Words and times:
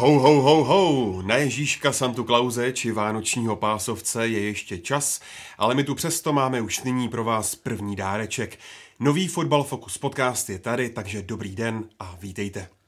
Ho, 0.00 0.18
ho, 0.18 0.42
ho, 0.42 0.64
ho, 0.64 1.22
na 1.22 1.36
Ježíška 1.36 1.92
Santu 1.92 2.24
Klauze 2.24 2.72
či 2.72 2.92
Vánočního 2.92 3.56
pásovce 3.56 4.28
je 4.28 4.40
ještě 4.40 4.78
čas, 4.78 5.20
ale 5.58 5.74
my 5.74 5.84
tu 5.84 5.94
přesto 5.94 6.32
máme 6.32 6.60
už 6.60 6.82
nyní 6.82 7.08
pro 7.08 7.24
vás 7.24 7.54
první 7.54 7.96
dáreček. 7.96 8.58
Nový 9.00 9.28
Fotbal 9.28 9.62
Focus 9.62 9.98
podcast 9.98 10.50
je 10.50 10.58
tady, 10.58 10.90
takže 10.90 11.22
dobrý 11.22 11.54
den 11.54 11.84
a 11.98 12.16
vítejte. 12.20 12.79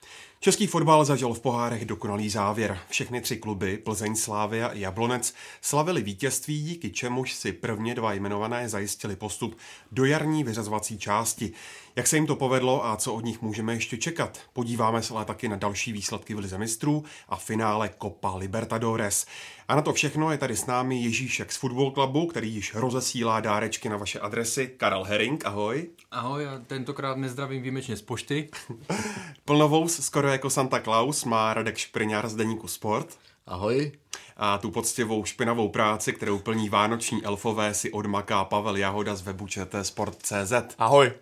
Český 0.44 0.66
fotbal 0.66 1.04
zažil 1.04 1.34
v 1.34 1.40
pohárech 1.40 1.84
dokonalý 1.84 2.30
závěr. 2.30 2.78
Všechny 2.88 3.20
tři 3.20 3.36
kluby, 3.36 3.78
Plzeň, 3.78 4.16
Slávia 4.16 4.66
a 4.66 4.72
Jablonec, 4.72 5.34
slavili 5.60 6.02
vítězství, 6.02 6.62
díky 6.62 6.90
čemuž 6.90 7.32
si 7.32 7.52
prvně 7.52 7.94
dva 7.94 8.12
jmenované 8.12 8.68
zajistili 8.68 9.16
postup 9.16 9.56
do 9.92 10.04
jarní 10.04 10.44
vyřazovací 10.44 10.98
části. 10.98 11.52
Jak 11.96 12.06
se 12.06 12.16
jim 12.16 12.26
to 12.26 12.36
povedlo 12.36 12.86
a 12.86 12.96
co 12.96 13.14
od 13.14 13.24
nich 13.24 13.42
můžeme 13.42 13.74
ještě 13.74 13.96
čekat? 13.96 14.38
Podíváme 14.52 15.02
se 15.02 15.14
ale 15.14 15.24
taky 15.24 15.48
na 15.48 15.56
další 15.56 15.92
výsledky 15.92 16.34
v 16.34 16.38
Lize 16.38 16.58
mistrů 16.58 17.04
a 17.28 17.36
finále 17.36 17.90
Copa 18.02 18.36
Libertadores. 18.36 19.26
A 19.72 19.74
na 19.74 19.82
to 19.82 19.92
všechno 19.92 20.32
je 20.32 20.38
tady 20.38 20.56
s 20.56 20.66
námi 20.66 21.02
Ježíšek 21.02 21.52
z 21.52 21.56
Football 21.56 21.90
Clubu, 21.90 22.26
který 22.26 22.54
již 22.54 22.74
rozesílá 22.74 23.40
dárečky 23.40 23.88
na 23.88 23.96
vaše 23.96 24.20
adresy. 24.20 24.70
Karel 24.76 25.04
Herring, 25.04 25.46
ahoj. 25.46 25.88
Ahoj, 26.10 26.44
já 26.44 26.58
tentokrát 26.58 27.16
nezdravím 27.16 27.62
výjimečně 27.62 27.96
z 27.96 28.02
pošty. 28.02 28.48
Plnovous, 29.44 30.00
skoro 30.00 30.28
jako 30.28 30.50
Santa 30.50 30.80
Claus, 30.80 31.24
má 31.24 31.54
Radek 31.54 31.76
Špriňár 31.76 32.28
z 32.28 32.34
Deníku 32.34 32.68
Sport. 32.68 33.18
Ahoj. 33.46 33.92
A 34.36 34.58
tu 34.58 34.70
poctivou 34.70 35.24
špinavou 35.24 35.68
práci, 35.68 36.12
kterou 36.12 36.38
plní 36.38 36.68
vánoční 36.68 37.24
elfové, 37.24 37.74
si 37.74 37.92
odmaká 37.92 38.44
Pavel 38.44 38.76
Jahoda 38.76 39.14
z 39.14 39.22
webu 39.22 39.46
Sport.cz. 39.82 40.52
Ahoj. 40.78 41.12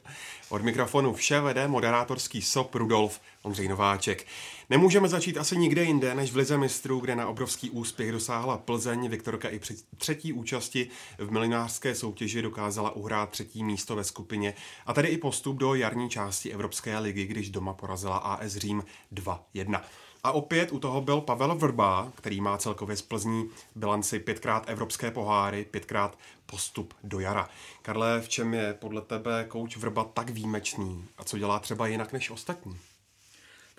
Od 0.49 0.63
mikrofonu 0.63 1.15
vše 1.15 1.41
vede 1.41 1.69
moderátorský 1.69 2.43
SOP 2.43 2.75
Rudolf 2.75 3.21
Ondřej 3.43 3.69
Nováček. 3.69 4.27
Nemůžeme 4.71 5.09
začít 5.09 5.39
asi 5.39 5.57
nikde 5.57 5.85
jinde, 5.85 6.15
než 6.15 6.33
v 6.33 6.37
Lize 6.37 6.59
mistrů, 6.59 7.01
kde 7.01 7.17
na 7.17 7.29
obrovský 7.29 7.71
úspěch 7.71 8.13
dosáhla 8.13 8.59
Plzeň. 8.59 9.09
Viktorka 9.09 9.49
i 9.49 9.59
při 9.59 9.77
třetí 9.99 10.33
účasti 10.33 10.89
v 11.19 11.31
milinářské 11.31 11.95
soutěži 11.95 12.43
dokázala 12.43 12.91
uhrát 12.91 13.31
třetí 13.31 13.65
místo 13.65 13.97
ve 13.97 14.05
skupině 14.05 14.55
a 14.87 14.93
tady 14.93 15.09
i 15.09 15.19
postup 15.19 15.57
do 15.57 15.75
jarní 15.75 16.11
části 16.11 16.53
Evropské 16.53 16.99
ligy, 16.99 17.27
když 17.27 17.51
doma 17.51 17.75
porazila 17.75 18.17
AS 18.17 18.53
Řím 18.53 18.85
2-1. 19.13 19.81
A 20.25 20.33
opět 20.33 20.73
u 20.73 20.79
toho 20.79 21.01
byl 21.01 21.21
Pavel 21.21 21.55
Vrba, 21.55 22.13
který 22.15 22.41
má 22.41 22.59
celkově 22.59 22.97
z 22.97 23.03
Plzní 23.03 23.49
bilanci 23.75 24.19
pětkrát 24.19 24.65
evropské 24.67 25.11
poháry, 25.11 25.67
pětkrát 25.71 26.19
postup 26.47 26.95
do 27.05 27.21
jara. 27.21 27.49
Karle, 27.83 28.21
v 28.21 28.29
čem 28.29 28.55
je 28.55 28.75
podle 28.75 29.03
tebe 29.03 29.45
kouč 29.49 29.77
Vrba 29.77 30.05
tak 30.05 30.31
výjimečný 30.31 31.05
a 31.19 31.25
co 31.25 31.39
dělá 31.39 31.59
třeba 31.59 31.87
jinak 31.87 32.13
než 32.13 32.31
ostatní? 32.31 32.90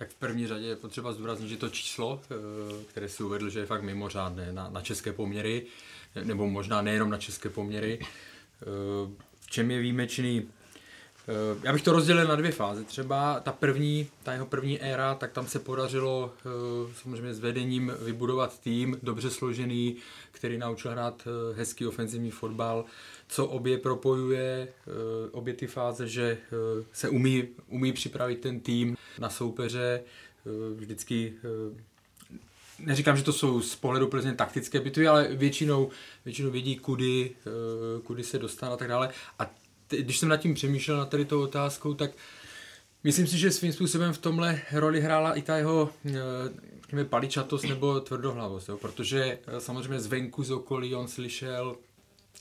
Tak 0.01 0.09
v 0.09 0.15
první 0.15 0.47
řadě 0.47 0.65
je 0.65 0.75
potřeba 0.75 1.13
zdůraznit, 1.13 1.49
že 1.49 1.57
to 1.57 1.69
číslo, 1.69 2.21
eh, 2.23 2.83
které 2.83 3.09
si 3.09 3.23
uvedl, 3.23 3.49
že 3.49 3.59
je 3.59 3.65
fakt 3.65 3.81
mimořádné 3.81 4.53
na, 4.53 4.69
na 4.69 4.81
české 4.81 5.13
poměry, 5.13 5.65
nebo 6.23 6.49
možná 6.49 6.81
nejenom 6.81 7.09
na 7.09 7.17
české 7.17 7.49
poměry. 7.49 7.99
Eh, 8.01 8.65
v 9.39 9.47
čem 9.47 9.71
je 9.71 9.79
výjimečný? 9.79 10.49
Eh, 11.27 11.59
já 11.63 11.73
bych 11.73 11.81
to 11.81 11.91
rozdělil 11.91 12.27
na 12.27 12.35
dvě 12.35 12.51
fáze. 12.51 12.83
Třeba 12.83 13.39
ta 13.39 13.51
první, 13.51 14.07
ta 14.23 14.33
jeho 14.33 14.45
první 14.45 14.81
éra, 14.81 15.15
tak 15.15 15.31
tam 15.31 15.47
se 15.47 15.59
podařilo 15.59 16.33
samozřejmě 17.01 17.33
s 17.33 17.39
vedením 17.39 17.93
vybudovat 17.99 18.59
tým 18.59 18.97
dobře 19.03 19.29
složený, 19.29 19.95
který 20.31 20.57
naučil 20.57 20.91
hrát 20.91 21.27
hezký 21.55 21.87
ofenzivní 21.87 22.31
fotbal, 22.31 22.85
co 23.27 23.45
obě 23.45 23.77
propojuje, 23.77 24.67
obě 25.31 25.53
ty 25.53 25.67
fáze, 25.67 26.07
že 26.07 26.37
se 26.93 27.09
umí, 27.09 27.47
umí 27.67 27.93
připravit 27.93 28.41
ten 28.41 28.59
tým 28.59 28.97
na 29.19 29.29
soupeře, 29.29 30.03
vždycky 30.75 31.33
neříkám, 32.79 33.17
že 33.17 33.23
to 33.23 33.33
jsou 33.33 33.61
z 33.61 33.75
pohledu 33.75 34.07
Plzně 34.07 34.33
taktické 34.33 34.79
bitvy, 34.79 35.07
ale 35.07 35.27
většinou, 35.35 35.89
většinou 36.25 36.51
vědí, 36.51 36.75
kudy, 36.75 37.31
kudy 38.03 38.23
se 38.23 38.39
dostane 38.39 38.73
a 38.73 38.77
tak 38.77 38.87
dále. 38.87 39.09
A 39.39 39.51
te, 39.87 39.97
když 39.97 40.17
jsem 40.17 40.29
nad 40.29 40.37
tím 40.37 40.53
přemýšlel, 40.53 40.97
na 40.97 41.05
tady 41.05 41.25
tou 41.25 41.41
otázkou, 41.41 41.93
tak 41.93 42.11
myslím 43.03 43.27
si, 43.27 43.37
že 43.37 43.51
svým 43.51 43.73
způsobem 43.73 44.13
v 44.13 44.17
tomhle 44.17 44.61
roli 44.71 45.01
hrála 45.01 45.33
i 45.33 45.41
ta 45.41 45.57
jeho 45.57 45.89
řekněme, 46.81 47.05
paličatost 47.05 47.65
nebo 47.65 47.99
tvrdohlavost, 47.99 48.69
jo? 48.69 48.77
protože 48.77 49.39
samozřejmě 49.59 49.99
zvenku 49.99 50.43
z 50.43 50.51
okolí 50.51 50.95
on 50.95 51.07
slyšel, 51.07 51.75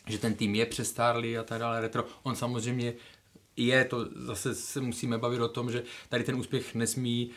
že 0.06 0.19
ten 0.19 0.34
tým 0.34 0.54
je 0.54 0.66
přestárlý 0.66 1.38
a 1.38 1.42
tak 1.42 1.58
dále, 1.58 1.81
retro. 1.81 2.04
On 2.22 2.37
samozřejmě 2.37 2.94
je, 3.66 3.84
to 3.84 4.06
zase 4.15 4.54
se 4.54 4.81
musíme 4.81 5.19
bavit 5.19 5.41
o 5.41 5.48
tom, 5.48 5.71
že 5.71 5.82
tady 6.09 6.25
ten 6.25 6.37
úspěch 6.37 6.75
nesmí, 6.75 7.31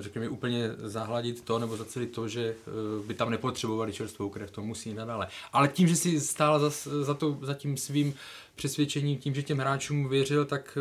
řekněme, 0.00 0.28
úplně 0.28 0.70
zahladit 0.78 1.44
to, 1.44 1.58
nebo 1.58 1.76
zacelit 1.76 2.12
to, 2.12 2.28
že 2.28 2.54
by 3.06 3.14
tam 3.14 3.30
nepotřebovali 3.30 3.92
čerstvou 3.92 4.28
krev, 4.28 4.50
to 4.50 4.62
musí 4.62 4.94
nadále. 4.94 5.28
Ale 5.52 5.68
tím, 5.68 5.88
že 5.88 5.96
si 5.96 6.20
stál 6.20 6.60
za, 6.60 6.90
za, 7.02 7.14
to, 7.14 7.38
za 7.42 7.54
tím 7.54 7.76
svým 7.76 8.14
přesvědčením, 8.54 9.18
tím, 9.18 9.34
že 9.34 9.42
těm 9.42 9.58
hráčům 9.58 10.08
věřil, 10.08 10.44
tak 10.44 10.78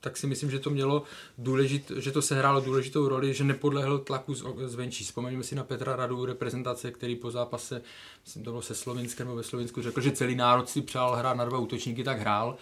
tak 0.00 0.16
si 0.16 0.26
myslím, 0.26 0.50
že 0.50 0.58
to 0.58 0.70
mělo 0.70 1.02
důležit, 1.38 1.92
že 1.96 2.12
to 2.12 2.22
sehrálo 2.22 2.60
důležitou 2.60 3.08
roli, 3.08 3.34
že 3.34 3.44
nepodlehl 3.44 3.98
tlaku 3.98 4.34
zvenčí. 4.66 5.04
Vzpomeňme 5.04 5.42
si 5.44 5.54
na 5.54 5.64
Petra 5.64 5.96
Radu, 5.96 6.24
reprezentace, 6.24 6.90
který 6.90 7.16
po 7.16 7.30
zápase, 7.30 7.82
myslím, 8.24 8.44
to 8.44 8.50
bylo 8.50 8.62
se 8.62 8.74
Slovinskem 8.74 9.26
nebo 9.26 9.36
ve 9.36 9.42
Slovensku, 9.42 9.82
řekl, 9.82 10.00
že 10.00 10.12
celý 10.12 10.34
národ 10.34 10.68
si 10.68 10.82
přál 10.82 11.16
hrát 11.16 11.34
na 11.34 11.44
dva 11.44 11.58
útočníky, 11.58 12.04
tak 12.04 12.18
hrál. 12.18 12.56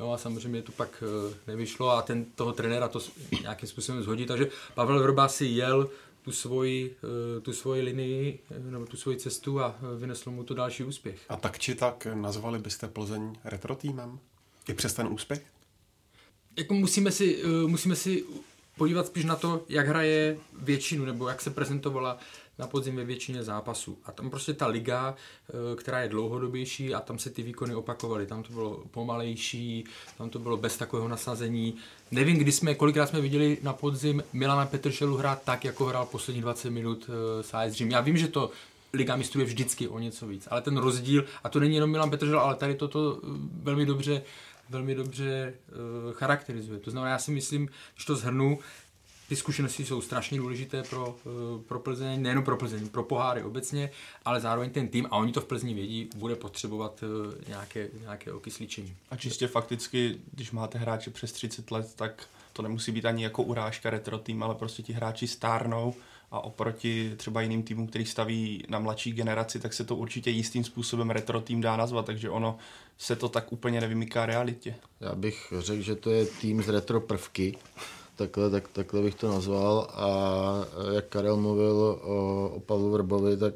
Jo, 0.00 0.10
a 0.10 0.18
samozřejmě 0.18 0.62
to 0.62 0.72
pak 0.72 1.02
nevyšlo 1.46 1.90
a 1.90 2.02
ten 2.02 2.24
toho 2.24 2.52
trenéra 2.52 2.88
to 2.88 3.00
nějakým 3.42 3.68
způsobem 3.68 4.02
zhodí. 4.02 4.26
Takže 4.26 4.48
Pavel 4.74 5.02
Vrba 5.02 5.28
si 5.28 5.44
jel 5.44 5.90
tu 6.22 6.32
svoji, 6.32 6.96
tu 7.42 7.52
svoji 7.52 7.82
linii 7.82 8.38
nebo 8.58 8.86
tu 8.86 8.96
svoji 8.96 9.16
cestu 9.18 9.60
a 9.60 9.78
vyneslo 9.98 10.32
mu 10.32 10.44
to 10.44 10.54
další 10.54 10.84
úspěch. 10.84 11.20
A 11.28 11.36
tak 11.36 11.58
či 11.58 11.74
tak 11.74 12.06
nazvali 12.14 12.58
byste 12.58 12.88
Plzeň 12.88 13.36
retro 13.44 13.76
týmem? 13.76 14.18
I 14.68 14.74
přes 14.74 14.94
ten 14.94 15.06
úspěch? 15.06 15.42
jako 16.56 16.74
musíme 16.74 17.10
si, 17.10 17.42
musíme 17.66 17.96
si 17.96 18.24
podívat 18.76 19.06
spíš 19.06 19.24
na 19.24 19.36
to, 19.36 19.64
jak 19.68 19.88
hraje 19.88 20.38
většinu, 20.62 21.04
nebo 21.04 21.28
jak 21.28 21.40
se 21.40 21.50
prezentovala 21.50 22.18
na 22.60 22.66
podzim 22.66 22.96
ve 22.96 23.04
většině 23.04 23.42
zápasů. 23.42 23.98
A 24.04 24.12
tam 24.12 24.30
prostě 24.30 24.54
ta 24.54 24.66
liga, 24.66 25.14
která 25.76 26.00
je 26.00 26.08
dlouhodobější 26.08 26.94
a 26.94 27.00
tam 27.00 27.18
se 27.18 27.30
ty 27.30 27.42
výkony 27.42 27.74
opakovaly. 27.74 28.26
Tam 28.26 28.42
to 28.42 28.52
bylo 28.52 28.84
pomalejší, 28.90 29.84
tam 30.18 30.30
to 30.30 30.38
bylo 30.38 30.56
bez 30.56 30.76
takového 30.76 31.08
nasazení. 31.08 31.74
Nevím, 32.10 32.36
kdy 32.36 32.52
jsme, 32.52 32.74
kolikrát 32.74 33.06
jsme 33.06 33.20
viděli 33.20 33.58
na 33.62 33.72
podzim 33.72 34.22
Milana 34.32 34.66
Petršelu 34.66 35.16
hrát 35.16 35.42
tak, 35.42 35.64
jako 35.64 35.84
hrál 35.84 36.06
poslední 36.06 36.42
20 36.42 36.70
minut 36.70 37.10
s 37.40 37.54
AS. 37.54 37.80
Já 37.80 38.00
vím, 38.00 38.16
že 38.16 38.28
to 38.28 38.50
Liga 38.92 39.16
mistrů 39.16 39.40
je 39.40 39.46
vždycky 39.46 39.88
o 39.88 39.98
něco 39.98 40.26
víc, 40.26 40.48
ale 40.50 40.62
ten 40.62 40.76
rozdíl, 40.76 41.24
a 41.44 41.48
to 41.48 41.60
není 41.60 41.74
jenom 41.74 41.90
Milan 41.90 42.10
Petržel, 42.10 42.40
ale 42.40 42.54
tady 42.54 42.74
toto 42.74 43.20
velmi 43.62 43.86
dobře 43.86 44.22
velmi 44.70 44.94
dobře 44.94 45.54
uh, 45.68 46.12
charakterizuje. 46.12 46.80
To 46.80 46.90
znamená, 46.90 47.12
já 47.12 47.18
si 47.18 47.30
myslím, 47.30 47.68
když 47.94 48.04
to 48.04 48.16
zhrnu, 48.16 48.58
ty 49.30 49.36
zkušenosti 49.36 49.84
jsou 49.84 50.00
strašně 50.00 50.38
důležité 50.38 50.82
pro, 50.82 51.16
uh, 51.24 51.62
pro 51.62 51.80
Plzeň, 51.80 52.22
nejen 52.22 52.42
pro 52.42 52.56
Plzeň, 52.56 52.88
pro 52.88 53.02
poháry 53.02 53.42
obecně, 53.42 53.90
ale 54.24 54.40
zároveň 54.40 54.70
ten 54.70 54.88
tým, 54.88 55.06
a 55.10 55.16
oni 55.16 55.32
to 55.32 55.40
v 55.40 55.44
Plzni 55.44 55.74
vědí, 55.74 56.08
bude 56.16 56.36
potřebovat 56.36 57.02
uh, 57.02 57.34
nějaké, 57.48 57.88
nějaké 58.00 58.32
okysličení. 58.32 58.94
A 59.10 59.16
čistě 59.16 59.46
fakticky, 59.46 60.16
když 60.32 60.50
máte 60.50 60.78
hráče 60.78 61.10
přes 61.10 61.32
30 61.32 61.70
let, 61.70 61.94
tak 61.96 62.26
to 62.52 62.62
nemusí 62.62 62.92
být 62.92 63.04
ani 63.04 63.24
jako 63.24 63.42
urážka 63.42 63.90
retro 63.90 64.18
tým, 64.18 64.42
ale 64.42 64.54
prostě 64.54 64.82
ti 64.82 64.92
hráči 64.92 65.26
stárnou 65.26 65.94
a 66.30 66.40
oproti 66.40 67.14
třeba 67.16 67.40
jiným 67.40 67.62
týmům, 67.62 67.86
který 67.86 68.06
staví 68.06 68.64
na 68.68 68.78
mladší 68.78 69.12
generaci, 69.12 69.60
tak 69.60 69.72
se 69.72 69.84
to 69.84 69.96
určitě 69.96 70.30
jistým 70.30 70.64
způsobem 70.64 71.10
retro 71.10 71.40
tým 71.40 71.60
dá 71.60 71.76
nazvat, 71.76 72.06
takže 72.06 72.30
ono 72.30 72.58
se 72.98 73.16
to 73.16 73.28
tak 73.28 73.52
úplně 73.52 73.80
nevymyká 73.80 74.26
realitě. 74.26 74.74
Já 75.00 75.14
bych 75.14 75.52
řekl, 75.58 75.82
že 75.82 75.96
to 75.96 76.10
je 76.10 76.26
tým 76.26 76.62
z 76.62 76.68
retro 76.68 77.00
prvky, 77.00 77.56
takhle, 78.20 78.50
tak, 78.50 78.68
takhle 78.68 79.02
bych 79.02 79.14
to 79.14 79.28
nazval 79.28 79.86
a 79.90 80.08
jak 80.92 81.08
Karel 81.08 81.36
mluvil 81.36 81.98
o, 82.02 82.50
o 82.54 82.60
Pavlu 82.60 82.90
Vrbovi, 82.90 83.36
tak, 83.36 83.54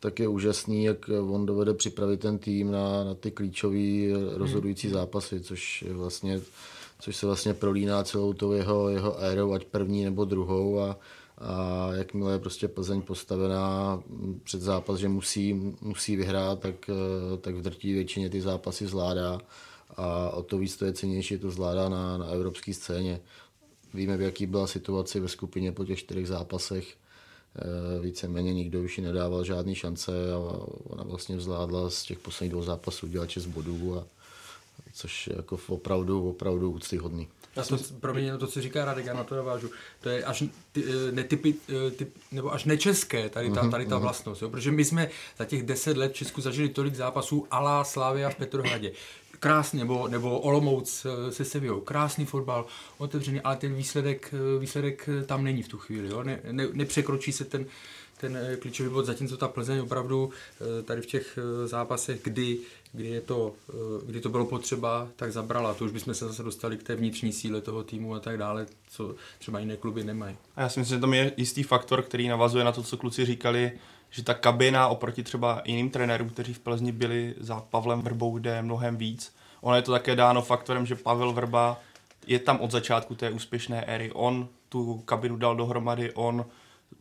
tak 0.00 0.20
je 0.20 0.28
úžasný, 0.28 0.84
jak 0.84 1.10
on 1.30 1.46
dovede 1.46 1.74
připravit 1.74 2.20
ten 2.20 2.38
tým 2.38 2.70
na, 2.70 3.04
na 3.04 3.14
ty 3.14 3.30
klíčové 3.30 3.78
rozhodující 4.34 4.86
hmm. 4.86 4.94
zápasy, 4.94 5.40
což 5.40 5.82
je 5.82 5.94
vlastně 5.94 6.40
což 7.00 7.16
se 7.16 7.26
vlastně 7.26 7.54
prolíná 7.54 8.04
celou 8.04 8.32
tou 8.32 8.52
jeho, 8.52 8.88
jeho 8.88 9.18
érou, 9.18 9.52
ať 9.52 9.64
první 9.64 10.04
nebo 10.04 10.24
druhou 10.24 10.80
a 10.80 10.96
a 11.40 11.88
jakmile 11.92 12.32
je 12.32 12.38
prostě 12.38 12.68
Plzeň 12.68 13.02
postavená 13.02 14.02
před 14.44 14.60
zápas, 14.60 14.98
že 14.98 15.08
musí, 15.08 15.74
musí 15.80 16.16
vyhrát, 16.16 16.60
tak, 16.60 16.74
tak 17.40 17.54
v 17.54 17.62
drtí 17.62 17.92
většině 17.92 18.30
ty 18.30 18.40
zápasy 18.40 18.86
zvládá 18.86 19.40
a 19.96 20.30
o 20.30 20.42
to 20.42 20.58
víc 20.58 20.76
to 20.76 20.84
je 20.84 20.92
cenější, 20.92 21.38
to 21.38 21.50
zvládá 21.50 21.88
na, 21.88 22.18
na 22.18 22.26
evropské 22.26 22.74
scéně. 22.74 23.20
Víme, 23.94 24.16
v 24.16 24.20
jaký 24.20 24.46
byla 24.46 24.66
situace 24.66 25.20
ve 25.20 25.28
skupině 25.28 25.72
po 25.72 25.84
těch 25.84 25.98
čtyřech 25.98 26.28
zápasech. 26.28 26.96
E, 27.56 28.00
víceméně 28.00 28.54
nikdo 28.54 28.80
už 28.80 28.98
ji 28.98 29.04
nedával 29.04 29.44
žádný 29.44 29.74
šance 29.74 30.12
a 30.32 30.38
ona 30.84 31.04
vlastně 31.04 31.40
zvládla 31.40 31.90
z 31.90 32.02
těch 32.02 32.18
posledních 32.18 32.52
dvou 32.52 32.62
zápasů 32.62 33.06
dělat 33.06 33.30
6 33.30 33.46
bodů, 33.46 33.98
a, 33.98 34.04
což 34.92 35.26
je 35.26 35.36
jako 35.36 35.58
opravdu, 35.68 36.30
opravdu 36.30 36.70
úctyhodný. 36.70 37.28
Já 37.56 37.64
to, 37.64 37.76
pro 38.00 38.14
mě 38.14 38.38
to, 38.38 38.46
co 38.46 38.60
říká 38.60 38.84
Radek, 38.84 39.06
já 39.06 39.14
na 39.14 39.24
to 39.24 39.36
navážu, 39.36 39.70
to 40.00 40.08
je 40.08 40.24
až 40.24 40.44
ty, 40.72 40.84
eh, 40.84 41.12
netypy, 41.12 41.54
eh, 41.68 41.90
typ, 41.90 42.16
nebo 42.32 42.52
až 42.52 42.64
nečeské 42.64 43.28
tady 43.28 43.50
ta, 43.50 43.62
mhm, 43.62 43.70
tady 43.70 43.86
ta 43.86 43.94
mhm. 43.94 44.02
vlastnost, 44.02 44.42
jo? 44.42 44.50
protože 44.50 44.70
my 44.70 44.84
jsme 44.84 45.10
za 45.38 45.44
těch 45.44 45.62
deset 45.62 45.96
let 45.96 46.12
v 46.12 46.16
Česku 46.16 46.40
zažili 46.40 46.68
tolik 46.68 46.94
zápasů 46.94 47.46
alá 47.50 47.84
Slávia 47.84 48.30
v 48.30 48.36
Petrohradě 48.36 48.92
krásný, 49.40 49.78
nebo, 49.78 50.08
nebo 50.08 50.40
Olomouc 50.40 51.06
eh, 51.06 51.32
se 51.32 51.44
Sevillou, 51.44 51.80
krásný 51.80 52.24
fotbal, 52.24 52.66
otevřený, 52.98 53.40
ale 53.40 53.56
ten 53.56 53.74
výsledek, 53.74 54.34
eh, 54.34 54.58
výsledek 54.58 55.08
eh, 55.08 55.24
tam 55.24 55.44
není 55.44 55.62
v 55.62 55.68
tu 55.68 55.78
chvíli, 55.78 56.08
jo? 56.08 56.22
Ne, 56.22 56.40
ne, 56.50 56.66
nepřekročí 56.72 57.32
se 57.32 57.44
ten, 57.44 57.66
ten 58.20 58.38
klíčový 58.58 58.90
bod, 58.90 59.06
zatímco 59.06 59.36
ta 59.36 59.48
Plzeň 59.48 59.78
opravdu 59.78 60.30
tady 60.84 61.02
v 61.02 61.06
těch 61.06 61.38
zápasech, 61.64 62.20
kdy, 62.22 62.58
kdy, 62.92 63.08
je 63.08 63.20
to, 63.20 63.54
kdy 64.06 64.20
to 64.20 64.28
bylo 64.28 64.46
potřeba, 64.46 65.08
tak 65.16 65.32
zabrala. 65.32 65.74
To 65.74 65.84
už 65.84 65.92
bychom 65.92 66.14
se 66.14 66.26
zase 66.26 66.42
dostali 66.42 66.76
k 66.76 66.82
té 66.82 66.96
vnitřní 66.96 67.32
síle 67.32 67.60
toho 67.60 67.84
týmu 67.84 68.14
a 68.14 68.20
tak 68.20 68.38
dále, 68.38 68.66
co 68.88 69.14
třeba 69.38 69.58
jiné 69.58 69.76
kluby 69.76 70.04
nemají. 70.04 70.36
A 70.56 70.60
já 70.60 70.68
si 70.68 70.80
myslím, 70.80 70.96
že 70.96 71.00
tam 71.00 71.14
je 71.14 71.32
jistý 71.36 71.62
faktor, 71.62 72.02
který 72.02 72.28
navazuje 72.28 72.64
na 72.64 72.72
to, 72.72 72.82
co 72.82 72.96
kluci 72.96 73.24
říkali, 73.24 73.72
že 74.10 74.22
ta 74.22 74.34
kabina 74.34 74.88
oproti 74.88 75.22
třeba 75.22 75.62
jiným 75.64 75.90
trenérům, 75.90 76.28
kteří 76.28 76.54
v 76.54 76.58
Plzni 76.58 76.92
byli 76.92 77.34
za 77.40 77.60
Pavlem 77.60 78.02
Vrbou, 78.02 78.38
jde 78.38 78.62
mnohem 78.62 78.96
víc. 78.96 79.34
Ono 79.60 79.76
je 79.76 79.82
to 79.82 79.92
také 79.92 80.16
dáno 80.16 80.42
faktorem, 80.42 80.86
že 80.86 80.94
Pavel 80.94 81.32
Vrba 81.32 81.80
je 82.26 82.38
tam 82.38 82.60
od 82.60 82.70
začátku 82.70 83.14
té 83.14 83.30
úspěšné 83.30 83.84
éry. 83.84 84.12
On 84.12 84.48
tu 84.68 84.98
kabinu 84.98 85.36
dal 85.36 85.56
dohromady, 85.56 86.12
on 86.12 86.46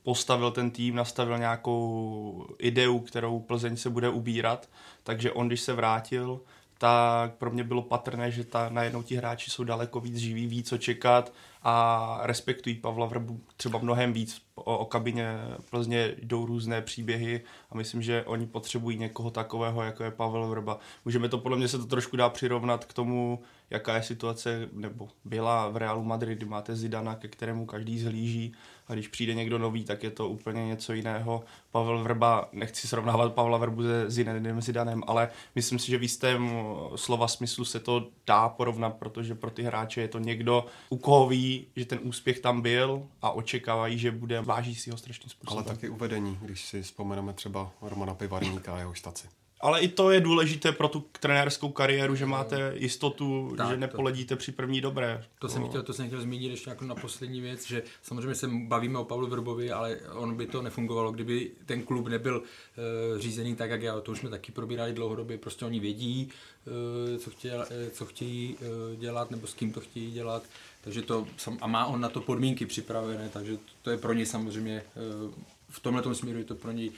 postavil 0.04 0.52
ten 0.52 0.72
tým, 0.72 0.96
nastavil 0.96 1.38
nějakou 1.38 2.48
ideu, 2.60 3.00
kterou 3.00 3.40
Plzeň 3.40 3.78
se 3.78 3.90
bude 3.90 4.10
ubírat, 4.10 4.70
takže 5.04 5.32
on, 5.32 5.48
když 5.48 5.62
se 5.62 5.74
vrátil, 5.74 6.42
tak 6.78 7.36
pro 7.36 7.52
mě 7.52 7.64
bylo 7.64 7.82
patrné, 7.82 8.32
že 8.32 8.44
ta, 8.44 8.70
najednou 8.70 9.04
ti 9.04 9.16
hráči 9.16 9.52
jsou 9.52 9.64
daleko 9.64 10.00
víc 10.00 10.18
živí, 10.18 10.48
ví 10.48 10.64
co 10.64 10.78
čekat 10.78 11.34
a 11.64 12.20
respektují 12.24 12.76
Pavla 12.76 13.06
Vrbu 13.06 13.42
třeba 13.58 13.80
mnohem 13.80 14.14
víc. 14.14 14.42
O, 14.56 14.78
o 14.78 14.86
kabině 14.86 15.38
Plzně 15.70 16.16
jdou 16.22 16.46
různé 16.46 16.82
příběhy 16.82 17.42
a 17.72 17.78
myslím, 17.78 18.02
že 18.02 18.24
oni 18.24 18.46
potřebují 18.46 18.98
někoho 18.98 19.32
takového, 19.32 19.84
jako 19.84 20.04
je 20.04 20.12
Pavel 20.12 20.48
Vrba. 20.48 20.80
Můžeme 21.06 21.30
to, 21.30 21.38
podle 21.38 21.58
mě 21.58 21.68
se 21.68 21.78
to 21.78 21.86
trošku 21.86 22.18
dá 22.18 22.30
přirovnat 22.30 22.86
k 22.86 22.94
tomu, 22.94 23.40
jaká 23.70 23.96
je 23.96 24.04
situace, 24.04 24.70
nebo 24.72 25.10
byla 25.26 25.70
v 25.70 25.78
Realu 25.78 26.04
Madrid, 26.04 26.44
máte 26.44 26.76
Zidana, 26.76 27.16
ke 27.16 27.28
kterému 27.28 27.66
každý 27.66 28.00
zhlíží 28.00 28.54
a 28.88 28.94
když 28.94 29.08
přijde 29.08 29.34
někdo 29.34 29.58
nový, 29.58 29.84
tak 29.84 30.04
je 30.04 30.12
to 30.12 30.30
úplně 30.30 30.68
něco 30.68 30.94
jiného. 30.94 31.44
Pavel 31.72 32.04
Vrba, 32.04 32.50
nechci 32.52 32.88
srovnávat 32.88 33.34
Pavla 33.34 33.58
Vrbu 33.58 33.84
se 33.84 34.10
Zinedinem 34.10 34.62
Zidanem, 34.62 35.04
ale 35.08 35.30
myslím 35.56 35.80
si, 35.80 35.92
že 35.92 35.98
v 35.98 36.02
jistém 36.02 36.52
slova 36.96 37.28
smyslu 37.28 37.66
se 37.66 37.80
to 37.80 38.08
dá 38.28 38.50
porovnat, 38.50 38.90
protože 38.90 39.36
pro 39.36 39.52
ty 39.52 39.64
hráče 39.64 40.02
je 40.02 40.08
to 40.08 40.20
někdo, 40.20 40.66
u 40.90 40.98
koho 40.98 41.28
ví, 41.28 41.68
že 41.76 41.86
ten 41.86 42.00
úspěch 42.04 42.40
tam 42.40 42.62
byl 42.62 43.08
a 43.22 43.32
očekávají, 43.32 44.00
že 44.00 44.12
bude, 44.12 44.42
váží 44.42 44.76
si 44.76 44.92
ho 44.92 44.98
strašným 44.98 45.30
způsobem. 45.30 45.66
Ale 45.66 45.76
taky 45.76 45.90
uvedení, 45.90 46.40
když 46.42 46.66
si 46.66 46.82
vzpomeneme 46.82 47.34
třeba 47.34 47.72
Romana 47.82 48.14
Pivarníka 48.14 48.76
a 48.76 48.80
jeho 48.80 48.94
štaci. 48.94 49.28
Ale 49.60 49.82
i 49.82 49.88
to 49.88 50.12
je 50.12 50.22
důležité 50.22 50.72
pro 50.72 50.88
tu 50.88 51.06
trenérskou 51.20 51.70
kariéru, 51.70 52.16
že 52.16 52.26
máte 52.26 52.74
jistotu, 52.76 53.54
tak, 53.58 53.70
že 53.70 53.78
nepoledíte 53.78 54.36
to, 54.36 54.40
při 54.40 54.52
první 54.52 54.82
dobré. 54.82 55.24
To 55.40 55.50
jsem, 55.50 55.62
no. 55.62 55.68
chtěl, 55.68 55.84
to 55.84 55.94
jsem 55.94 56.08
chtěl 56.08 56.22
zmínit 56.22 56.50
ještě 56.50 56.70
jako 56.70 56.86
na 56.86 56.96
poslední 56.96 57.42
věc, 57.42 57.68
že 57.68 57.84
samozřejmě 58.02 58.36
se 58.36 58.48
bavíme 58.48 59.00
o 59.00 59.04
Pavlu 59.04 59.28
Vrbovi, 59.28 59.72
ale 59.72 60.00
on 60.14 60.36
by 60.36 60.48
to 60.48 60.62
nefungovalo, 60.62 61.12
kdyby 61.12 61.52
ten 61.66 61.84
klub 61.84 62.08
nebyl 62.08 62.38
uh, 62.38 63.20
řízený 63.20 63.56
tak, 63.56 63.70
jak 63.70 63.82
já. 63.82 64.02
To 64.02 64.12
už 64.12 64.20
jsme 64.20 64.30
taky 64.30 64.52
probírali 64.52 64.94
dlouhodobě, 64.94 65.38
prostě 65.38 65.66
oni 65.66 65.80
vědí, 65.80 66.30
uh, 66.66 67.18
co, 67.18 67.30
chtějí, 67.30 67.54
uh, 67.54 67.64
co 67.92 68.06
chtějí 68.06 68.56
uh, 68.56 69.00
dělat 69.00 69.32
nebo 69.32 69.48
s 69.48 69.54
kým 69.54 69.74
to 69.74 69.82
chtějí 69.82 70.12
dělat. 70.12 70.44
Takže 70.82 71.02
to, 71.02 71.28
a 71.62 71.68
má 71.68 71.86
on 71.86 72.02
na 72.02 72.10
to 72.10 72.22
podmínky 72.22 72.66
připravené, 72.66 73.30
takže 73.34 73.58
to 73.82 73.90
je 73.90 73.98
pro 73.98 74.14
něj 74.14 74.26
samozřejmě, 74.26 74.84
uh, 75.26 75.34
v 75.70 75.80
tomhle 75.80 76.16
směru 76.16 76.40
je 76.40 76.46
to 76.46 76.56
pro 76.56 76.72
něj 76.72 76.92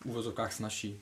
v 0.00 0.06
úvozovkách 0.06 0.52
snažší. 0.52 1.00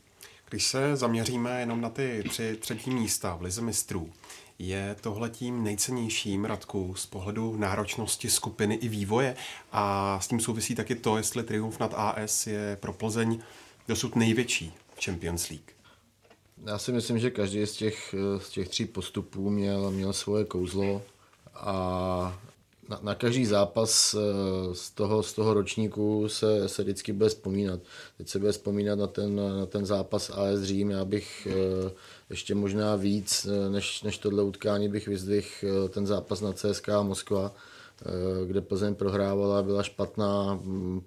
Když 0.55 0.67
se 0.67 0.97
zaměříme 0.97 1.61
jenom 1.61 1.81
na 1.81 1.91
ty 1.91 2.25
tři 2.29 2.57
třetí 2.61 2.91
místa 2.91 3.37
v 3.37 3.43
Lize 3.43 3.61
mistrů, 3.61 4.11
je 4.59 4.97
tohle 5.01 5.31
tím 5.31 5.65
nejcennějším 5.65 6.45
Radku 6.45 6.95
z 6.95 7.07
pohledu 7.07 7.57
náročnosti 7.57 8.31
skupiny 8.31 8.75
i 8.75 8.89
vývoje 8.89 9.37
a 9.73 10.19
s 10.21 10.29
tím 10.29 10.41
souvisí 10.41 10.75
taky 10.75 10.95
to, 10.95 11.17
jestli 11.17 11.43
triumf 11.43 11.81
nad 11.81 11.95
AS 11.97 12.47
je 12.47 12.79
pro 12.81 12.93
Plzeň 12.93 13.39
dosud 13.89 14.17
největší 14.17 14.73
v 14.95 15.05
Champions 15.05 15.49
League. 15.49 15.71
Já 16.67 16.79
si 16.79 16.93
myslím, 16.93 17.19
že 17.19 17.31
každý 17.31 17.67
z 17.67 17.73
těch, 17.73 18.15
z 18.39 18.51
těch 18.51 18.69
tří 18.69 18.85
postupů 18.85 19.51
měl, 19.51 19.91
měl 19.91 20.13
svoje 20.13 20.45
kouzlo 20.45 21.03
a 21.55 22.39
na, 22.89 22.99
na 23.03 23.15
každý 23.15 23.47
zápas 23.47 24.15
eh, 24.15 24.75
z 24.75 24.91
toho, 24.91 25.23
z 25.23 25.33
toho 25.33 25.55
ročníku 25.55 26.29
se, 26.29 26.69
se 26.69 26.83
vždycky 26.83 27.13
bude 27.13 27.29
vzpomínat. 27.29 27.81
Teď 28.19 28.29
se 28.29 28.39
bude 28.39 28.53
vzpomínat 28.53 28.99
na 28.99 29.07
ten, 29.07 29.37
na 29.37 29.67
ten 29.67 29.87
zápas 29.87 30.31
AS 30.31 30.63
Řím. 30.63 30.91
Já 30.91 31.05
bych 31.05 31.49
eh, 31.51 31.91
ještě 32.31 32.55
možná 32.55 32.97
víc 32.97 33.47
eh, 33.47 33.71
než, 33.71 34.03
než 34.03 34.19
tohle 34.19 34.43
utkání 34.43 34.89
bych 34.89 35.09
vyzdvihl 35.09 35.89
ten 35.89 36.07
zápas 36.07 36.41
na 36.41 36.53
CSK 36.53 36.89
Moskva, 37.03 37.55
kde 38.47 38.61
Plzeň 38.61 38.95
prohrávala, 38.95 39.63
byla 39.63 39.83
špatná 39.83 40.55
mm, 40.55 41.01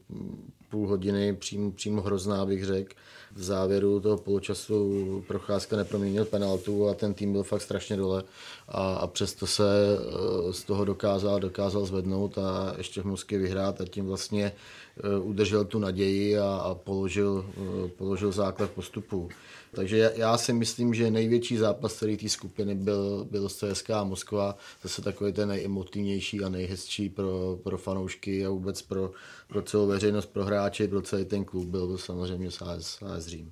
půl 0.69 0.88
hodiny, 0.88 1.35
přímo, 1.35 1.71
přímo 1.71 2.01
hrozná 2.01 2.45
bych 2.45 2.65
řekl 2.65 2.94
v 3.38 3.44
závěru 3.44 4.00
toho 4.00 4.18
poločasu 4.18 5.24
Procházka 5.28 5.75
neproměnil 5.75 6.25
penaltu 6.25 6.89
a 6.89 6.94
ten 6.94 7.13
tým 7.13 7.31
byl 7.31 7.44
fakt 7.44 7.62
strašně 7.62 7.98
dole. 7.98 8.24
A, 8.68 8.95
a 8.95 9.07
přesto 9.07 9.48
se 9.48 9.63
eh, 9.98 10.54
z 10.54 10.63
toho 10.63 10.86
dokázal, 10.86 11.39
dokázal 11.39 11.86
zvednout 11.86 12.38
a 12.38 12.74
ještě 12.78 13.01
v 13.01 13.06
Moskvě 13.06 13.39
vyhrát 13.39 13.81
a 13.81 13.86
tím 13.86 14.06
vlastně 14.06 14.51
udržel 15.21 15.65
tu 15.65 15.79
naději 15.79 16.39
a, 16.39 16.55
a 16.55 16.75
položil, 16.75 17.45
eh, 17.57 17.88
položil 17.88 18.31
základ 18.31 18.71
postupu. 18.71 19.29
Takže 19.73 20.13
já 20.15 20.38
si 20.38 20.53
myslím, 20.53 20.94
že 20.94 21.11
největší 21.11 21.57
zápas 21.57 21.94
celé 21.94 22.18
té 22.18 22.30
skupiny 22.30 22.75
byl, 22.75 23.27
byl 23.31 23.49
CSK 23.49 23.89
a 23.89 24.04
Moskva. 24.04 24.57
Zase 24.83 25.01
takový 25.01 25.33
ten 25.33 25.49
nejemotivnější 25.49 26.44
a 26.44 26.49
nejhezčí 26.49 27.09
pro, 27.09 27.59
pro 27.63 27.77
fanoušky 27.77 28.45
a 28.45 28.49
vůbec 28.49 28.81
pro, 28.81 29.11
pro 29.47 29.61
celou 29.61 29.87
veřejnost, 29.87 30.25
pro 30.25 30.45
hráče, 30.45 30.87
pro 30.87 31.01
celý 31.01 31.25
ten 31.25 31.45
klub 31.45 31.68
byl, 31.68 31.97
samozřejmě 31.97 32.47
AS, 32.47 33.01
AS 33.01 33.25
Řím. 33.25 33.51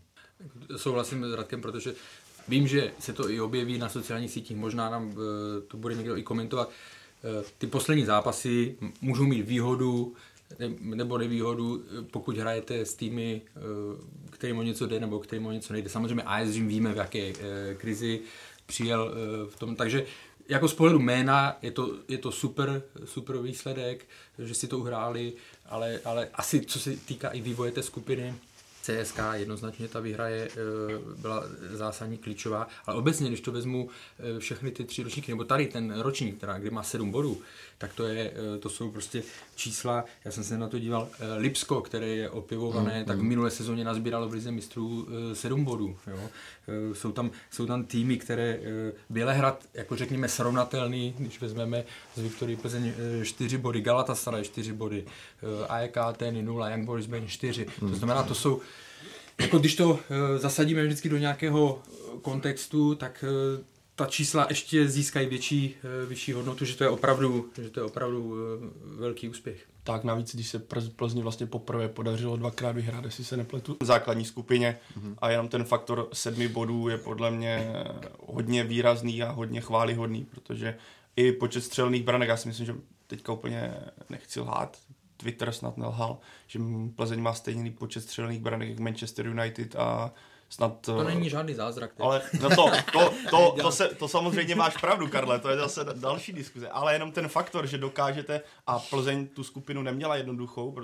Souhlasím 0.76 1.26
s 1.26 1.34
Radkem, 1.34 1.62
protože 1.62 1.94
vím, 2.48 2.68
že 2.68 2.92
se 3.00 3.14
to 3.14 3.30
i 3.30 3.42
objeví 3.42 3.78
na 3.78 3.90
sociálních 3.90 4.32
sítích, 4.32 4.58
možná 4.58 4.90
nám 4.90 5.12
eh, 5.12 5.62
to 5.62 5.78
bude 5.78 5.96
někdo 5.96 6.18
i 6.18 6.24
komentovat. 6.24 6.70
Eh, 7.24 7.44
ty 7.58 7.68
poslední 7.68 8.06
zápasy 8.06 8.76
můžou 9.02 9.24
mít 9.24 9.48
výhodu 9.48 10.14
nebo 10.80 11.18
nevýhodu, 11.18 11.84
pokud 12.12 12.38
hrajete 12.38 12.86
s 12.86 12.94
týmy, 12.94 13.42
eh, 13.48 13.60
kterým 14.30 14.58
o 14.58 14.64
něco 14.64 14.86
jde 14.86 15.00
nebo 15.00 15.20
kterým 15.20 15.46
o 15.46 15.52
něco 15.52 15.74
nejde. 15.74 15.90
Samozřejmě 15.90 16.24
AS 16.24 16.50
Řím 16.50 16.68
víme, 16.68 16.94
v 16.94 16.98
jaké 16.98 17.34
krizi 17.78 18.20
přijel 18.66 19.14
v 19.50 19.60
tom, 19.60 19.76
takže 19.76 20.06
jako 20.50 20.68
z 20.68 20.74
pohledu 20.74 21.00
jména 21.00 21.58
je 21.62 21.72
to, 21.72 21.96
je 22.08 22.18
to 22.18 22.32
super, 22.32 22.84
super 23.06 23.38
výsledek, 23.38 24.06
že 24.40 24.56
si 24.56 24.68
to 24.68 24.80
uhráli, 24.80 25.34
ale, 25.66 26.00
ale 26.06 26.30
asi 26.34 26.62
co 26.62 26.80
se 26.80 26.98
týká 26.98 27.30
i 27.30 27.42
vývoje 27.42 27.72
té 27.72 27.84
skupiny, 27.84 28.36
CSK 28.86 29.20
jednoznačně 29.34 29.88
ta 29.88 30.00
výhra 30.00 30.28
je, 30.28 30.48
eh, 30.48 31.22
byla 31.22 31.44
zásadní 31.72 32.18
klíčová, 32.18 32.68
ale 32.86 32.98
obecně, 32.98 33.28
když 33.28 33.42
to 33.42 33.52
vezmu 33.52 33.90
eh, 34.20 34.40
všechny 34.40 34.72
ty 34.72 34.84
tři 34.84 35.04
ročníky, 35.04 35.32
nebo 35.32 35.44
tady 35.44 35.68
ten 35.68 36.00
ročník, 36.00 36.40
teda, 36.40 36.58
kdy 36.58 36.70
má 36.70 36.84
sedm 36.84 37.12
bodů, 37.12 37.42
tak 37.78 37.94
to, 37.94 38.08
je, 38.08 38.32
eh, 38.56 38.58
to 38.58 38.70
jsou 38.70 38.92
prostě 38.92 39.24
čísla, 39.56 40.06
já 40.26 40.32
jsem 40.32 40.44
se 40.44 40.58
na 40.58 40.68
to 40.68 40.80
díval, 40.80 41.10
Lipsko, 41.38 41.82
které 41.82 42.08
je 42.08 42.30
opivované, 42.30 43.00
mm, 43.00 43.06
tak 43.06 43.18
v 43.18 43.22
mm. 43.22 43.28
minulé 43.28 43.52
sezóně 43.52 43.84
nazbíralo 43.84 44.30
v 44.30 44.34
Lize 44.34 44.52
mistrů 44.52 45.08
sedm 45.34 45.64
bodů. 45.64 45.98
Jo. 46.08 46.30
Jsou, 46.94 47.12
tam, 47.12 47.32
jsou 47.52 47.66
tam 47.66 47.84
týmy, 47.84 48.18
které 48.18 48.60
Bělehrad, 49.10 49.64
jako 49.74 49.96
řekněme, 49.96 50.28
srovnatelný, 50.28 51.16
když 51.18 51.42
vezmeme 51.42 51.84
z 52.16 52.22
Viktorii 52.22 52.56
Plzeň 52.58 52.94
čtyři 53.24 53.58
body, 53.58 53.82
Galatasaray 53.82 54.44
čtyři 54.44 54.74
body, 54.74 55.06
AEK 55.70 55.98
Ateny 55.98 56.44
0, 56.44 56.70
Young 56.70 56.86
Boys 56.86 57.06
Bane 57.06 57.28
4. 57.28 57.66
Mm. 57.82 57.90
To 57.90 57.96
znamená, 57.96 58.24
to 58.24 58.36
jsou 58.36 58.62
jako 59.42 59.60
když 59.60 59.76
to 59.76 59.90
uh, 59.90 60.00
zasadíme 60.38 60.86
vždycky 60.86 61.10
do 61.10 61.18
nějakého 61.18 61.82
kontextu, 62.22 62.96
tak 62.96 63.26
uh, 63.28 63.64
ta 63.96 64.06
čísla 64.06 64.46
ještě 64.50 64.88
získají 64.88 65.28
větší, 65.28 65.76
vyšší 66.08 66.34
hodnotu, 66.34 66.66
že 66.66 66.78
to 66.78 66.84
je 66.84 66.90
opravdu, 66.90 67.50
že 67.62 67.70
to 67.70 67.80
je 67.80 67.84
opravdu 67.84 68.36
velký 68.84 69.30
úspěch. 69.30 69.66
Tak 69.84 70.04
navíc, 70.04 70.36
když 70.36 70.50
se 70.50 70.60
Plzni 70.96 71.22
vlastně 71.22 71.46
poprvé 71.46 71.88
podařilo 71.90 72.38
dvakrát 72.38 72.72
vyhrát, 72.72 73.06
jestli 73.06 73.24
se 73.24 73.38
nepletu, 73.38 73.78
v 73.82 73.86
základní 73.86 74.26
skupině 74.26 74.78
mm-hmm. 75.00 75.16
a 75.20 75.30
jenom 75.30 75.48
ten 75.48 75.64
faktor 75.64 76.10
sedmi 76.14 76.48
bodů 76.48 76.90
je 76.90 76.98
podle 76.98 77.32
mě 77.32 77.74
hodně 78.20 78.64
výrazný 78.64 79.24
a 79.24 79.32
hodně 79.32 79.62
chválihodný, 79.62 80.26
protože 80.26 80.78
i 81.16 81.32
počet 81.32 81.64
střelných 81.64 82.04
branek, 82.04 82.30
já 82.30 82.38
si 82.38 82.48
myslím, 82.48 82.66
že 82.66 82.76
teďka 83.08 83.34
úplně 83.34 83.74
nechci 84.10 84.40
lhát, 84.40 84.78
Twitter 85.18 85.52
snad 85.52 85.78
nelhal, 85.78 86.18
že 86.48 86.60
Plzeň 86.96 87.22
má 87.22 87.34
stejný 87.34 87.72
počet 87.72 88.02
střelných 88.02 88.40
branek 88.40 88.70
jak 88.70 88.80
Manchester 88.80 89.28
United 89.28 89.76
a 89.76 90.14
snad... 90.50 90.82
To 90.82 91.04
není 91.04 91.30
žádný 91.30 91.54
zázrak. 91.54 91.94
Teď. 91.94 92.02
Ale 92.02 92.22
no 92.42 92.50
to, 92.50 92.72
to, 92.92 93.14
to, 93.30 93.56
to, 93.62 93.72
se, 93.72 93.88
to 93.88 94.08
samozřejmě 94.08 94.56
máš 94.56 94.78
pravdu, 94.78 95.08
Karle, 95.08 95.40
to 95.40 95.50
je 95.50 95.58
zase 95.58 95.86
další 95.94 96.34
diskuze. 96.34 96.70
Ale 96.70 96.94
jenom 96.94 97.12
ten 97.12 97.28
faktor, 97.28 97.68
že 97.68 97.78
dokážete, 97.78 98.42
a 98.68 98.80
Plzeň 98.80 99.28
tu 99.28 99.44
skupinu 99.44 99.82
neměla 99.82 100.16
jednoduchou, 100.16 100.76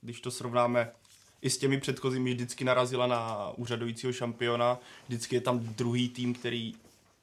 když 0.00 0.20
to 0.20 0.30
srovnáme 0.30 0.92
i 1.42 1.50
s 1.50 1.58
těmi 1.58 1.80
předchozími, 1.80 2.34
vždycky 2.34 2.64
narazila 2.64 3.06
na 3.06 3.52
úřadujícího 3.56 4.12
šampiona, 4.12 4.78
vždycky 5.08 5.36
je 5.36 5.40
tam 5.40 5.58
druhý 5.58 6.08
tým, 6.08 6.34
který 6.34 6.74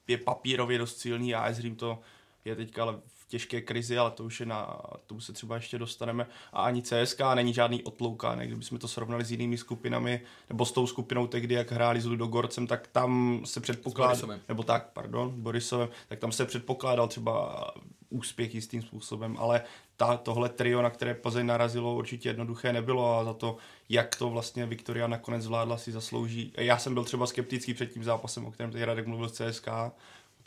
je 0.07 0.17
papírově 0.17 0.77
dost 0.77 0.99
silný 0.99 1.35
a 1.35 1.53
Řím 1.53 1.75
to 1.75 1.99
je 2.45 2.55
teďka 2.55 2.83
ale 2.83 2.99
těžké 3.27 3.61
krizi, 3.61 3.97
ale 3.97 4.11
to 4.11 4.23
už 4.23 4.39
je 4.39 4.45
na, 4.45 4.77
tomu 5.07 5.21
se 5.21 5.33
třeba 5.33 5.55
ještě 5.55 5.77
dostaneme. 5.77 6.27
A 6.53 6.61
ani 6.61 6.81
CSK 6.81 7.19
není 7.35 7.53
žádný 7.53 7.83
otloukánek. 7.83 8.47
Kdybychom 8.47 8.77
to 8.77 8.87
srovnali 8.87 9.25
s 9.25 9.31
jinými 9.31 9.57
skupinami, 9.57 10.21
nebo 10.49 10.65
s 10.65 10.71
tou 10.71 10.87
skupinou 10.87 11.27
tehdy, 11.27 11.55
jak 11.55 11.71
hráli 11.71 12.01
s 12.01 12.05
Ludogorcem, 12.05 12.67
tak 12.67 12.87
tam 12.87 13.41
se 13.45 13.59
předpokládal, 13.59 14.39
nebo 14.47 14.63
tak, 14.63 14.89
pardon, 14.93 15.41
Borisovem, 15.41 15.89
tak 16.07 16.19
tam 16.19 16.31
se 16.31 16.45
předpokládal 16.45 17.07
třeba 17.07 17.65
úspěch 18.09 18.55
jistým 18.55 18.81
způsobem, 18.81 19.35
ale 19.39 19.61
ta, 19.97 20.17
tohle 20.17 20.49
trio, 20.49 20.81
na 20.81 20.89
které 20.89 21.13
Plzeň 21.13 21.45
narazilo, 21.45 21.95
určitě 21.95 22.29
jednoduché 22.29 22.73
nebylo 22.73 23.19
a 23.19 23.23
za 23.23 23.33
to, 23.33 23.57
jak 23.89 24.15
to 24.15 24.29
vlastně 24.29 24.65
Viktoria 24.65 25.07
nakonec 25.07 25.43
zvládla, 25.43 25.77
si 25.77 25.91
zaslouží. 25.91 26.53
Já 26.57 26.77
jsem 26.77 26.93
byl 26.93 27.03
třeba 27.03 27.27
skeptický 27.27 27.73
před 27.73 27.93
tím 27.93 28.03
zápasem, 28.03 28.45
o 28.45 28.51
kterém 28.51 28.71
tady 28.71 28.85
Radek 28.85 29.07
mluvil 29.07 29.29
z 29.29 29.31
CSK, 29.31 29.67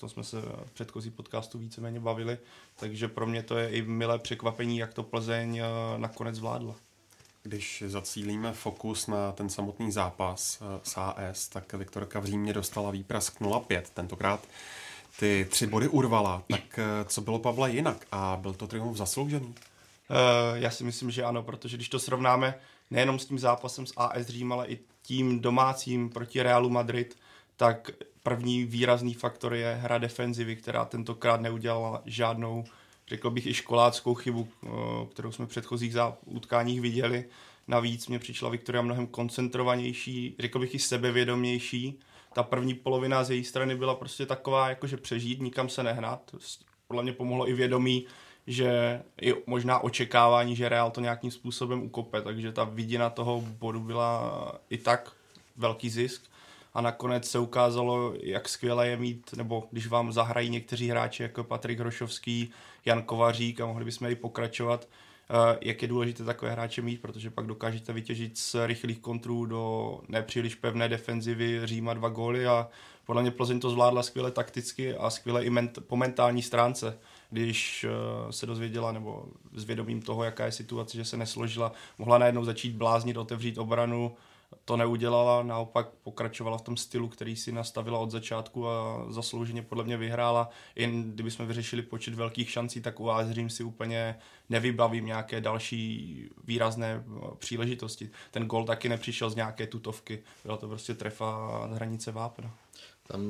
tom 0.01 0.09
jsme 0.09 0.25
se 0.25 0.41
v 0.41 0.73
předchozí 0.73 1.11
podcastu 1.11 1.59
víceméně 1.59 2.01
bavili, 2.01 2.39
takže 2.77 3.09
pro 3.09 3.27
mě 3.27 3.43
to 3.43 3.59
je 3.59 3.71
i 3.71 3.83
milé 3.83 4.19
překvapení, 4.19 4.79
jak 4.79 4.95
to 4.95 5.03
Plzeň 5.03 5.59
eh, 5.59 5.65
nakonec 5.97 6.37
zvládla. 6.37 6.75
Když 7.43 7.85
zacílíme 7.87 8.53
fokus 8.53 9.07
na 9.07 9.33
ten 9.33 9.49
samotný 9.49 9.93
zápas 9.93 10.63
eh, 10.63 10.81
s 10.83 10.97
AS, 10.97 11.49
tak 11.49 11.73
Viktorka 11.73 12.21
v 12.21 12.25
Římě 12.25 12.53
dostala 12.53 12.91
výprask 12.91 13.41
0-5. 13.41 13.83
Tentokrát 13.95 14.49
ty 15.19 15.47
tři 15.51 15.67
body 15.67 15.89
urvala. 15.89 16.43
Tak 16.51 16.79
eh, 16.79 17.05
co 17.05 17.21
bylo 17.21 17.39
Pavla 17.39 17.69
jinak? 17.69 18.07
A 18.13 18.39
byl 18.41 18.55
to 18.55 18.67
triumf 18.67 18.97
zasloužený? 18.97 19.55
Já 20.55 20.71
si 20.71 20.85
myslím, 20.85 21.11
že 21.11 21.25
ano, 21.25 21.43
protože 21.43 21.77
když 21.77 21.89
to 21.89 21.99
srovnáme 21.99 22.55
nejenom 22.91 23.19
s 23.19 23.27
tím 23.27 23.39
zápasem 23.39 23.87
s 23.87 23.93
AS 23.97 24.27
Řím, 24.27 24.53
ale 24.53 24.67
i 24.67 24.79
tím 25.03 25.41
domácím 25.41 26.11
proti 26.11 26.43
Realu 26.43 26.71
Madrid, 26.71 27.17
tak 27.57 27.91
první 28.23 28.65
výrazný 28.65 29.15
faktor 29.15 29.55
je 29.55 29.75
hra 29.75 29.99
defenzivy, 29.99 30.57
která 30.57 30.85
tentokrát 30.85 31.41
neudělala 31.41 32.03
žádnou, 32.07 32.65
řekl 33.09 33.31
bych 33.31 33.47
i 33.47 33.55
školáckou 33.55 34.15
chybu, 34.15 34.49
eh, 34.49 34.69
kterou 35.11 35.33
jsme 35.33 35.47
v 35.47 35.49
předchozích 35.49 35.97
utkáních 36.25 36.81
viděli. 36.81 37.25
Navíc 37.69 38.07
mě 38.07 38.19
přišla 38.19 38.51
Viktoria 38.51 38.83
mnohem 38.83 39.07
koncentrovanější, 39.07 40.35
řekl 40.39 40.59
bych 40.59 40.75
i 40.75 40.79
sebevědomější. 40.79 41.99
Ta 42.33 42.43
první 42.43 42.75
polovina 42.75 43.25
z 43.25 43.31
její 43.31 43.45
strany 43.45 43.77
byla 43.77 43.95
prostě 43.95 44.27
taková, 44.27 44.69
jakože 44.69 44.97
přežít, 44.97 45.43
nikam 45.43 45.69
se 45.69 45.83
nehnat. 45.83 46.35
Podle 46.89 47.03
mě 47.03 47.13
pomohlo 47.13 47.49
i 47.49 47.53
vědomí, 47.53 48.07
že 48.47 49.03
i 49.23 49.35
možná 49.47 49.79
očekávání, 49.79 50.57
že 50.57 50.69
Real 50.69 50.91
to 50.91 51.01
nějakým 51.01 51.31
způsobem 51.31 51.83
ukope, 51.83 52.23
takže 52.23 52.53
ta 52.53 52.65
vidina 52.65 53.11
toho 53.11 53.41
bodu 53.41 53.81
byla 53.81 54.33
i 54.71 54.79
tak 54.79 55.13
velký 55.57 55.91
zisk 55.91 56.30
a 56.75 56.81
nakonec 56.81 57.31
se 57.31 57.39
ukázalo, 57.39 58.15
jak 58.23 58.49
skvěle 58.49 58.89
je 58.89 58.97
mít, 58.97 59.31
nebo 59.37 59.69
když 59.71 59.87
vám 59.87 60.13
zahrají 60.13 60.51
někteří 60.51 60.89
hráči 60.89 61.23
jako 61.23 61.45
Patrik 61.45 61.81
Hrošovský, 61.81 62.51
Jan 62.85 63.03
Kovařík 63.03 63.61
a 63.61 63.67
mohli 63.67 63.85
bychom 63.85 64.09
i 64.09 64.15
pokračovat, 64.15 64.89
eh, 65.31 65.59
jak 65.61 65.83
je 65.83 65.89
důležité 65.89 66.25
takové 66.25 66.51
hráče 66.51 66.83
mít, 66.83 67.03
protože 67.03 67.31
pak 67.31 67.47
dokážete 67.47 67.93
vytěžit 67.93 68.39
z 68.39 68.57
rychlých 68.67 68.99
kontrů 68.99 69.47
do 69.47 70.01
nepříliš 70.09 70.55
pevné 70.55 70.89
defenzivy 70.89 71.61
Říma 71.65 71.95
dva 71.95 72.09
góly 72.09 72.47
a 72.47 72.69
podle 73.07 73.23
mě 73.23 73.31
Plzeň 73.31 73.61
to 73.61 73.71
zvládla 73.71 74.03
skvěle 74.03 74.31
takticky 74.31 74.95
a 74.95 75.11
skvěle 75.11 75.45
i 75.45 75.51
ment- 75.51 75.81
po 75.87 75.97
mentální 75.97 76.43
stránce 76.43 76.99
když 77.31 77.85
uh, 77.85 78.31
se 78.31 78.47
dozvěděla, 78.47 78.93
nebo 78.93 79.25
s 79.55 79.65
vědomím 79.65 80.03
toho, 80.03 80.25
jaká 80.25 80.45
je 80.45 80.53
situace, 80.53 80.97
že 80.97 81.05
se 81.05 81.17
nesložila, 81.17 81.73
mohla 81.99 82.19
najednou 82.19 82.45
začít 82.45 82.75
bláznit, 82.75 83.17
otevřít 83.17 83.59
obranu, 83.59 84.17
to 84.65 84.77
neudělala, 84.77 85.43
naopak 85.43 85.89
pokračovala 85.89 86.59
v 86.59 86.63
tom 86.63 86.77
stylu, 86.77 87.09
který 87.09 87.37
si 87.37 87.53
nastavila 87.53 87.99
od 87.99 88.11
začátku 88.11 88.69
a 88.69 89.07
zaslouženě 89.09 89.63
podle 89.63 89.85
mě 89.85 89.97
vyhrála. 89.97 90.51
Jen 90.77 91.13
kdybychom 91.13 91.47
vyřešili 91.47 91.83
počet 91.83 92.15
velkých 92.15 92.51
šancí, 92.51 92.81
tak 92.81 93.01
u 93.01 93.05
vás 93.05 93.27
si 93.49 93.65
úplně 93.65 94.19
nevybavím 94.49 95.07
nějaké 95.07 95.41
další 95.41 96.29
výrazné 96.45 97.05
eh, 97.07 97.21
příležitosti. 97.39 98.11
Ten 98.31 98.47
gol 98.47 98.65
taky 98.65 98.89
nepřišel 98.89 99.31
z 99.31 99.37
nějaké 99.37 99.67
tutovky, 99.67 100.23
byla 100.45 100.57
to 100.57 100.69
prostě 100.69 100.95
trefa 100.95 101.51
z 101.73 101.75
hranice 101.75 102.13
vápna. 102.13 102.55
Tam 103.07 103.21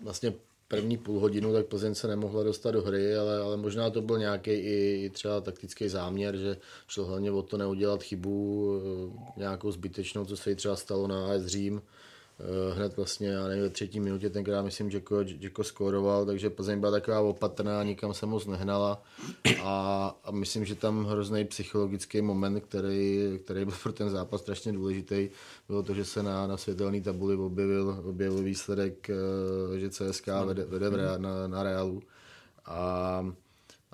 vlastně 0.00 0.32
první 0.68 0.98
půl 0.98 1.20
hodinu, 1.20 1.52
tak 1.52 1.66
Plzeň 1.66 1.94
se 1.94 2.08
nemohla 2.08 2.42
dostat 2.42 2.70
do 2.70 2.82
hry, 2.82 3.16
ale, 3.16 3.38
ale 3.38 3.56
možná 3.56 3.90
to 3.90 4.02
byl 4.02 4.18
nějaký 4.18 4.50
i, 4.50 5.04
i 5.04 5.10
třeba 5.10 5.40
taktický 5.40 5.88
záměr, 5.88 6.36
že 6.36 6.56
šlo 6.88 7.04
hlavně 7.04 7.30
o 7.30 7.42
to 7.42 7.56
neudělat 7.56 8.02
chybu 8.02 8.66
eh, 8.76 9.40
nějakou 9.40 9.72
zbytečnou, 9.72 10.24
co 10.24 10.36
se 10.36 10.50
jí 10.50 10.56
třeba 10.56 10.76
stalo 10.76 11.06
na 11.06 11.26
AS 11.26 11.46
Řím, 11.46 11.82
hned 12.74 12.96
vlastně, 12.96 13.28
já 13.28 13.48
nevím, 13.48 13.62
ve 13.62 13.70
třetí 13.70 14.00
minutě 14.00 14.30
tenkrát 14.30 14.62
myslím, 14.62 14.90
že 14.90 15.02
Jacko 15.40 15.64
skóroval, 15.64 16.26
takže 16.26 16.50
Plzeň 16.50 16.80
byla 16.80 16.92
taková 16.92 17.20
opatrná, 17.20 17.82
nikam 17.82 18.14
se 18.14 18.26
moc 18.26 18.46
nehnala. 18.46 19.02
A, 19.62 20.16
a 20.24 20.30
myslím, 20.30 20.64
že 20.64 20.74
tam 20.74 21.04
hrozný 21.04 21.44
psychologický 21.44 22.22
moment, 22.22 22.60
který, 22.60 23.38
který 23.44 23.64
byl 23.64 23.74
pro 23.82 23.92
ten 23.92 24.10
zápas 24.10 24.40
strašně 24.40 24.72
důležitý, 24.72 25.28
bylo 25.68 25.82
to, 25.82 25.94
že 25.94 26.04
se 26.04 26.22
na, 26.22 26.46
na 26.46 26.56
světelné 26.56 27.00
tabuli 27.00 27.36
objevil, 27.36 28.02
objevil 28.04 28.42
výsledek, 28.42 29.10
eh, 29.10 29.78
že 29.78 29.90
CSK 29.90 30.26
vede, 30.46 30.64
vede 30.64 31.18
na, 31.18 31.48
na 31.48 31.62
Realu. 31.62 32.02
A 32.66 33.32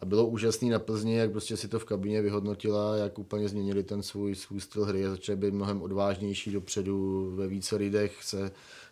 a 0.02 0.04
bylo 0.04 0.26
úžasný 0.26 0.70
na 0.70 0.78
Plzni, 0.78 1.16
jak 1.16 1.30
prostě 1.30 1.56
si 1.56 1.68
to 1.68 1.78
v 1.78 1.84
kabině 1.84 2.22
vyhodnotila, 2.22 2.96
jak 2.96 3.18
úplně 3.18 3.48
změnili 3.48 3.82
ten 3.82 4.02
svůj, 4.02 4.34
svůj 4.34 4.60
styl 4.60 4.84
hry 4.84 5.06
a 5.06 5.10
začali 5.10 5.36
být 5.36 5.54
mnohem 5.54 5.82
odvážnější 5.82 6.52
dopředu, 6.52 7.30
ve 7.34 7.46
více 7.46 7.76
lidech 7.76 8.22
se, 8.22 8.50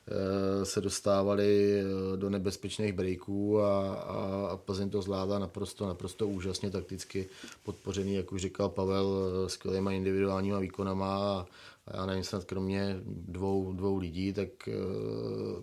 eh, 0.08 0.64
se 0.64 0.80
dostávali 0.80 1.74
eh, 1.74 2.16
do 2.16 2.30
nebezpečných 2.30 2.92
breaků 2.92 3.60
a, 3.60 3.94
a, 3.94 4.48
a 4.50 4.56
Plzeň 4.56 4.90
to 4.90 5.02
zvládla 5.02 5.38
naprosto, 5.38 5.86
naprosto 5.86 6.28
úžasně 6.28 6.70
takticky 6.70 7.28
podpořený, 7.62 8.14
jak 8.14 8.32
už 8.32 8.40
říkal 8.40 8.68
Pavel, 8.68 9.14
eh, 9.46 9.48
skvělýma 9.48 9.92
individuálníma 9.92 10.58
výkonama 10.58 11.16
a, 11.16 11.46
já 11.94 12.06
nevím, 12.06 12.24
snad 12.24 12.44
kromě 12.44 13.00
dvou, 13.06 13.72
dvou 13.72 13.96
lidí, 13.96 14.32
tak, 14.32 14.68
eh, 14.68 14.72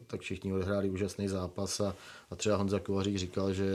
tak 0.07 0.21
všichni 0.21 0.53
odehráli 0.53 0.89
úžasný 0.89 1.27
zápas 1.27 1.79
a, 1.79 1.95
a 2.31 2.35
třeba 2.35 2.55
Honza 2.55 2.79
Kovařík 2.79 3.17
říkal, 3.17 3.53
že, 3.53 3.65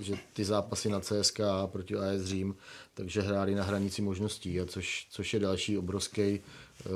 že 0.00 0.14
ty 0.32 0.44
zápasy 0.44 0.88
na 0.88 1.00
CSK 1.00 1.40
proti 1.66 1.96
AS 1.96 2.22
Řím, 2.22 2.56
takže 2.94 3.20
hráli 3.20 3.54
na 3.54 3.64
hranici 3.64 4.02
možností, 4.02 4.60
a 4.60 4.66
což, 4.66 5.06
což 5.10 5.34
je 5.34 5.40
další 5.40 5.78
obrovský 5.78 6.22
eh, 6.22 6.40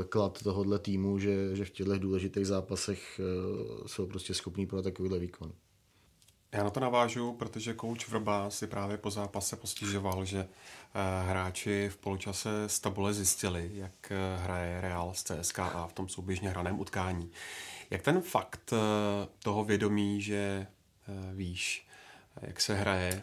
klad 0.08 0.42
tohohle 0.42 0.78
týmu, 0.78 1.18
že, 1.18 1.56
že 1.56 1.64
v 1.64 1.70
těchto 1.70 1.99
důležitých 1.99 2.46
zápasech 2.46 3.20
eh, 3.20 3.88
jsou 3.88 4.06
prostě 4.06 4.35
schopní 4.35 4.66
pro 4.66 4.82
takovýhle 4.82 5.18
výkon. 5.18 5.52
Já 6.56 6.64
na 6.64 6.70
to 6.70 6.80
navážu, 6.80 7.32
protože 7.32 7.75
kouč 7.75 8.08
Vrba 8.08 8.50
si 8.50 8.66
právě 8.66 8.96
po 8.96 9.10
zápase 9.10 9.56
postižoval, 9.56 10.25
že 10.25 10.38
eh, 10.38 11.28
hráči 11.28 11.88
v 11.88 11.96
poločase 11.96 12.48
z 12.66 12.80
tabule 12.80 13.14
zjistili, 13.14 13.70
jak 13.75 13.92
eh, 14.10 14.36
hraje 14.42 14.80
Real 14.80 15.14
z 15.14 15.22
CSKA 15.22 15.86
v 15.86 15.92
tom 15.92 16.08
souběžně 16.08 16.48
hraném 16.48 16.80
utkání. 16.80 17.30
Jak 17.90 18.02
ten 18.02 18.20
fakt 18.20 18.72
eh, 18.72 18.76
toho 19.42 19.64
vědomí, 19.64 20.22
že 20.22 20.66
víš, 21.32 21.86
jak 22.42 22.60
se 22.60 22.75
hraje 22.75 23.22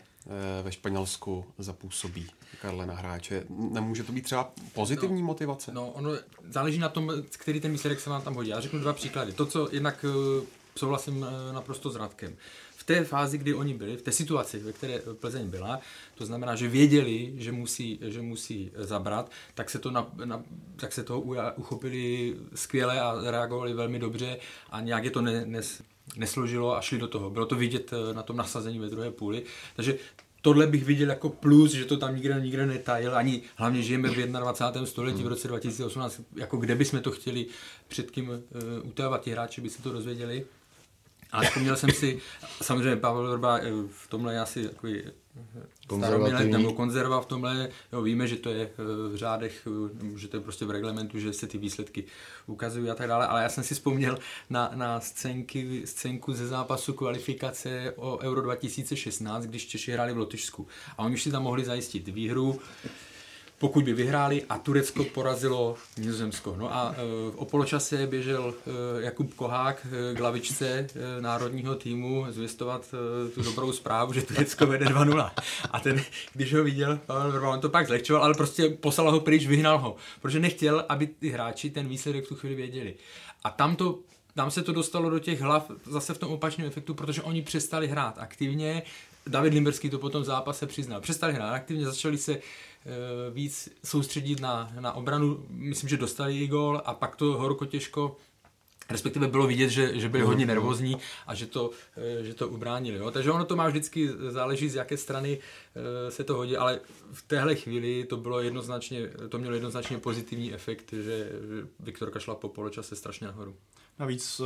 ve 0.64 0.72
Španělsku 0.72 1.46
zapůsobí 1.58 2.30
Karle 2.62 2.86
na 2.86 2.96
hráče. 2.96 3.44
Nemůže 3.50 4.04
to 4.04 4.12
být 4.12 4.22
třeba 4.22 4.52
pozitivní 4.74 5.22
no, 5.22 5.28
motivace? 5.28 5.72
No, 5.72 5.92
ono 5.92 6.10
záleží 6.50 6.80
na 6.80 6.90
tom, 6.90 7.12
který 7.38 7.60
ten 7.60 7.72
výsledek 7.72 8.00
se 8.00 8.10
vám 8.10 8.22
tam 8.22 8.36
hodí. 8.36 8.50
Já 8.50 8.60
řeknu 8.60 8.80
dva 8.80 8.94
příklady. 8.94 9.32
To, 9.32 9.46
co 9.46 9.70
jednak 9.72 10.06
souhlasím 10.76 11.26
naprosto 11.52 11.90
s 11.90 11.96
Radkem 11.96 12.38
v 12.84 12.86
té 12.86 13.04
fázi, 13.04 13.38
kdy 13.38 13.54
oni 13.54 13.74
byli, 13.74 13.98
v 13.98 14.02
té 14.02 14.12
situaci, 14.12 14.60
ve 14.60 14.74
které 14.74 15.00
Plzeň 15.20 15.48
byla, 15.48 15.80
to 16.16 16.26
znamená, 16.26 16.56
že 16.56 16.68
věděli, 16.68 17.34
že 17.38 17.52
musí, 17.52 18.00
že 18.02 18.22
musí 18.22 18.72
zabrat, 18.76 19.32
tak 19.54 19.70
se, 19.70 19.80
to 19.80 19.92
na, 19.92 20.12
na, 20.26 20.44
tak 20.76 20.94
se 20.94 21.04
toho 21.04 21.22
uchopili 21.56 22.36
skvěle 22.56 23.02
a 23.02 23.32
reagovali 23.32 23.74
velmi 23.74 24.00
dobře 24.00 24.38
a 24.70 24.82
nějak 24.82 25.04
je 25.04 25.12
to 25.12 25.22
ne, 25.22 25.46
nes, 25.46 25.82
nesložilo 26.16 26.76
a 26.76 26.82
šli 26.82 26.98
do 26.98 27.08
toho. 27.08 27.30
Bylo 27.30 27.46
to 27.46 27.56
vidět 27.56 27.94
eh, 27.94 28.14
na 28.14 28.24
tom 28.24 28.38
nasazení 28.38 28.80
ve 28.80 28.90
druhé 28.90 29.12
půli. 29.12 29.44
Takže 29.76 29.98
tohle 30.42 30.68
bych 30.68 30.84
viděl 30.84 31.10
jako 31.10 31.30
plus, 31.30 31.72
že 31.72 31.86
to 31.86 31.98
tam 31.98 32.16
nikde, 32.16 32.42
nikde 32.42 32.66
netajil, 32.66 33.16
ani 33.16 33.42
hlavně 33.56 33.82
žijeme 33.82 34.10
v 34.10 34.16
21. 34.16 34.86
století 34.86 35.24
v 35.24 35.28
roce 35.28 35.48
2018, 35.48 36.22
jako 36.36 36.58
kde 36.58 36.76
bychom 36.76 37.02
to 37.02 37.12
chtěli 37.12 37.46
před 37.88 38.12
kým 38.12 38.30
uh, 38.30 38.38
utajovat, 38.84 39.24
ti 39.24 39.32
hráči 39.32 39.62
by 39.62 39.70
se 39.70 39.82
to 39.82 39.92
dozvěděli. 39.92 40.46
Ale 41.34 41.46
vzpomněl 41.46 41.76
jsem 41.76 41.90
si, 41.92 42.22
samozřejmě 42.62 42.96
Pavel 42.96 43.32
Vrba 43.32 43.58
eh, 43.58 43.72
v 43.92 44.08
tomhle 44.08 44.34
je 44.34 44.40
asi 44.40 44.70
takový 44.70 45.04
Konzervativní. 45.88 46.52
nebo 46.52 46.74
konzerva 46.74 47.22
v 47.22 47.26
tomhle, 47.26 47.70
jo, 47.94 48.02
víme, 48.02 48.28
že 48.28 48.36
to 48.36 48.50
je 48.50 48.70
v 48.78 49.16
řádech, 49.16 49.68
že 50.16 50.28
to 50.28 50.38
je 50.38 50.42
prostě 50.42 50.66
v 50.66 50.72
reglementu, 50.72 51.20
že 51.20 51.34
se 51.34 51.48
ty 51.48 51.58
výsledky 51.58 52.04
ukazují 52.48 52.90
a 52.90 52.96
tak 52.96 53.08
dále, 53.08 53.28
ale 53.28 53.44
já 53.44 53.50
jsem 53.50 53.64
si 53.64 53.74
vzpomněl 53.74 54.20
na, 54.50 54.72
na 54.76 55.00
scénky, 55.00 55.82
scénku 55.86 56.34
ze 56.34 56.48
zápasu 56.48 56.94
kvalifikace 56.94 57.94
o 57.96 58.18
Euro 58.18 58.42
2016, 58.42 59.46
když 59.46 59.68
Češi 59.68 59.92
hráli 59.92 60.14
v 60.14 60.18
Lotyšsku 60.18 60.68
a 60.98 61.04
oni 61.04 61.14
už 61.14 61.24
si 61.24 61.32
tam 61.32 61.44
mohli 61.44 61.66
zajistit 61.66 62.08
výhru, 62.08 62.60
pokud 63.64 63.84
by 63.84 63.94
vyhráli 63.94 64.44
a 64.50 64.58
Turecko 64.58 65.04
porazilo 65.04 65.76
Nizozemsko. 65.98 66.56
No 66.60 66.76
a 66.76 66.96
e, 66.98 67.36
o 67.36 67.46
poločase 67.46 68.08
běžel 68.08 68.54
e, 68.54 69.02
Jakub 69.02 69.34
Kohák 69.34 69.88
e, 70.12 70.16
k 70.16 70.20
lavičce 70.20 70.88
národního 71.20 71.76
týmu 71.76 72.26
zvěstovat 72.30 72.96
tu 73.36 73.44
dobrou 73.44 73.72
zprávu, 73.72 74.14
že 74.14 74.22
Turecko 74.22 74.66
vede 74.66 74.86
2-0. 74.86 75.32
A 75.72 75.80
ten, 75.80 76.02
když 76.34 76.54
ho 76.54 76.64
viděl, 76.64 77.00
on 77.50 77.60
to 77.60 77.70
pak 77.70 77.88
zlehčoval, 77.88 78.24
ale 78.24 78.34
prostě 78.34 78.70
poslal 78.70 79.12
ho 79.12 79.20
pryč, 79.20 79.48
vyhnal 79.48 79.78
ho, 79.78 79.96
protože 80.22 80.40
nechtěl, 80.40 80.86
aby 80.90 81.08
ty 81.08 81.30
hráči 81.30 81.70
ten 81.70 81.88
výsledek 81.88 82.26
v 82.26 82.28
tu 82.28 82.36
chvíli 82.36 82.56
věděli. 82.56 82.96
A 83.44 83.50
tam 83.50 83.76
to 83.76 84.00
tam 84.36 84.52
se 84.52 84.64
to 84.64 84.74
dostalo 84.74 85.10
do 85.10 85.20
těch 85.20 85.42
hlav 85.42 85.72
zase 85.86 86.14
v 86.14 86.18
tom 86.18 86.32
opačném 86.32 86.68
efektu, 86.68 86.94
protože 86.94 87.22
oni 87.22 87.42
přestali 87.42 87.88
hrát 87.88 88.18
aktivně. 88.18 88.84
David 89.28 89.54
Limberský 89.54 89.90
to 89.90 90.00
potom 90.00 90.22
v 90.22 90.26
zápase 90.26 90.68
přiznal. 90.68 91.02
Přestali 91.02 91.34
hrát 91.34 91.54
aktivně, 91.54 91.86
začali 91.86 92.18
se 92.18 92.34
Eh, 92.34 92.73
víc 93.34 93.70
soustředit 93.86 94.40
na, 94.40 94.74
na 94.80 94.94
obranu. 94.94 95.46
Myslím, 95.50 95.90
že 95.90 95.98
dostali 95.98 96.40
i 96.40 96.48
gol 96.48 96.82
a 96.86 96.94
pak 96.94 97.16
to 97.16 97.26
horko 97.26 97.66
těžko 97.66 98.18
respektive 98.90 99.28
bylo 99.28 99.48
vidět, 99.48 99.70
že, 99.70 100.00
že 100.00 100.10
byli 100.10 100.24
hodně 100.24 100.46
nervózní 100.46 100.98
a 101.28 101.36
že 101.36 101.46
to, 101.46 101.72
eh, 101.98 102.24
že 102.24 102.34
to 102.34 102.48
ubránili. 102.48 102.98
Jo. 102.98 103.12
Takže 103.12 103.32
ono 103.32 103.46
to 103.46 103.56
má 103.56 103.68
vždycky, 103.68 104.10
záleží 104.30 104.70
z 104.70 104.76
jaké 104.76 104.98
strany 104.98 105.40
eh, 105.40 106.12
se 106.12 106.24
to 106.24 106.36
hodí, 106.36 106.58
ale 106.58 106.80
v 107.12 107.22
téhle 107.22 107.56
chvíli 107.56 108.06
to 108.06 108.18
bylo 108.18 108.42
jednoznačně, 108.42 109.10
to 109.30 109.38
mělo 109.38 109.54
jednoznačně 109.54 109.98
pozitivní 109.98 110.54
efekt, 110.54 110.94
že 110.94 111.30
Viktorka 111.80 112.20
šla 112.20 112.36
po 112.36 112.50
poločase 112.50 112.96
strašně 112.96 113.28
nahoru. 113.28 113.56
Navíc 114.00 114.42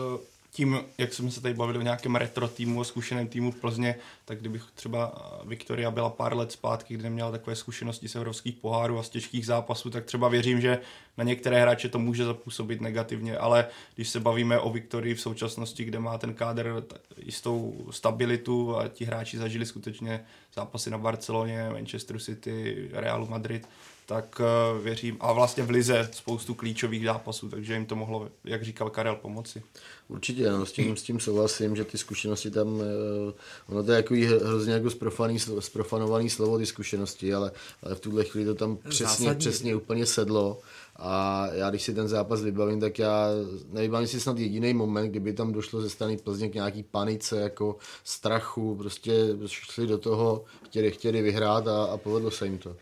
tím, 0.52 0.80
jak 0.98 1.14
jsme 1.14 1.32
se 1.32 1.42
tady 1.42 1.54
bavili 1.54 1.80
o 1.80 1.82
nějakém 1.82 2.16
retro 2.16 2.48
týmu, 2.48 2.80
o 2.80 2.84
zkušeném 2.84 3.28
týmu 3.28 3.52
v 3.52 3.56
Plzně, 3.56 3.96
tak 4.26 4.40
kdybych 4.40 4.64
třeba 4.74 5.14
Viktoria 5.46 5.92
byla 5.92 6.10
pár 6.10 6.38
let 6.38 6.52
zpátky, 6.52 6.94
kdy 6.94 7.04
neměla 7.04 7.32
takové 7.32 7.56
zkušenosti 7.56 8.10
z 8.10 8.16
evropských 8.16 8.56
pohárů 8.56 9.00
a 9.00 9.04
z 9.04 9.10
těžkých 9.10 9.46
zápasů, 9.46 9.90
tak 9.90 10.06
třeba 10.06 10.30
věřím, 10.30 10.62
že 10.62 10.80
na 11.18 11.24
některé 11.24 11.62
hráče 11.62 11.90
to 11.90 12.00
může 12.00 12.26
zapůsobit 12.26 12.82
negativně, 12.82 13.38
ale 13.38 13.68
když 13.96 14.10
se 14.10 14.20
bavíme 14.20 14.60
o 14.60 14.70
Viktorii 14.70 15.16
v 15.16 15.22
současnosti, 15.22 15.84
kde 15.84 16.00
má 16.00 16.18
ten 16.18 16.34
kádr 16.34 16.84
jistou 17.18 17.88
stabilitu 17.92 18.78
a 18.78 18.88
ti 18.88 19.06
hráči 19.06 19.38
zažili 19.38 19.66
skutečně 19.66 20.26
zápasy 20.54 20.90
na 20.90 20.98
Barceloně, 20.98 21.70
Manchester 21.70 22.20
City, 22.20 22.90
Realu 22.92 23.28
Madrid, 23.28 23.68
tak 24.08 24.42
eh, 24.42 24.82
věřím, 24.82 25.18
a 25.20 25.34
vlastně 25.34 25.64
v 25.64 25.70
Lize 25.70 26.10
spoustu 26.12 26.54
klíčových 26.54 27.06
zápasů, 27.06 27.50
takže 27.50 27.74
jim 27.74 27.86
to 27.86 27.96
mohlo, 27.96 28.30
jak 28.44 28.64
říkal 28.64 28.90
Karel, 28.90 29.16
pomoci. 29.16 29.64
Určitě, 30.08 30.52
no, 30.52 30.66
s, 30.66 30.72
tím, 30.72 30.98
s 30.98 31.04
tím 31.04 31.20
souhlasím, 31.20 31.76
že 31.76 31.84
ty 31.84 31.98
zkušenosti 31.98 32.52
tam, 32.52 32.82
eh, 32.82 33.34
ono 33.70 33.84
to 33.84 33.92
je 33.92 33.96
jako 33.96 34.14
hrozně 34.46 34.74
jako 34.74 34.90
zprofanovaný, 34.90 35.40
zprofanovaný 35.60 36.30
slovo, 36.30 36.58
ty 36.58 36.66
zkušenosti, 36.66 37.34
ale, 37.34 37.52
ale 37.84 37.96
v 37.96 38.00
tuhle 38.00 38.24
chvíli 38.24 38.46
to 38.46 38.56
tam 38.56 38.78
přesně, 38.90 39.34
přesně 39.34 39.76
úplně 39.76 40.06
sedlo. 40.06 40.60
A 40.96 41.48
já 41.54 41.70
když 41.70 41.84
si 41.84 41.94
ten 41.94 42.08
zápas 42.08 42.42
vybavím, 42.42 42.80
tak 42.80 43.00
já 43.00 43.28
nevybavím 43.72 44.08
si 44.08 44.20
snad 44.20 44.40
jediný 44.40 44.74
moment, 44.74 45.10
kdyby 45.10 45.34
tam 45.34 45.54
došlo 45.54 45.82
ze 45.82 45.90
strany 45.90 46.18
Plzně 46.18 46.50
k 46.50 46.54
nějaký 46.54 46.84
panice, 46.84 47.40
jako 47.40 47.78
strachu, 48.04 48.76
prostě 48.76 49.14
šli 49.48 49.88
do 49.88 49.98
toho, 49.98 50.46
chtěli, 50.66 50.92
chtěli 50.92 51.22
vyhrát 51.22 51.68
a, 51.68 51.84
a 51.84 51.98
povedlo 51.98 52.32
se 52.32 52.46
jim 52.46 52.58
to. 52.58 52.76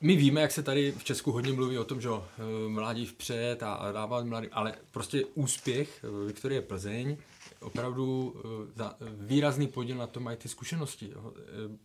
My 0.00 0.16
víme, 0.16 0.40
jak 0.40 0.52
se 0.52 0.62
tady 0.62 0.92
v 0.92 1.04
Česku 1.04 1.32
hodně 1.32 1.52
mluví 1.52 1.78
o 1.78 1.84
tom, 1.84 2.00
že 2.00 2.08
eh, 2.08 2.68
mladí 2.68 3.06
vpřed 3.06 3.62
a, 3.62 3.92
dávat 3.92 4.26
mladý, 4.26 4.48
ale 4.52 4.74
prostě 4.90 5.24
úspěch 5.34 6.04
eh, 6.04 6.26
Viktorie 6.26 6.62
Plzeň 6.62 7.16
opravdu 7.60 8.34
eh, 8.78 8.84
výrazný 9.20 9.66
podíl 9.66 9.96
na 9.96 10.06
tom 10.06 10.22
mají 10.22 10.36
ty 10.36 10.48
zkušenosti, 10.48 11.12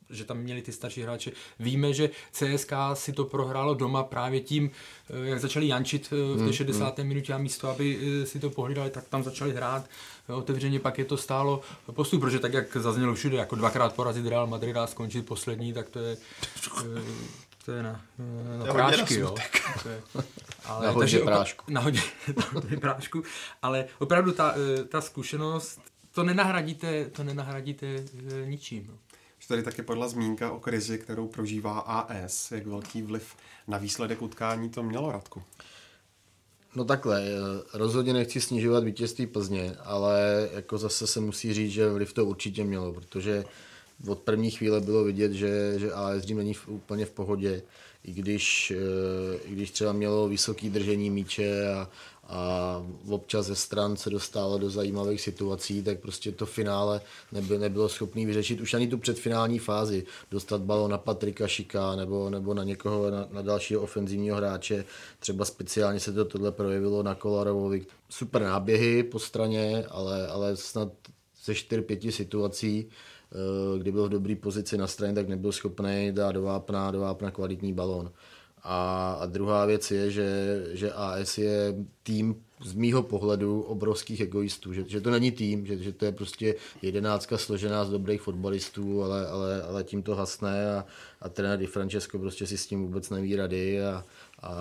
že 0.10 0.26
tam 0.26 0.38
měli 0.38 0.62
ty 0.62 0.72
starší 0.72 1.02
hráče. 1.02 1.32
Víme, 1.60 1.94
že 1.94 2.10
CSK 2.32 2.72
si 2.94 3.14
to 3.14 3.26
prohrálo 3.26 3.74
doma 3.74 4.04
právě 4.04 4.40
tím, 4.40 4.72
jak 5.24 5.40
začali 5.40 5.68
jančit 5.68 6.12
v 6.12 6.46
té 6.48 6.54
60. 6.54 6.98
Hmm, 6.98 7.08
minutě 7.08 7.34
a 7.34 7.38
místo, 7.38 7.70
aby 7.70 8.00
si 8.24 8.40
to 8.40 8.50
pohlídali, 8.50 8.90
tak 8.90 9.08
tam 9.08 9.24
začali 9.24 9.54
hrát 9.54 9.86
otevřeně, 10.36 10.80
pak 10.80 10.98
je 10.98 11.06
to 11.06 11.18
stálo 11.18 11.62
postup, 11.92 12.22
protože 12.22 12.40
tak, 12.40 12.54
jak 12.54 12.78
zaznělo 12.78 13.14
všude, 13.14 13.38
jako 13.38 13.56
dvakrát 13.56 13.96
porazit 13.96 14.26
Real 14.26 14.48
Madrid 14.48 14.78
a 14.78 14.88
skončit 14.88 15.26
poslední, 15.26 15.74
tak 15.74 15.90
to 15.90 16.00
je 16.00 16.18
to 17.66 17.72
je 17.72 17.84
na, 17.84 18.06
na, 18.58 18.66
na 18.66 18.74
prášky, 18.74 19.20
jo. 19.20 19.36
To 19.84 19.90
je, 19.90 20.02
ale, 20.66 20.86
na 20.86 20.92
hodně 20.92 21.02
takže, 21.02 21.20
prášku. 21.20 21.72
Na 21.72 21.82
hodně 21.82 22.02
prášku, 22.82 23.24
ale 23.62 23.86
opravdu 24.00 24.32
ta, 24.32 24.56
eh, 24.80 24.84
ta 24.84 25.02
zkušenost, 25.02 25.80
to 26.12 26.24
nenahradíte, 26.24 27.06
to 27.06 27.24
nenahradíte 27.24 27.86
eh, 27.86 28.46
ničím. 28.46 28.88
No. 28.88 28.98
Tady 29.48 29.64
taky 29.64 29.82
podla 29.82 30.08
zmínka 30.08 30.52
o 30.52 30.60
krizi, 30.60 30.98
kterou 30.98 31.28
prožívá 31.28 31.80
AS. 31.80 32.52
Jak 32.52 32.68
velký 32.68 33.02
vliv 33.02 33.36
na 33.68 33.78
výsledek 33.78 34.22
utkání 34.22 34.70
to 34.70 34.84
mělo, 34.84 35.12
Radku? 35.12 35.44
No 36.76 36.86
takhle, 36.86 37.22
eh, 37.22 37.30
rozhodně 37.74 38.14
nechci 38.14 38.42
snižovat 38.42 38.84
vítězství 38.84 39.28
Plzně, 39.28 39.76
ale 39.84 40.50
jako 40.54 40.78
zase 40.78 41.08
se 41.08 41.20
musí 41.20 41.54
říct, 41.54 41.72
že 41.72 41.90
vliv 41.90 42.14
to 42.14 42.26
určitě 42.26 42.64
mělo, 42.64 42.94
protože 42.94 43.44
od 44.08 44.20
první 44.20 44.52
chvíle 44.52 44.82
bylo 44.82 45.04
vidět, 45.04 45.32
že, 45.32 45.80
že 45.80 45.94
AS 45.94 46.26
Dream 46.26 46.38
není 46.38 46.54
v, 46.54 46.68
úplně 46.68 47.06
v 47.06 47.12
pohodě, 47.12 47.62
i 48.04 48.14
když, 48.14 48.74
eh, 48.76 49.38
i 49.46 49.52
když 49.52 49.72
třeba 49.72 49.94
mělo 49.94 50.30
vysoké 50.30 50.70
držení 50.70 51.10
míče 51.10 51.68
a, 51.68 51.90
a 52.28 52.86
občas 53.10 53.46
ze 53.46 53.56
stran 53.56 53.98
se 53.98 54.10
dostalo 54.10 54.58
do 54.58 54.70
zajímavých 54.70 55.22
situací, 55.22 55.84
tak 55.84 56.00
prostě 56.00 56.32
to 56.32 56.46
finále 56.46 57.02
nebylo, 57.32 57.60
nebylo 57.60 57.90
schopný 57.90 58.26
vyřešit 58.26 58.62
už 58.62 58.74
ani 58.74 58.88
tu 58.88 58.98
předfinální 58.98 59.60
fázi, 59.60 60.06
dostat 60.32 60.62
balon 60.62 60.92
na 60.92 60.98
Patrika 60.98 61.48
Šika 61.48 61.96
nebo, 61.96 62.30
nebo 62.30 62.54
na 62.54 62.64
někoho, 62.64 63.12
na, 63.12 63.28
na 63.32 63.42
dalšího 63.42 63.82
ofenzivního 63.82 64.38
hráče. 64.38 64.86
Třeba 65.20 65.46
speciálně 65.46 66.00
se 66.00 66.14
to 66.14 66.26
tohle 66.26 66.52
projevilo 66.52 67.04
na 67.04 67.16
Kolarovovi. 67.16 67.86
Super 68.10 68.42
náběhy 68.42 69.04
po 69.04 69.20
straně, 69.20 69.86
ale, 69.90 70.28
ale 70.28 70.58
snad 70.58 70.90
ze 71.46 71.54
4-5 71.54 72.12
situací 72.12 72.90
kdy 73.78 73.92
byl 73.92 74.06
v 74.06 74.10
dobré 74.10 74.36
pozici 74.36 74.78
na 74.78 74.88
straně, 74.88 75.14
tak 75.14 75.28
nebyl 75.28 75.52
schopný 75.52 76.12
dát 76.12 76.32
do 76.32 76.42
vápna, 76.42 76.92
do 76.92 77.00
vápna 77.00 77.32
kvalitní 77.32 77.74
balón. 77.74 78.12
A, 78.64 79.12
a 79.14 79.26
druhá 79.26 79.66
věc 79.66 79.92
je, 79.92 80.12
že, 80.12 80.64
že 80.72 80.92
AS 80.92 81.38
je 81.38 81.76
tým 82.04 82.36
z 82.64 82.74
mýho 82.74 83.04
pohledu 83.04 83.62
obrovských 83.62 84.22
egoistů, 84.22 84.74
že, 84.74 84.84
že 84.88 85.02
to 85.02 85.12
není 85.12 85.32
tým, 85.32 85.66
že, 85.66 85.78
že 85.78 85.92
to 85.92 86.06
je 86.06 86.12
prostě 86.12 86.56
jedenáctka 86.82 87.38
složená 87.38 87.86
z 87.86 87.90
dobrých 87.90 88.22
fotbalistů, 88.22 89.04
ale, 89.04 89.28
ale, 89.28 89.64
ale 89.64 89.84
tím 89.84 90.04
to 90.04 90.16
hasne 90.16 90.76
a, 90.76 90.86
a 91.22 91.30
trenér 91.30 91.60
Di 91.60 91.68
Francesco 91.68 92.20
prostě 92.20 92.48
si 92.48 92.58
s 92.58 92.68
tím 92.68 92.82
vůbec 92.82 93.10
neví 93.10 93.36
rady 93.36 93.84
a, 93.84 94.06
a 94.42 94.52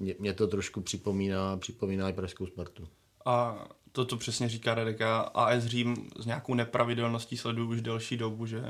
mě, 0.00 0.14
mě 0.18 0.32
to 0.32 0.46
trošku 0.46 0.80
připomíná, 0.80 1.56
připomíná 1.56 2.08
i 2.08 2.12
pražskou 2.12 2.46
Spartu. 2.46 2.88
A 3.24 3.64
to, 3.94 4.04
co 4.04 4.16
přesně 4.16 4.48
říká 4.48 4.74
Radeka, 4.74 5.20
AS 5.20 5.64
Řím 5.64 6.10
s 6.18 6.26
nějakou 6.26 6.54
nepravidelností 6.54 7.36
sleduju 7.36 7.70
už 7.70 7.82
delší 7.82 8.16
dobu, 8.16 8.46
že 8.46 8.62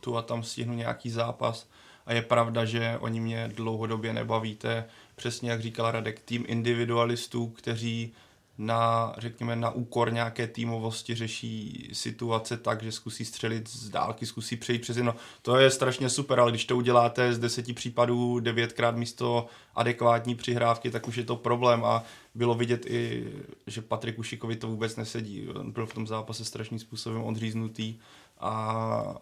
tu 0.00 0.16
a 0.16 0.22
tam 0.22 0.42
stihnu 0.42 0.74
nějaký 0.74 1.10
zápas 1.10 1.68
a 2.06 2.12
je 2.12 2.22
pravda, 2.22 2.64
že 2.64 2.98
oni 3.00 3.20
mě 3.20 3.50
dlouhodobě 3.54 4.12
nebavíte. 4.12 4.84
Přesně 5.16 5.50
jak 5.50 5.60
říkal 5.60 5.90
Radek, 5.90 6.20
tým 6.20 6.44
individualistů, 6.48 7.46
kteří 7.46 8.12
na, 8.58 9.14
řekněme, 9.18 9.56
na 9.56 9.70
úkor 9.70 10.12
nějaké 10.12 10.46
týmovosti 10.46 11.14
řeší 11.14 11.88
situace 11.92 12.56
tak, 12.56 12.82
že 12.82 12.92
zkusí 12.92 13.24
střelit 13.24 13.68
z 13.68 13.88
dálky, 13.88 14.26
zkusí 14.26 14.56
přejít 14.56 14.78
přes 14.78 14.96
jedno. 14.96 15.14
To 15.42 15.56
je 15.56 15.70
strašně 15.70 16.08
super, 16.08 16.40
ale 16.40 16.50
když 16.50 16.64
to 16.64 16.76
uděláte 16.76 17.32
z 17.32 17.38
deseti 17.38 17.72
případů 17.72 18.40
devětkrát 18.40 18.96
místo 18.96 19.46
adekvátní 19.74 20.34
přihrávky, 20.34 20.90
tak 20.90 21.08
už 21.08 21.16
je 21.16 21.24
to 21.24 21.36
problém 21.36 21.84
a 21.84 22.04
bylo 22.34 22.54
vidět 22.54 22.86
i, 22.86 23.32
že 23.66 23.82
Patrik 23.82 24.18
Ušikovi 24.18 24.56
to 24.56 24.68
vůbec 24.68 24.96
nesedí. 24.96 25.48
On 25.48 25.72
byl 25.72 25.86
v 25.86 25.94
tom 25.94 26.06
zápase 26.06 26.44
strašným 26.44 26.78
způsobem 26.78 27.22
odříznutý 27.22 27.98
a 28.40 29.16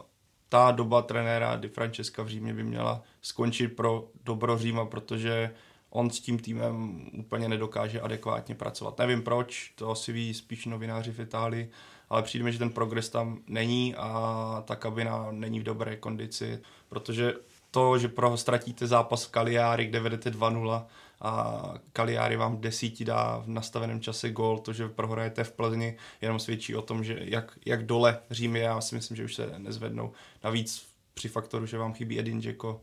ta 0.49 0.71
doba 0.71 1.03
trenéra 1.03 1.57
Di 1.57 1.69
Francesca 1.69 2.23
v 2.23 2.29
Římě 2.29 2.55
by 2.55 2.63
měla 2.63 3.03
skončit 3.23 3.69
pro 3.69 4.09
dobro 4.25 4.59
Říma, 4.59 4.85
protože 4.85 5.51
on 5.91 6.11
s 6.11 6.21
tím 6.21 6.39
týmem 6.39 7.07
úplně 7.13 7.49
nedokáže 7.49 8.01
adekvátně 8.01 8.55
pracovat. 8.55 8.99
Nevím 8.99 9.23
proč, 9.23 9.73
to 9.75 9.91
asi 9.91 10.13
ví 10.13 10.35
spíš 10.35 10.67
novináři 10.67 11.13
v 11.13 11.21
Itálii, 11.21 11.71
ale 12.11 12.23
přijde 12.23 12.45
mi, 12.45 12.53
že 12.53 12.59
ten 12.59 12.71
progres 12.71 13.09
tam 13.09 13.39
není 13.47 13.95
a 13.95 14.63
ta 14.67 14.77
kabina 14.77 15.29
není 15.31 15.61
v 15.61 15.63
dobré 15.63 15.97
kondici, 15.97 16.61
protože 16.89 17.35
to, 17.71 17.99
že 17.99 18.09
pro 18.09 18.37
ztratíte 18.37 18.87
zápas 18.87 19.25
v 19.25 19.31
Kaliári, 19.31 19.87
kde 19.87 20.01
vedete 20.01 20.31
2-0 20.31 20.87
a 21.21 21.63
Kaliári 21.93 22.37
vám 22.37 22.61
desíti 22.61 23.05
dá 23.05 23.43
v 23.45 23.49
nastaveném 23.49 24.01
čase 24.01 24.31
gol, 24.31 24.59
to, 24.59 24.73
že 24.73 24.89
prohrajete 24.89 25.45
v 25.45 25.53
Plzni, 25.53 25.97
jenom 26.21 26.39
svědčí 26.39 26.77
o 26.77 26.83
tom, 26.83 27.05
že 27.05 27.19
jak, 27.21 27.59
jak 27.67 27.87
dole 27.87 28.19
Řím 28.31 28.57
je, 28.57 28.63
já 28.63 28.81
si 28.81 28.95
myslím, 28.95 29.17
že 29.17 29.25
už 29.25 29.35
se 29.35 29.55
nezvednou. 29.59 30.13
Navíc 30.45 30.87
při 31.15 31.29
faktoru, 31.29 31.67
že 31.67 31.79
vám 31.79 31.95
chybí 31.95 32.19
Edin 32.19 32.41
Dzeko 32.41 32.81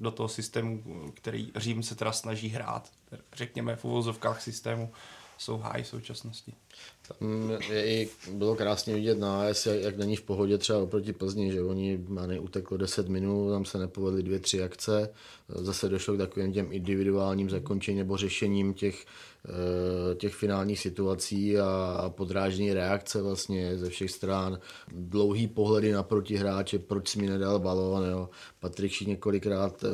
do 0.00 0.10
toho 0.10 0.28
systému, 0.28 0.82
který 1.14 1.52
Řím 1.56 1.82
se 1.82 1.94
teda 1.94 2.12
snaží 2.12 2.48
hrát, 2.48 2.90
řekněme 3.32 3.76
v 3.76 3.84
uvozovkách 3.84 4.42
systému, 4.42 4.92
jsou 5.38 5.56
high 5.58 5.82
v 5.82 5.86
současnosti. 5.88 6.52
Tam 7.08 7.50
je 7.70 7.86
i, 7.86 8.10
bylo 8.32 8.56
krásně 8.56 8.94
vidět 8.94 9.18
na 9.18 9.42
AS, 9.42 9.66
jak, 9.66 9.96
není 9.96 10.16
v 10.16 10.22
pohodě 10.22 10.58
třeba 10.58 10.78
oproti 10.78 11.12
Plzni, 11.12 11.52
že 11.52 11.62
oni 11.62 11.98
uteklo 12.40 12.76
10 12.76 13.08
minut, 13.08 13.50
tam 13.50 13.64
se 13.64 13.78
nepovedly 13.78 14.22
dvě, 14.22 14.38
tři 14.38 14.62
akce, 14.62 15.10
zase 15.48 15.88
došlo 15.88 16.14
k 16.14 16.18
takovým 16.18 16.52
těm 16.52 16.72
individuálním 16.72 17.50
zakončením 17.50 17.98
nebo 17.98 18.16
řešením 18.16 18.74
těch 18.74 19.06
Eh, 19.46 20.14
těch 20.14 20.34
finálních 20.34 20.80
situací 20.80 21.58
a 21.58 22.12
podrážní 22.16 22.72
reakce 22.72 23.22
vlastně 23.22 23.78
ze 23.78 23.90
všech 23.90 24.10
stran. 24.10 24.60
Dlouhý 24.92 25.46
pohledy 25.46 25.92
na 25.92 26.02
protihráče, 26.02 26.78
proč 26.78 27.16
mi 27.16 27.26
nedal 27.26 27.58
balón, 27.58 28.10
jo. 28.10 28.28
Patrik 28.60 29.00
několikrát 29.00 29.84
eh, 29.84 29.88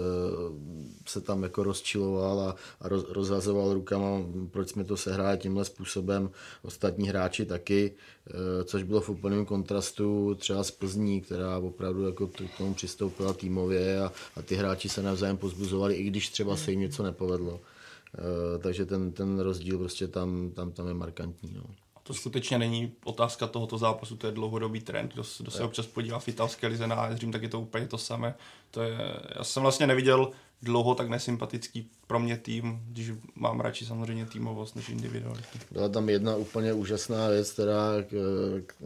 se 1.06 1.20
tam 1.20 1.42
jako 1.42 1.62
rozčiloval 1.62 2.40
a, 2.40 2.56
a 2.80 2.88
roz, 2.88 3.04
rozhazoval 3.08 3.74
rukama, 3.74 4.06
proč 4.50 4.68
jsme 4.68 4.84
to 4.84 4.96
sehráli 4.96 5.38
tímhle 5.38 5.64
způsobem. 5.64 6.30
Ostatní 6.62 7.08
hráči 7.08 7.46
taky, 7.46 7.94
eh, 8.26 8.64
což 8.64 8.82
bylo 8.82 9.00
v 9.00 9.08
úplném 9.08 9.46
kontrastu 9.46 10.34
třeba 10.34 10.64
z 10.64 10.70
Plzní, 10.70 11.20
která 11.20 11.58
opravdu 11.58 12.06
jako 12.06 12.26
k 12.26 12.56
tomu 12.58 12.74
přistoupila 12.74 13.32
týmově 13.32 14.00
a, 14.00 14.12
a 14.36 14.42
ty 14.42 14.54
hráči 14.54 14.88
se 14.88 15.02
navzájem 15.02 15.36
pozbuzovali, 15.44 15.94
i 15.94 16.04
když 16.04 16.28
třeba 16.28 16.56
se 16.56 16.70
jim 16.70 16.80
něco 16.80 17.02
nepovedlo. 17.02 17.60
Eh, 17.60 18.58
takže 18.58 18.86
ten, 18.86 19.12
ten 19.12 19.40
rozdíl 19.40 19.78
prostě 19.78 20.08
tam, 20.08 20.50
tam, 20.50 20.72
tam 20.72 20.88
je 20.88 20.94
markantní. 20.94 21.52
No. 21.56 21.62
To 22.02 22.14
skutečně 22.14 22.58
není 22.58 22.92
otázka 23.04 23.46
tohoto 23.46 23.78
zápasu, 23.78 24.16
to 24.16 24.26
je 24.26 24.32
dlouhodobý 24.32 24.80
trend. 24.80 25.12
Kdo, 25.12 25.22
kdo 25.38 25.50
se 25.50 25.62
občas 25.62 25.86
podívá 25.86 26.18
v 26.18 26.28
italské 26.28 26.66
lize 26.66 26.86
na 26.86 27.16
Řím, 27.16 27.32
tak 27.32 27.42
je 27.42 27.48
to 27.48 27.60
úplně 27.60 27.86
to 27.86 27.98
samé. 27.98 28.34
To 28.70 28.82
je, 28.82 28.96
já 29.36 29.44
jsem 29.44 29.62
vlastně 29.62 29.86
neviděl 29.86 30.30
dlouho 30.64 30.94
tak 30.94 31.08
nesympatický 31.08 31.90
pro 32.06 32.18
mě 32.18 32.36
tým, 32.36 32.80
když 32.88 33.12
mám 33.34 33.60
radši 33.60 33.86
samozřejmě 33.86 34.26
týmovost 34.26 34.76
než 34.76 34.88
individualitu. 34.88 35.58
Byla 35.70 35.88
tam 35.88 36.08
jedna 36.08 36.36
úplně 36.36 36.72
úžasná 36.72 37.28
věc, 37.28 37.52
která, 37.52 37.90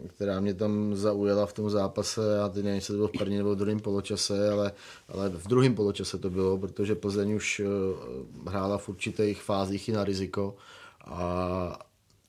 která 0.06 0.40
mě 0.40 0.54
tam 0.54 0.96
zaujala 0.96 1.46
v 1.46 1.52
tom 1.52 1.70
zápase, 1.70 2.20
já 2.36 2.48
teď 2.48 2.64
nevím, 2.64 2.76
jestli 2.76 2.92
to 2.92 2.96
bylo 2.96 3.08
v 3.08 3.18
první 3.18 3.36
nebo 3.36 3.54
v 3.54 3.58
druhém 3.58 3.80
poločase, 3.80 4.50
ale, 4.50 4.72
ale 5.08 5.28
v 5.28 5.48
druhém 5.48 5.74
poločase 5.74 6.18
to 6.18 6.30
bylo, 6.30 6.58
protože 6.58 6.94
Plzeň 6.94 7.34
už 7.34 7.60
eh, 7.60 8.50
hrála 8.50 8.78
v 8.78 8.88
určitých 8.88 9.42
fázích 9.42 9.88
i 9.88 9.92
na 9.92 10.04
riziko 10.04 10.56
a, 11.04 11.87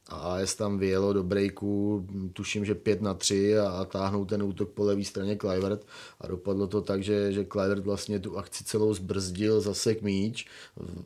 a 0.10 0.16
AS 0.16 0.56
tam 0.56 0.78
vyjelo 0.78 1.14
do 1.14 1.24
breaku, 1.24 2.08
tuším, 2.34 2.66
že 2.66 2.76
5 2.76 3.02
na 3.02 3.14
3 3.14 3.60
a, 3.60 3.70
a 3.70 3.86
táhnou 3.86 4.26
ten 4.26 4.44
útok 4.44 4.70
po 4.70 4.84
levé 4.84 5.04
straně 5.04 5.36
Kluivert 5.36 5.86
a 6.22 6.28
dopadlo 6.28 6.68
to 6.68 6.82
tak, 6.82 7.04
že, 7.04 7.32
že 7.32 7.46
Kluivert 7.46 7.84
vlastně 7.84 8.20
tu 8.20 8.38
akci 8.38 8.64
celou 8.64 8.94
zbrzdil, 8.94 9.62
zasek 9.62 10.02
míč, 10.02 10.48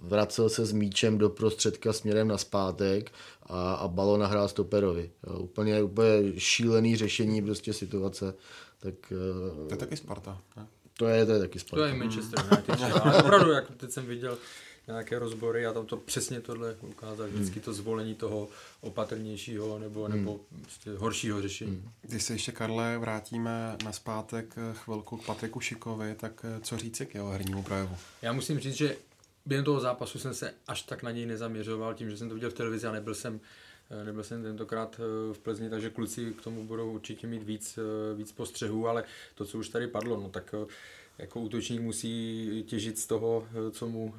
vracel 0.02 0.50
se 0.50 0.66
s 0.66 0.72
míčem 0.72 1.18
do 1.18 1.30
prostředka 1.30 1.94
směrem 1.94 2.28
na 2.28 2.38
zpátek 2.38 3.12
a, 3.44 3.74
a 3.74 3.88
balon 3.88 4.20
nahrál 4.20 4.48
stoperovi. 4.48 5.12
Jo, 5.28 5.40
úplně, 5.40 5.84
úplně 5.84 6.08
šílený 6.38 6.96
řešení 6.96 7.42
prostě 7.42 7.74
situace. 7.74 8.34
Tak, 8.80 9.14
to 9.68 9.74
je 9.74 9.78
taky 9.78 9.98
Sparta, 9.98 10.42
ne? 10.58 10.68
To 10.98 11.08
je, 11.08 11.26
to 11.26 11.32
je 11.32 11.40
taky 11.40 11.60
Sparta. 11.60 11.86
To 11.86 11.88
je 11.88 11.94
Manchester 12.00 12.40
United. 12.52 13.20
opravdu, 13.20 13.52
jak 13.52 13.72
teď 13.78 13.92
jsem 13.92 14.06
viděl, 14.06 14.38
nějaké 14.88 15.20
rozbory 15.20 15.66
a 15.66 15.74
tam 15.74 15.86
to 15.86 15.98
přesně 15.98 16.42
tohle 16.42 16.76
ukázal, 16.82 17.28
vždycky 17.28 17.60
to 17.60 17.74
zvolení 17.74 18.16
toho 18.16 18.50
opatrnějšího 18.82 19.80
nebo, 19.80 20.04
hmm. 20.04 20.18
nebo 20.18 20.40
prostě 20.62 20.92
horšího 20.92 21.42
řešení. 21.42 21.72
Hmm. 21.72 21.92
Když 22.02 22.24
se 22.24 22.34
ještě, 22.34 22.52
Karle, 22.52 22.98
vrátíme 22.98 23.78
na 23.84 23.92
zpátek 23.92 24.56
chvilku 24.74 25.18
k 25.18 25.26
Patriku 25.26 25.60
Šikovi, 25.60 26.16
tak 26.16 26.46
eh, 26.46 26.60
co 26.62 26.78
říci 26.78 27.06
k 27.06 27.16
jeho 27.16 27.30
hernímu 27.30 27.64
projevu? 27.64 27.98
Já 28.22 28.34
musím 28.34 28.60
říct, 28.60 28.76
že 28.76 28.96
během 29.46 29.66
toho 29.66 29.80
zápasu 29.80 30.20
jsem 30.20 30.34
se 30.34 30.54
až 30.68 30.82
tak 30.82 31.04
na 31.04 31.12
něj 31.12 31.26
nezaměřoval, 31.26 31.94
tím, 31.94 32.10
že 32.10 32.18
jsem 32.18 32.30
to 32.30 32.34
viděl 32.34 32.50
v 32.50 32.54
televizi 32.54 32.88
a 32.88 32.92
nebyl 32.92 33.16
jsem 33.16 33.40
eh, 33.90 34.04
Nebyl 34.04 34.24
jsem 34.24 34.44
tentokrát 34.44 35.00
eh, 35.00 35.34
v 35.34 35.40
Plzni, 35.40 35.70
takže 35.70 35.90
kluci 35.90 36.34
k 36.34 36.42
tomu 36.42 36.64
budou 36.64 36.92
určitě 36.92 37.28
mít 37.28 37.44
víc, 37.44 37.80
víc 38.16 38.32
postřehů, 38.32 38.88
ale 38.88 39.04
to, 39.36 39.46
co 39.46 39.58
už 39.58 39.70
tady 39.70 39.88
padlo, 39.88 40.20
no 40.20 40.30
tak 40.30 40.56
jako 41.18 41.40
útočník 41.40 41.82
musí 41.82 42.64
těžit 42.68 43.00
z 43.00 43.08
toho, 43.08 43.48
co 43.72 43.88
mu, 43.88 44.14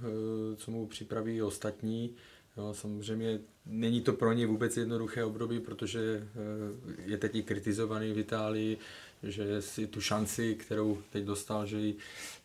co 0.56 0.70
mu 0.70 0.86
připraví 0.86 1.42
ostatní. 1.42 2.14
Jo, 2.56 2.74
samozřejmě 2.74 3.38
není 3.66 4.00
to 4.00 4.12
pro 4.12 4.32
ně 4.32 4.46
vůbec 4.46 4.76
jednoduché 4.76 5.24
období, 5.24 5.60
protože 5.60 6.00
eh, 6.00 7.02
je 7.04 7.18
teď 7.18 7.34
i 7.34 7.42
kritizovaný 7.42 8.12
v 8.12 8.18
Itálii, 8.18 8.78
že 9.22 9.62
si 9.62 9.86
tu 9.86 10.00
šanci, 10.00 10.54
kterou 10.54 10.98
teď 11.10 11.24
dostal, 11.24 11.66
že 11.66 11.76
ji 11.76 11.96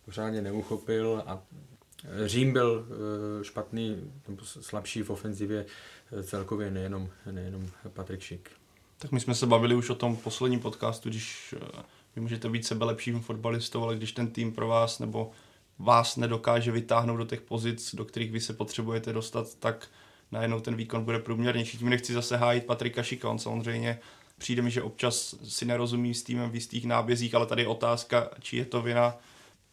pořádně 0.06 0.42
neuchopil 0.42 1.24
a 1.26 1.44
Řím 2.26 2.54
byl 2.54 2.88
eh, 2.90 3.44
špatný, 3.44 4.12
slabší 4.44 5.04
v 5.04 5.10
ofenzivě 5.10 5.66
eh, 6.12 6.24
celkově, 6.24 6.72
nejenom, 6.72 7.10
nejenom 7.32 7.70
Patrik 7.94 8.22
Šik. 8.22 8.50
Tak 8.98 9.12
my 9.12 9.20
jsme 9.20 9.36
se 9.36 9.46
bavili 9.46 9.76
už 9.76 9.90
o 9.90 9.96
tom 9.96 10.18
posledním 10.18 10.60
podcastu, 10.60 11.10
když 11.10 11.56
vy 12.16 12.22
můžete 12.22 12.50
být 12.50 12.66
sebe 12.66 12.86
lepším 12.86 13.20
fotbalistou, 13.20 13.84
ale 13.84 13.96
když 13.96 14.12
ten 14.12 14.28
tým 14.28 14.52
pro 14.52 14.68
vás 14.68 15.00
nebo 15.00 15.32
vás 15.80 16.18
nedokáže 16.18 16.72
vytáhnout 16.72 17.18
do 17.18 17.26
těch 17.26 17.42
pozic, 17.42 17.96
do 17.96 18.06
kterých 18.06 18.32
vy 18.32 18.40
se 18.40 18.54
potřebujete 18.54 19.14
dostat, 19.14 19.56
tak 19.56 19.88
najednou 20.32 20.60
ten 20.60 20.76
výkon 20.76 21.04
bude 21.04 21.20
průměrnější. 21.20 21.78
Tím 21.78 21.90
nechci 21.90 22.14
zase 22.14 22.38
hájit 22.38 22.66
Patrika 22.66 23.04
Šika, 23.04 23.30
on 23.30 23.40
samozřejmě 23.40 24.00
přijde 24.38 24.62
mi, 24.62 24.72
že 24.72 24.82
občas 24.82 25.36
si 25.44 25.66
nerozumí 25.66 26.14
s 26.14 26.24
týmem 26.24 26.50
v 26.52 26.56
jistých 26.56 26.86
nábězích, 26.86 27.36
ale 27.36 27.46
tady 27.46 27.62
je 27.62 27.68
otázka, 27.68 28.30
či 28.40 28.58
je 28.58 28.66
to 28.66 28.82
vina. 28.82 29.18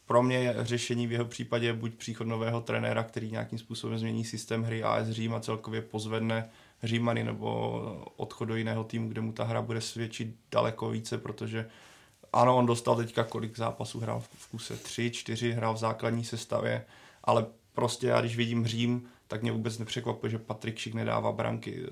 Pro 0.07 0.22
mě 0.22 0.37
je 0.37 0.57
řešení 0.59 1.07
v 1.07 1.12
jeho 1.12 1.25
případě 1.25 1.72
buď 1.72 1.94
příchod 1.94 2.27
nového 2.27 2.61
trenéra, 2.61 3.03
který 3.03 3.31
nějakým 3.31 3.59
způsobem 3.59 3.99
změní 3.99 4.25
systém 4.25 4.62
hry 4.62 4.83
AS 4.83 5.09
Řím 5.09 5.35
a 5.35 5.40
celkově 5.40 5.83
pozvedne 5.83 6.51
Římany, 6.83 7.25
nebo 7.25 7.83
odchod 8.16 8.44
do 8.44 8.57
jiného 8.57 8.85
týmu, 8.85 9.09
kde 9.09 9.20
mu 9.20 9.33
ta 9.33 9.44
hra 9.44 9.62
bude 9.62 9.81
svědčit 9.81 10.37
daleko 10.51 10.90
více, 10.90 11.18
protože 11.18 11.68
ano, 12.37 12.57
on 12.57 12.66
dostal 12.66 12.96
teďka 12.96 13.25
kolik 13.25 13.57
zápasů, 13.57 14.01
hrál 14.01 14.20
v 14.20 14.51
kuse 14.51 14.77
tři, 14.77 15.11
čtyři, 15.11 15.53
hrál 15.53 15.75
v 15.75 15.79
základní 15.79 16.25
sestavě, 16.25 16.85
ale 17.25 17.46
prostě 17.72 18.07
já 18.07 18.20
když 18.20 18.37
vidím 18.37 18.66
Řím, 18.66 19.09
tak 19.27 19.42
mě 19.42 19.53
vůbec 19.53 19.79
nepřekvapuje, 19.79 20.31
že 20.31 20.38
Patrik 20.38 20.79
Šik 20.79 20.94
nedává 20.94 21.33
branky. 21.33 21.87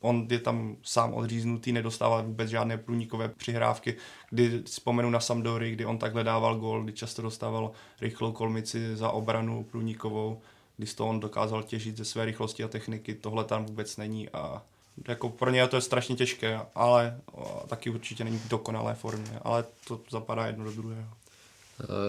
On 0.00 0.26
je 0.30 0.38
tam 0.38 0.76
sám 0.82 1.14
odříznutý, 1.14 1.72
nedostával 1.72 2.22
vůbec 2.22 2.50
žádné 2.50 2.78
průnikové 2.78 3.28
přihrávky. 3.28 3.96
Kdy 4.30 4.62
vzpomenu 4.62 5.10
na 5.10 5.20
Sampdory, 5.20 5.70
kdy 5.70 5.86
on 5.86 5.98
takhle 5.98 6.24
dával 6.24 6.56
gol, 6.56 6.82
kdy 6.82 6.92
často 6.92 7.22
dostával 7.22 7.72
rychlou 8.00 8.32
kolmici 8.32 8.96
za 8.96 9.10
obranu 9.10 9.64
průnikovou, 9.64 10.40
kdy 10.76 10.86
to 10.86 11.06
on 11.06 11.20
dokázal 11.20 11.62
těžit 11.62 11.96
ze 11.96 12.04
své 12.04 12.24
rychlosti 12.24 12.64
a 12.64 12.68
techniky. 12.68 13.14
Tohle 13.14 13.44
tam 13.44 13.66
vůbec 13.66 13.96
není 13.96 14.28
a 14.28 14.62
jako 15.08 15.28
pro 15.28 15.50
ně 15.50 15.68
to 15.68 15.76
je 15.76 15.82
strašně 15.82 16.16
těžké, 16.16 16.60
ale 16.74 17.20
taky 17.68 17.90
určitě 17.90 18.24
není 18.24 18.38
v 18.38 18.48
dokonalé 18.48 18.94
formě, 18.94 19.38
ale 19.42 19.64
to 19.88 20.00
zapadá 20.10 20.46
jedno 20.46 20.64
do 20.64 20.72
druhého. 20.72 21.08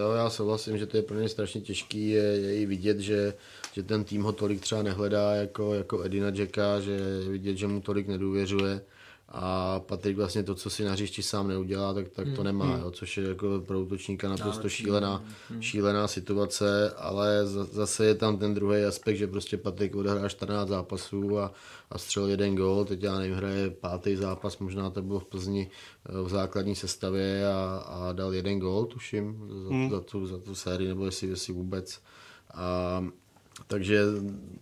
Jo, 0.01 0.11
já 0.11 0.29
souhlasím, 0.29 0.77
že 0.77 0.85
to 0.85 0.97
je 0.97 1.03
pro 1.03 1.19
ně 1.19 1.29
strašně 1.29 1.61
těžký, 1.61 2.09
je, 2.09 2.23
je 2.23 2.61
i 2.61 2.65
vidět, 2.65 2.99
že, 2.99 3.33
že 3.73 3.83
ten 3.83 4.03
tým 4.03 4.23
ho 4.23 4.31
tolik 4.31 4.61
třeba 4.61 4.83
nehledá 4.83 5.35
jako, 5.35 5.73
jako 5.73 6.03
Edina 6.03 6.27
Jacka, 6.33 6.79
že 6.79 6.91
je 6.91 7.29
vidět, 7.29 7.57
že 7.57 7.67
mu 7.67 7.81
tolik 7.81 8.07
nedůvěřuje 8.07 8.81
a 9.29 9.79
Patrik 9.79 10.17
vlastně 10.17 10.43
to, 10.43 10.55
co 10.55 10.69
si 10.69 10.83
na 10.83 10.91
hřišti 10.91 11.23
sám 11.23 11.47
neudělá, 11.47 11.93
tak, 11.93 12.09
tak 12.09 12.25
to 12.25 12.35
hmm, 12.35 12.43
nemá, 12.43 12.65
hmm. 12.65 12.81
jo, 12.81 12.91
což 12.91 13.17
je 13.17 13.27
jako 13.27 13.63
pro 13.65 13.81
útočníka 13.81 14.29
naprosto 14.29 14.69
šílená, 14.69 15.23
hmm. 15.49 15.61
šílená 15.61 16.07
situace, 16.07 16.91
ale 16.97 17.47
zase 17.47 18.05
je 18.05 18.15
tam 18.15 18.37
ten 18.37 18.53
druhý 18.53 18.83
aspekt, 18.83 19.17
že 19.17 19.27
prostě 19.27 19.57
Patrik 19.57 19.95
odehrá 19.95 20.29
14 20.29 20.69
zápasů 20.69 21.39
a, 21.39 21.51
a 21.91 21.97
střel 21.97 22.27
jeden 22.27 22.55
gol, 22.55 22.85
teď 22.85 23.03
já 23.03 23.19
nevím, 23.19 23.35
hraje 23.35 23.69
pátý 23.69 24.15
zápas, 24.15 24.57
možná 24.57 24.89
to 24.89 25.01
bylo 25.01 25.19
v 25.19 25.25
Plzni 25.25 25.69
eh, 26.09 26.21
v 26.21 26.29
základní 26.29 26.75
sestavě 26.75 27.47
a, 27.47 27.77
a 27.77 28.13
dal 28.13 28.33
jeden 28.33 28.59
gol, 28.59 28.85
tuším, 28.85 29.49
za, 29.63 29.69
hmm. 29.69 29.89
za, 29.89 30.01
tu, 30.01 30.27
za 30.27 30.37
tu 30.37 30.55
sérii, 30.55 30.87
nebo 30.87 31.05
jestli, 31.05 31.27
jestli 31.27 31.53
vůbec. 31.53 32.01
A 32.53 33.03
takže 33.67 34.01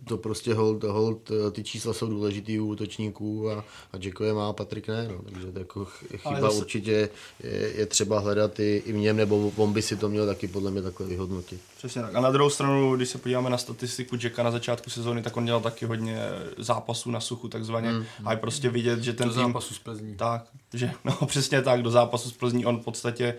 to 0.04 0.16
prostě 0.16 0.54
hold, 0.54 0.84
hold, 0.84 1.30
ty 1.52 1.64
čísla 1.64 1.92
jsou 1.92 2.08
důležitý 2.08 2.60
u 2.60 2.66
útočníků 2.66 3.50
a, 3.50 3.64
a 3.92 3.96
Jacko 4.00 4.24
je 4.24 4.32
má, 4.32 4.52
Patrik 4.52 4.88
ne, 4.88 5.08
no, 5.08 5.22
takže 5.32 5.52
to 5.52 5.58
jako 5.58 5.84
chyba 6.16 6.40
zase... 6.40 6.56
určitě 6.56 7.08
je, 7.42 7.72
je, 7.76 7.86
třeba 7.86 8.18
hledat 8.18 8.60
i, 8.60 8.82
i 8.86 8.92
v 8.92 8.96
něm, 8.96 9.16
nebo 9.16 9.52
on 9.56 9.72
by 9.72 9.82
si 9.82 9.96
to 9.96 10.08
měl 10.08 10.26
taky 10.26 10.48
podle 10.48 10.70
mě 10.70 10.82
takhle 10.82 11.06
vyhodnotit. 11.06 11.60
Přesně 11.76 12.02
tak. 12.02 12.14
A 12.14 12.20
na 12.20 12.30
druhou 12.30 12.50
stranu, 12.50 12.96
když 12.96 13.08
se 13.08 13.18
podíváme 13.18 13.50
na 13.50 13.58
statistiku 13.58 14.16
Jacka 14.22 14.42
na 14.42 14.50
začátku 14.50 14.90
sezóny, 14.90 15.22
tak 15.22 15.36
on 15.36 15.44
dělal 15.44 15.60
taky 15.60 15.86
hodně 15.86 16.18
zápasů 16.58 17.10
na 17.10 17.20
suchu 17.20 17.48
takzvaně 17.48 17.92
mm. 17.92 18.04
a 18.24 18.32
je 18.32 18.38
prostě 18.38 18.70
vidět, 18.70 19.02
že 19.02 19.12
ten 19.12 19.28
do 19.28 19.34
tým... 19.34 19.42
zápasu 19.42 19.74
z 19.74 19.78
Plzní. 19.78 20.16
Tak, 20.16 20.44
že 20.74 20.90
no 21.04 21.12
přesně 21.26 21.62
tak, 21.62 21.82
do 21.82 21.90
zápasu 21.90 22.30
z 22.30 22.32
Plzní 22.32 22.66
on 22.66 22.80
v 22.80 22.84
podstatě 22.84 23.34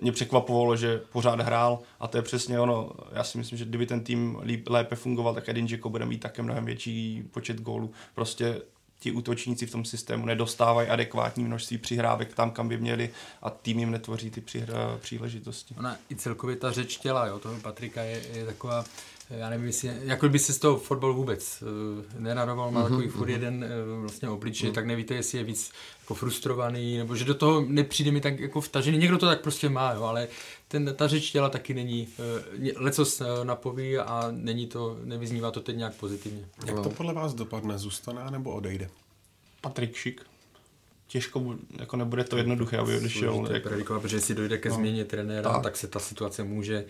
mě 0.00 0.12
překvapovalo, 0.12 0.76
že 0.76 1.00
pořád 1.12 1.40
hrál 1.40 1.78
a 2.00 2.08
to 2.08 2.18
je 2.18 2.22
přesně 2.22 2.60
ono. 2.60 2.90
Já 3.12 3.24
si 3.24 3.38
myslím, 3.38 3.58
že 3.58 3.64
kdyby 3.64 3.86
ten 3.86 4.04
tým 4.04 4.38
líp, 4.42 4.68
lépe 4.68 4.96
fungoval, 4.96 5.34
tak 5.34 5.48
Edin 5.48 5.66
Dzeko 5.66 5.90
bude 5.90 6.06
mít 6.06 6.18
také 6.18 6.42
mnohem 6.42 6.64
větší 6.64 7.24
počet 7.30 7.60
gólů. 7.60 7.92
Prostě 8.14 8.62
ti 9.00 9.12
útočníci 9.12 9.66
v 9.66 9.70
tom 9.70 9.84
systému 9.84 10.26
nedostávají 10.26 10.88
adekvátní 10.88 11.44
množství 11.44 11.78
přihrávek 11.78 12.34
tam, 12.34 12.50
kam 12.50 12.68
by 12.68 12.78
měli 12.78 13.10
a 13.42 13.50
tým 13.50 13.78
jim 13.78 13.90
netvoří 13.90 14.30
ty 14.30 14.42
příležitosti. 15.00 15.74
Ona 15.78 15.96
i 16.10 16.16
celkově 16.16 16.56
ta 16.56 16.72
řeč 16.72 16.96
těla, 16.96 17.26
jo, 17.26 17.38
toho 17.38 17.60
Patrika 17.60 18.02
je, 18.02 18.22
je 18.32 18.46
taková, 18.46 18.84
já 19.30 19.50
nevím, 19.50 19.66
jestli, 19.66 19.92
jako 20.02 20.28
by 20.28 20.38
si 20.38 20.52
z 20.52 20.58
toho 20.58 20.76
fotbal 20.76 21.14
vůbec 21.14 21.62
uh, 21.62 22.22
nenaroval, 22.22 22.70
má 22.70 22.80
mm-hmm, 22.80 22.88
takový 22.88 23.08
furt 23.08 23.28
jeden 23.28 23.64
uh, 23.94 24.00
vlastně 24.00 24.28
obličej, 24.28 24.68
mm. 24.68 24.74
tak 24.74 24.86
nevíte, 24.86 25.14
jestli 25.14 25.38
je 25.38 25.44
víc 25.44 25.72
jako 26.00 26.14
frustrovaný, 26.14 26.98
nebo 26.98 27.16
že 27.16 27.24
do 27.24 27.34
toho 27.34 27.60
nepřijde 27.60 28.10
mi 28.10 28.20
tak 28.20 28.40
jako 28.40 28.60
vtažený. 28.60 28.98
Někdo 28.98 29.18
to 29.18 29.26
tak 29.26 29.40
prostě 29.40 29.68
má, 29.68 29.92
jo, 29.92 30.02
ale 30.02 30.28
ten, 30.68 30.94
ta 30.96 31.08
řeč 31.08 31.30
těla 31.30 31.48
taky 31.48 31.74
není, 31.74 32.08
uh, 32.58 32.68
leco 32.76 33.02
uh, 33.02 33.26
napoví 33.44 33.98
a 33.98 34.28
není 34.30 34.66
to, 34.66 34.98
nevyznívá 35.04 35.50
to 35.50 35.60
teď 35.60 35.76
nějak 35.76 35.94
pozitivně. 35.94 36.48
Jak 36.66 36.80
to 36.80 36.90
podle 36.90 37.14
vás 37.14 37.34
dopadne? 37.34 37.78
Zůstane 37.78 38.30
nebo 38.30 38.52
odejde? 38.52 38.90
Patrik 39.60 39.96
Šik 39.96 40.22
těžko, 41.08 41.54
jako 41.78 41.96
nebude 41.96 42.24
to 42.24 42.36
jednoduché, 42.36 42.78
aby 42.78 42.96
odešel. 42.96 43.46
To 43.46 43.52
jako... 43.52 43.68
predikovat, 43.68 44.02
protože 44.02 44.16
jestli 44.16 44.34
dojde 44.34 44.58
ke 44.58 44.68
no. 44.68 44.74
změně 44.74 45.04
trenéra, 45.04 45.52
tak. 45.52 45.62
tak 45.62 45.76
se 45.76 45.86
ta 45.86 45.98
situace 45.98 46.44
může 46.44 46.84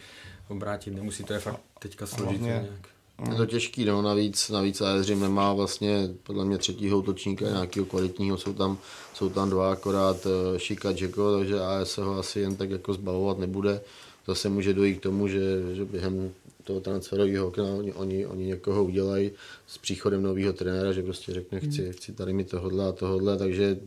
obrátit, 0.48 0.90
nemusí 0.90 1.24
to 1.24 1.32
je 1.32 1.38
fakt 1.38 1.60
teďka 1.78 2.06
složitě 2.06 2.44
nějak. 2.44 2.88
Je 3.30 3.34
to 3.34 3.46
těžký, 3.46 3.84
no, 3.84 4.02
navíc, 4.02 4.48
navíc 4.48 4.80
Aezřim 4.80 5.20
nemá 5.20 5.52
vlastně 5.52 6.08
podle 6.22 6.44
mě 6.44 6.58
třetího 6.58 6.98
útočníka 6.98 7.44
nějakého 7.44 7.86
kvalitního, 7.86 8.38
jsou 8.38 8.52
tam, 8.52 8.78
jsou 9.14 9.28
tam 9.28 9.50
dva 9.50 9.72
akorát 9.72 10.26
Šika 10.56 10.90
eh, 10.90 10.94
Džeko, 10.94 11.36
takže 11.38 11.60
AS 11.60 11.90
se 11.90 12.02
ho 12.02 12.18
asi 12.18 12.40
jen 12.40 12.56
tak 12.56 12.70
jako 12.70 12.94
zbavovat 12.94 13.38
nebude. 13.38 13.80
Zase 14.28 14.48
může 14.48 14.74
dojít 14.74 14.98
k 14.98 15.02
tomu, 15.02 15.28
že, 15.28 15.74
že 15.74 15.84
během 15.84 16.32
toho 16.64 16.80
transferového 16.80 17.46
okna 17.46 17.64
oni, 17.64 17.92
oni, 17.92 18.26
oni 18.26 18.44
někoho 18.46 18.84
udělají 18.84 19.30
s 19.66 19.78
příchodem 19.78 20.22
nového 20.22 20.52
trenéra, 20.52 20.92
že 20.92 21.02
prostě 21.02 21.34
řekne, 21.34 21.60
chci, 21.60 21.82
hmm. 21.82 21.92
chci 21.92 22.12
tady 22.12 22.32
mi 22.32 22.44
tohle 22.44 22.88
a 22.88 22.92
tohle, 22.92 23.38
takže 23.38 23.78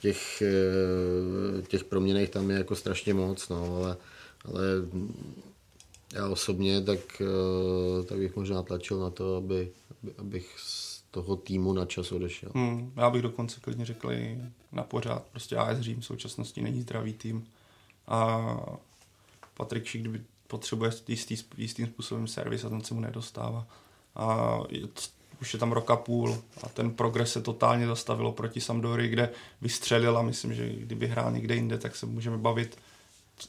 těch, 0.00 0.42
eh, 0.42 1.62
těch 1.62 1.84
proměných 1.84 2.30
tam 2.30 2.50
je 2.50 2.56
jako 2.56 2.76
strašně 2.76 3.14
moc, 3.14 3.48
no, 3.48 3.76
ale, 3.76 3.96
ale 4.44 4.62
já 6.14 6.28
osobně, 6.28 6.80
tak, 6.80 7.22
eh, 7.22 8.04
tak 8.04 8.18
bych 8.18 8.36
možná 8.36 8.62
tlačil 8.62 9.00
na 9.00 9.10
to, 9.10 9.36
aby, 9.36 9.68
aby, 10.02 10.12
abych 10.18 10.54
z 10.58 11.02
toho 11.10 11.36
týmu 11.36 11.72
na 11.72 11.84
čas 11.84 12.12
odešel. 12.12 12.50
Hmm, 12.54 12.92
já 12.96 13.10
bych 13.10 13.22
dokonce 13.22 13.60
klidně 13.60 13.84
řekl 13.84 14.12
i 14.12 14.40
na 14.72 14.82
pořád. 14.82 15.22
Prostě 15.30 15.56
AS 15.56 15.80
Řím 15.80 16.00
v 16.00 16.04
současnosti 16.04 16.62
není 16.62 16.80
zdravý 16.80 17.12
tým. 17.12 17.46
A 18.06 18.56
Patrik 19.58 19.84
Šik, 19.84 20.00
kdyby 20.00 20.20
potřebuje 20.46 20.90
jistý, 21.08 21.36
jistým 21.56 21.86
způsobem 21.86 22.26
servis 22.26 22.64
a 22.64 22.68
ten 22.68 22.84
se 22.84 22.94
mu 22.94 23.00
nedostává. 23.00 23.66
A 24.16 24.58
je, 24.68 24.80
už 25.40 25.52
je 25.52 25.58
tam 25.58 25.72
roka 25.72 25.96
půl 25.96 26.38
a 26.62 26.68
ten 26.68 26.90
progres 26.90 27.32
se 27.32 27.42
totálně 27.42 27.86
zastavilo 27.86 28.32
proti 28.32 28.60
Sampdory, 28.60 29.08
kde 29.08 29.30
vystřelila. 29.60 30.22
Myslím, 30.22 30.54
že 30.54 30.68
kdyby 30.68 31.06
hrál 31.06 31.32
někde 31.32 31.54
jinde, 31.54 31.78
tak 31.78 31.96
se 31.96 32.06
můžeme 32.06 32.38
bavit 32.38 32.78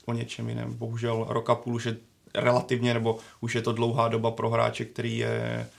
o 0.06 0.14
něčem 0.14 0.50
jiném. 0.50 0.74
Bohužel 0.74 1.26
roka 1.30 1.56
půl 1.56 1.76
už 1.76 1.86
je 1.86 1.98
relativně, 2.36 2.94
nebo 2.94 3.20
už 3.42 3.56
je 3.56 3.62
to 3.62 3.74
dlouhá 3.74 4.08
doba 4.08 4.32
pro 4.32 4.50
hráče, 4.50 4.86
který 4.86 5.18
je 5.18 5.70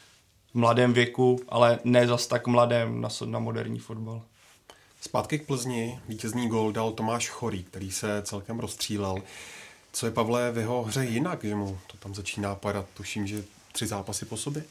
v 0.53 0.55
mladém 0.55 0.93
věku, 0.93 1.40
ale 1.49 1.79
ne 1.85 2.07
zas 2.07 2.27
tak 2.27 2.47
mladém 2.47 3.01
na, 3.01 3.09
na 3.25 3.38
moderní 3.38 3.79
fotbal. 3.79 4.23
Zpátky 5.01 5.38
k 5.38 5.47
Plzni, 5.47 6.01
vítězný 6.09 6.49
gol 6.49 6.73
dal 6.73 6.93
Tomáš 6.93 7.29
Chorý, 7.29 7.64
který 7.64 7.90
se 7.90 8.23
celkem 8.23 8.61
rozstřílel. 8.61 9.16
Co 9.92 10.07
je 10.07 10.12
Pavle 10.12 10.53
v 10.53 10.59
jeho 10.59 10.83
hře 10.83 11.05
jinak, 11.05 11.44
že 11.44 11.55
mu 11.55 11.79
to 11.87 11.96
tam 11.96 12.14
začíná 12.14 12.55
padat? 12.55 12.87
Tuším, 12.94 13.26
že 13.26 13.44
tři 13.72 13.87
zápasy 13.87 14.24
po 14.24 14.37
sobě. 14.37 14.64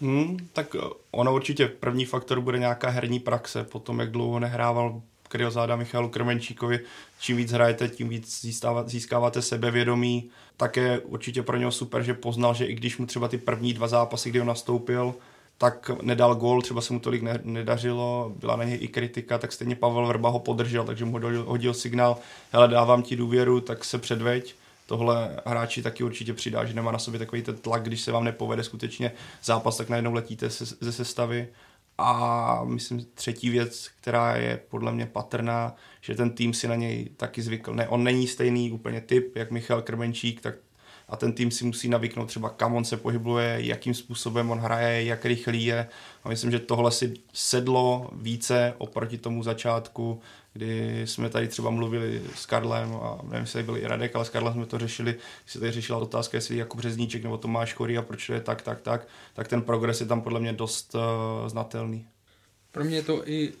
Hmm, 0.00 0.36
tak 0.52 0.76
ono 1.10 1.34
určitě 1.34 1.68
první 1.68 2.04
faktor 2.04 2.40
bude 2.40 2.58
nějaká 2.58 2.88
herní 2.90 3.20
praxe, 3.20 3.64
potom 3.64 4.00
jak 4.00 4.10
dlouho 4.10 4.38
nehrával 4.38 5.02
kryozáda 5.28 5.76
Michalu 5.76 6.08
Krmenčíkovi. 6.08 6.80
Čím 7.20 7.36
víc 7.36 7.52
hrajete, 7.52 7.88
tím 7.88 8.08
víc 8.08 8.46
získáváte 8.86 9.42
sebevědomí. 9.42 10.30
Také 10.56 10.98
určitě 10.98 11.42
pro 11.42 11.56
něho 11.56 11.72
super, 11.72 12.02
že 12.02 12.14
poznal, 12.14 12.54
že 12.54 12.66
i 12.66 12.74
když 12.74 12.98
mu 12.98 13.06
třeba 13.06 13.28
ty 13.28 13.38
první 13.38 13.74
dva 13.74 13.88
zápasy, 13.88 14.30
kdy 14.30 14.40
on 14.40 14.46
nastoupil, 14.46 15.14
tak 15.58 15.90
nedal 16.02 16.34
gol, 16.34 16.62
třeba 16.62 16.80
se 16.80 16.92
mu 16.92 17.00
tolik 17.00 17.22
ne, 17.22 17.40
nedařilo, 17.44 18.32
byla 18.36 18.56
na 18.56 18.64
něj 18.64 18.78
i 18.80 18.88
kritika, 18.88 19.38
tak 19.38 19.52
stejně 19.52 19.76
Pavel 19.76 20.06
Vrba 20.06 20.28
ho 20.28 20.38
podržel, 20.38 20.84
takže 20.84 21.04
mu 21.04 21.12
hodil, 21.12 21.44
hodil 21.44 21.74
signál, 21.74 22.18
hele, 22.52 22.68
dávám 22.68 23.02
ti 23.02 23.16
důvěru, 23.16 23.60
tak 23.60 23.84
se 23.84 23.98
předveď. 23.98 24.54
Tohle 24.86 25.36
hráči 25.46 25.82
taky 25.82 26.04
určitě 26.04 26.34
přidá, 26.34 26.64
že 26.64 26.74
nemá 26.74 26.92
na 26.92 26.98
sobě 26.98 27.18
takový 27.18 27.42
ten 27.42 27.56
tlak, 27.56 27.82
když 27.82 28.00
se 28.00 28.12
vám 28.12 28.24
nepovede 28.24 28.64
skutečně 28.64 29.12
zápas, 29.44 29.76
tak 29.76 29.88
najednou 29.88 30.12
letíte 30.12 30.50
se, 30.50 30.64
ze 30.80 30.92
sestavy. 30.92 31.48
A 31.98 32.60
myslím, 32.64 33.06
třetí 33.14 33.50
věc, 33.50 33.88
která 34.00 34.36
je 34.36 34.60
podle 34.68 34.92
mě 34.92 35.06
patrná, 35.06 35.74
že 36.00 36.14
ten 36.14 36.30
tým 36.30 36.54
si 36.54 36.68
na 36.68 36.74
něj 36.74 37.08
taky 37.16 37.42
zvykl. 37.42 37.74
Ne, 37.74 37.88
on 37.88 38.04
není 38.04 38.26
stejný 38.26 38.72
úplně 38.72 39.00
typ, 39.00 39.36
jak 39.36 39.50
Michal 39.50 39.82
Krmenčík, 39.82 40.40
tak 40.40 40.54
a 41.08 41.16
ten 41.16 41.32
tým 41.32 41.50
si 41.50 41.64
musí 41.64 41.88
navyknout 41.88 42.28
třeba 42.28 42.50
kam 42.50 42.74
on 42.74 42.84
se 42.84 42.96
pohybuje, 42.96 43.56
jakým 43.58 43.94
způsobem 43.94 44.50
on 44.50 44.58
hraje, 44.58 45.04
jak 45.04 45.24
rychlý 45.24 45.64
je. 45.64 45.88
A 46.24 46.28
myslím, 46.28 46.50
že 46.50 46.58
tohle 46.58 46.92
si 46.92 47.14
sedlo 47.32 48.10
více 48.12 48.74
oproti 48.78 49.18
tomu 49.18 49.42
začátku, 49.42 50.20
kdy 50.52 51.02
jsme 51.06 51.30
tady 51.30 51.48
třeba 51.48 51.70
mluvili 51.70 52.22
s 52.34 52.46
Karlem 52.46 52.96
a 52.96 53.18
nevím, 53.22 53.40
jestli 53.40 53.62
byl 53.62 53.76
i 53.76 53.86
Radek, 53.86 54.16
ale 54.16 54.24
s 54.24 54.30
Karlem 54.30 54.52
jsme 54.52 54.66
to 54.66 54.78
řešili, 54.78 55.12
když 55.12 55.52
se 55.52 55.60
tady 55.60 55.72
řešila 55.72 55.98
otázka, 55.98 56.36
jestli 56.36 56.56
jako 56.56 56.76
Březníček 56.76 57.22
nebo 57.22 57.38
Tomáš 57.38 57.74
Chory 57.74 57.98
a 57.98 58.02
proč 58.02 58.26
to 58.26 58.32
je 58.32 58.40
tak, 58.40 58.62
tak, 58.62 58.80
tak, 58.80 59.08
tak 59.34 59.48
ten 59.48 59.62
progres 59.62 60.00
je 60.00 60.06
tam 60.06 60.20
podle 60.20 60.40
mě 60.40 60.52
dost 60.52 60.94
uh, 60.94 61.48
znatelný. 61.48 62.06
Pro 62.72 62.84
mě 62.84 62.96
je 62.96 63.02
to 63.02 63.28
i 63.28 63.52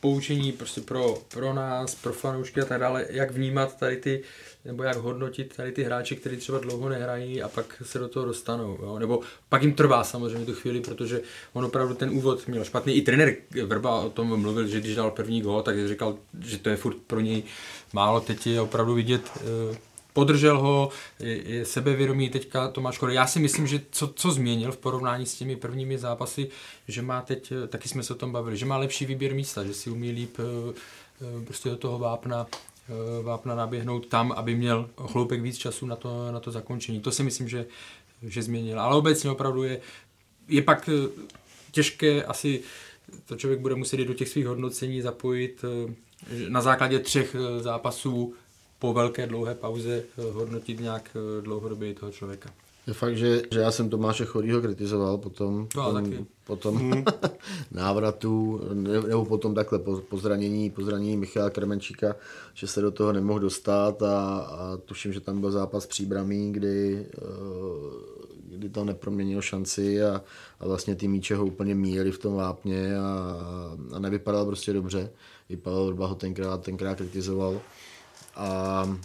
poučení 0.00 0.52
prostě 0.52 0.80
pro, 0.80 1.18
pro 1.28 1.54
nás, 1.54 1.94
pro 1.94 2.12
fanoušky 2.12 2.60
a 2.60 2.64
tak 2.64 2.80
dále, 2.80 3.06
jak 3.10 3.30
vnímat 3.30 3.78
tady 3.78 3.96
ty, 3.96 4.22
nebo 4.64 4.82
jak 4.82 4.96
hodnotit 4.96 5.56
tady 5.56 5.72
ty 5.72 5.82
hráče, 5.82 6.16
kteří 6.16 6.36
třeba 6.36 6.58
dlouho 6.58 6.88
nehrají 6.88 7.42
a 7.42 7.48
pak 7.48 7.82
se 7.82 7.98
do 7.98 8.08
toho 8.08 8.26
dostanou. 8.26 8.78
Jo? 8.82 8.98
Nebo 8.98 9.20
pak 9.48 9.62
jim 9.62 9.74
trvá 9.74 10.04
samozřejmě 10.04 10.46
tu 10.46 10.54
chvíli, 10.54 10.80
protože 10.80 11.20
on 11.52 11.64
opravdu 11.64 11.94
ten 11.94 12.10
úvod 12.10 12.48
měl 12.48 12.64
špatný. 12.64 12.94
I 12.94 13.02
trenér 13.02 13.36
Vrba 13.66 14.00
o 14.00 14.10
tom 14.10 14.40
mluvil, 14.40 14.66
že 14.66 14.80
když 14.80 14.94
dal 14.94 15.10
první 15.10 15.40
gol, 15.42 15.62
tak 15.62 15.88
říkal, 15.88 16.18
že 16.40 16.58
to 16.58 16.68
je 16.68 16.76
furt 16.76 16.96
pro 17.06 17.20
něj 17.20 17.42
málo. 17.92 18.20
Teď 18.20 18.46
je 18.46 18.60
opravdu 18.60 18.94
vidět 18.94 19.22
eh, 19.36 19.76
podržel 20.12 20.58
ho, 20.58 20.90
je, 21.20 21.52
je 21.52 21.64
sebevědomý 21.64 22.30
teďka 22.30 22.68
Tomáš 22.68 22.98
Kory. 22.98 23.14
Já 23.14 23.26
si 23.26 23.40
myslím, 23.40 23.66
že 23.66 23.80
co, 23.90 24.08
co 24.08 24.30
změnil 24.30 24.72
v 24.72 24.76
porovnání 24.76 25.26
s 25.26 25.34
těmi 25.34 25.56
prvními 25.56 25.98
zápasy, 25.98 26.48
že 26.88 27.02
má 27.02 27.22
teď, 27.22 27.52
taky 27.68 27.88
jsme 27.88 28.02
se 28.02 28.14
o 28.14 28.16
tom 28.16 28.32
bavili, 28.32 28.56
že 28.56 28.66
má 28.66 28.76
lepší 28.76 29.06
výběr 29.06 29.34
místa, 29.34 29.64
že 29.64 29.74
si 29.74 29.90
umí 29.90 30.10
líp 30.10 30.36
eh, 30.38 30.74
eh, 31.22 31.44
prostě 31.44 31.68
do 31.68 31.76
toho 31.76 31.98
vápna 31.98 32.46
eh, 32.88 33.22
vápna 33.22 33.54
naběhnout 33.54 34.06
tam, 34.06 34.32
aby 34.32 34.54
měl 34.54 34.90
chloupek 34.96 35.40
víc 35.40 35.58
času 35.58 35.86
na 35.86 35.96
to, 35.96 36.32
na 36.32 36.40
to 36.40 36.50
zakončení. 36.50 37.00
To 37.00 37.12
si 37.12 37.22
myslím, 37.22 37.48
že, 37.48 37.66
že 38.22 38.42
změnil. 38.42 38.80
Ale 38.80 38.96
obecně 38.96 39.30
opravdu 39.30 39.62
je, 39.62 39.80
je 40.48 40.62
pak 40.62 40.90
těžké 41.70 42.24
asi 42.24 42.62
to 43.26 43.36
člověk 43.36 43.60
bude 43.60 43.74
muset 43.74 43.98
jít 43.98 44.08
do 44.08 44.14
těch 44.14 44.28
svých 44.28 44.46
hodnocení 44.46 45.02
zapojit 45.02 45.64
na 46.48 46.60
základě 46.60 46.98
třech 46.98 47.36
zápasů 47.60 48.34
po 48.80 48.92
velké 48.92 49.26
dlouhé 49.26 49.54
pauze 49.54 50.02
eh, 50.18 50.30
hodnotit 50.32 50.80
nějak 50.80 51.16
eh, 51.16 51.42
dlouhodobě 51.42 51.94
toho 51.94 52.12
člověka. 52.12 52.50
Je 52.86 52.94
fakt, 52.94 53.16
že, 53.16 53.42
že 53.50 53.60
já 53.60 53.70
jsem 53.70 53.90
Tomáše 53.90 54.24
Chorýho 54.24 54.60
kritizoval 54.60 55.18
potom, 55.18 55.68
no, 55.76 55.92
potom, 55.92 56.26
potom 56.44 56.76
hmm. 56.76 57.04
návratu, 57.72 58.60
nebo 59.08 59.24
potom 59.24 59.54
takhle 59.54 59.78
po, 59.78 59.96
po, 59.96 60.18
zranění, 60.18 60.70
po 60.70 60.82
zranění 60.82 61.16
Michala 61.16 61.50
Kremenčíka, 61.50 62.16
že 62.54 62.66
se 62.66 62.80
do 62.80 62.90
toho 62.90 63.12
nemohl 63.12 63.38
dostat 63.38 64.02
a, 64.02 64.38
a 64.38 64.76
tuším, 64.84 65.12
že 65.12 65.20
tam 65.20 65.40
byl 65.40 65.50
zápas 65.50 65.86
příbramí, 65.86 66.52
kdy, 66.52 67.06
eh, 67.18 68.56
kdy 68.56 68.68
tam 68.68 68.86
neproměnil 68.86 69.42
šanci 69.42 70.02
a, 70.02 70.22
a 70.60 70.66
vlastně 70.66 70.96
ty 70.96 71.08
míče 71.08 71.36
ho 71.36 71.46
úplně 71.46 71.74
míjeli 71.74 72.12
v 72.12 72.18
tom 72.18 72.34
vápně 72.34 72.98
a, 72.98 73.36
a 73.92 73.98
nevypadal 73.98 74.46
prostě 74.46 74.72
dobře. 74.72 75.10
I 75.48 75.56
Pavel 75.56 75.86
Vrba 75.86 76.06
ho 76.06 76.14
tenkrát, 76.14 76.62
tenkrát 76.62 76.94
kritizoval. 76.94 77.60
A, 78.36 78.96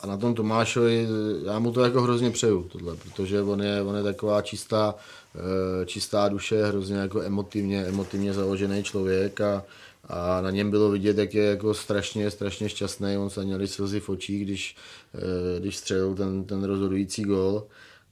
a 0.00 0.06
na 0.06 0.16
tom 0.16 0.34
Tomášovi, 0.34 1.08
já 1.44 1.58
mu 1.58 1.72
to 1.72 1.84
jako 1.84 2.02
hrozně 2.02 2.30
přeju, 2.30 2.62
tohle, 2.62 2.96
protože 2.96 3.42
on 3.42 3.62
je, 3.62 3.82
on 3.82 3.96
je 3.96 4.02
taková 4.02 4.42
čistá, 4.42 4.94
eh, 5.34 5.86
čistá 5.86 6.28
duše, 6.28 6.66
hrozně 6.66 6.96
jako 6.96 7.22
emotivně, 7.22 7.84
emotivně 7.84 8.32
založený 8.32 8.82
člověk 8.82 9.40
a, 9.40 9.64
a 10.08 10.40
na 10.40 10.50
něm 10.50 10.70
bylo 10.70 10.90
vidět, 10.90 11.18
jak 11.18 11.34
je 11.34 11.44
jako 11.44 11.74
strašně, 11.74 12.30
strašně 12.30 12.68
šťastný, 12.68 13.16
on 13.16 13.30
se 13.30 13.44
měli 13.44 13.68
slzy 13.68 14.00
v 14.00 14.08
očích, 14.08 14.44
když, 14.44 14.76
eh, 15.14 15.60
když 15.60 15.76
střelil 15.76 16.14
ten, 16.14 16.44
ten 16.44 16.64
rozhodující 16.64 17.22
gol. 17.22 17.66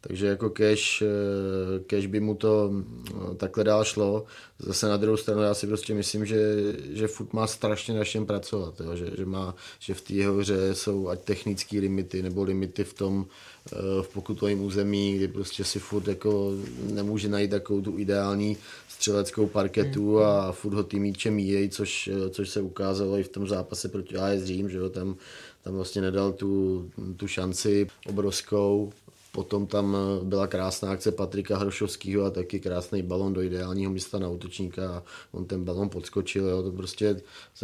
Takže 0.09 0.27
jako 0.27 0.51
cash, 0.51 1.03
eh, 1.03 1.81
cash 1.87 2.07
by 2.07 2.21
mu 2.21 2.35
to 2.35 2.73
eh, 2.73 3.35
takhle 3.37 3.64
dál 3.64 3.85
šlo. 3.85 4.25
Zase 4.59 4.88
na 4.88 4.97
druhou 4.97 5.17
stranu 5.17 5.43
já 5.43 5.55
si 5.55 5.67
prostě 5.67 5.95
myslím, 5.95 6.27
že, 6.27 6.57
že 6.93 7.07
furt 7.07 7.33
má 7.33 7.47
strašně 7.47 7.95
na 7.95 8.05
čem 8.05 8.27
pracovat. 8.27 8.81
Jo? 8.81 8.97
Že, 8.97 9.11
že, 9.17 9.27
má, 9.27 9.55
že 9.79 9.95
v 9.95 10.01
té 10.01 10.12
jeho 10.12 10.35
hře 10.35 10.75
jsou 10.75 11.09
ať 11.09 11.21
technické 11.21 11.81
limity 11.81 12.23
nebo 12.23 12.43
limity 12.43 12.85
v 12.85 12.95
tom 12.95 13.27
eh, 13.73 13.77
v 14.03 14.09
pokutovém 14.09 14.61
území, 14.61 15.17
kdy 15.17 15.29
prostě 15.29 15.64
si 15.64 15.79
furt 15.79 16.09
jako 16.09 16.53
nemůže 16.93 17.29
najít 17.29 17.51
takovou 17.51 17.81
tu 17.81 17.99
ideální 17.99 18.57
střeleckou 18.88 19.47
parketu 19.47 20.17
hmm. 20.17 20.27
a 20.27 20.53
furt 20.53 20.75
ho 20.75 20.83
ty 20.83 20.99
míče 20.99 21.31
míjejí, 21.31 21.69
což, 21.69 22.11
což 22.31 22.49
se 22.49 22.61
ukázalo 22.61 23.19
i 23.19 23.23
v 23.23 23.29
tom 23.29 23.49
zápase 23.49 23.88
proti 23.88 24.17
AS 24.17 24.43
Řím, 24.43 24.71
že 24.71 24.79
jo? 24.79 24.88
Tam, 24.88 25.17
tam 25.64 25.75
vlastně 25.75 26.03
nedal 26.03 26.33
tu, 26.33 26.85
tu 27.17 27.29
šanci 27.29 27.87
obrovskou, 28.07 28.93
Potom 29.35 29.66
tam 29.66 29.97
eh, 29.97 30.25
byla 30.25 30.47
krásná 30.47 30.90
akce 30.90 31.12
Patrika 31.12 31.59
Hrošovského 31.59 32.25
a 32.25 32.31
taky 32.31 32.61
krásný 32.61 33.03
balon 33.03 33.33
do 33.33 33.42
ideálního 33.42 33.90
místa 33.90 34.18
na 34.18 34.29
útočníka 34.29 34.97
a 34.97 35.03
on 35.33 35.44
ten 35.44 35.64
balon 35.64 35.88
podskočil. 35.88 36.49
Jo. 36.49 36.62
To 36.62 36.73
prostě, 36.73 37.20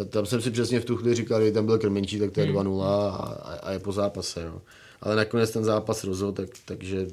tam 0.08 0.26
jsem 0.26 0.42
si 0.42 0.50
přesně 0.50 0.80
v 0.80 0.84
tu 0.84 0.96
chvíli 0.96 1.14
říkal, 1.14 1.44
že 1.44 1.52
tam 1.52 1.66
byl 1.66 1.78
Krmenčí, 1.78 2.18
tak 2.18 2.32
to 2.32 2.40
je 2.40 2.46
2-0 2.46 2.60
hmm. 2.62 2.80
a, 2.80 3.08
a, 3.62 3.72
je 3.72 3.78
po 3.78 3.92
zápase. 3.92 4.42
Jo. 4.42 4.62
Ale 5.00 5.16
nakonec 5.16 5.50
ten 5.50 5.64
zápas 5.64 6.04
rozhodl, 6.04 6.32
tak, 6.32 6.48
takže 6.64 7.06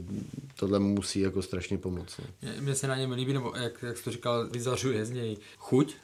tohle 0.55 0.79
musí 0.79 1.19
jako 1.19 1.41
strašně 1.41 1.77
pomoct. 1.77 2.19
Mně 2.59 2.75
se 2.75 2.87
na 2.87 2.97
něm 2.97 3.11
líbí, 3.11 3.33
nebo 3.33 3.53
jak, 3.55 3.83
jak 3.83 3.97
jsi 3.97 4.03
to 4.03 4.11
říkal, 4.11 4.47
vyzařuje 4.47 5.05
z 5.05 5.11
něj 5.11 5.37
chuť, 5.57 5.95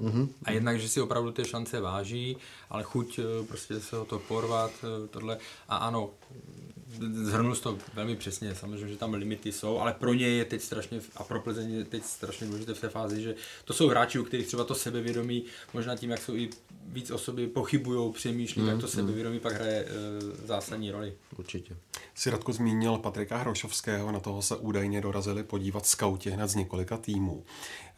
Mm-hmm. 0.00 0.28
A 0.44 0.50
jednak, 0.50 0.80
že 0.80 0.88
si 0.88 1.00
opravdu 1.00 1.32
ty 1.32 1.44
šance 1.44 1.80
váží, 1.80 2.36
ale 2.70 2.82
chuť 2.82 3.18
eh, 3.18 3.46
prostě 3.46 3.80
se 3.80 3.98
o 3.98 4.04
to 4.04 4.18
porvat, 4.18 4.70
eh, 4.82 5.08
tohle. 5.08 5.38
A 5.68 5.76
ano, 5.76 6.10
zhrnul 7.12 7.56
to 7.56 7.78
velmi 7.94 8.16
přesně, 8.16 8.54
samozřejmě, 8.54 8.88
že 8.88 8.96
tam 8.96 9.14
limity 9.14 9.52
jsou, 9.52 9.78
ale 9.78 9.92
pro 9.92 10.14
ně 10.14 10.28
je 10.28 10.44
teď 10.44 10.62
strašně, 10.62 11.00
a 11.16 11.24
pro 11.24 11.40
Plzeň 11.40 11.72
je 11.72 11.84
teď 11.84 12.04
strašně 12.04 12.46
důležité 12.46 12.74
v 12.74 12.80
té 12.80 12.88
fázi, 12.88 13.22
že 13.22 13.34
to 13.64 13.72
jsou 13.72 13.88
hráči, 13.88 14.18
u 14.18 14.24
kterých 14.24 14.46
třeba 14.46 14.64
to 14.64 14.74
sebevědomí, 14.74 15.44
možná 15.74 15.96
tím, 15.96 16.10
jak 16.10 16.22
jsou 16.22 16.36
i 16.36 16.50
víc 16.86 17.10
osoby 17.10 17.46
pochybují, 17.46 18.12
přemýšlí, 18.12 18.62
mm, 18.62 18.68
tak 18.68 18.80
to 18.80 18.86
mm. 18.86 18.92
sebevědomí 18.92 19.40
pak 19.40 19.52
hraje 19.52 19.84
e, 19.84 20.46
zásadní 20.46 20.90
roli. 20.90 21.14
Určitě. 21.38 21.76
Si 22.14 22.30
Radko 22.30 22.52
zmínil 22.52 22.98
Patrika 22.98 23.36
Hrošovského, 23.36 24.12
na 24.12 24.20
toho 24.20 24.42
se 24.42 24.56
údajně 24.56 25.00
dorazili 25.00 25.42
podívat 25.42 25.86
skauti 25.86 26.30
hned 26.30 26.48
z 26.48 26.54
několika 26.54 26.96
týmů. 26.96 27.44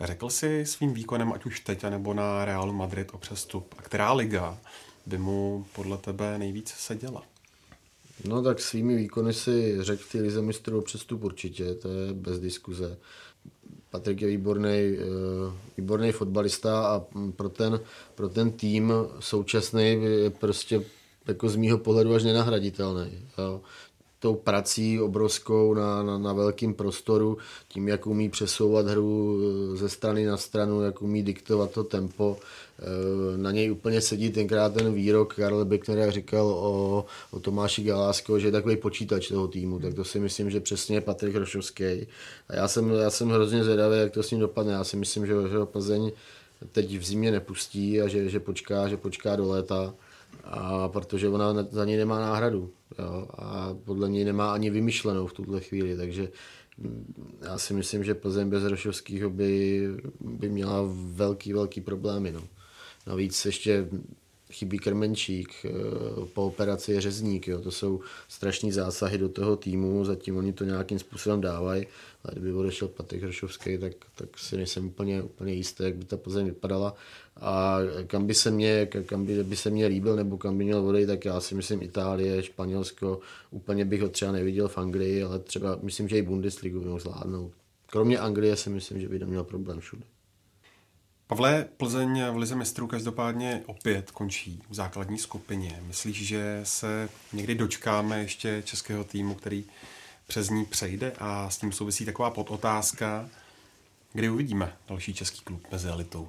Řekl 0.01 0.31
si 0.31 0.67
svým 0.67 0.95
výkonem, 0.95 1.33
ať 1.33 1.47
už 1.47 1.61
teď, 1.61 1.85
nebo 1.85 2.15
na 2.15 2.45
Realu 2.45 2.73
Madrid 2.73 3.09
o 3.13 3.19
přestup, 3.19 3.75
a 3.79 3.83
která 3.83 4.13
liga 4.13 4.59
by 5.07 5.19
mu 5.19 5.67
podle 5.73 5.99
tebe 5.99 6.39
nejvíc 6.39 6.69
seděla? 6.69 7.23
No 8.25 8.43
tak 8.43 8.61
svými 8.61 8.97
výkony 8.97 9.33
si 9.33 9.77
řekl 9.81 10.03
té 10.13 10.21
lize 10.21 10.43
mistrů 10.43 10.81
přestup 10.81 11.25
určitě, 11.25 11.75
to 11.75 11.89
je 11.89 12.13
bez 12.13 12.39
diskuze. 12.39 12.97
Patrik 13.91 14.23
je 14.23 14.29
výborný, 14.29 14.71
eh, 14.71 14.99
výborný 15.77 16.13
fotbalista 16.13 16.87
a 16.87 17.03
pro 17.37 17.49
ten, 17.49 17.81
pro 18.15 18.29
ten 18.29 18.53
tým 18.53 18.93
současný 19.21 20.03
je 20.03 20.31
prostě 20.31 20.85
jako 21.27 21.49
z 21.49 21.57
mýho 21.57 21.79
pohledu 21.79 22.15
až 22.15 22.23
nenahraditelný. 22.23 23.11
Jo 23.39 23.61
tou 24.25 24.35
prací 24.35 25.01
obrovskou 25.01 25.75
na, 25.75 26.03
na, 26.03 26.19
na 26.19 26.33
velkém 26.33 26.75
prostoru, 26.75 27.39
tím, 27.69 27.89
jak 27.89 28.07
umí 28.07 28.29
přesouvat 28.29 28.87
hru 28.87 29.41
eh, 29.41 29.77
ze 29.77 29.89
strany 29.89 30.27
na 30.27 30.37
stranu, 30.37 30.83
jak 30.83 31.03
umí 31.03 31.23
diktovat 31.23 31.71
to 31.71 31.85
tempo. 31.85 32.37
Eh, 32.79 33.37
na 33.37 33.51
něj 33.51 33.71
úplně 33.71 34.01
sedí 34.01 34.31
tenkrát 34.31 34.75
ten 34.75 34.95
výrok 34.95 35.35
Karl 35.35 35.65
Beckner, 35.65 36.11
říkal 36.11 36.47
o, 36.47 37.05
o 37.31 37.41
Tomáši 37.41 37.85
Galásko, 37.85 38.39
že 38.39 38.49
je 38.49 38.53
takový 38.53 38.77
počítač 38.77 39.29
toho 39.29 39.49
týmu, 39.49 39.79
tak 39.79 39.95
to 39.95 40.05
si 40.05 40.21
myslím, 40.21 40.51
že 40.51 40.61
přesně 40.61 40.97
je 40.97 41.01
Patrik 41.01 41.37
Rošovský. 41.37 42.07
A 42.49 42.55
já 42.55 42.69
jsem, 42.69 42.91
já 42.91 43.11
jsem 43.11 43.29
hrozně 43.29 43.65
zvědavý, 43.65 43.99
jak 43.99 44.13
to 44.13 44.23
s 44.23 44.31
ním 44.31 44.41
dopadne. 44.41 44.73
Já 44.73 44.85
si 44.85 44.97
myslím, 44.97 45.27
že, 45.27 45.33
že 45.33 45.65
Plzeň 45.65 46.13
teď 46.73 46.99
v 46.99 47.05
zimě 47.05 47.31
nepustí 47.31 48.01
a 48.01 48.09
že, 48.09 48.29
že, 48.29 48.41
počká, 48.41 48.89
že 48.89 48.97
počká 48.97 49.37
do 49.37 49.49
léta 49.49 49.95
a 50.45 50.89
protože 50.89 51.29
ona 51.29 51.67
za 51.71 51.85
něj 51.85 51.97
nemá 51.97 52.21
náhradu 52.21 52.71
jo, 52.99 53.29
a 53.39 53.75
podle 53.85 54.09
něj 54.09 54.25
nemá 54.25 54.53
ani 54.53 54.71
vymyšlenou 54.71 55.27
v 55.27 55.33
tuhle 55.33 55.61
chvíli, 55.61 55.97
takže 55.97 56.29
mm, 56.79 57.39
já 57.43 57.59
si 57.59 57.75
myslím, 57.75 58.05
že 58.05 58.15
Plzeň 58.15 58.49
bez 58.49 58.65
Rošovského 58.65 59.31
by, 59.31 59.89
by 60.21 60.49
měla 60.49 60.81
velký, 60.95 61.53
velký 61.53 61.81
problémy. 61.81 62.33
No. 62.33 62.41
Navíc 63.07 63.45
ještě 63.45 63.89
chybí 64.55 64.79
Krmenčík, 64.79 65.51
eh, 65.65 65.71
po 66.35 66.47
operaci 66.47 66.93
je 66.93 67.01
Řezník, 67.01 67.49
jo. 67.49 67.61
to 67.61 67.71
jsou 67.71 68.01
strašní 68.29 68.73
zásahy 68.73 69.19
do 69.19 69.29
toho 69.29 69.57
týmu, 69.57 70.05
zatím 70.05 70.37
oni 70.37 70.53
to 70.53 70.65
nějakým 70.65 70.99
způsobem 70.99 71.41
dávají, 71.41 71.87
ale 72.25 72.33
kdyby 72.33 72.53
odešel 72.53 72.89
Patrik 72.89 73.23
Hršovský, 73.23 73.79
tak, 73.79 73.93
tak 74.15 74.39
si 74.39 74.57
nejsem 74.57 74.87
úplně, 74.87 75.23
úplně 75.23 75.53
jistý, 75.55 75.83
jak 75.83 75.97
by 75.97 76.05
ta 76.05 76.17
Plzeň 76.17 76.47
vypadala 76.47 76.95
a 77.37 77.79
kam 78.07 78.27
by 78.27 78.35
se 78.35 78.51
mě, 78.51 78.87
kam 78.87 79.27
by, 79.27 79.45
by 79.45 79.57
se 79.57 79.71
mě 79.71 79.87
líbil 79.87 80.17
nebo 80.17 80.39
kam 80.39 80.59
by 80.59 80.65
měl 80.65 80.87
odejít, 80.87 81.07
tak 81.07 81.25
já 81.25 81.41
si 81.41 81.55
myslím 81.55 81.83
Itálie, 81.83 82.43
Španělsko, 82.43 83.21
úplně 83.51 83.85
bych 83.85 84.03
ho 84.03 84.09
třeba 84.09 84.33
neviděl 84.33 84.69
v 84.69 84.79
Anglii, 84.79 85.23
ale 85.23 85.39
třeba 85.39 85.79
myslím, 85.83 86.09
že 86.09 86.19
i 86.19 86.23
Bundesligu 86.23 86.81
by 86.81 86.87
mohl 86.87 87.01
zvládnout. 87.01 87.53
Kromě 87.87 88.19
Anglie 88.19 88.57
si 88.57 88.71
myslím, 88.71 89.01
že 89.01 89.09
by 89.09 89.19
neměl 89.19 89.45
problém 89.45 89.81
všude. 89.81 90.14
Pavle, 91.35 91.69
Plzeň 91.77 92.23
v 92.33 92.37
Lize 92.37 92.55
mistrů 92.55 92.87
každopádně 92.87 93.63
opět 93.67 94.11
končí 94.11 94.63
v 94.71 94.75
základní 94.75 95.19
skupině. 95.19 95.81
Myslíš, 95.87 96.27
že 96.27 96.61
se 96.63 97.09
někdy 97.33 97.55
dočkáme 97.55 98.21
ještě 98.21 98.63
českého 98.67 99.05
týmu, 99.05 99.35
který 99.35 99.65
přes 100.27 100.51
ní 100.51 100.65
přejde 100.65 101.13
a 101.19 101.51
s 101.51 101.59
tím 101.59 101.73
souvisí 101.73 102.05
taková 102.05 102.31
podotázka, 102.31 103.29
kdy 104.13 104.29
uvidíme 104.29 104.77
další 104.89 105.15
český 105.15 105.41
klub 105.41 105.67
mezi 105.73 105.89
elitou? 105.89 106.29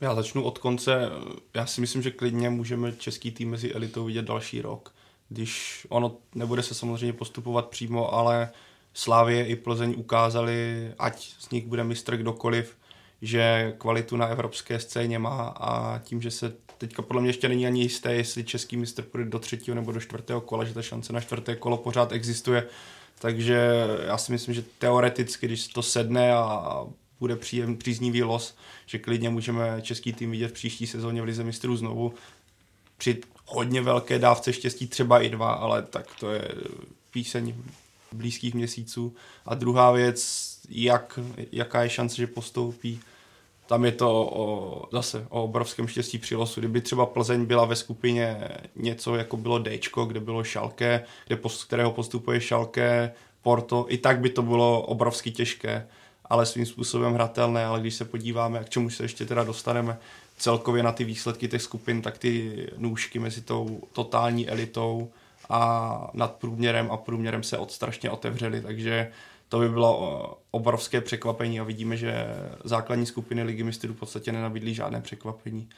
Já 0.00 0.14
začnu 0.14 0.44
od 0.44 0.58
konce. 0.58 1.08
Já 1.54 1.66
si 1.66 1.80
myslím, 1.80 2.02
že 2.02 2.10
klidně 2.10 2.50
můžeme 2.50 2.92
český 2.92 3.30
tým 3.30 3.50
mezi 3.50 3.72
elitou 3.72 4.04
vidět 4.04 4.24
další 4.24 4.62
rok. 4.62 4.94
Když 5.28 5.86
ono 5.88 6.16
nebude 6.34 6.62
se 6.62 6.74
samozřejmě 6.74 7.12
postupovat 7.12 7.68
přímo, 7.68 8.14
ale 8.14 8.50
Slávě 8.94 9.46
i 9.46 9.56
Plzeň 9.56 9.94
ukázali, 9.96 10.90
ať 10.98 11.34
z 11.38 11.50
nich 11.50 11.66
bude 11.66 11.84
mistr 11.84 12.16
kdokoliv, 12.16 12.76
že 13.22 13.74
kvalitu 13.78 14.16
na 14.16 14.26
evropské 14.26 14.80
scéně 14.80 15.18
má 15.18 15.48
a 15.48 15.98
tím, 15.98 16.22
že 16.22 16.30
se 16.30 16.52
teďka 16.78 17.02
podle 17.02 17.22
mě 17.22 17.28
ještě 17.30 17.48
není 17.48 17.66
ani 17.66 17.82
jisté, 17.82 18.14
jestli 18.14 18.44
český 18.44 18.76
mistr 18.76 19.02
půjde 19.02 19.30
do 19.30 19.38
třetího 19.38 19.74
nebo 19.74 19.92
do 19.92 20.00
čtvrtého 20.00 20.40
kola, 20.40 20.64
že 20.64 20.74
ta 20.74 20.82
šance 20.82 21.12
na 21.12 21.20
čtvrté 21.20 21.56
kolo 21.56 21.76
pořád 21.76 22.12
existuje. 22.12 22.66
Takže 23.18 23.70
já 24.06 24.18
si 24.18 24.32
myslím, 24.32 24.54
že 24.54 24.64
teoreticky, 24.78 25.46
když 25.46 25.68
to 25.68 25.82
sedne 25.82 26.32
a 26.32 26.84
bude 27.20 27.36
příjem, 27.36 27.76
příznivý 27.76 28.22
los, 28.22 28.56
že 28.86 28.98
klidně 28.98 29.30
můžeme 29.30 29.82
český 29.82 30.12
tým 30.12 30.30
vidět 30.30 30.48
v 30.48 30.52
příští 30.52 30.86
sezóně 30.86 31.22
v 31.22 31.24
Lize 31.24 31.44
mistrů 31.44 31.76
znovu. 31.76 32.14
Při 32.96 33.20
hodně 33.46 33.82
velké 33.82 34.18
dávce 34.18 34.52
štěstí 34.52 34.86
třeba 34.86 35.20
i 35.20 35.28
dva, 35.28 35.52
ale 35.52 35.82
tak 35.82 36.06
to 36.20 36.30
je 36.30 36.48
píseň 37.10 37.54
blízkých 38.12 38.54
měsíců. 38.54 39.14
A 39.46 39.54
druhá 39.54 39.92
věc, 39.92 40.51
jak, 40.68 41.18
jaká 41.52 41.82
je 41.82 41.90
šance, 41.90 42.16
že 42.16 42.26
postoupí. 42.26 43.00
Tam 43.66 43.84
je 43.84 43.92
to 43.92 44.30
o, 44.32 44.88
zase 44.92 45.26
o 45.28 45.44
obrovském 45.44 45.88
štěstí 45.88 46.18
při 46.18 46.36
losu. 46.36 46.60
Kdyby 46.60 46.80
třeba 46.80 47.06
Plzeň 47.06 47.44
byla 47.44 47.64
ve 47.64 47.76
skupině 47.76 48.48
něco 48.76 49.16
jako 49.16 49.36
bylo 49.36 49.58
D, 49.58 49.80
kde 50.06 50.20
bylo 50.20 50.44
Šalke, 50.44 51.04
kde 51.26 51.36
post, 51.36 51.64
kterého 51.64 51.92
postupuje 51.92 52.40
Šalke, 52.40 53.12
Porto, 53.42 53.86
i 53.88 53.98
tak 53.98 54.20
by 54.20 54.30
to 54.30 54.42
bylo 54.42 54.82
obrovsky 54.82 55.30
těžké, 55.30 55.86
ale 56.24 56.46
svým 56.46 56.66
způsobem 56.66 57.14
hratelné, 57.14 57.64
ale 57.64 57.80
když 57.80 57.94
se 57.94 58.04
podíváme, 58.04 58.64
k 58.64 58.70
čemu 58.70 58.90
se 58.90 59.04
ještě 59.04 59.26
teda 59.26 59.44
dostaneme 59.44 59.98
celkově 60.38 60.82
na 60.82 60.92
ty 60.92 61.04
výsledky 61.04 61.48
těch 61.48 61.62
skupin, 61.62 62.02
tak 62.02 62.18
ty 62.18 62.66
nůžky 62.76 63.18
mezi 63.18 63.40
tou 63.40 63.80
totální 63.92 64.48
elitou 64.48 65.10
a 65.48 66.10
nad 66.14 66.32
průměrem 66.34 66.90
a 66.90 66.96
průměrem 66.96 67.42
se 67.42 67.58
od 67.58 67.72
strašně 67.72 68.10
otevřely, 68.10 68.60
takže 68.60 69.10
to 69.52 69.58
by 69.58 69.68
bylo 69.68 70.38
obrovské 70.50 71.00
překvapení 71.00 71.60
a 71.60 71.64
vidíme, 71.64 71.96
že 71.96 72.26
základní 72.64 73.06
skupiny 73.06 73.42
ligy 73.42 73.62
mistrů 73.62 73.92
v 73.94 73.96
podstatě 73.96 74.32
nenabídlí 74.32 74.74
žádné 74.74 75.00
překvapení. 75.00 75.68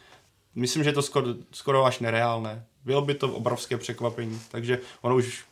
Myslím, 0.54 0.84
že 0.84 0.90
je 0.90 0.94
to 0.94 1.02
skoro, 1.02 1.26
skoro 1.52 1.84
až 1.84 1.98
nereálné. 1.98 2.64
Bylo 2.84 3.02
by 3.02 3.14
to 3.14 3.34
obrovské 3.34 3.76
překvapení, 3.76 4.40
takže 4.50 4.78
ono 5.00 5.16
už 5.16 5.44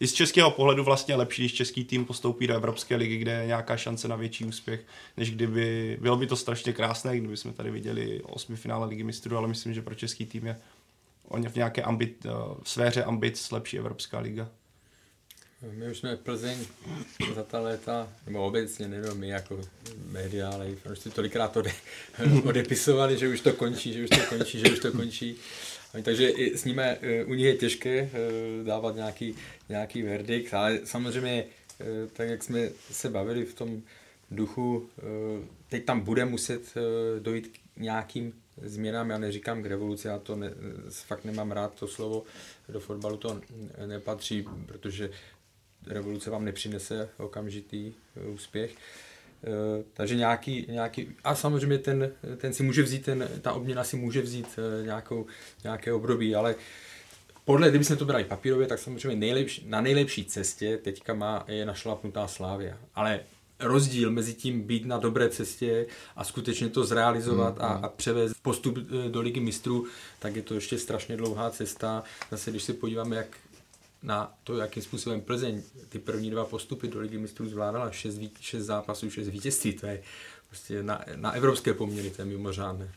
i 0.00 0.06
z 0.06 0.12
českého 0.12 0.50
pohledu 0.50 0.84
vlastně 0.84 1.14
lepší, 1.14 1.42
když 1.42 1.54
český 1.54 1.84
tým 1.84 2.04
postoupí 2.04 2.46
do 2.46 2.54
Evropské 2.54 2.96
ligy, 2.96 3.16
kde 3.16 3.32
je 3.32 3.46
nějaká 3.46 3.76
šance 3.76 4.08
na 4.08 4.16
větší 4.16 4.44
úspěch, 4.44 4.84
než 5.16 5.30
kdyby, 5.30 5.98
bylo 6.00 6.16
by 6.16 6.26
to 6.26 6.36
strašně 6.36 6.72
krásné, 6.72 7.18
kdyby 7.18 7.36
jsme 7.36 7.52
tady 7.52 7.70
viděli 7.70 8.22
osmi 8.22 8.56
finále 8.56 8.86
ligy 8.86 9.02
mistrů, 9.02 9.36
ale 9.36 9.48
myslím, 9.48 9.74
že 9.74 9.82
pro 9.82 9.94
český 9.94 10.26
tým 10.26 10.46
je 10.46 10.60
v 11.48 11.56
nějaké 11.56 11.82
ambit, 11.82 12.26
v 12.62 12.70
sféře 12.70 13.04
ambic 13.04 13.50
lepší 13.50 13.78
Evropská 13.78 14.18
liga. 14.18 14.48
My 15.62 15.90
už 15.90 15.98
jsme 15.98 16.16
Plzeň 16.16 16.58
za 17.34 17.42
ta 17.42 17.60
léta, 17.60 18.12
nebo 18.26 18.46
obecně, 18.46 18.88
nejenom 18.88 19.18
my 19.18 19.28
jako 19.28 19.60
média, 20.10 20.50
ale 20.50 20.68
prostě 20.82 21.10
tolikrát 21.10 21.56
ode, 21.56 21.72
odepisovali, 22.44 23.18
že 23.18 23.28
už 23.28 23.40
to 23.40 23.52
končí, 23.52 23.92
že 23.92 24.04
už 24.04 24.10
to 24.10 24.36
končí, 24.36 24.58
že 24.58 24.72
už 24.72 24.78
to 24.78 24.92
končí. 24.92 25.36
Takže 26.02 26.28
i 26.28 26.58
s 26.58 26.64
nimi, 26.64 26.82
eh, 26.82 27.24
u 27.24 27.34
nich 27.34 27.46
je 27.46 27.56
těžké 27.56 27.90
eh, 27.90 28.10
dávat 28.64 28.94
nějaký, 28.94 29.34
nějaký 29.68 30.02
verdikt, 30.02 30.54
ale 30.54 30.80
samozřejmě, 30.84 31.44
eh, 31.80 31.84
tak 32.12 32.28
jak 32.28 32.42
jsme 32.42 32.68
se 32.90 33.10
bavili 33.10 33.44
v 33.44 33.54
tom 33.54 33.82
duchu, 34.30 34.88
teď 35.68 35.84
tam 35.84 36.00
bude 36.00 36.24
muset 36.24 36.74
dojít 37.18 37.48
k 37.48 37.80
nějakým 37.80 38.32
změnám, 38.62 39.10
já 39.10 39.18
neříkám 39.18 39.62
k 39.62 39.66
revoluci, 39.66 40.08
já 40.08 40.18
to 40.18 40.36
ne, 40.36 40.50
fakt 40.90 41.24
nemám 41.24 41.52
rád 41.52 41.74
to 41.74 41.88
slovo, 41.88 42.24
do 42.68 42.80
fotbalu 42.80 43.16
to 43.16 43.40
nepatří, 43.86 44.44
protože 44.66 45.10
revoluce 45.86 46.30
vám 46.30 46.44
nepřinese 46.44 47.08
okamžitý 47.16 47.92
eh, 48.16 48.28
úspěch. 48.28 48.74
Eh, 49.44 49.84
takže 49.92 50.16
nějaký, 50.16 50.66
nějaký, 50.68 51.08
a 51.24 51.34
samozřejmě 51.34 51.78
ten, 51.78 52.10
ten 52.36 52.52
si 52.52 52.62
může 52.62 52.82
vzít, 52.82 53.04
ten, 53.04 53.28
ta 53.42 53.52
obměna 53.52 53.84
si 53.84 53.96
může 53.96 54.22
vzít 54.22 54.46
eh, 54.58 54.84
nějakou, 54.84 55.26
nějaké 55.64 55.92
období, 55.92 56.34
ale 56.34 56.54
podle, 57.44 57.70
kdybychom 57.70 57.96
to 57.96 58.04
brali 58.04 58.24
papírově, 58.24 58.66
tak 58.66 58.78
samozřejmě 58.78 59.16
nejlepší, 59.16 59.64
na 59.68 59.80
nejlepší 59.80 60.24
cestě 60.24 60.78
teďka 60.78 61.14
má, 61.14 61.44
je 61.48 61.66
našlapnutá 61.66 62.28
Slávia. 62.28 62.78
Ale 62.94 63.20
rozdíl 63.60 64.10
mezi 64.10 64.34
tím 64.34 64.62
být 64.62 64.86
na 64.86 64.98
dobré 64.98 65.28
cestě 65.28 65.86
a 66.16 66.24
skutečně 66.24 66.68
to 66.68 66.84
zrealizovat 66.84 67.58
mm, 67.58 67.64
a, 67.64 67.68
a 67.68 67.88
převést 67.88 68.34
postup 68.42 68.74
do 69.10 69.20
ligy 69.20 69.40
mistrů, 69.40 69.86
tak 70.18 70.36
je 70.36 70.42
to 70.42 70.54
ještě 70.54 70.78
strašně 70.78 71.16
dlouhá 71.16 71.50
cesta. 71.50 72.02
Zase, 72.30 72.50
když 72.50 72.62
se 72.62 72.72
podíváme, 72.72 73.16
jak 73.16 73.26
na 74.06 74.32
to, 74.44 74.56
jakým 74.56 74.82
způsobem 74.82 75.20
Plzeň 75.20 75.62
ty 75.88 75.98
první 75.98 76.30
dva 76.30 76.44
postupy 76.44 76.88
do 76.88 77.00
ligy 77.00 77.18
mistrů 77.18 77.48
zvládala, 77.48 77.90
šest, 77.90 78.20
šest 78.40 78.64
zápasů, 78.64 79.10
šest 79.10 79.28
vítězství, 79.28 79.72
to 79.72 79.86
je 79.86 80.02
prostě 80.48 80.82
na, 80.82 81.04
na 81.16 81.30
evropské 81.30 81.74
poměry, 81.74 82.10
to 82.10 82.22
je 82.22 82.26
mimořádné. 82.26 82.92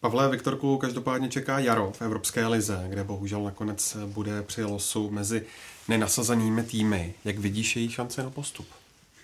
Pavle 0.00 0.30
Viktorku 0.30 0.78
každopádně 0.78 1.28
čeká 1.28 1.58
jaro 1.58 1.92
v 1.92 2.02
Evropské 2.02 2.46
lize, 2.46 2.84
kde 2.88 3.04
bohužel 3.04 3.42
nakonec 3.42 3.96
bude 4.06 4.42
při 4.42 4.64
losu 4.64 5.10
mezi 5.10 5.46
nenasazanými 5.88 6.62
týmy. 6.62 7.14
Jak 7.24 7.38
vidíš 7.38 7.76
její 7.76 7.90
šance 7.90 8.22
na 8.22 8.30
postup? 8.30 8.66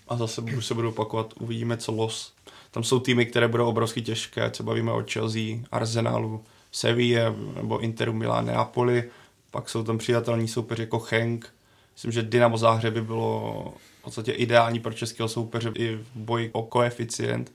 A 0.08 0.16
zase 0.16 0.40
budu 0.40 0.60
se 0.60 0.74
budu 0.74 0.88
opakovat, 0.88 1.34
uvidíme 1.40 1.76
co 1.76 1.92
los. 1.92 2.32
Tam 2.70 2.84
jsou 2.84 3.00
týmy, 3.00 3.26
které 3.26 3.48
budou 3.48 3.66
obrovsky 3.66 4.02
těžké, 4.02 4.50
co 4.50 4.62
bavíme 4.62 4.92
o 4.92 5.04
Chelsea, 5.12 5.56
Arsenalu, 5.72 6.44
Sevilla 6.72 7.34
nebo 7.56 7.78
Interu 7.78 8.12
Milan, 8.12 8.46
Neapoli 8.46 9.10
pak 9.50 9.68
jsou 9.68 9.84
tam 9.84 9.98
přijatelní 9.98 10.48
soupeři 10.48 10.82
jako 10.82 11.06
Henk. 11.10 11.54
Myslím, 11.94 12.12
že 12.12 12.22
Dynamo 12.22 12.58
Záhřeb 12.58 12.94
by 12.94 13.02
bylo 13.02 13.74
v 14.00 14.02
podstatě 14.02 14.32
ideální 14.32 14.80
pro 14.80 14.92
českého 14.92 15.28
soupeře 15.28 15.72
i 15.74 15.96
v 15.96 16.06
boji 16.14 16.50
o 16.52 16.62
koeficient. 16.62 17.52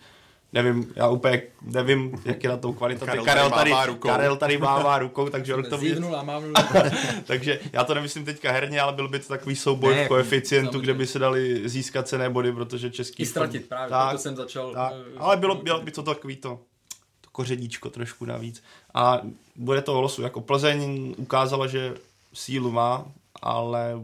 Nevím, 0.54 0.94
já 0.96 1.10
úplně 1.10 1.42
nevím, 1.62 2.22
jak 2.26 2.44
je 2.44 2.50
na 2.50 2.58
tom 2.58 2.74
kvalita. 2.74 3.06
Karel, 3.06 3.26
Karel, 3.26 3.50
tady, 3.50 3.72
rukou. 3.86 4.08
Karel 4.08 4.38
tady 4.38 4.58
mává 4.58 5.00
rukou, 5.00 5.30
takže 5.30 5.56
on 5.56 5.64
to 5.64 5.78
mě... 5.78 5.96
takže 7.26 7.60
já 7.74 7.84
to 7.84 7.94
nemyslím 7.94 8.26
teďka 8.26 8.52
herně, 8.52 8.82
ale 8.82 8.94
byl 8.94 9.08
by 9.08 9.20
to 9.20 9.28
takový 9.28 9.56
souboj 9.56 9.96
ne, 9.96 10.06
v 10.06 10.08
koeficientu, 10.08 10.80
kde 10.80 10.94
by 10.94 11.08
se 11.08 11.20
dali 11.20 11.70
získat 11.70 12.08
cené 12.08 12.30
body, 12.30 12.52
protože 12.52 12.92
český... 12.92 13.24
I 13.24 13.26
ztratit, 13.26 13.70
právě, 13.70 13.90
tak, 13.90 14.12
to 14.12 14.18
jsem 14.18 14.36
začal... 14.36 14.74
Tak, 14.74 14.94
uh, 14.94 15.24
ale 15.24 15.38
bylo, 15.38 15.56
bylo 15.56 15.82
by 15.82 15.92
to 15.92 16.04
takový 16.04 16.36
to 16.36 16.60
kořeníčko 17.36 17.90
trošku 17.90 18.26
navíc. 18.26 18.64
A 18.94 19.22
bude 19.56 19.82
to 19.82 19.94
o 19.94 20.02
losu. 20.02 20.22
Jako 20.22 20.42
Plzeň 20.42 21.14
ukázala, 21.18 21.68
že 21.68 21.96
sílu 22.34 22.72
má, 22.72 23.12
ale 23.42 24.02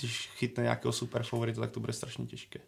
když 0.00 0.30
chytne 0.36 0.62
nějakého 0.62 0.92
super 0.92 1.22
favorita, 1.22 1.60
tak 1.60 1.70
to 1.70 1.80
bude 1.80 1.92
strašně 1.92 2.26
těžké. 2.26 2.60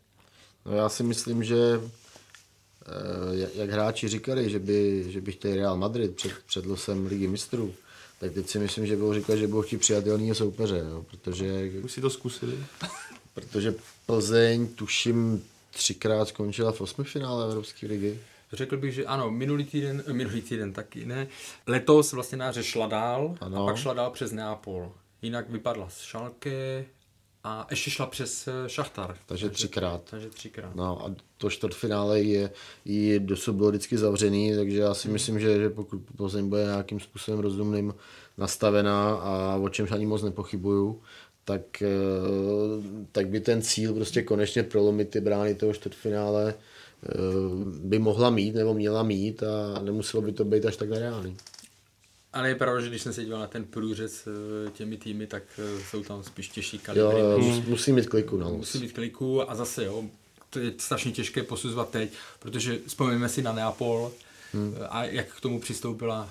No 0.67 0.73
já 0.73 0.89
si 0.89 1.03
myslím, 1.03 1.45
že 1.45 1.81
eh, 1.81 3.49
jak 3.55 3.71
hráči 3.71 4.09
říkali, 4.09 4.51
že 4.51 4.59
by, 4.59 5.05
že 5.09 5.21
by 5.21 5.33
chtěli 5.33 5.57
Real 5.57 5.77
Madrid 5.77 6.17
před, 6.17 6.33
před 6.47 6.67
losem 6.67 7.07
ligy 7.07 7.29
mistrů, 7.29 7.75
tak 8.21 8.33
teď 8.33 8.49
si 8.49 8.59
myslím, 8.59 8.87
že 8.87 8.97
budou 8.97 9.15
říkat, 9.15 9.37
že 9.37 9.47
budou 9.47 9.63
chtít 9.63 9.79
přijatelného 9.79 10.35
soupeře, 10.35 10.85
jo, 10.91 11.05
protože... 11.11 11.71
Už 11.85 11.93
si 11.93 12.01
to 12.01 12.11
zkusili. 12.11 12.59
protože 13.35 13.75
Plzeň, 14.07 14.67
tuším, 14.67 15.45
třikrát 15.71 16.29
skončila 16.29 16.73
v 16.73 16.81
osmifinále 16.81 17.45
Evropské 17.47 17.87
ligy. 17.87 18.19
Řekl 18.53 18.77
bych, 18.77 18.95
že 18.95 19.05
ano, 19.05 19.31
minulý 19.31 19.65
týden, 19.65 20.03
eh, 20.07 20.13
minulý 20.13 20.43
týden 20.43 20.73
taky 20.73 21.07
ne. 21.07 21.29
Letos 21.67 22.13
vlastně 22.13 22.39
náře 22.39 22.65
šla 22.65 22.87
dál 22.87 23.37
ano. 23.41 23.63
a 23.63 23.67
pak 23.67 23.77
šla 23.77 23.95
dál 23.95 24.11
přes 24.11 24.33
Neapol. 24.33 24.93
Jinak 25.23 25.51
vypadla 25.51 25.89
z 25.89 26.01
Šalke 26.01 26.85
a 27.45 27.67
ještě 27.71 27.91
šla 27.91 28.07
přes 28.07 28.49
eh, 28.49 28.69
Šachtar. 28.69 29.17
Takže 29.27 29.51
třikrát. 29.51 30.03
Takže 30.11 30.31
třikrát. 30.31 30.75
No 30.75 31.07
a 31.07 31.15
to 31.39 31.51
čtvrtfinále 31.51 32.21
je, 32.21 32.51
je 32.85 33.21
dosud 33.21 33.53
bylo 33.53 33.69
vždycky 33.69 33.99
zavřený, 33.99 34.57
takže 34.57 34.79
já 34.79 34.95
si 34.95 35.09
hmm. 35.09 35.13
myslím, 35.13 35.41
že, 35.41 35.57
že 35.57 35.71
pokud 35.71 36.01
Plzeň 36.17 36.49
bude 36.49 36.65
nějakým 36.65 37.01
způsobem 37.01 37.41
rozumným 37.41 37.95
nastavená 38.39 39.15
a 39.15 39.57
o 39.57 39.69
čemž 39.69 39.91
ani 39.91 40.07
moc 40.07 40.23
nepochybuju, 40.23 41.03
tak, 41.45 41.83
eh, 41.83 41.89
tak 43.13 43.29
by 43.29 43.41
ten 43.41 43.63
cíl 43.63 43.95
prostě 43.95 44.23
konečně 44.23 44.63
prolomit 44.63 45.11
ty 45.11 45.21
brány 45.21 45.55
toho 45.55 45.75
čtvrtfinále 45.75 46.55
by 47.65 47.99
mohla 47.99 48.31
mít 48.31 48.55
nebo 48.55 48.75
měla 48.75 49.03
mít 49.03 49.43
a 49.43 49.83
nemuselo 49.83 50.23
by 50.23 50.33
to 50.33 50.45
být 50.45 50.67
až 50.67 50.77
tak 50.77 50.89
nereálný. 50.89 51.37
Ale 52.33 52.49
je 52.49 52.55
pravda, 52.55 52.81
že 52.81 52.89
když 52.89 53.03
jsem 53.03 53.13
se 53.13 53.25
díval 53.25 53.41
na 53.41 53.47
ten 53.47 53.65
průřez 53.65 54.27
eh, 54.27 54.71
těmi 54.71 54.97
týmy, 54.97 55.27
tak 55.27 55.43
eh, 55.59 55.83
jsou 55.91 56.03
tam 56.03 56.23
spíš 56.23 56.49
těžší 56.49 56.79
kalibry. 56.79 57.21
Jo, 57.21 57.39
musí, 57.39 57.71
musí 57.71 57.93
mít 57.93 58.09
kliku. 58.09 58.37
No. 58.37 58.51
Musí 58.51 58.79
mít 58.79 58.93
kliku 58.93 59.51
a 59.51 59.55
zase 59.55 59.85
jo, 59.85 60.05
to 60.51 60.59
je 60.59 60.73
strašně 60.79 61.13
těžké 61.13 61.43
posuzovat 61.43 61.91
teď, 61.91 62.11
protože 62.39 62.79
vzpomeňme 62.87 63.29
si 63.29 63.43
na 63.43 63.53
Neapol, 63.53 64.13
Hmm. 64.55 64.75
A 64.91 65.05
jak 65.05 65.37
k 65.37 65.41
tomu 65.41 65.61
přistoupila 65.61 66.31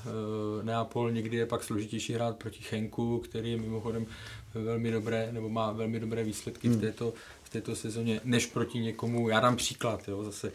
Neapol, 0.63 1.11
někdy 1.11 1.37
je 1.37 1.45
pak 1.45 1.63
složitější 1.63 2.13
hrát 2.13 2.37
proti 2.37 2.63
Chenku, 2.63 3.19
který 3.19 3.51
je 3.51 3.57
mimochodem 3.57 4.05
velmi 4.53 4.91
dobré, 4.91 5.29
nebo 5.31 5.49
má 5.49 5.71
velmi 5.71 5.99
dobré 5.99 6.23
výsledky 6.23 6.67
hmm. 6.67 6.77
v 6.77 6.81
této 6.81 7.13
této 7.61 7.75
sezóně, 7.75 8.21
než 8.23 8.45
proti 8.45 8.79
někomu. 8.79 9.29
Já 9.29 9.39
dám 9.39 9.55
příklad, 9.55 10.07
jo, 10.07 10.23
zase 10.23 10.51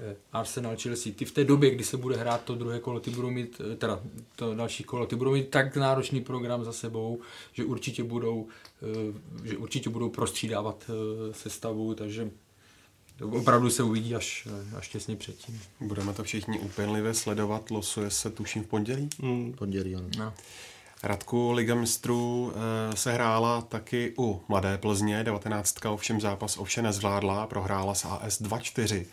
eh, 0.00 0.16
Arsenal, 0.32 0.76
Chelsea, 0.82 1.12
ty 1.16 1.24
v 1.24 1.32
té 1.32 1.44
době, 1.44 1.70
kdy 1.70 1.84
se 1.84 1.96
bude 1.96 2.16
hrát 2.16 2.44
to 2.44 2.54
druhé 2.54 2.80
kolo, 2.80 3.00
ty 3.00 3.10
budou 3.10 3.30
mít, 3.30 3.60
eh, 3.72 3.76
teda 3.76 4.00
to 4.36 4.54
další 4.54 4.84
kolo, 4.84 5.06
ty 5.06 5.16
budou 5.16 5.32
mít 5.32 5.48
tak 5.48 5.76
náročný 5.76 6.20
program 6.20 6.64
za 6.64 6.72
sebou, 6.72 7.20
že 7.52 7.64
určitě 7.64 8.04
budou, 8.04 8.48
eh, 8.82 9.48
že 9.48 9.56
určitě 9.56 9.90
budou 9.90 10.08
prostřídávat 10.10 10.90
sestavu, 11.32 11.94
takže 11.94 12.30
opravdu 13.20 13.70
se 13.70 13.82
uvidí 13.82 14.14
až, 14.14 14.48
až 14.76 14.88
těsně 14.88 15.16
předtím. 15.16 15.60
Budeme 15.80 16.12
to 16.12 16.24
všichni 16.24 16.58
úpenlivě 16.58 17.14
sledovat, 17.14 17.70
losuje 17.70 18.10
se 18.10 18.30
tuším 18.30 18.64
v 18.64 18.66
pondělí? 18.66 19.08
Hmm. 19.20 19.52
Pondělí, 19.52 19.96
ano. 19.96 20.08
No. 20.18 20.32
Radku 21.02 21.52
Liga 21.52 21.74
mistrů 21.74 22.52
eh, 22.54 22.96
se 22.96 23.12
hrála 23.12 23.60
taky 23.60 24.14
u 24.18 24.42
Mladé 24.48 24.78
Plzně, 24.78 25.24
19. 25.24 25.86
ovšem 25.86 26.20
zápas 26.20 26.58
ovšem 26.58 26.84
nezvládla, 26.84 27.46
prohrála 27.46 27.94
s 27.94 28.04
AS 28.04 28.40
2-4. 28.40 29.06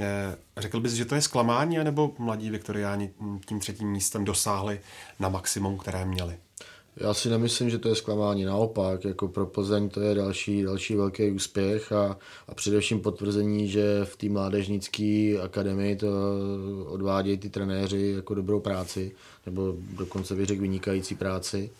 Eh, 0.00 0.36
řekl 0.56 0.80
bys, 0.80 0.92
že 0.92 1.04
to 1.04 1.14
je 1.14 1.22
zklamání, 1.22 1.76
nebo 1.76 2.12
mladí 2.18 2.50
viktoriáni 2.50 3.10
tím 3.46 3.60
třetím 3.60 3.90
místem 3.90 4.24
dosáhli 4.24 4.80
na 5.18 5.28
maximum, 5.28 5.78
které 5.78 6.04
měli? 6.04 6.38
Já 7.00 7.14
si 7.14 7.28
nemyslím, 7.28 7.70
že 7.70 7.78
to 7.78 7.88
je 7.88 7.94
zklamání. 7.94 8.44
Naopak, 8.44 9.04
jako 9.04 9.28
pro 9.28 9.46
Plzeň 9.46 9.88
to 9.88 10.00
je 10.00 10.14
další, 10.14 10.62
další 10.62 10.96
velký 10.96 11.30
úspěch 11.30 11.92
a, 11.92 12.18
a 12.48 12.54
především 12.54 13.00
potvrzení, 13.00 13.68
že 13.68 14.00
v 14.04 14.16
té 14.16 14.28
mládežnické 14.28 15.36
akademii 15.42 15.96
to 15.96 16.08
odvádějí 16.86 17.38
ty 17.38 17.50
trenéři 17.50 18.12
jako 18.16 18.34
dobrou 18.34 18.60
práci, 18.60 19.12
nebo 19.46 19.74
dokonce 19.96 20.34
bych 20.34 20.46
řekl 20.46 20.62
vynikající 20.62 21.14
práci. 21.14 21.70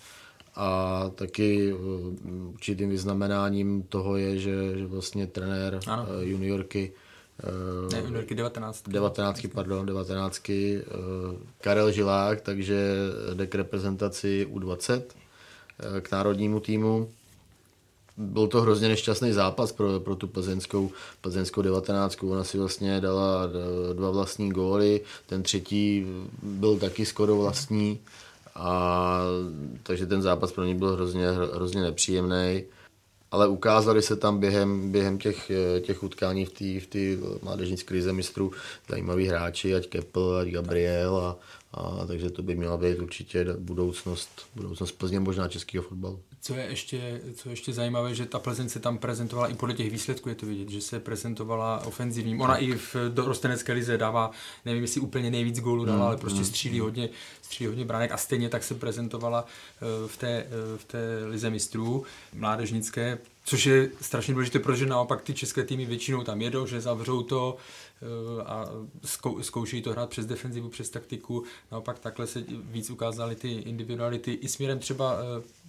A 0.55 1.11
taky 1.15 1.73
uh, 1.73 1.81
určitým 2.53 2.89
vyznamenáním 2.89 3.83
toho 3.83 4.17
je, 4.17 4.39
že, 4.39 4.79
že 4.79 4.87
vlastně 4.87 5.27
trenér 5.27 5.81
ano. 5.87 6.03
Uh, 6.03 6.23
juniorky 6.23 6.93
ne, 7.93 8.01
juniorky 8.01 8.35
19. 8.35 8.89
19, 8.89 9.47
pardon, 9.55 9.87
19. 9.87 10.49
Uh, 10.49 10.55
Karel 11.61 11.91
Žilák, 11.91 12.41
takže 12.41 12.95
jde 13.35 13.47
k 13.47 13.55
reprezentaci 13.55 14.47
U20 14.51 15.03
uh, 15.03 16.01
k 16.01 16.11
národnímu 16.11 16.61
týmu. 16.61 17.09
Byl 18.17 18.47
to 18.47 18.61
hrozně 18.61 18.89
nešťastný 18.89 19.33
zápas 19.33 19.73
pro, 19.73 20.01
pro 20.01 20.17
tu 20.17 20.27
plzeňskou, 20.27 20.91
plzeňskou 21.21 21.63
19. 21.63 22.23
Ona 22.23 22.45
si 22.45 22.59
vlastně 22.59 23.01
dala 23.01 23.47
dva 23.93 24.11
vlastní 24.11 24.51
góly, 24.51 25.01
ten 25.27 25.43
třetí 25.43 26.07
byl 26.43 26.79
taky 26.79 27.07
skoro 27.07 27.37
vlastní, 27.37 27.99
a, 28.55 29.21
takže 29.83 30.07
ten 30.07 30.23
zápas 30.23 30.53
pro 30.53 30.65
ně 30.65 30.75
byl 30.75 30.93
hrozně, 30.93 31.31
hrozně 31.55 31.83
nepříjemný. 31.83 32.65
Ale 33.31 33.49
ukázali 33.49 34.03
se 34.03 34.17
tam 34.17 34.41
během, 34.41 34.93
během 34.93 35.19
těch, 35.19 35.51
eh, 35.51 35.81
těch 35.81 36.03
utkání 36.03 36.45
v 36.45 36.51
té 36.51 36.81
v 36.81 36.87
tý 36.87 37.19
mládežnické 37.43 37.89
krize 37.89 38.13
mistrů 38.13 38.53
zajímaví 38.89 39.27
hráči, 39.27 39.75
ať 39.75 39.87
Keppel, 39.87 40.37
ať 40.37 40.49
Gabriel 40.49 41.17
a, 41.17 41.37
a 41.73 42.07
takže 42.07 42.31
to 42.31 42.43
by 42.43 42.55
měla 42.55 42.77
být 42.77 42.99
určitě 42.99 43.47
budoucnost, 43.59 44.31
budoucnost 44.55 44.93
Plzně, 44.93 45.21
možná 45.21 45.49
českého 45.49 45.85
fotbalu. 45.85 46.21
Co 46.41 46.55
je 46.55 46.65
ještě, 46.65 47.21
co 47.35 47.49
je 47.49 47.53
ještě 47.53 47.73
zajímavé, 47.73 48.15
že 48.15 48.27
ta 48.27 48.39
Plzeň 48.39 48.69
se 48.69 48.81
tam 48.81 48.99
prezentovala 48.99 49.49
i 49.49 49.55
podle 49.55 49.75
těch 49.75 49.91
výsledků, 49.91 50.29
je 50.29 50.35
to 50.35 50.47
vidět, 50.47 50.69
že 50.69 50.81
se 50.81 51.01
prezentovala 51.01 51.83
ofenzivním. 51.87 52.41
Ona 52.41 52.57
i 52.57 52.73
v 52.75 52.97
dorostenecké 53.09 53.73
lize 53.73 53.99
dává, 53.99 54.31
nevím, 54.65 54.83
jestli 54.83 55.01
úplně 55.01 55.31
nejvíc 55.31 55.61
gólů 55.61 55.85
dala, 55.85 55.99
mm, 55.99 56.05
ale 56.05 56.17
prostě 56.17 56.39
mm, 56.39 56.45
střílí 56.45 56.81
hodně, 56.81 57.09
střílí 57.43 57.69
hodně 57.69 57.85
bránek 57.85 58.13
a 58.13 58.17
stejně 58.17 58.49
tak 58.49 58.65
se 58.65 58.75
prezentovala 58.75 59.45
eh, 59.45 60.09
v 60.09 60.17
té, 60.17 60.29
eh, 60.29 60.47
v 60.77 60.85
té 60.85 60.99
lize 61.27 61.51
mistrů 61.51 62.05
mládežnické, 62.35 63.19
což 63.45 63.67
je 63.67 63.91
strašně 64.01 64.35
důležité, 64.35 64.59
protože 64.59 64.87
naopak 64.87 65.23
ty 65.23 65.35
české 65.35 65.65
týmy 65.65 65.87
většinou 65.87 66.25
tam 66.25 66.43
jedou, 66.43 66.67
že 66.67 66.81
zavřou 66.81 67.23
to, 67.23 67.57
eh, 68.03 68.43
a 68.43 68.69
zkouší 69.41 69.83
to 69.83 69.91
hrát 69.91 70.11
přes 70.11 70.27
defenzivu, 70.27 70.69
přes 70.69 70.91
taktiku. 70.91 71.45
Naopak 71.73 71.99
takhle 71.99 72.27
se 72.27 72.45
víc 72.49 72.91
ukázaly 72.91 73.37
ty 73.37 73.53
individuality 73.53 74.33
i 74.33 74.49
směrem 74.49 74.79
třeba 74.79 75.19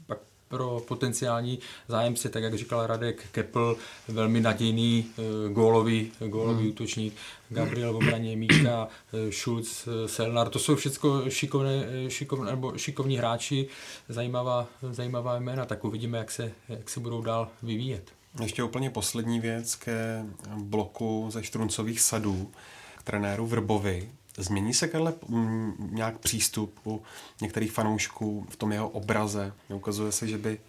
pak 0.07 0.19
pro 0.49 0.81
potenciální 0.87 1.59
zájemce, 1.87 2.29
tak 2.29 2.43
jak 2.43 2.57
říkal 2.57 2.87
Radek 2.87 3.25
Kepl, 3.31 3.77
velmi 4.07 4.41
nadějný 4.41 5.05
uh, 5.17 5.53
gólový, 5.53 6.11
gólový 6.27 6.59
hmm. 6.59 6.69
útočník, 6.69 7.13
Gabriel 7.49 7.93
v 7.93 7.95
obraně, 7.95 8.35
Míška, 8.35 8.87
uh, 9.11 9.31
Schulz, 9.31 9.87
uh, 9.87 9.93
Selnar, 10.05 10.49
to 10.49 10.59
jsou 10.59 10.75
všechno 10.75 11.29
šikovné, 11.29 11.85
šikovné, 12.07 12.51
nebo 12.51 12.77
šikovní 12.77 13.17
hráči, 13.17 13.67
zajímavá, 14.09 14.67
zajímavá 14.91 15.39
jména, 15.39 15.65
tak 15.65 15.85
uvidíme, 15.85 16.17
jak 16.17 16.31
se, 16.31 16.51
jak 16.69 16.89
se 16.89 16.99
budou 16.99 17.21
dál 17.21 17.47
vyvíjet. 17.63 18.11
Ještě 18.41 18.63
úplně 18.63 18.89
poslední 18.89 19.39
věc 19.39 19.75
ke 19.75 20.25
bloku 20.57 21.27
ze 21.31 21.43
štruncových 21.43 22.01
sadů 22.01 22.51
k 22.97 23.03
trenéru 23.03 23.47
Vrbovi. 23.47 24.09
Změní 24.39 24.73
se, 24.73 24.87
Karle, 24.87 25.13
mm, 25.27 25.89
nějak 25.91 26.17
přístup 26.17 26.79
u 26.85 27.01
některých 27.41 27.71
fanoušků 27.71 28.45
v 28.49 28.55
tom 28.55 28.71
jeho 28.71 28.89
obraze? 28.89 29.53
Neukazuje 29.69 30.11
se, 30.11 30.27
že 30.27 30.37
by 30.37 30.59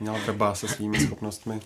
měl 0.00 0.14
Vrba 0.26 0.54
se 0.54 0.68
svými 0.68 1.00
schopnostmi 1.00 1.60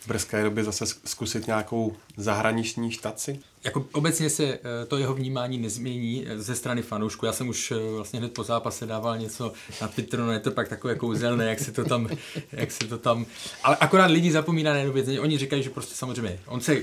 v 0.00 0.08
brzké 0.08 0.42
době 0.44 0.64
zase 0.64 0.86
zkusit 0.86 1.46
nějakou 1.46 1.96
zahraniční 2.16 2.90
štaci? 2.90 3.40
Jako 3.64 3.86
obecně 3.92 4.30
se 4.30 4.44
eh, 4.44 4.86
to 4.88 4.98
jeho 4.98 5.14
vnímání 5.14 5.58
nezmění 5.58 6.26
eh, 6.26 6.38
ze 6.38 6.54
strany 6.54 6.82
fanoušku. 6.82 7.26
Já 7.26 7.32
jsem 7.32 7.48
už 7.48 7.70
eh, 7.70 7.74
vlastně 7.90 8.18
hned 8.18 8.32
po 8.32 8.44
zápase 8.44 8.86
dával 8.86 9.18
něco 9.18 9.52
na 9.80 9.88
Twitteru, 9.88 10.24
no 10.24 10.32
je 10.32 10.40
to 10.40 10.50
pak 10.50 10.68
takové 10.68 10.94
kouzelné, 10.94 11.48
jak 11.48 11.60
se 11.60 11.72
to 11.72 11.84
tam, 11.84 12.08
jak 12.52 12.70
se 12.70 12.86
to 12.86 12.98
tam... 12.98 13.26
Ale 13.62 13.76
akorát 13.76 14.10
lidi 14.10 14.32
zapomínají 14.32 14.74
na 14.74 14.78
jednu 14.78 14.92
věc. 14.92 15.20
Oni 15.20 15.38
říkají, 15.38 15.62
že 15.62 15.70
prostě 15.70 15.94
samozřejmě, 15.94 16.40
on 16.46 16.60
se 16.60 16.82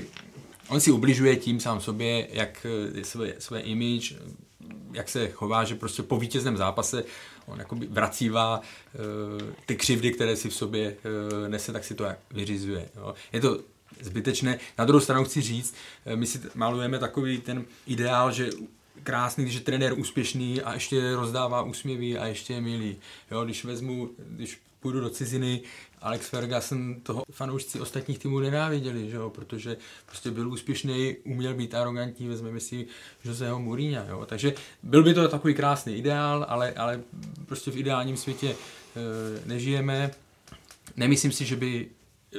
on 0.68 0.80
si 0.80 0.90
ubližuje 0.90 1.36
tím 1.36 1.60
sám 1.60 1.80
sobě, 1.80 2.28
jak 2.30 2.66
eh, 2.98 3.04
své, 3.04 3.34
své 3.38 3.60
image, 3.60 4.14
jak 4.92 5.08
se 5.08 5.28
chová, 5.28 5.64
že 5.64 5.74
prostě 5.74 6.02
po 6.02 6.18
vítězném 6.18 6.56
zápase 6.56 7.04
on 7.46 7.58
jakoby 7.58 7.86
vracívá 7.86 8.60
uh, 8.60 9.50
ty 9.66 9.76
křivdy, 9.76 10.12
které 10.12 10.36
si 10.36 10.48
v 10.48 10.54
sobě 10.54 10.96
uh, 11.04 11.48
nese, 11.48 11.72
tak 11.72 11.84
si 11.84 11.94
to 11.94 12.06
vyřizuje. 12.30 12.88
Jo. 12.96 13.14
Je 13.32 13.40
to 13.40 13.60
zbytečné. 14.00 14.58
Na 14.78 14.84
druhou 14.84 15.00
stranu 15.00 15.24
chci 15.24 15.40
říct, 15.40 15.74
my 16.14 16.26
si 16.26 16.40
malujeme 16.54 16.98
takový 16.98 17.38
ten 17.38 17.64
ideál, 17.86 18.32
že 18.32 18.50
krásný, 19.02 19.44
když 19.44 19.54
je 19.54 19.60
trenér 19.60 19.98
úspěšný 19.98 20.62
a 20.62 20.74
ještě 20.74 21.14
rozdává 21.14 21.62
úsměvy 21.62 22.18
a 22.18 22.26
ještě 22.26 22.52
je 22.52 22.60
milý. 22.60 22.96
Jo, 23.30 23.44
když 23.44 23.64
vezmu, 23.64 24.10
když 24.18 24.60
půjdu 24.80 25.00
do 25.00 25.10
ciziny, 25.10 25.60
Alex 26.00 26.28
Ferguson 26.28 27.00
toho 27.02 27.22
fanoušci 27.30 27.80
ostatních 27.80 28.18
týmů 28.18 28.40
nenáviděli, 28.40 29.10
že 29.10 29.16
jo? 29.16 29.30
protože 29.30 29.76
prostě 30.06 30.30
byl 30.30 30.48
úspěšný, 30.48 31.16
uměl 31.24 31.54
být 31.54 31.74
arrogantní, 31.74 32.28
vezmeme 32.28 32.60
si 32.60 32.86
Joseho 33.24 33.60
Mourinha, 33.60 34.04
jo? 34.08 34.26
takže 34.26 34.54
byl 34.82 35.02
by 35.02 35.14
to 35.14 35.28
takový 35.28 35.54
krásný 35.54 35.96
ideál, 35.96 36.46
ale, 36.48 36.72
ale 36.72 37.00
prostě 37.46 37.70
v 37.70 37.76
ideálním 37.76 38.16
světě 38.16 38.48
e, 38.50 39.48
nežijeme. 39.48 40.10
Nemyslím 40.96 41.32
si, 41.32 41.44
že 41.44 41.56
by 41.56 41.88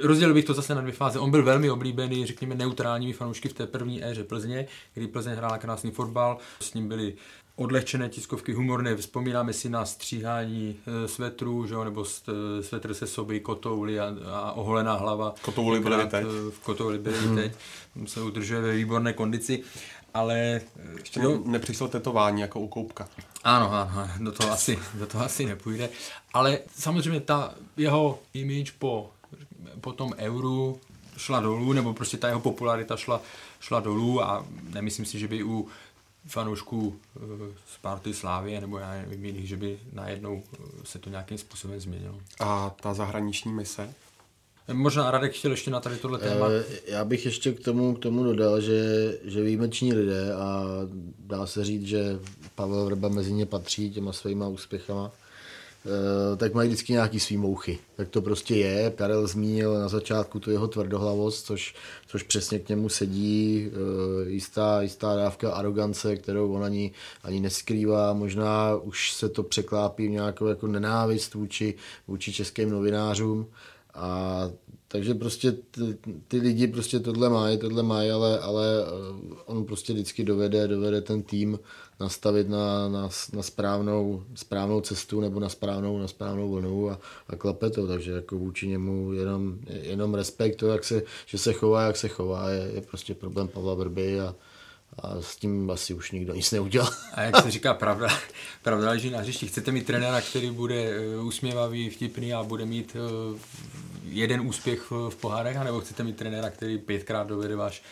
Rozdělil 0.03 0.34
bych 0.34 0.45
to 0.45 0.53
zase 0.53 0.76
na 0.76 0.82
dvě 0.82 0.93
fáze. 0.93 1.20
On 1.20 1.32
byl 1.32 1.43
velmi 1.43 1.70
oblíbený, 1.72 2.26
řekněme, 2.26 2.55
neutrálními 2.55 3.14
fanoušky 3.14 3.49
v 3.49 3.53
té 3.53 3.68
první 3.68 4.05
éře 4.05 4.24
Plzně, 4.24 4.68
kdy 4.93 5.07
Plzeň 5.07 5.34
hrála 5.34 5.57
krásný 5.57 5.91
fotbal. 5.91 6.38
S 6.60 6.74
ním 6.74 6.88
byli 6.88 7.14
odlehčené 7.60 8.10
tiskovky 8.10 8.53
humorné. 8.53 8.95
Vzpomínáme 8.95 9.53
si 9.53 9.70
na 9.70 9.86
stříhání 9.86 10.76
e, 10.88 11.07
svetrů, 11.07 11.68
že 11.68 11.74
jo, 11.74 11.84
nebo 11.84 12.05
e, 12.05 12.64
svetr 12.64 12.93
se 12.93 13.07
soby, 13.07 13.39
kotouly 13.39 13.99
a, 13.99 14.16
a 14.32 14.51
oholená 14.51 14.93
hlava. 14.93 15.36
Kotouly 15.41 15.80
byly 15.80 16.07
teď. 16.07 16.26
E, 16.26 16.51
v 16.51 16.60
kotouly 16.60 16.99
byly 16.99 17.18
hmm. 17.18 17.36
teď. 17.36 17.51
Se 18.05 18.22
udržuje 18.22 18.62
ve 18.62 18.74
výborné 18.74 19.14
kondici. 19.14 19.64
Ale 20.14 20.62
ještě 20.97 21.20
jo, 21.20 21.41
nepřišlo 21.45 21.88
tetování 21.88 22.41
jako 22.41 22.60
u 22.60 22.68
Koupka. 22.68 23.07
Ano, 23.43 23.72
ano, 23.72 24.10
do 24.20 24.32
toho, 24.32 24.51
asi, 24.51 24.80
do 24.93 25.07
toho 25.07 25.26
asi 25.26 25.45
nepůjde. 25.45 25.89
Ale 26.34 26.60
samozřejmě 26.76 27.20
ta 27.20 27.53
jeho 27.78 28.20
image 28.34 28.72
po, 28.80 29.10
po 29.82 29.93
tom 29.93 30.14
euru 30.18 30.80
šla 31.18 31.39
dolů, 31.39 31.74
nebo 31.74 31.93
prostě 31.93 32.18
ta 32.18 32.28
jeho 32.28 32.39
popularita 32.39 32.97
šla, 32.97 33.22
šla 33.60 33.80
dolů 33.80 34.24
a 34.24 34.45
nemyslím 34.74 35.05
si, 35.05 35.20
že 35.20 35.28
by 35.28 35.43
u 35.43 35.68
fanoušků 36.28 36.95
eh, 37.15 37.53
Sparty, 37.74 38.13
Slávie 38.13 38.61
nebo 38.61 38.78
já 38.78 38.91
nevím 38.91 39.26
jiných, 39.26 39.47
že 39.47 39.57
by 39.57 39.80
najednou 39.93 40.43
eh, 40.53 40.57
se 40.84 40.99
to 40.99 41.09
nějakým 41.09 41.38
způsobem 41.38 41.80
změnilo. 41.80 42.20
A 42.39 42.76
ta 42.82 42.93
zahraniční 42.93 43.53
mise? 43.53 43.93
Možná 44.74 45.11
Radek 45.11 45.34
chtěl 45.34 45.51
ještě 45.51 45.72
na 45.72 45.80
tady 45.80 45.97
tohle 45.97 46.20
téma. 46.20 46.47
Eh, 46.49 46.63
já 46.88 47.05
bych 47.05 47.26
ještě 47.26 47.51
k 47.51 47.59
tomu, 47.59 47.95
k 47.95 47.99
tomu 47.99 48.24
dodal, 48.24 48.61
že, 48.61 48.84
že 49.24 49.43
výjimeční 49.43 49.93
lidé 49.93 50.34
a 50.34 50.63
dá 51.20 51.45
se 51.45 51.65
říct, 51.65 51.86
že 51.86 52.20
Pavel 52.55 52.86
Vrba 52.86 53.09
mezi 53.09 53.34
ně 53.34 53.45
patří 53.45 53.91
těma 53.91 54.13
svýma 54.13 54.47
úspěchama, 54.47 55.11
Eh, 55.11 55.28
tak 56.38 56.53
mají 56.53 56.69
vždycky 56.69 56.93
nějaký 56.93 57.19
svý 57.19 57.38
mouchy. 57.38 57.80
Tak 57.95 58.09
to 58.09 58.21
prostě 58.21 58.55
je. 58.55 58.91
Karel 58.95 59.27
zmínil 59.27 59.80
na 59.80 59.88
začátku 59.88 60.39
tu 60.39 60.51
jeho 60.51 60.67
tvrdohlavost, 60.67 61.45
což, 61.45 61.75
což 62.07 62.23
přesně 62.23 62.59
k 62.59 62.69
němu 62.69 62.89
sedí. 62.89 63.67
Eh, 63.67 64.30
jistá, 64.30 64.82
jistá 64.82 65.15
dávka 65.15 65.51
arogance, 65.51 66.15
kterou 66.15 66.53
on 66.53 66.63
ani, 66.63 66.91
ani 67.23 67.39
neskrývá. 67.39 68.13
Možná 68.13 68.75
už 68.75 69.13
se 69.13 69.30
to 69.30 69.43
překlápí 69.43 70.07
v 70.07 70.11
nějakou 70.11 70.47
jako 70.47 70.67
nenávist 70.67 71.34
vůči, 71.34 71.75
vůči 72.07 72.34
českým 72.34 72.69
novinářům. 72.69 73.47
A 73.93 74.49
takže 74.88 75.13
prostě 75.13 75.51
ty, 75.51 75.97
ty 76.27 76.38
lidi 76.38 76.67
prostě 76.67 76.99
tohle 76.99 77.30
mají, 77.30 77.57
tohle 77.57 77.84
mají, 77.84 78.11
ale, 78.11 78.39
ale 78.39 78.65
eh, 78.84 79.36
on 79.45 79.65
prostě 79.65 79.93
vždycky 79.93 80.23
dovede, 80.23 80.67
dovede 80.67 81.01
ten 81.01 81.23
tým 81.23 81.59
nastavit 82.00 82.50
na, 82.50 82.89
na, 82.89 83.10
na 83.34 83.43
správnou, 83.43 84.24
správnou 84.36 84.82
cestu 84.82 85.22
nebo 85.22 85.39
na 85.39 85.50
správnou, 85.50 86.00
na 86.00 86.08
správnou 86.08 86.52
vlnu 86.52 86.89
a, 86.89 87.00
a 87.28 87.36
klape 87.36 87.70
to, 87.70 87.88
takže 87.88 88.12
jako 88.12 88.38
vůči 88.38 88.68
němu 88.68 89.14
jenom, 89.14 89.58
jenom 89.68 90.14
respekt 90.16 90.56
to, 90.56 90.68
jak 90.68 90.84
se, 90.84 91.02
že 91.26 91.38
se 91.38 91.54
chová, 91.54 91.84
jak 91.84 91.97
se 91.97 92.08
chová, 92.08 92.50
je, 92.50 92.72
je 92.74 92.82
prostě 92.82 93.14
problém 93.14 93.47
Pavla 93.47 93.74
Vrby 93.74 94.20
a, 94.20 94.36
a 95.00 95.22
s 95.22 95.36
tím 95.36 95.72
asi 95.72 95.93
už 95.93 96.12
nikdo 96.12 96.34
nic 96.34 96.52
neudělal. 96.52 96.93
A 97.14 97.22
jak 97.22 97.41
se 97.41 97.52
říká, 97.52 97.74
pravda, 97.74 98.08
pravda 98.64 98.89
leží 98.89 99.10
na 99.10 99.20
hřišti. 99.20 99.47
Chcete 99.47 99.72
mít 99.72 99.86
trenéra, 99.86 100.22
který 100.22 100.52
bude 100.52 100.76
eh, 100.76 101.18
usměvavý, 101.18 101.89
vtipný 101.89 102.34
a 102.34 102.43
bude 102.43 102.66
mít 102.66 102.95
eh, 102.95 103.39
jeden 104.04 104.41
úspěch 104.41 104.91
v 104.91 105.16
pohárech, 105.16 105.58
anebo 105.58 105.80
chcete 105.80 106.04
mít 106.04 106.18
trenéra, 106.18 106.50
který 106.50 106.78
pětkrát 106.78 107.28
dovede 107.28 107.56
váš 107.56 107.84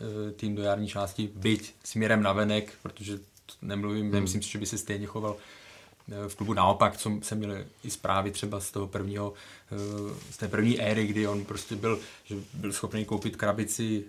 eh, 0.00 0.32
tým 0.32 0.54
do 0.54 0.62
jarní 0.62 0.88
části, 0.88 1.30
byť 1.34 1.74
směrem 1.84 2.22
na 2.22 2.32
venek, 2.32 2.72
protože 2.82 3.18
nemluvím, 3.62 4.04
hmm. 4.04 4.14
nemyslím 4.14 4.42
si, 4.42 4.50
že 4.50 4.58
by 4.58 4.66
se 4.66 4.78
stejně 4.78 5.06
choval 5.06 5.36
v 6.28 6.34
klubu 6.34 6.54
naopak, 6.54 6.96
co 6.96 7.12
jsem 7.22 7.38
měl 7.38 7.64
i 7.84 7.90
zprávy 7.90 8.30
třeba 8.30 8.60
z 8.60 8.70
toho 8.70 8.86
prvního, 8.86 9.32
z 10.30 10.36
té 10.36 10.48
první 10.48 10.80
éry, 10.80 11.06
kdy 11.06 11.26
on 11.26 11.44
prostě 11.44 11.76
byl, 11.76 11.98
že 12.24 12.34
byl 12.54 12.72
schopný 12.72 13.04
koupit 13.04 13.36
krabici 13.36 14.04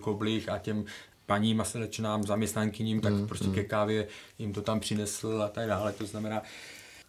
koblích 0.00 0.48
a 0.48 0.58
těm 0.58 0.84
paním 1.26 1.60
a 1.60 1.64
slečnám, 1.64 2.22
zaměstnankyním, 2.22 3.00
tak 3.00 3.12
mm, 3.12 3.28
prostě 3.28 3.46
mm. 3.46 3.54
ke 3.54 3.64
kávě 3.64 4.08
jim 4.38 4.52
to 4.52 4.62
tam 4.62 4.80
přinesl 4.80 5.42
a 5.42 5.48
tak 5.48 5.68
dále. 5.68 5.92
To 5.92 6.06
znamená, 6.06 6.42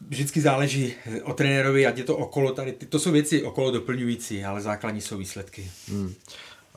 vždycky 0.07 0.41
záleží 0.41 0.93
o 1.23 1.33
trenérovi, 1.33 1.85
ať 1.85 1.97
je 1.97 2.03
to 2.03 2.17
okolo 2.17 2.51
tady, 2.51 2.71
to 2.71 2.99
jsou 2.99 3.11
věci 3.11 3.43
okolo 3.43 3.71
doplňující, 3.71 4.45
ale 4.45 4.61
základní 4.61 5.01
jsou 5.01 5.17
výsledky. 5.17 5.71
Mm. 5.87 6.13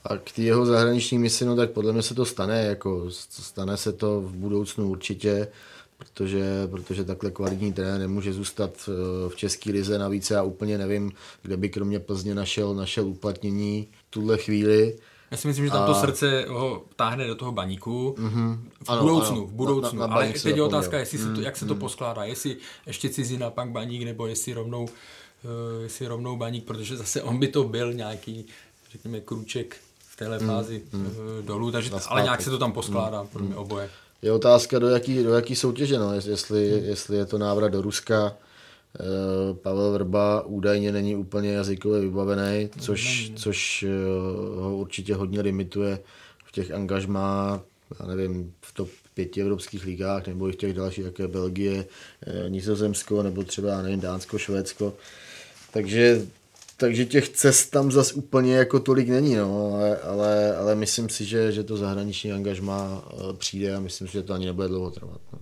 A 0.06 0.16
k 0.16 0.32
té 0.32 0.42
jeho 0.42 0.66
zahraniční 0.66 1.18
misi, 1.18 1.44
no 1.44 1.56
tak 1.56 1.70
podle 1.70 1.92
mě 1.92 2.02
se 2.02 2.14
to 2.14 2.24
stane, 2.24 2.62
jako 2.62 3.10
stane 3.10 3.76
se 3.76 3.92
to 3.92 4.20
v 4.20 4.34
budoucnu 4.34 4.88
určitě, 4.88 5.48
protože, 5.98 6.68
protože 6.70 7.04
takhle 7.04 7.30
kvalitní 7.30 7.72
trenér 7.72 7.98
nemůže 7.98 8.32
zůstat 8.32 8.70
eh, 8.88 9.28
v 9.28 9.36
české 9.36 9.72
lize, 9.72 9.98
navíc 9.98 10.30
já 10.30 10.42
úplně 10.42 10.78
nevím, 10.78 11.12
kde 11.42 11.56
by 11.56 11.68
kromě 11.68 11.98
Plzně 11.98 12.34
našel, 12.34 12.74
našel 12.74 13.06
uplatnění 13.06 13.88
v 14.08 14.10
tuhle 14.10 14.38
chvíli. 14.38 14.98
Já 15.30 15.36
si 15.36 15.48
myslím, 15.48 15.64
že 15.64 15.70
tam 15.70 15.82
a... 15.82 15.86
to 15.86 15.94
srdce 15.94 16.44
ho 16.48 16.84
táhne 16.96 17.26
do 17.26 17.34
toho 17.34 17.52
baníku. 17.52 18.14
Mm-hmm. 18.18 18.58
V 18.84 18.90
ano, 18.90 19.02
budoucnu, 19.02 19.36
ano. 19.36 19.46
v 19.46 19.52
budoucnu. 19.52 19.98
Na, 19.98 20.06
na, 20.06 20.10
na 20.10 20.14
Ale 20.16 20.32
teď 20.32 20.56
je 20.56 20.62
otázka, 20.62 20.98
jestli 20.98 21.18
se 21.18 21.24
to, 21.24 21.30
mm, 21.30 21.42
jak 21.42 21.56
se 21.56 21.66
to 21.66 21.74
mm. 21.74 21.80
poskládá. 21.80 22.24
Jestli 22.24 22.56
ještě 22.86 23.08
cizina, 23.08 23.50
pak 23.50 23.70
baník, 23.70 24.02
nebo 24.02 24.26
jestli 24.26 24.52
rovnou 24.52 24.82
uh, 24.82 24.90
jestli 25.82 26.06
rovnou 26.06 26.36
baník, 26.36 26.64
protože 26.64 26.96
zase 26.96 27.22
on 27.22 27.38
by 27.38 27.48
to 27.48 27.64
byl 27.64 27.92
nějaký, 27.92 28.46
řekněme, 28.92 29.20
kruček 29.20 29.76
v 30.16 30.18
téhle 30.18 30.38
fázi 30.38 30.82
mm, 30.92 31.00
mm. 31.00 31.10
dolů, 31.46 31.70
takže, 31.70 31.90
ale 32.08 32.22
nějak 32.22 32.42
se 32.42 32.50
to 32.50 32.58
tam 32.58 32.72
poskládá 32.72 33.22
mm, 33.22 33.28
pro 33.28 33.44
mě 33.44 33.54
oboje. 33.54 33.90
Je 34.22 34.32
otázka, 34.32 34.78
do 34.78 34.88
jaký, 34.88 35.22
do 35.22 35.34
jaký 35.34 35.56
soutěže, 35.56 35.98
no, 35.98 36.12
jestli, 36.14 36.70
hmm. 36.70 36.84
jestli 36.84 37.16
je 37.16 37.26
to 37.26 37.38
návrat 37.38 37.68
do 37.68 37.82
Ruska, 37.82 38.32
Eh, 39.00 39.54
Pavel 39.54 39.92
Vrba 39.92 40.42
údajně 40.42 40.92
není 40.92 41.16
úplně 41.16 41.52
jazykově 41.52 42.00
vybavený, 42.00 42.70
což, 42.80 43.32
což 43.36 43.82
eh, 43.82 43.90
ho 44.60 44.76
určitě 44.76 45.14
hodně 45.14 45.40
limituje 45.40 45.98
v 46.44 46.52
těch 46.52 46.70
angažmá, 46.70 47.60
já 48.00 48.06
nevím, 48.06 48.54
v 48.60 48.72
top 48.72 48.88
pěti 49.14 49.40
evropských 49.40 49.84
ligách, 49.84 50.26
nebo 50.26 50.48
i 50.48 50.52
v 50.52 50.56
těch 50.56 50.72
dalších, 50.72 51.04
jako 51.04 51.22
je 51.22 51.28
Belgie, 51.28 51.86
eh, 52.26 52.50
Nizozemsko, 52.50 53.22
nebo 53.22 53.42
třeba, 53.42 53.82
nevím, 53.82 54.00
Dánsko, 54.00 54.38
Švédsko. 54.38 54.94
Takže, 55.72 56.26
takže 56.76 57.06
těch 57.06 57.28
cest 57.28 57.70
tam 57.70 57.92
zas 57.92 58.12
úplně 58.12 58.56
jako 58.56 58.80
tolik 58.80 59.08
není, 59.08 59.34
no, 59.34 59.74
ale, 59.74 59.96
ale, 59.96 60.56
ale 60.56 60.74
myslím 60.74 61.08
si, 61.08 61.24
že, 61.24 61.52
že 61.52 61.64
to 61.64 61.76
zahraniční 61.76 62.32
angažmá 62.32 63.08
přijde 63.38 63.74
a 63.74 63.80
myslím 63.80 64.08
si, 64.08 64.12
že 64.12 64.22
to 64.22 64.34
ani 64.34 64.46
nebude 64.46 64.68
dlouho 64.68 64.90
trvat. 64.90 65.20
No. 65.32 65.38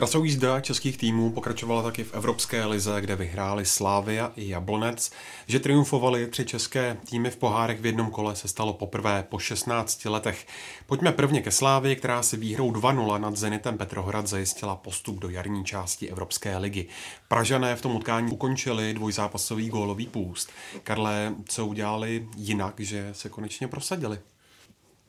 Krasou 0.00 0.24
jízda 0.24 0.60
českých 0.60 0.96
týmů 0.96 1.30
pokračovala 1.32 1.82
taky 1.82 2.04
v 2.04 2.14
Evropské 2.14 2.64
lize, 2.64 3.00
kde 3.00 3.16
vyhráli 3.16 3.66
Slávia 3.66 4.32
i 4.36 4.48
Jablonec. 4.48 5.10
Že 5.46 5.60
triumfovali 5.60 6.26
tři 6.26 6.44
české 6.44 6.96
týmy 7.10 7.30
v 7.30 7.36
pohárech 7.36 7.80
v 7.80 7.86
jednom 7.86 8.10
kole 8.10 8.36
se 8.36 8.48
stalo 8.48 8.72
poprvé 8.72 9.24
po 9.28 9.38
16 9.38 10.04
letech. 10.04 10.46
Pojďme 10.86 11.12
prvně 11.12 11.42
ke 11.42 11.50
Slávii, 11.50 11.96
která 11.96 12.22
si 12.22 12.36
výhrou 12.36 12.72
2-0 12.72 13.20
nad 13.20 13.36
Zenitem 13.36 13.78
Petrohrad 13.78 14.26
zajistila 14.26 14.76
postup 14.76 15.18
do 15.18 15.28
jarní 15.28 15.64
části 15.64 16.08
Evropské 16.08 16.58
ligy. 16.58 16.86
Pražané 17.28 17.76
v 17.76 17.82
tom 17.82 17.96
utkání 17.96 18.32
ukončili 18.32 18.94
dvojzápasový 18.94 19.68
gólový 19.68 20.06
půst. 20.06 20.50
Karle, 20.82 21.34
co 21.48 21.66
udělali 21.66 22.28
jinak, 22.36 22.80
že 22.80 23.10
se 23.12 23.28
konečně 23.28 23.68
prosadili? 23.68 24.18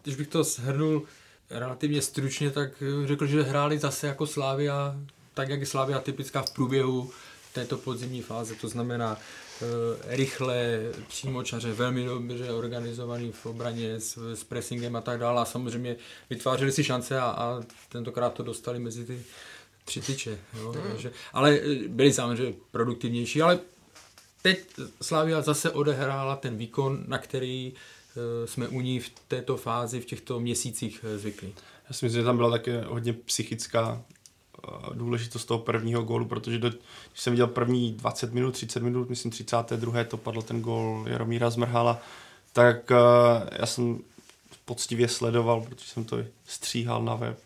Když 0.04 0.16
bych 0.16 0.28
to 0.28 0.44
shrnul, 0.44 1.04
relativně 1.52 2.02
stručně, 2.02 2.52
tak 2.52 2.72
eh, 2.82 3.08
řekl, 3.08 3.26
že 3.26 3.44
hráli 3.44 3.80
zase 3.80 4.08
jako 4.08 4.28
Slávia, 4.28 4.96
tak 5.34 5.50
jak 5.50 5.60
je 5.60 5.66
Slávia 5.66 6.00
typická 6.00 6.42
v 6.42 6.52
průběhu 6.52 7.12
této 7.54 7.78
podzimní 7.78 8.22
fáze, 8.22 8.56
to 8.56 8.68
znamená 8.68 9.18
e, 9.18 10.16
rychle, 10.16 10.80
přímočaře, 11.08 11.74
velmi 11.74 12.06
dobře 12.06 12.52
organizovaný 12.52 13.32
v 13.32 13.46
obraně 13.46 14.00
s, 14.00 14.34
s 14.36 14.44
pressingem 14.44 14.96
a 14.96 15.02
tak 15.02 15.20
dále 15.20 15.42
a 15.42 15.46
samozřejmě 15.46 15.96
vytvářeli 16.30 16.72
si 16.72 16.84
šance 16.84 17.20
a, 17.20 17.26
a 17.26 17.62
tentokrát 17.90 18.34
to 18.34 18.44
dostali 18.44 18.80
mezi 18.80 19.06
ty 19.06 19.24
tři 19.86 20.02
tyče. 20.02 20.40
Jo, 20.60 20.74
mm. 20.74 20.92
takže, 20.92 21.12
ale 21.34 21.60
eh, 21.60 21.88
byli 21.88 22.14
samozřejmě 22.14 22.54
produktivnější, 22.72 23.42
ale 23.42 23.60
teď 24.42 24.60
Slávia 25.02 25.42
zase 25.42 25.72
odehrála 25.72 26.36
ten 26.36 26.58
výkon, 26.58 27.04
na 27.08 27.18
který 27.18 27.74
jsme 28.46 28.68
u 28.68 28.82
ní 28.82 29.00
v 29.00 29.10
této 29.28 29.58
fázi, 29.58 30.00
v 30.00 30.06
těchto 30.06 30.40
měsících 30.40 31.06
eh, 31.08 31.18
zvyklí. 31.18 31.54
Já 31.90 31.94
si 31.94 32.06
myslím, 32.06 32.22
že 32.22 32.26
tam 32.26 32.38
byla 32.38 32.50
také 32.50 32.82
hodně 32.82 33.14
psychická 33.14 34.02
eh, 34.02 34.70
důležitost 34.94 35.46
toho 35.46 35.60
prvního 35.60 36.04
gólu, 36.04 36.26
protože 36.26 36.60
do, 36.60 36.70
když 36.70 36.80
jsem 37.16 37.34
viděl 37.34 37.48
první 37.48 37.92
20 37.94 38.34
minut, 38.34 38.52
30 38.52 38.84
minut, 38.84 39.10
myslím 39.10 39.32
32. 39.32 40.04
to 40.04 40.18
padl 40.18 40.42
ten 40.42 40.62
gól 40.62 41.06
Jaromíra 41.08 41.50
Zmrhala, 41.50 42.02
tak 42.54 42.92
já 43.60 43.66
jsem 43.66 44.00
poctivě 44.66 45.08
sledoval, 45.08 45.62
protože 45.62 45.86
jsem 45.86 46.04
to 46.04 46.18
stříhal 46.46 47.04
na 47.04 47.16
web 47.16 47.40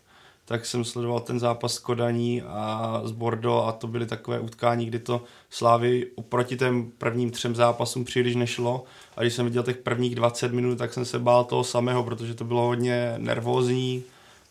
tak 0.48 0.66
jsem 0.66 0.84
sledoval 0.84 1.20
ten 1.20 1.40
zápas 1.40 1.74
s 1.74 1.78
Kodaní 1.78 2.42
a 2.42 3.00
z 3.04 3.10
Bordeaux 3.10 3.68
a 3.68 3.72
to 3.72 3.86
byly 3.86 4.06
takové 4.06 4.40
utkání, 4.40 4.86
kdy 4.86 4.98
to 4.98 5.22
Slávy 5.50 6.06
oproti 6.14 6.56
těm 6.56 6.90
prvním 6.98 7.30
třem 7.30 7.54
zápasům 7.54 8.04
příliš 8.04 8.36
nešlo. 8.36 8.84
A 9.16 9.20
když 9.20 9.34
jsem 9.34 9.44
viděl 9.44 9.62
těch 9.62 9.76
prvních 9.76 10.14
20 10.14 10.52
minut, 10.52 10.78
tak 10.78 10.92
jsem 10.92 11.04
se 11.04 11.18
bál 11.18 11.44
toho 11.44 11.64
samého, 11.64 12.04
protože 12.04 12.34
to 12.34 12.44
bylo 12.44 12.62
hodně 12.62 13.14
nervózní, 13.18 14.04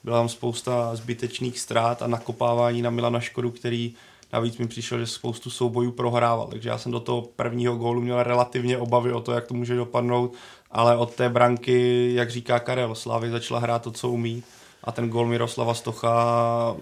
byla 0.04 0.18
tam 0.18 0.30
spousta 0.30 0.96
zbytečných 0.96 1.60
ztrát 1.60 2.02
a 2.02 2.08
nakopávání 2.08 2.82
na 2.82 2.90
Milana 2.90 3.20
Škodu, 3.20 3.52
který 3.52 3.94
navíc 4.34 4.58
mi 4.58 4.68
přišel, 4.68 5.00
že 5.00 5.08
spoustu 5.08 5.50
soubojů 5.50 5.92
prohrával, 5.92 6.48
takže 6.48 6.70
já 6.70 6.78
jsem 6.78 6.92
do 6.92 7.00
toho 7.00 7.22
prvního 7.22 7.76
gólu 7.76 8.02
měl 8.02 8.24
relativně 8.24 8.78
obavy 8.78 9.14
o 9.14 9.22
to, 9.22 9.32
jak 9.32 9.48
to 9.48 9.54
může 9.54 9.76
dopadnout, 9.76 10.34
ale 10.72 10.98
od 10.98 11.16
té 11.16 11.30
branky, 11.30 12.12
jak 12.14 12.32
říká 12.32 12.60
Karel, 12.60 12.96
Slávy 12.96 13.30
začala 13.30 13.60
hrát 13.60 13.82
to, 13.82 13.92
co 13.92 14.10
umí 14.10 14.44
a 14.86 14.92
ten 14.92 15.10
gol 15.10 15.26
Miroslava 15.26 15.74
Stocha, 15.74 16.76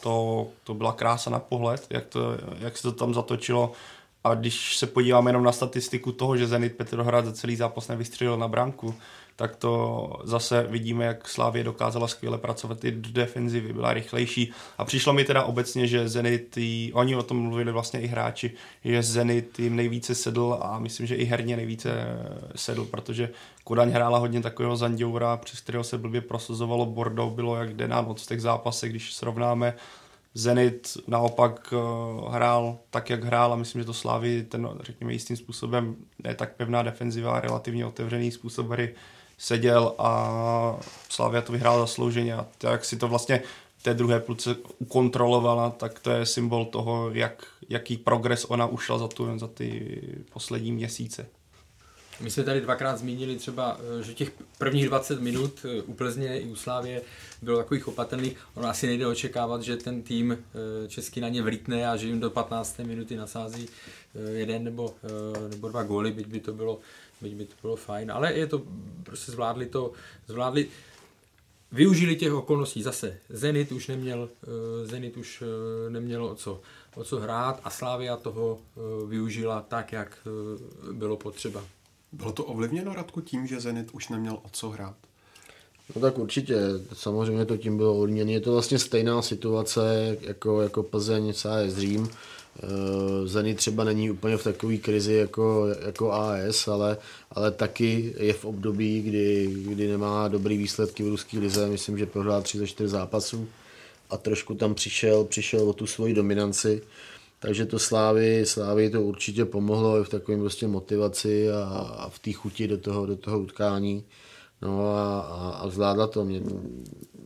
to, 0.00 0.46
to 0.64 0.74
byla 0.74 0.92
krása 0.92 1.30
na 1.30 1.38
pohled, 1.38 1.86
jak, 1.90 2.06
to, 2.06 2.20
jak 2.58 2.76
se 2.76 2.82
to 2.82 2.92
tam 2.92 3.14
zatočilo. 3.14 3.72
A 4.24 4.34
když 4.34 4.76
se 4.76 4.86
podíváme 4.86 5.30
jenom 5.30 5.44
na 5.44 5.52
statistiku 5.52 6.12
toho, 6.12 6.36
že 6.36 6.46
Zenit 6.46 6.76
Petrohrad 6.76 7.24
za 7.24 7.32
celý 7.32 7.56
zápas 7.56 7.88
nevystřelil 7.88 8.36
na 8.36 8.48
branku, 8.48 8.94
tak 9.36 9.56
to 9.56 10.12
zase 10.24 10.66
vidíme, 10.68 11.04
jak 11.04 11.28
Slávě 11.28 11.64
dokázala 11.64 12.08
skvěle 12.08 12.38
pracovat 12.38 12.84
i 12.84 12.90
do 12.90 13.10
defenzivy, 13.12 13.72
byla 13.72 13.92
rychlejší. 13.92 14.52
A 14.78 14.84
přišlo 14.84 15.12
mi 15.12 15.24
teda 15.24 15.42
obecně, 15.42 15.86
že 15.86 16.08
Zenit, 16.08 16.58
oni 16.92 17.16
o 17.16 17.22
tom 17.22 17.42
mluvili 17.42 17.72
vlastně 17.72 18.00
i 18.00 18.06
hráči, 18.06 18.50
že 18.84 19.02
Zenit 19.02 19.58
jim 19.58 19.76
nejvíce 19.76 20.14
sedl 20.14 20.58
a 20.62 20.78
myslím, 20.78 21.06
že 21.06 21.14
i 21.14 21.24
herně 21.24 21.56
nejvíce 21.56 21.90
sedl, 22.56 22.84
protože 22.84 23.30
Kodaň 23.64 23.90
hrála 23.90 24.18
hodně 24.18 24.40
takového 24.40 24.76
Zandioura, 24.76 25.36
přes 25.36 25.60
kterého 25.60 25.84
se 25.84 25.98
blbě 25.98 26.20
prosazovalo 26.20 26.86
Bordeaux, 26.86 27.34
bylo 27.34 27.56
jak 27.56 27.74
jde 27.74 27.88
nám 27.88 28.14
v 28.14 28.26
těch 28.26 28.40
zápasech, 28.40 28.90
když 28.90 29.14
srovnáme. 29.14 29.74
Zenit 30.34 30.96
naopak 31.06 31.72
uh, 31.72 32.34
hrál 32.34 32.78
tak, 32.90 33.10
jak 33.10 33.24
hrál 33.24 33.52
a 33.52 33.56
myslím, 33.56 33.80
že 33.80 33.84
to 33.84 33.92
Slávy 33.92 34.42
ten, 34.42 34.68
řekněme, 34.80 35.12
jistým 35.12 35.36
způsobem, 35.36 35.96
ne 36.24 36.34
tak 36.34 36.56
pevná 36.56 36.82
defenziva, 36.82 37.40
relativně 37.40 37.86
otevřený 37.86 38.30
způsob 38.30 38.68
hry 38.68 38.94
seděl 39.42 39.94
a 39.98 40.80
Slavia 41.08 41.42
to 41.42 41.52
vyhrál 41.52 41.80
zaslouženě 41.80 42.34
a 42.34 42.46
jak 42.62 42.84
si 42.84 42.96
to 42.96 43.08
vlastně 43.08 43.42
té 43.82 43.94
druhé 43.94 44.20
půlce 44.20 44.56
ukontrolovala, 44.78 45.70
tak 45.70 45.98
to 45.98 46.10
je 46.10 46.26
symbol 46.26 46.64
toho, 46.64 47.10
jak, 47.12 47.46
jaký 47.68 47.96
progres 47.96 48.44
ona 48.44 48.66
ušla 48.66 48.98
za, 48.98 49.08
tu, 49.08 49.38
za 49.38 49.46
ty 49.46 50.00
poslední 50.32 50.72
měsíce. 50.72 51.26
My 52.20 52.30
jsme 52.30 52.44
tady 52.44 52.60
dvakrát 52.60 52.98
zmínili 52.98 53.36
třeba, 53.36 53.80
eh, 54.00 54.02
že 54.02 54.14
těch 54.14 54.32
prvních 54.58 54.86
20 54.86 55.20
minut 55.20 55.52
eh, 55.64 55.82
u 55.82 55.94
Plzně 55.94 56.40
i 56.40 56.44
u 56.44 56.56
Slávě 56.56 57.02
bylo 57.42 57.58
takových 57.58 57.88
opatrných. 57.88 58.36
Ono 58.54 58.68
asi 58.68 58.86
nejde 58.86 59.06
očekávat, 59.06 59.62
že 59.62 59.76
ten 59.76 60.02
tým 60.02 60.32
eh, 60.32 60.88
český 60.88 61.20
na 61.20 61.28
ně 61.28 61.42
vlítne 61.42 61.88
a 61.88 61.96
že 61.96 62.06
jim 62.06 62.20
do 62.20 62.30
15. 62.30 62.78
minuty 62.78 63.16
nasází 63.16 63.68
jeden 64.34 64.64
nebo, 64.64 64.94
nebo 65.50 65.68
dva 65.68 65.82
góly, 65.82 66.12
byť 66.12 66.26
by 66.26 66.40
to 66.40 66.52
bylo 66.52 66.78
byť 67.22 67.34
by 67.34 67.44
to 67.44 67.54
bylo 67.62 67.76
fajn, 67.76 68.12
ale 68.12 68.32
je 68.32 68.46
to, 68.46 68.62
prostě 69.02 69.32
zvládli 69.32 69.66
to, 69.66 69.92
zvládli, 70.26 70.68
využili 71.72 72.16
těch 72.16 72.32
okolností 72.32 72.82
zase. 72.82 73.18
Zenit 73.28 73.72
už 73.72 73.88
neměl, 73.88 74.28
Zenit 74.84 75.16
už 75.16 75.42
neměl 75.88 76.24
o 76.24 76.34
co, 76.34 76.60
o 76.94 77.04
co 77.04 77.20
hrát 77.20 77.60
a 77.64 77.70
Slávia 77.70 78.16
toho 78.16 78.58
využila 79.06 79.60
tak, 79.60 79.92
jak 79.92 80.18
bylo 80.92 81.16
potřeba. 81.16 81.64
Bylo 82.12 82.32
to 82.32 82.44
ovlivněno 82.44 82.94
Radku 82.94 83.20
tím, 83.20 83.46
že 83.46 83.60
Zenit 83.60 83.90
už 83.92 84.08
neměl 84.08 84.34
o 84.34 84.48
co 84.52 84.70
hrát? 84.70 84.96
No 85.94 86.00
tak 86.00 86.18
určitě, 86.18 86.56
samozřejmě 86.92 87.44
to 87.44 87.56
tím 87.56 87.76
bylo 87.76 87.98
ovlivněno. 87.98 88.30
Je 88.30 88.40
to 88.40 88.52
vlastně 88.52 88.78
stejná 88.78 89.22
situace 89.22 90.16
jako, 90.20 90.62
jako 90.62 90.82
Plzeň, 90.82 91.32
CS 91.32 91.76
Řím. 91.76 92.10
Eh, 92.58 93.26
Zenit 93.26 93.56
třeba 93.56 93.84
není 93.84 94.10
úplně 94.10 94.36
v 94.36 94.44
takové 94.44 94.76
krizi 94.76 95.14
jako, 95.14 95.66
jako 95.86 96.12
AS, 96.12 96.68
ale, 96.68 96.96
ale 97.30 97.50
taky 97.50 98.14
je 98.18 98.32
v 98.32 98.44
období, 98.44 99.02
kdy, 99.02 99.54
kdy 99.66 99.88
nemá 99.88 100.28
dobrý 100.28 100.56
výsledky 100.56 101.02
v 101.02 101.08
ruské 101.08 101.38
lize. 101.38 101.68
Myslím, 101.68 101.98
že 101.98 102.06
prohrál 102.06 102.42
3 102.42 102.66
4 102.66 102.88
zápasů 102.88 103.48
a 104.10 104.16
trošku 104.16 104.54
tam 104.54 104.74
přišel, 104.74 105.24
přišel 105.24 105.68
o 105.68 105.72
tu 105.72 105.86
svoji 105.86 106.14
dominanci. 106.14 106.82
Takže 107.38 107.66
to 107.66 107.78
Slávy, 107.78 108.46
Slávy 108.46 108.90
to 108.90 109.02
určitě 109.02 109.44
pomohlo 109.44 110.00
i 110.00 110.04
v 110.04 110.08
takovém 110.08 110.40
prostě 110.40 110.66
motivaci 110.66 111.50
a, 111.50 111.64
a 111.98 112.08
v 112.08 112.18
té 112.18 112.32
chuti 112.32 112.68
do 112.68 112.78
toho, 112.78 113.06
do 113.06 113.16
toho 113.16 113.40
utkání. 113.40 114.04
No 114.62 114.96
a, 114.96 115.20
a, 115.20 115.50
a 115.50 115.68
zvládla 115.68 116.06
to. 116.06 116.24
Mně, 116.24 116.40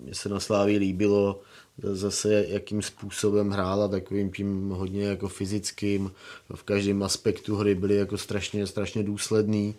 mně 0.03 0.14
se 0.14 0.29
na 0.29 0.41
Slávy 0.41 0.77
líbilo 0.77 1.41
zase, 1.83 2.45
jakým 2.49 2.83
způsobem 2.83 3.51
hrála, 3.51 3.89
takovým 3.89 4.33
tím 4.33 4.70
hodně 4.70 5.05
jako 5.05 5.29
fyzickým, 5.29 6.12
v 6.55 6.62
každém 6.62 7.03
aspektu 7.03 7.57
hry 7.57 7.74
byly 7.74 7.97
jako 7.97 8.18
strašně, 8.18 8.66
strašně 8.66 9.03
důsledný. 9.03 9.74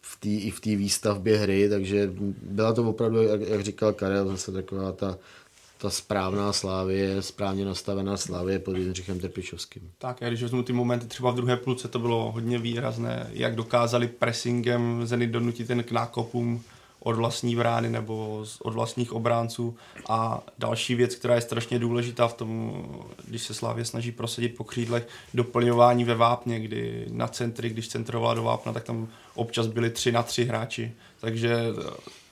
V 0.00 0.20
tý, 0.20 0.40
i 0.40 0.50
v 0.50 0.60
té 0.60 0.76
výstavbě 0.76 1.38
hry, 1.38 1.68
takže 1.68 2.12
byla 2.42 2.72
to 2.72 2.84
opravdu, 2.84 3.22
jak, 3.22 3.40
jak 3.40 3.60
říkal 3.60 3.92
Karel, 3.92 4.28
zase 4.28 4.52
taková 4.52 4.92
ta 4.92 5.18
ta 5.78 5.90
správná 5.90 6.52
slávě, 6.52 7.22
správně 7.22 7.64
nastavená 7.64 8.16
slávě 8.16 8.58
pod 8.58 8.76
Jindřichem 8.76 9.20
Trpišovským. 9.20 9.90
Tak, 9.98 10.22
a 10.22 10.28
když 10.28 10.42
vezmu 10.42 10.62
ty 10.62 10.72
momenty, 10.72 11.06
třeba 11.06 11.30
v 11.30 11.34
druhé 11.34 11.56
půlce 11.56 11.88
to 11.88 11.98
bylo 11.98 12.32
hodně 12.32 12.58
výrazné, 12.58 13.30
jak 13.32 13.54
dokázali 13.54 14.08
pressingem 14.08 15.06
Zenit 15.06 15.30
donutit 15.30 15.66
ten 15.66 15.84
k 15.84 15.92
nákopům 15.92 16.62
od 17.00 17.16
vlastní 17.16 17.56
brány 17.56 17.90
nebo 17.90 18.44
od 18.62 18.74
vlastních 18.74 19.12
obránců. 19.12 19.76
A 20.08 20.42
další 20.58 20.94
věc, 20.94 21.14
která 21.14 21.34
je 21.34 21.40
strašně 21.40 21.78
důležitá 21.78 22.28
v 22.28 22.34
tom, 22.34 22.82
když 23.26 23.42
se 23.42 23.54
Slávě 23.54 23.84
snaží 23.84 24.12
prosadit 24.12 24.56
po 24.56 24.64
křídlech, 24.64 25.08
doplňování 25.34 26.04
ve 26.04 26.14
vápně, 26.14 26.60
kdy 26.60 27.06
na 27.10 27.28
centry, 27.28 27.70
když 27.70 27.88
centrovala 27.88 28.34
do 28.34 28.42
vápna, 28.42 28.72
tak 28.72 28.84
tam 28.84 29.08
občas 29.34 29.66
byli 29.66 29.90
tři 29.90 30.12
na 30.12 30.22
tři 30.22 30.44
hráči. 30.44 30.92
Takže 31.20 31.58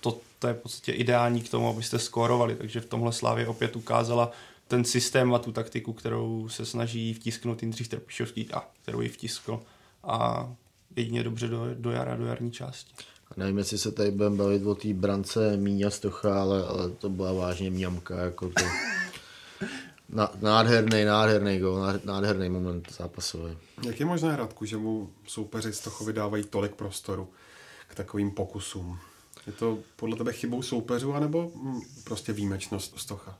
to, 0.00 0.18
to 0.38 0.46
je 0.46 0.54
v 0.54 0.58
podstatě 0.58 0.92
ideální 0.92 1.42
k 1.42 1.50
tomu, 1.50 1.68
abyste 1.68 1.98
skórovali. 1.98 2.54
Takže 2.54 2.80
v 2.80 2.86
tomhle 2.86 3.12
Slávě 3.12 3.48
opět 3.48 3.76
ukázala 3.76 4.30
ten 4.68 4.84
systém 4.84 5.34
a 5.34 5.38
tu 5.38 5.52
taktiku, 5.52 5.92
kterou 5.92 6.48
se 6.48 6.66
snaží 6.66 7.14
vtisknout 7.14 7.62
Jindřich 7.62 7.88
Trpišovský 7.88 8.48
a 8.52 8.62
kterou 8.82 9.00
ji 9.00 9.08
vtiskl. 9.08 9.60
A 10.04 10.48
jedině 10.96 11.22
dobře 11.22 11.48
do, 11.48 11.74
do 11.74 11.90
jara, 11.90 12.16
do 12.16 12.26
jarní 12.26 12.50
části. 12.50 12.94
Nevím, 13.36 13.58
jestli 13.58 13.78
se 13.78 13.92
tady 13.92 14.10
budeme 14.10 14.36
bavit 14.36 14.66
o 14.66 14.74
té 14.74 14.94
brance 14.94 15.56
Míňa 15.56 15.90
Stocha, 15.90 16.42
ale, 16.42 16.66
ale 16.66 16.90
to 16.90 17.08
byla 17.08 17.32
vážně 17.32 17.70
mňamka, 17.70 18.16
jako 18.16 18.48
to. 18.48 18.64
Na, 20.08 20.32
nádherný, 20.40 21.04
nádherný 21.04 21.58
gol, 21.58 21.86
nádherný 22.04 22.48
moment 22.48 22.92
zápasový. 22.92 23.56
Jak 23.86 24.00
je 24.00 24.06
možné, 24.06 24.36
Radku, 24.36 24.64
že 24.64 24.76
mu 24.76 25.10
soupeři 25.26 25.72
Stochovi 25.72 26.12
dávají 26.12 26.44
tolik 26.44 26.74
prostoru 26.74 27.28
k 27.88 27.94
takovým 27.94 28.30
pokusům? 28.30 28.98
Je 29.46 29.52
to 29.52 29.78
podle 29.96 30.16
tebe 30.16 30.32
chybou 30.32 30.62
soupeřů, 30.62 31.14
anebo 31.14 31.52
hm, 31.54 31.80
prostě 32.04 32.32
výjimečnost 32.32 32.98
Stocha? 32.98 33.38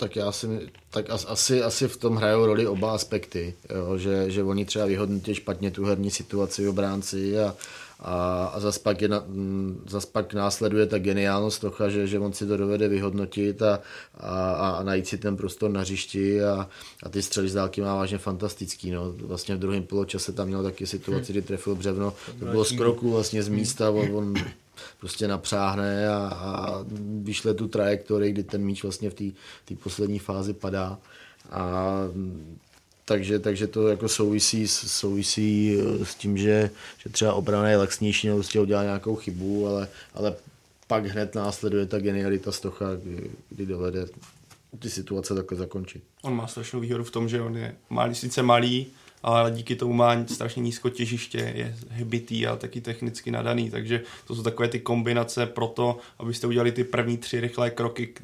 Tak 0.00 0.16
já 0.16 0.32
si, 0.32 0.46
tak 0.90 1.06
asi, 1.10 1.62
asi 1.62 1.88
v 1.88 1.96
tom 1.96 2.16
hrajou 2.16 2.46
roli 2.46 2.66
oba 2.66 2.94
aspekty, 2.94 3.54
jo, 3.74 3.98
že, 3.98 4.30
že 4.30 4.42
oni 4.42 4.64
třeba 4.64 4.86
vyhodnotí 4.86 5.34
špatně 5.34 5.70
tu 5.70 5.84
herní 5.84 6.10
situaci 6.10 6.66
v 6.66 6.68
obránci 6.68 7.38
a, 7.38 7.54
a, 8.00 8.44
a 8.54 8.60
zas, 8.60 8.78
pak 8.78 9.02
je 9.02 9.08
na, 9.08 9.24
zas 9.86 10.06
pak 10.06 10.34
následuje 10.34 10.86
ta 10.86 10.98
geniálnost 10.98 11.60
Tocha, 11.60 11.88
že, 11.88 12.06
že 12.06 12.18
on 12.18 12.32
si 12.32 12.46
to 12.46 12.56
dovede 12.56 12.88
vyhodnotit 12.88 13.62
a, 13.62 13.80
a, 14.18 14.70
a 14.70 14.82
najít 14.82 15.06
si 15.06 15.18
ten 15.18 15.36
prostor 15.36 15.70
na 15.70 15.80
hřišti 15.80 16.42
a, 16.42 16.68
a 17.02 17.08
ty 17.08 17.22
střely 17.22 17.48
z 17.48 17.54
dálky 17.54 17.80
má 17.80 17.94
vážně 17.94 18.18
fantastický. 18.18 18.90
No. 18.90 19.12
Vlastně 19.12 19.56
v 19.56 19.58
druhém 19.58 19.82
poločase 19.82 20.32
tam 20.32 20.48
měl 20.48 20.62
taky 20.62 20.86
situaci, 20.86 21.32
kdy 21.32 21.42
trefil 21.42 21.74
břevno, 21.74 22.14
to 22.38 22.44
bylo 22.44 22.64
z 22.64 22.72
kroku 22.72 23.10
vlastně 23.10 23.42
z 23.42 23.48
místa, 23.48 23.90
on, 23.90 24.16
on 24.16 24.34
prostě 25.00 25.28
napřáhne 25.28 26.08
a, 26.08 26.16
a 26.16 26.84
vyšle 27.22 27.54
tu 27.54 27.68
trajektorii, 27.68 28.32
kdy 28.32 28.42
ten 28.42 28.64
míč 28.64 28.82
vlastně 28.82 29.10
v 29.10 29.14
té 29.64 29.74
poslední 29.82 30.18
fázi 30.18 30.52
padá. 30.52 30.98
A 31.50 31.84
takže, 33.08 33.38
takže 33.38 33.66
to 33.66 33.88
jako 33.88 34.08
souvisí, 34.08 34.68
souvisí 34.68 35.78
eh, 35.80 36.04
s 36.04 36.14
tím, 36.14 36.38
že, 36.38 36.70
že 36.98 37.10
třeba 37.10 37.32
obrana 37.32 37.68
je 37.68 37.76
laxnější 37.76 38.26
nebo 38.26 38.38
prostě 38.38 38.60
udělá 38.60 38.82
nějakou 38.82 39.16
chybu, 39.16 39.66
ale, 39.66 39.88
ale 40.14 40.34
pak 40.86 41.06
hned 41.06 41.34
následuje 41.34 41.86
ta 41.86 41.98
genialita 41.98 42.52
Stocha, 42.52 42.86
kdy, 42.94 43.30
kdy 43.48 43.66
dovede 43.66 44.06
ty 44.78 44.90
situace 44.90 45.34
takhle 45.34 45.58
zakončit. 45.58 46.02
On 46.22 46.34
má 46.34 46.46
strašnou 46.46 46.80
výhodu 46.80 47.04
v 47.04 47.10
tom, 47.10 47.28
že 47.28 47.42
on 47.42 47.56
je 47.56 47.74
malý, 47.90 48.14
sice 48.14 48.42
malý, 48.42 48.86
ale 49.22 49.50
díky 49.50 49.76
tomu 49.76 49.92
má 49.92 50.26
strašně 50.26 50.60
nízko 50.60 50.90
těžiště, 50.90 51.52
je 51.54 51.76
hybitý 51.90 52.46
a 52.46 52.56
taky 52.56 52.80
technicky 52.80 53.30
nadaný, 53.30 53.70
takže 53.70 54.02
to 54.26 54.34
jsou 54.34 54.42
takové 54.42 54.68
ty 54.68 54.80
kombinace 54.80 55.46
pro 55.46 55.66
to, 55.66 55.98
abyste 56.18 56.46
udělali 56.46 56.72
ty 56.72 56.84
první 56.84 57.16
tři 57.16 57.40
rychlé 57.40 57.70
kroky, 57.70 58.14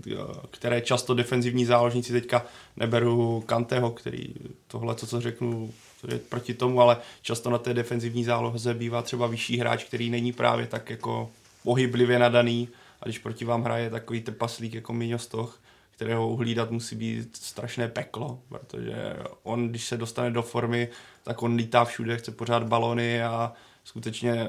které 0.50 0.80
často 0.80 1.14
defenzivní 1.14 1.64
záložníci 1.64 2.12
teďka 2.12 2.46
neberu 2.76 3.42
Kanteho, 3.46 3.90
který 3.90 4.34
tohle, 4.66 4.94
co, 4.94 5.06
co 5.06 5.20
řeknu, 5.20 5.72
je 6.08 6.18
proti 6.18 6.54
tomu, 6.54 6.80
ale 6.80 6.96
často 7.22 7.50
na 7.50 7.58
té 7.58 7.74
defenzivní 7.74 8.24
záloze 8.24 8.74
bývá 8.74 9.02
třeba 9.02 9.26
vyšší 9.26 9.58
hráč, 9.58 9.84
který 9.84 10.10
není 10.10 10.32
právě 10.32 10.66
tak 10.66 10.90
jako 10.90 11.30
pohyblivě 11.64 12.18
nadaný 12.18 12.68
a 13.00 13.04
když 13.04 13.18
proti 13.18 13.44
vám 13.44 13.62
hraje 13.62 13.90
takový 13.90 14.20
trpaslík 14.20 14.74
jako 14.74 14.92
Miňo 14.92 15.18
Stoch, 15.18 15.60
kterého 15.96 16.28
uhlídat 16.28 16.70
musí 16.70 16.96
být 16.96 17.36
strašné 17.36 17.88
peklo, 17.88 18.42
protože 18.48 19.16
on, 19.42 19.68
když 19.68 19.84
se 19.84 19.96
dostane 19.96 20.30
do 20.30 20.42
formy, 20.42 20.88
tak 21.22 21.42
on 21.42 21.54
lítá 21.54 21.84
všude, 21.84 22.16
chce 22.16 22.32
pořád 22.32 22.62
balony 22.62 23.22
a 23.22 23.52
skutečně 23.84 24.32
eh, 24.32 24.48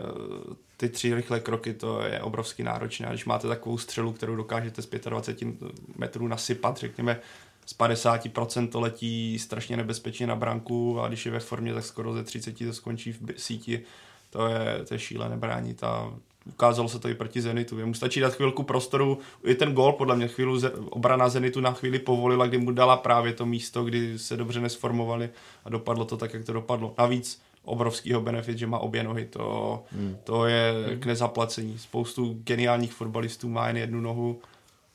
ty 0.78 0.89
tři 0.89 1.16
rychlé 1.16 1.39
kroky, 1.39 1.74
to 1.74 2.02
je 2.02 2.22
obrovsky 2.22 2.64
náročné. 2.64 3.08
A 3.08 3.10
když 3.10 3.26
máte 3.26 3.48
takovou 3.48 3.78
střelu, 3.78 4.14
kterou 4.14 4.36
dokážete 4.36 4.82
z 4.82 4.89
25 5.10 5.48
metrů 5.96 6.28
nasypat, 6.28 6.78
řekněme, 6.78 7.20
z 7.66 7.78
50% 7.78 8.70
to 8.70 8.80
letí 8.80 9.39
strašně 9.39 9.78
nebezpečně 9.78 10.28
na 10.28 10.36
branku 10.36 11.02
a 11.02 11.08
když 11.08 11.26
je 11.26 11.32
ve 11.32 11.39
formě, 11.39 11.74
tak 11.74 11.86
skoro 11.86 12.14
ze 12.14 12.24
30 12.24 12.58
to 12.58 12.74
skončí 12.74 13.12
v 13.12 13.20
síti. 13.38 13.82
To 14.30 14.48
je, 14.48 14.86
to 14.88 14.93
je 14.93 15.00
šílené 15.00 15.38
bránit 15.38 15.84
a 15.84 16.14
ukázalo 16.46 16.89
se 16.89 17.00
to 17.00 17.10
i 17.10 17.16
proti 17.16 17.41
Zenitu. 17.41 17.80
Jemu 17.80 17.93
stačí 17.93 18.20
dát 18.20 18.34
chvilku 18.34 18.64
prostoru, 18.64 19.20
i 19.43 19.56
ten 19.56 19.74
gol 19.74 19.91
podle 19.91 20.16
mě 20.16 20.28
chvíli 20.28 20.62
obrana 20.89 21.30
Zenitu 21.30 21.62
na 21.62 21.72
chvíli 21.72 22.00
povolila, 22.00 22.48
kdy 22.48 22.58
mu 22.58 22.72
dala 22.72 22.98
právě 22.98 23.34
to 23.34 23.46
místo, 23.46 23.84
kdy 23.84 24.20
se 24.20 24.38
dobře 24.38 24.62
nesformovali 24.62 25.30
a 25.66 25.70
dopadlo 25.70 26.06
to 26.06 26.18
tak, 26.18 26.34
jak 26.34 26.46
to 26.46 26.54
dopadlo. 26.54 26.93
Navíc 26.98 27.41
obrovskýho 27.64 28.22
benefit, 28.22 28.58
že 28.58 28.68
má 28.68 28.80
obě 28.80 29.04
nohy, 29.04 29.26
to, 29.26 29.84
hmm. 29.91 30.18
to 30.24 30.46
je 30.46 30.74
hmm. 30.88 31.00
k 31.00 31.06
nezaplacení. 31.06 31.78
Spoustu 31.78 32.39
geniálních 32.43 32.93
fotbalistů 32.93 33.50
má 33.50 33.68
jen 33.68 33.78
jednu 33.78 34.02
nohu, 34.02 34.39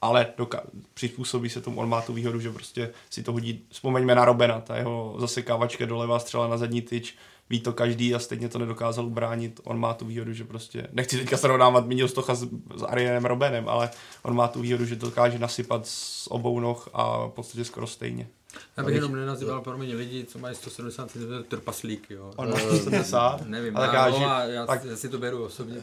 ale 0.02 0.26
doka- 0.38 0.62
přizpůsobí 0.94 1.50
se 1.50 1.60
tomu, 1.60 1.80
on 1.80 1.88
má 1.88 2.02
tu 2.02 2.12
výhodu, 2.12 2.40
že 2.40 2.52
prostě 2.52 2.90
si 3.10 3.22
to 3.22 3.32
hodí, 3.32 3.64
vzpomeňme 3.68 4.14
na 4.14 4.24
Robena, 4.24 4.60
ta 4.60 4.76
jeho 4.76 5.16
zasekávačka 5.18 5.86
doleva 5.86 6.18
střela 6.18 6.48
na 6.48 6.56
zadní 6.56 6.82
tyč, 6.82 7.16
ví 7.50 7.60
to 7.60 7.72
každý 7.72 8.14
a 8.14 8.18
stejně 8.18 8.48
to 8.48 8.58
nedokázal 8.58 9.06
ubránit. 9.06 9.60
On 9.64 9.78
má 9.78 9.94
tu 9.94 10.04
výhodu, 10.04 10.32
že 10.32 10.44
prostě, 10.44 10.86
nechci 10.92 11.18
teďka 11.18 11.36
srovnávat 11.36 11.86
Minil 11.86 12.08
Stocha 12.08 12.34
s, 12.34 12.48
s 12.76 12.82
Arianem 12.82 13.24
Robenem, 13.24 13.68
ale 13.68 13.90
on 14.22 14.36
má 14.36 14.48
tu 14.48 14.60
výhodu, 14.60 14.84
že 14.84 14.96
to 14.96 15.06
dokáže 15.06 15.38
nasypat 15.38 15.86
z 15.86 16.26
obou 16.30 16.60
noh 16.60 16.88
a 16.92 17.26
v 17.26 17.30
podstatě 17.30 17.64
skoro 17.64 17.86
stejně. 17.86 18.28
Já 18.76 18.84
bych 18.84 18.94
jenom 18.94 19.16
nenazýval 19.16 19.60
pro 19.60 19.78
mě 19.78 19.94
lidi, 19.94 20.24
co 20.24 20.38
mají 20.38 20.54
170 20.54 21.10
cm 21.10 21.42
trpaslíky, 21.48 22.14
jo. 22.14 22.32
On 22.36 22.50
má 22.50 22.58
170? 22.58 23.46
Nevím, 23.46 23.76
ale 23.76 23.86
já, 23.86 24.08
no, 24.08 24.16
já, 24.20 24.44
já, 24.44 24.66
tak... 24.66 24.84
já, 24.84 24.96
si 24.96 25.08
to 25.08 25.18
beru 25.18 25.44
osobně. 25.44 25.76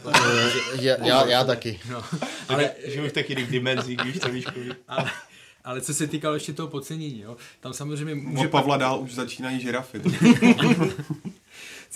já, 0.80 1.06
já, 1.06 1.26
já 1.26 1.44
taky. 1.44 1.80
No. 1.90 2.04
Ale 2.48 2.70
žiju 2.86 3.08
v 3.08 3.12
těch 3.12 3.30
jiných 3.30 3.50
dimenzích, 3.50 3.98
když 3.98 4.18
to 4.18 4.28
víš, 4.28 4.44
ale, 4.88 5.10
ale 5.64 5.80
co 5.80 5.94
se 5.94 6.06
týkalo 6.06 6.34
ještě 6.34 6.52
toho 6.52 6.68
podcenění, 6.68 7.20
jo, 7.20 7.36
tam 7.60 7.72
samozřejmě 7.72 8.14
může... 8.14 8.46
Od 8.46 8.50
Pavla 8.50 8.76
dál 8.76 9.00
už 9.00 9.14
začínají 9.14 9.60
žirafy. 9.60 10.02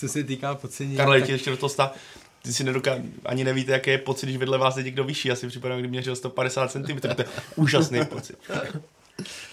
co 0.02 0.08
se 0.08 0.24
týká 0.24 0.54
podcenění. 0.54 0.96
Karle, 0.96 1.20
tak... 1.20 1.28
ještě 1.28 1.50
do 1.50 1.56
toho 1.56 1.70
stav, 1.70 1.96
ty 2.42 2.52
si 2.52 2.64
nedoká... 2.64 2.96
ani 3.24 3.44
nevíte, 3.44 3.72
jaký 3.72 3.90
je 3.90 3.98
pocit, 3.98 4.26
když 4.26 4.36
vedle 4.36 4.58
vás 4.58 4.76
je 4.76 4.82
někdo 4.82 5.04
vyšší. 5.04 5.28
Já 5.28 5.36
si 5.36 5.48
připadám, 5.48 5.78
kdy 5.78 5.88
měřil 5.88 6.16
150 6.16 6.70
cm, 6.70 7.00
to 7.00 7.08
je 7.22 7.26
úžasný 7.56 8.04
pocit. 8.04 8.38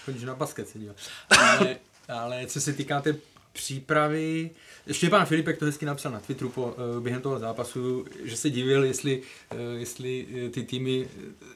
Chodíš 0.04 0.22
na 0.22 0.34
basket 0.34 0.68
se 0.68 0.78
ale, 1.38 1.76
ale 2.08 2.46
co 2.46 2.60
se 2.60 2.72
týká 2.72 3.00
té 3.00 3.14
přípravy, 3.52 4.50
Štěpán 4.92 5.26
Filipek 5.26 5.58
to 5.58 5.64
hezky 5.64 5.86
napsal 5.86 6.12
na 6.12 6.20
Twitteru 6.20 6.50
po, 6.50 6.66
uh, 6.66 7.02
během 7.02 7.22
toho 7.22 7.38
zápasu, 7.38 8.04
že 8.24 8.36
se 8.36 8.50
divil, 8.50 8.84
jestli, 8.84 9.22
uh, 9.52 9.58
jestli 9.78 10.26
uh, 10.26 10.50
ty 10.50 10.62
týmy 10.62 11.08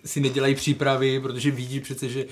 si 0.05 0.21
nedělají 0.21 0.55
přípravy, 0.55 1.21
protože 1.21 1.51
vidí 1.51 1.81
přece, 1.81 2.09
že 2.09 2.27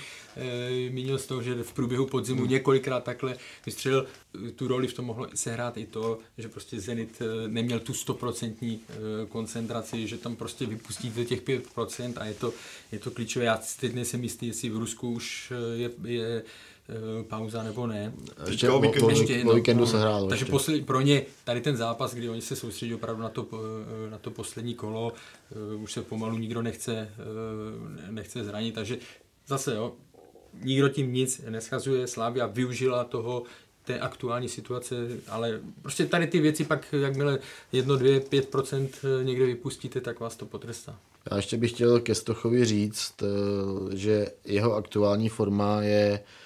mínil 0.91 1.19
z 1.19 1.27
toho, 1.27 1.43
že 1.43 1.55
v 1.63 1.73
průběhu 1.73 2.07
podzimu 2.07 2.41
hmm. 2.41 2.51
několikrát 2.51 3.05
takhle 3.05 3.37
vystřelil. 3.67 4.07
Tu 4.57 4.69
roli 4.69 4.87
v 4.87 4.93
tom 4.93 5.05
mohlo 5.05 5.29
sehrát 5.35 5.77
i 5.77 5.87
to, 5.87 6.19
že 6.39 6.49
prostě 6.49 6.81
Zenit 6.81 7.23
neměl 7.47 7.81
tu 7.81 7.95
stoprocentní 7.95 8.81
koncentraci, 9.29 10.09
že 10.09 10.19
tam 10.19 10.37
prostě 10.37 10.67
vypustíte 10.67 11.25
těch 11.25 11.43
5% 11.43 12.13
a 12.17 12.25
je 12.25 12.35
to, 12.35 12.53
je 12.93 12.99
to 12.99 13.11
klíčové. 13.11 13.45
Já 13.45 13.61
teď 13.81 13.95
nejsem 13.95 14.23
jistý, 14.23 14.47
jestli 14.47 14.71
v 14.71 14.77
Rusku 14.77 15.11
už 15.11 15.53
je, 15.77 15.91
je 16.05 16.43
Eh, 16.43 16.72
pauza 17.29 17.63
nebo 17.63 17.87
ne. 17.87 18.13
Ještě 18.47 18.71
o, 18.71 18.81
víkendu, 18.81 19.11
ještě, 19.11 19.45
no, 19.45 19.55
víkendu 19.55 19.87
se 19.87 20.01
hrálo. 20.01 20.29
Takže 20.29 20.45
poslední, 20.45 20.85
pro 20.85 21.01
ně 21.01 21.23
tady 21.45 21.61
ten 21.61 21.77
zápas, 21.77 22.15
kdy 22.15 22.29
oni 22.29 22.41
se 22.41 22.57
soustředí 22.57 22.95
opravdu 22.95 23.23
na 23.23 23.29
to, 23.29 23.49
eh, 24.07 24.11
na 24.11 24.19
to 24.19 24.31
poslední 24.31 24.75
kolo, 24.75 25.13
eh, 25.73 25.75
už 25.75 25.93
se 25.93 26.03
pomalu 26.03 26.39
nikdo 26.39 26.63
nechce, 26.63 27.11
nechce 28.11 28.45
zranit, 28.45 28.75
takže 28.75 28.99
zase 29.47 29.75
jo, 29.75 29.93
nikdo 30.63 30.89
tím 30.89 31.13
nic 31.13 31.41
neschazuje, 31.51 32.07
Slávia 32.07 32.47
využila 32.47 33.05
toho, 33.05 33.43
té 33.85 34.01
aktuální 34.01 34.49
situace, 34.49 34.97
ale 35.29 35.61
prostě 35.83 36.07
tady 36.07 36.27
ty 36.27 36.41
věci 36.41 36.65
pak, 36.65 36.93
jakmile 36.93 37.39
jedno, 37.73 37.97
dvě, 37.97 38.21
pět 38.21 38.49
procent 38.49 38.97
někde 39.23 39.47
vypustíte, 39.47 40.01
tak 40.01 40.21
vás 40.21 40.37
to 40.37 40.47
potrestá. 40.47 40.99
Já 41.31 41.37
ještě 41.37 41.57
bych 41.57 41.71
chtěl 41.71 42.01
ke 42.01 42.15
Stochovi 42.15 42.65
říct, 42.65 43.15
že 43.93 44.27
jeho 44.45 44.75
aktuální 44.75 45.29
forma 45.29 45.83
je 45.83 46.21
Eh, 46.21 46.42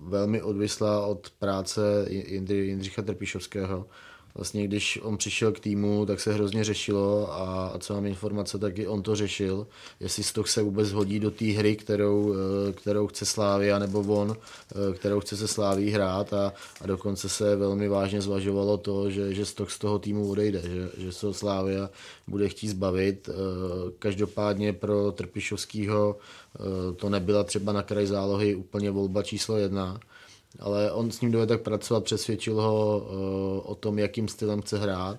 velmi 0.00 0.42
odvislá 0.42 1.06
od 1.06 1.30
práce 1.30 2.06
Jindřicha 2.48 3.02
Trpišovského. 3.02 3.86
Vlastně 4.34 4.66
když 4.66 4.98
on 5.02 5.16
přišel 5.16 5.52
k 5.52 5.60
týmu, 5.60 6.06
tak 6.06 6.20
se 6.20 6.32
hrozně 6.32 6.64
řešilo 6.64 7.32
a, 7.32 7.68
a 7.68 7.78
co 7.78 7.94
mám 7.94 8.06
informace, 8.06 8.58
tak 8.58 8.78
i 8.78 8.86
on 8.86 9.02
to 9.02 9.16
řešil, 9.16 9.66
jestli 10.00 10.22
Stoch 10.22 10.48
se 10.48 10.62
vůbec 10.62 10.92
hodí 10.92 11.20
do 11.20 11.30
té 11.30 11.44
hry, 11.44 11.76
kterou, 11.76 12.34
eh, 12.34 12.72
kterou 12.72 13.06
chce 13.06 13.26
Slávia, 13.26 13.78
nebo 13.78 14.00
on, 14.00 14.36
eh, 14.36 14.94
kterou 14.94 15.20
chce 15.20 15.36
se 15.36 15.48
Sláví 15.48 15.90
hrát 15.90 16.32
a, 16.32 16.52
a 16.80 16.86
dokonce 16.86 17.28
se 17.28 17.56
velmi 17.56 17.88
vážně 17.88 18.20
zvažovalo 18.20 18.76
to, 18.76 19.10
že, 19.10 19.34
že 19.34 19.46
Stoch 19.46 19.70
z 19.70 19.78
toho 19.78 19.98
týmu 19.98 20.30
odejde, 20.30 20.62
že, 20.62 20.90
že 20.96 21.12
se 21.12 21.34
Slávia 21.34 21.90
bude 22.26 22.48
chtít 22.48 22.68
zbavit. 22.68 23.28
Eh, 23.28 23.32
každopádně 23.98 24.72
pro 24.72 25.12
Trpišovského 25.12 26.16
to 26.96 27.08
nebyla 27.08 27.44
třeba 27.44 27.72
na 27.72 27.82
kraj 27.82 28.06
zálohy 28.06 28.54
úplně 28.54 28.90
volba 28.90 29.22
číslo 29.22 29.56
jedna, 29.56 30.00
ale 30.58 30.92
on 30.92 31.10
s 31.10 31.20
ním 31.20 31.32
dovede 31.32 31.54
tak 31.54 31.62
pracovat, 31.62 32.04
přesvědčil 32.04 32.54
ho 32.54 32.98
uh, 32.98 33.70
o 33.70 33.74
tom, 33.74 33.98
jakým 33.98 34.28
stylem 34.28 34.62
chce 34.62 34.78
hrát 34.78 35.18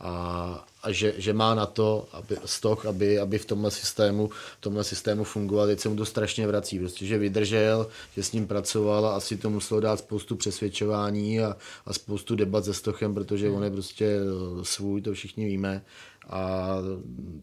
a, 0.00 0.66
a 0.82 0.92
že, 0.92 1.14
že, 1.16 1.32
má 1.32 1.54
na 1.54 1.66
to 1.66 2.08
aby, 2.12 2.36
stoch, 2.44 2.86
aby, 2.86 3.18
aby 3.18 3.38
v 3.38 3.46
tomhle 3.46 3.70
systému, 3.70 4.28
v 4.28 4.60
tomhle 4.60 4.84
systému 4.84 5.24
fungoval. 5.24 5.66
Teď 5.66 5.80
se 5.80 5.88
mu 5.88 5.96
to 5.96 6.04
strašně 6.04 6.46
vrací, 6.46 6.78
prostě, 6.78 7.06
že 7.06 7.18
vydržel, 7.18 7.86
že 8.16 8.22
s 8.22 8.32
ním 8.32 8.46
pracoval 8.46 9.06
a 9.06 9.16
asi 9.16 9.36
to 9.36 9.50
muselo 9.50 9.80
dát 9.80 9.98
spoustu 9.98 10.36
přesvědčování 10.36 11.40
a, 11.40 11.56
a 11.86 11.92
spoustu 11.92 12.36
debat 12.36 12.64
se 12.64 12.74
stochem, 12.74 13.14
protože 13.14 13.50
on 13.50 13.64
je 13.64 13.70
prostě 13.70 14.04
eh, 14.04 14.64
svůj, 14.64 15.02
to 15.02 15.12
všichni 15.12 15.46
víme. 15.46 15.82
A 16.30 16.68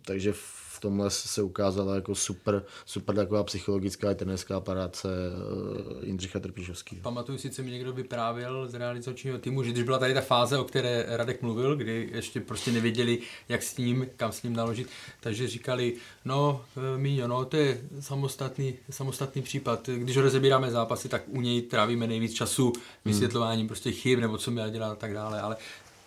takže 0.05 0.33
v 0.75 0.79
tomhle 0.79 1.09
se 1.09 1.41
ukázala 1.41 1.95
jako 1.95 2.15
super, 2.15 2.63
super 2.85 3.15
taková 3.15 3.43
psychologická 3.43 4.11
a 4.11 4.13
trenerská 4.13 4.59
práce 4.59 5.09
eh, 5.09 6.05
Jindřicha 6.05 6.39
Trpišovského. 6.39 7.01
Pamatuju 7.01 7.37
si, 7.37 7.49
co 7.49 7.63
mi 7.63 7.71
někdo 7.71 7.93
vyprávěl 7.93 8.67
z 8.67 8.73
realizačního 8.73 9.37
týmu, 9.37 9.63
že 9.63 9.71
když 9.71 9.83
byla 9.83 9.99
tady 9.99 10.13
ta 10.13 10.21
fáze, 10.21 10.57
o 10.57 10.63
které 10.63 11.05
Radek 11.07 11.41
mluvil, 11.41 11.75
kdy 11.75 12.09
ještě 12.13 12.39
prostě 12.41 12.71
nevěděli, 12.71 13.19
jak 13.49 13.63
s 13.63 13.77
ním, 13.77 14.07
kam 14.17 14.31
s 14.31 14.43
ním 14.43 14.55
naložit, 14.55 14.87
takže 15.19 15.47
říkali, 15.47 15.93
no 16.25 16.65
eh, 16.77 16.97
Míňo, 16.97 17.27
no 17.27 17.45
to 17.45 17.57
je 17.57 17.81
samostatný, 17.99 18.75
samostatný 18.89 19.41
případ. 19.41 19.89
Když 19.89 20.17
rozebíráme 20.17 20.71
zápasy, 20.71 21.09
tak 21.09 21.21
u 21.27 21.41
něj 21.41 21.61
trávíme 21.61 22.07
nejvíc 22.07 22.33
času 22.33 22.73
vysvětlováním 23.05 23.67
prostě 23.67 23.91
chyb 23.91 24.19
nebo 24.19 24.37
co 24.37 24.51
měl 24.51 24.69
dělat 24.69 24.91
a 24.91 24.95
tak 24.95 25.13
dále, 25.13 25.41
ale 25.41 25.57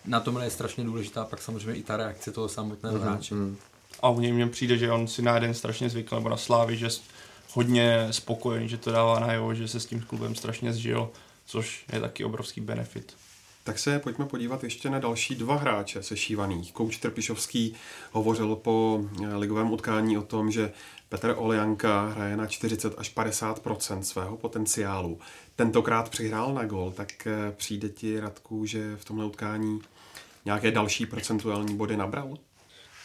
na 0.05 0.19
tomhle 0.19 0.45
je 0.45 0.49
strašně 0.49 0.83
důležitá 0.83 1.25
pak 1.25 1.41
samozřejmě 1.41 1.73
i 1.73 1.83
ta 1.83 1.97
reakce 1.97 2.31
toho 2.31 2.49
samotného 2.49 2.97
mm-hmm. 2.97 3.01
hráče. 3.01 3.35
Mm. 3.35 3.57
A 4.01 4.09
u 4.09 4.19
něj 4.19 4.31
mně 4.31 4.47
přijde, 4.47 4.77
že 4.77 4.91
on 4.91 5.07
si 5.07 5.21
na 5.21 5.35
jeden 5.35 5.53
strašně 5.53 5.89
zvykl, 5.89 6.15
nebo 6.15 6.29
na 6.29 6.37
Slávy, 6.37 6.77
že 6.77 6.87
hodně 7.53 8.07
spokojený, 8.11 8.69
že 8.69 8.77
to 8.77 8.91
dává 8.91 9.19
najevo, 9.19 9.53
že 9.53 9.67
se 9.67 9.79
s 9.79 9.85
tím 9.85 10.01
klubem 10.01 10.35
strašně 10.35 10.73
zžil, 10.73 11.09
což 11.45 11.85
je 11.93 11.99
taky 11.99 12.23
obrovský 12.23 12.61
benefit. 12.61 13.15
Tak 13.63 13.79
se 13.79 13.99
pojďme 13.99 14.25
podívat 14.25 14.63
ještě 14.63 14.89
na 14.89 14.99
další 14.99 15.35
dva 15.35 15.55
hráče 15.55 16.03
sešívaných. 16.03 16.73
Kouč 16.73 16.97
Trpišovský 16.97 17.75
hovořil 18.11 18.55
po 18.55 19.03
eh, 19.23 19.35
ligovém 19.35 19.71
utkání 19.71 20.17
o 20.17 20.21
tom, 20.21 20.51
že 20.51 20.71
Petr 21.09 21.35
Olejanka 21.37 22.07
hraje 22.07 22.37
na 22.37 22.47
40 22.47 22.93
až 22.97 23.15
50% 23.15 23.99
svého 23.99 24.37
potenciálu. 24.37 25.19
Tentokrát 25.55 26.09
přihrál 26.09 26.53
na 26.53 26.65
gol, 26.65 26.91
tak 26.91 27.27
eh, 27.27 27.51
přijde 27.51 27.89
ti 27.89 28.19
Radku, 28.19 28.65
že 28.65 28.95
v 28.95 29.05
tomhle 29.05 29.25
utkání 29.25 29.81
nějaké 30.45 30.71
další 30.71 31.05
procentuální 31.05 31.75
body 31.75 31.97
nabral? 31.97 32.37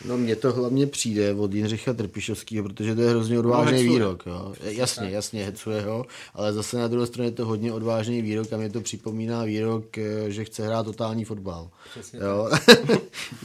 No 0.04 0.16
mně 0.16 0.36
to 0.36 0.52
hlavně 0.52 0.86
přijde 0.86 1.34
od 1.34 1.54
Jindřicha 1.54 1.92
Trpišovského, 1.92 2.64
protože 2.64 2.94
to 2.94 3.00
je 3.00 3.10
hrozně 3.10 3.38
odvážný 3.38 3.86
no, 3.86 3.92
výrok. 3.92 4.26
Jo. 4.26 4.54
Jasně, 4.62 5.10
jasně, 5.10 5.44
hecuje 5.44 5.82
ho, 5.82 6.06
ale 6.34 6.52
zase 6.52 6.78
na 6.78 6.88
druhé 6.88 7.06
straně 7.06 7.28
je 7.28 7.32
to 7.32 7.46
hodně 7.46 7.72
odvážný 7.72 8.22
výrok 8.22 8.52
a 8.52 8.56
mě 8.56 8.70
to 8.70 8.80
připomíná 8.80 9.44
výrok, 9.44 9.98
eh, 9.98 10.30
že 10.30 10.44
chce 10.44 10.66
hrát 10.66 10.82
totální 10.82 11.24
fotbal. 11.24 11.70
jo. 12.12 12.50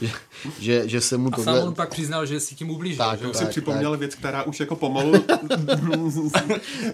že, 0.00 0.10
že, 0.60 0.88
že, 0.88 1.00
se 1.00 1.16
mu 1.16 1.28
a 1.32 1.36
tohle... 1.36 1.58
sám 1.58 1.68
on 1.68 1.74
pak 1.74 1.90
přiznal, 1.90 2.26
že 2.26 2.40
si 2.40 2.54
tím 2.54 2.70
ublížil. 2.70 3.04
Tak, 3.04 3.20
že? 3.20 3.34
si 3.34 3.46
připomněl 3.46 3.90
tak. 3.90 4.00
věc, 4.00 4.14
která 4.14 4.42
už 4.42 4.60
jako 4.60 4.76
pomalu 4.76 5.12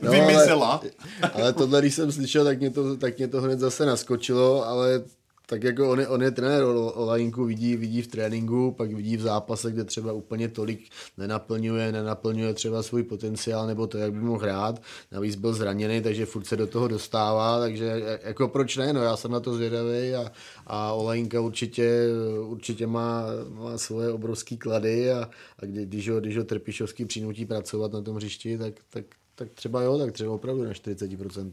no, 0.02 0.10
vymizela. 0.10 0.80
Ale, 1.22 1.32
ale 1.32 1.52
tohle, 1.52 1.80
když 1.80 1.94
jsem 1.94 2.12
slyšel, 2.12 2.44
tak 2.44 2.58
mě, 2.58 2.70
to, 2.70 2.96
tak 2.96 3.18
mě 3.18 3.28
to 3.28 3.40
hned 3.40 3.58
zase 3.58 3.86
naskočilo, 3.86 4.66
ale 4.66 5.02
tak 5.46 5.64
jako 5.64 5.90
on 5.90 6.00
je, 6.00 6.08
on 6.08 6.22
je 6.22 6.30
trenér 6.30 6.62
Olajinku, 6.94 7.44
vidí, 7.44 7.76
vidí 7.76 8.02
v 8.02 8.06
tréninku, 8.06 8.72
pak 8.72 8.92
vidí 8.92 9.16
v 9.16 9.20
zápase, 9.20 9.70
kde 9.70 9.84
třeba 9.84 10.12
úplně 10.12 10.48
tolik 10.48 10.88
nenaplňuje, 11.18 11.92
nenaplňuje 11.92 12.54
třeba 12.54 12.82
svůj 12.82 13.02
potenciál 13.02 13.66
nebo 13.66 13.86
to, 13.86 13.98
jak 13.98 14.12
by 14.12 14.18
mohl 14.18 14.38
hrát. 14.38 14.82
Navíc 15.12 15.34
byl 15.34 15.54
zraněný, 15.54 16.00
takže 16.02 16.26
furt 16.26 16.46
se 16.46 16.56
do 16.56 16.66
toho 16.66 16.88
dostává, 16.88 17.60
takže 17.60 18.18
jako 18.22 18.48
proč 18.48 18.76
ne, 18.76 18.92
no 18.92 19.02
já 19.02 19.16
jsem 19.16 19.30
na 19.30 19.40
to 19.40 19.54
zvědavý 19.54 20.14
a, 20.14 20.32
a 20.66 20.92
Olajinka 20.92 21.40
určitě, 21.40 22.08
určitě 22.40 22.86
má, 22.86 23.22
má 23.48 23.78
svoje 23.78 24.12
obrovské 24.12 24.56
klady 24.56 25.12
a, 25.12 25.30
a 25.58 25.66
kdy, 25.66 25.86
když 25.86 26.08
ho, 26.08 26.20
když 26.20 26.36
ho 26.36 26.44
Trpišovský 26.44 27.04
přinutí 27.04 27.46
pracovat 27.46 27.92
na 27.92 28.02
tom 28.02 28.16
hřišti, 28.16 28.58
tak, 28.58 28.74
tak, 28.90 29.04
tak 29.34 29.48
třeba 29.54 29.82
jo, 29.82 29.98
tak 29.98 30.12
třeba 30.12 30.32
opravdu 30.32 30.64
na 30.64 30.70
40% 30.70 31.50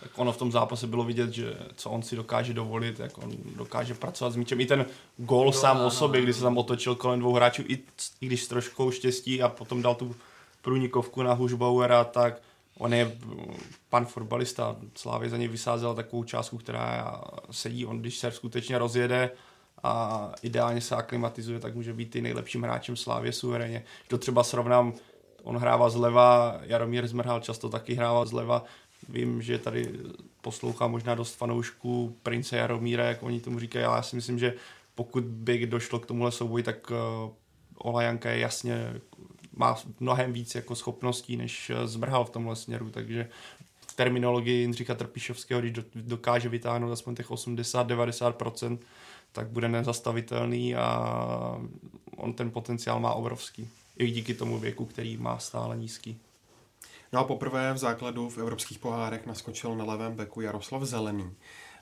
tak 0.00 0.10
ono 0.16 0.32
v 0.32 0.36
tom 0.36 0.52
zápase 0.52 0.86
bylo 0.86 1.04
vidět, 1.04 1.30
že 1.30 1.56
co 1.74 1.90
on 1.90 2.02
si 2.02 2.16
dokáže 2.16 2.54
dovolit, 2.54 3.00
jak 3.00 3.18
on 3.18 3.32
dokáže 3.56 3.94
pracovat 3.94 4.30
s 4.30 4.36
míčem. 4.36 4.60
I 4.60 4.66
ten 4.66 4.86
gól 5.16 5.46
no, 5.46 5.52
sám 5.52 5.78
no, 5.78 5.86
o 5.86 5.90
sobě, 5.90 6.20
kdy 6.20 6.34
se 6.34 6.42
tam 6.42 6.58
otočil 6.58 6.94
kolem 6.94 7.20
dvou 7.20 7.34
hráčů, 7.34 7.62
i, 7.66 7.78
i 8.20 8.26
když 8.26 8.42
s 8.42 8.48
troškou 8.48 8.90
štěstí 8.90 9.42
a 9.42 9.48
potom 9.48 9.82
dal 9.82 9.94
tu 9.94 10.16
průnikovku 10.62 11.22
na 11.22 11.32
Hušbauera, 11.32 12.04
tak 12.04 12.42
on 12.78 12.94
je 12.94 13.18
pan 13.88 14.06
fotbalista. 14.06 14.76
Slávě 14.94 15.30
za 15.30 15.36
něj 15.36 15.48
vysázel 15.48 15.94
takovou 15.94 16.24
částku, 16.24 16.58
která 16.58 17.20
sedí. 17.50 17.86
On, 17.86 17.98
když 17.98 18.18
se 18.18 18.30
skutečně 18.30 18.78
rozjede 18.78 19.30
a 19.82 20.32
ideálně 20.42 20.80
se 20.80 20.96
aklimatizuje, 20.96 21.60
tak 21.60 21.74
může 21.74 21.92
být 21.92 22.16
i 22.16 22.20
nejlepším 22.20 22.62
hráčem 22.62 22.96
Slávě 22.96 23.32
suverénně. 23.32 23.84
To 24.08 24.18
třeba 24.18 24.44
srovnám, 24.44 24.94
on 25.42 25.56
hrává 25.56 25.90
zleva, 25.90 26.58
Jaromír 26.62 27.06
Zmrhal 27.06 27.40
často 27.40 27.68
taky 27.68 27.94
hrává 27.94 28.24
zleva, 28.24 28.64
Vím, 29.08 29.42
že 29.42 29.58
tady 29.58 29.92
poslouchá 30.40 30.86
možná 30.86 31.14
dost 31.14 31.34
fanoušků 31.34 32.16
Prince 32.22 32.56
Jaromíra, 32.56 33.04
jak 33.04 33.22
oni 33.22 33.40
tomu 33.40 33.60
říkají, 33.60 33.84
ale 33.84 33.96
já 33.96 34.02
si 34.02 34.16
myslím, 34.16 34.38
že 34.38 34.54
pokud 34.94 35.24
by 35.24 35.66
došlo 35.66 35.98
k 35.98 36.06
tomuhle 36.06 36.32
souboji, 36.32 36.64
tak 36.64 36.90
uh, 36.90 37.30
Olajanka 37.78 38.30
je 38.30 38.38
jasně 38.38 39.00
má 39.58 39.76
mnohem 40.00 40.32
víc 40.32 40.54
jako 40.54 40.74
schopností, 40.74 41.36
než 41.36 41.70
eh, 41.70 41.88
zmrhal 41.88 42.24
v 42.24 42.30
tomhle 42.30 42.56
směru, 42.56 42.90
takže 42.90 43.28
v 43.86 43.96
terminologii 43.96 44.60
Jindřicha 44.60 44.94
Trpišovského, 44.94 45.60
když 45.60 45.72
dokáže 45.94 46.48
vytáhnout 46.48 46.92
aspoň 46.92 47.14
těch 47.14 47.30
80-90%, 47.30 48.78
tak 49.32 49.48
bude 49.48 49.68
nezastavitelný 49.68 50.74
a 50.74 51.60
on 52.16 52.32
ten 52.32 52.50
potenciál 52.50 53.00
má 53.00 53.12
obrovský. 53.12 53.68
I 53.98 54.10
díky 54.10 54.34
tomu 54.34 54.58
věku, 54.58 54.84
který 54.84 55.16
má 55.16 55.38
stále 55.38 55.76
nízký. 55.76 56.18
No 57.12 57.20
a 57.20 57.24
poprvé 57.24 57.72
v 57.72 57.78
základu 57.78 58.28
v 58.28 58.38
evropských 58.38 58.78
pohárech 58.78 59.26
naskočil 59.26 59.76
na 59.76 59.84
levém 59.84 60.14
beku 60.14 60.40
Jaroslav 60.40 60.82
Zelený. 60.82 61.30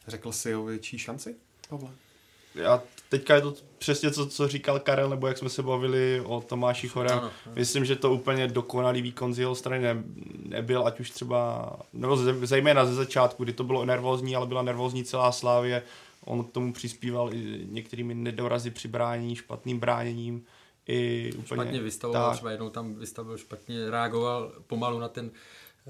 Řekl 0.09 0.33
si 0.33 0.55
o 0.55 0.64
větší 0.64 0.99
šanci, 0.99 1.35
Pavle? 1.68 1.91
Já 2.55 2.83
teďka 3.09 3.35
je 3.35 3.41
to 3.41 3.55
přesně 3.79 4.11
to, 4.11 4.27
co 4.27 4.49
říkal 4.49 4.81
Karel, 4.81 5.11
nebo 5.11 5.27
jak 5.27 5.39
jsme 5.39 5.49
se 5.49 5.62
bavili 5.62 6.22
o 6.24 6.41
Tomáši 6.41 6.89
Chorem. 6.89 7.18
No. 7.22 7.31
Myslím, 7.55 7.85
že 7.85 7.97
to 7.97 8.12
úplně 8.12 8.49
dokonalý 8.49 9.03
výkon 9.03 9.35
z 9.35 9.39
jeho 9.39 9.55
strany 9.55 9.83
ne, 9.83 10.03
nebyl, 10.45 10.87
ať 10.87 11.01
už 11.01 11.11
třeba, 11.11 11.70
nebo 11.93 12.16
zejména 12.47 12.87
ze 12.87 12.95
začátku, 12.95 13.45
kdy 13.45 13.53
to 13.53 13.64
bylo 13.64 13.85
nervózní, 13.85 14.37
ale 14.37 14.47
byla 14.47 14.62
nervózní 14.62 15.05
celá 15.05 15.33
Slávě. 15.33 15.83
On 16.24 16.45
k 16.45 16.51
tomu 16.51 16.72
přispíval 16.72 17.35
i 17.35 17.66
některými 17.70 18.14
nedorazy 18.14 18.70
při 18.70 18.89
bránění, 18.89 19.37
špatným 19.37 19.79
bráněním 19.79 20.45
i 20.87 21.32
úplně... 21.32 21.62
Špatně 21.62 21.82
vystavoval, 21.82 22.28
tak. 22.28 22.37
třeba 22.37 22.51
jednou 22.51 22.70
tam 22.70 22.95
vystavil 22.95 23.37
špatně, 23.37 23.91
reagoval 23.91 24.53
pomalu 24.66 24.99
na 24.99 25.09
ten 25.09 25.30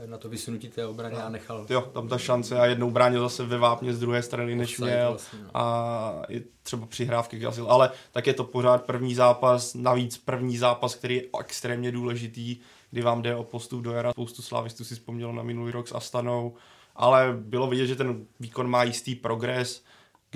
na 0.06 0.18
to 0.18 0.28
vysunutí 0.28 0.68
té 0.68 0.86
obrany 0.86 1.16
a 1.16 1.28
nechal... 1.28 1.66
Jo, 1.68 1.80
tam 1.80 2.08
ta 2.08 2.18
šance 2.18 2.58
a 2.58 2.66
jednou 2.66 2.90
bránil 2.90 3.20
zase 3.20 3.44
ve 3.44 3.58
vápně 3.58 3.94
z 3.94 4.00
druhé 4.00 4.22
strany, 4.22 4.54
než 4.54 4.70
Offside 4.70 4.96
měl 4.96 5.08
vlastně, 5.08 5.38
no. 5.42 5.50
a 5.54 6.22
i 6.28 6.42
třeba 6.62 6.86
přihrávky 6.86 7.38
gasil, 7.38 7.70
ale 7.70 7.90
tak 8.12 8.26
je 8.26 8.34
to 8.34 8.44
pořád 8.44 8.84
první 8.84 9.14
zápas, 9.14 9.74
navíc 9.74 10.18
první 10.18 10.58
zápas, 10.58 10.94
který 10.94 11.14
je 11.14 11.22
extrémně 11.40 11.92
důležitý, 11.92 12.56
kdy 12.90 13.02
vám 13.02 13.22
jde 13.22 13.34
o 13.34 13.44
postup 13.44 13.82
do 13.82 13.92
jara. 13.92 14.12
Spoustu 14.12 14.42
slávistů 14.42 14.84
si 14.84 14.94
vzpomnělo 14.94 15.32
na 15.32 15.42
minulý 15.42 15.72
rok 15.72 15.88
s 15.88 15.94
Astanou, 15.94 16.54
ale 16.96 17.36
bylo 17.40 17.66
vidět, 17.66 17.86
že 17.86 17.96
ten 17.96 18.26
výkon 18.40 18.70
má 18.70 18.82
jistý 18.82 19.14
progres, 19.14 19.82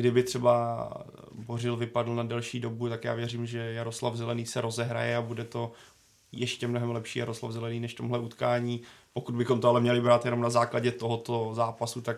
kdyby 0.01 0.23
třeba 0.23 0.89
Bořil 1.33 1.77
vypadl 1.77 2.15
na 2.15 2.23
delší 2.23 2.61
dobu, 2.61 2.89
tak 2.89 3.05
já 3.05 3.15
věřím, 3.15 3.47
že 3.47 3.73
Jaroslav 3.73 4.15
Zelený 4.15 4.47
se 4.47 4.61
rozehraje 4.61 5.17
a 5.17 5.23
bude 5.23 5.45
to 5.45 5.73
ještě 6.33 6.69
mnohem 6.69 6.91
lepší 6.91 7.19
Jaroslav 7.19 7.53
Zelený 7.53 7.81
než 7.81 7.95
tomhle 7.95 8.19
utkání. 8.19 8.81
Pokud 9.13 9.35
bychom 9.35 9.61
to 9.61 9.69
ale 9.69 9.81
měli 9.81 10.01
brát 10.01 10.25
jenom 10.25 10.41
na 10.41 10.51
základě 10.51 10.93
tohoto 10.93 11.51
zápasu, 11.55 12.01
tak 12.01 12.17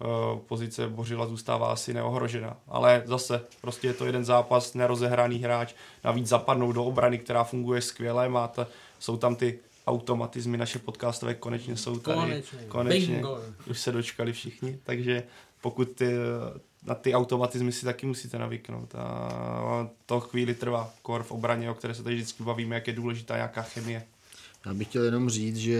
uh, 0.00 0.38
pozice 0.38 0.88
Bořila 0.88 1.26
zůstává 1.26 1.72
asi 1.72 1.94
neohrožena. 1.94 2.56
Ale 2.68 3.02
zase, 3.04 3.40
prostě 3.60 3.86
je 3.86 3.94
to 3.94 4.06
jeden 4.06 4.24
zápas, 4.24 4.74
nerozehraný 4.74 5.38
hráč, 5.38 5.74
navíc 6.04 6.26
zapadnou 6.26 6.72
do 6.72 6.84
obrany, 6.84 7.18
která 7.18 7.44
funguje 7.44 7.80
skvěle, 7.80 8.28
máte, 8.28 8.66
jsou 8.98 9.16
tam 9.16 9.36
ty 9.36 9.58
automatizmy 9.86 10.56
naše 10.56 10.78
podcastové 10.78 11.34
konečně 11.34 11.76
jsou 11.76 11.98
tady. 11.98 12.20
Konečně. 12.20 12.58
konečně. 12.68 13.22
Už 13.70 13.80
se 13.80 13.92
dočkali 13.92 14.32
všichni, 14.32 14.78
takže 14.82 15.22
pokud 15.64 15.92
ty, 15.92 16.12
na 16.86 16.94
ty 16.94 17.14
automatizmy 17.14 17.72
si 17.72 17.84
taky 17.84 18.06
musíte 18.06 18.38
navyknout. 18.38 18.94
A 18.94 19.88
to 20.06 20.20
chvíli 20.20 20.54
trvá, 20.54 20.92
kor 21.02 21.22
v 21.22 21.32
obraně, 21.32 21.70
o 21.70 21.74
které 21.74 21.94
se 21.94 22.02
tady 22.02 22.14
vždycky 22.14 22.42
bavíme, 22.42 22.74
jak 22.74 22.86
je 22.86 22.92
důležitá 22.92 23.36
nějaká 23.36 23.62
chemie. 23.62 24.04
Já 24.66 24.74
bych 24.74 24.88
chtěl 24.88 25.04
jenom 25.04 25.30
říct, 25.30 25.56
že 25.56 25.78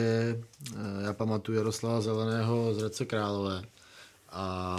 eh, 0.73 1.05
já 1.05 1.13
pamatuju 1.13 1.59
Jaroslava 1.59 2.01
Zeleného 2.01 2.75
z 2.75 2.79
Hradce 2.79 3.05
Králové. 3.05 3.63
A 4.31 4.79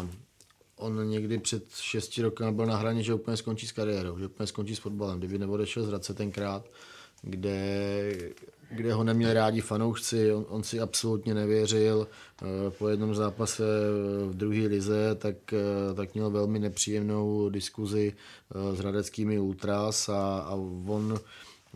on 0.76 1.10
někdy 1.10 1.38
před 1.38 1.64
šesti 1.76 2.22
roky 2.22 2.44
byl 2.52 2.66
na 2.66 2.78
hraně, 2.78 3.04
že 3.04 3.14
úplně 3.14 3.38
skončí 3.38 3.68
s 3.68 3.72
kariérou, 3.72 4.20
že 4.20 4.26
úplně 4.26 4.48
skončí 4.48 4.76
s 4.76 4.80
fotbalem, 4.80 5.20
kdyby 5.20 5.38
neodešel 5.38 5.84
z 5.84 5.88
Hradce 5.88 6.14
tenkrát, 6.14 6.66
kde, 7.22 8.34
kde 8.76 8.94
ho 8.94 9.04
neměli 9.04 9.34
rádi 9.34 9.62
fanoušci, 9.62 10.34
on, 10.34 10.46
on 10.50 10.64
si 10.64 10.80
absolutně 10.80 11.34
nevěřil. 11.34 12.08
Eh, 12.42 12.46
po 12.72 12.90
jednom 12.90 13.16
zápase 13.16 13.64
v 14.28 14.34
druhé 14.34 14.68
lize 14.68 15.16
tak, 15.16 15.54
eh, 15.54 15.94
tak 15.96 16.14
měl 16.14 16.30
velmi 16.30 16.60
nepříjemnou 16.60 17.50
diskuzi 17.50 18.14
s 18.74 18.80
hradeckými 18.80 19.40
ultras 19.40 20.10
a, 20.10 20.40
a 20.40 20.54
on 20.88 21.20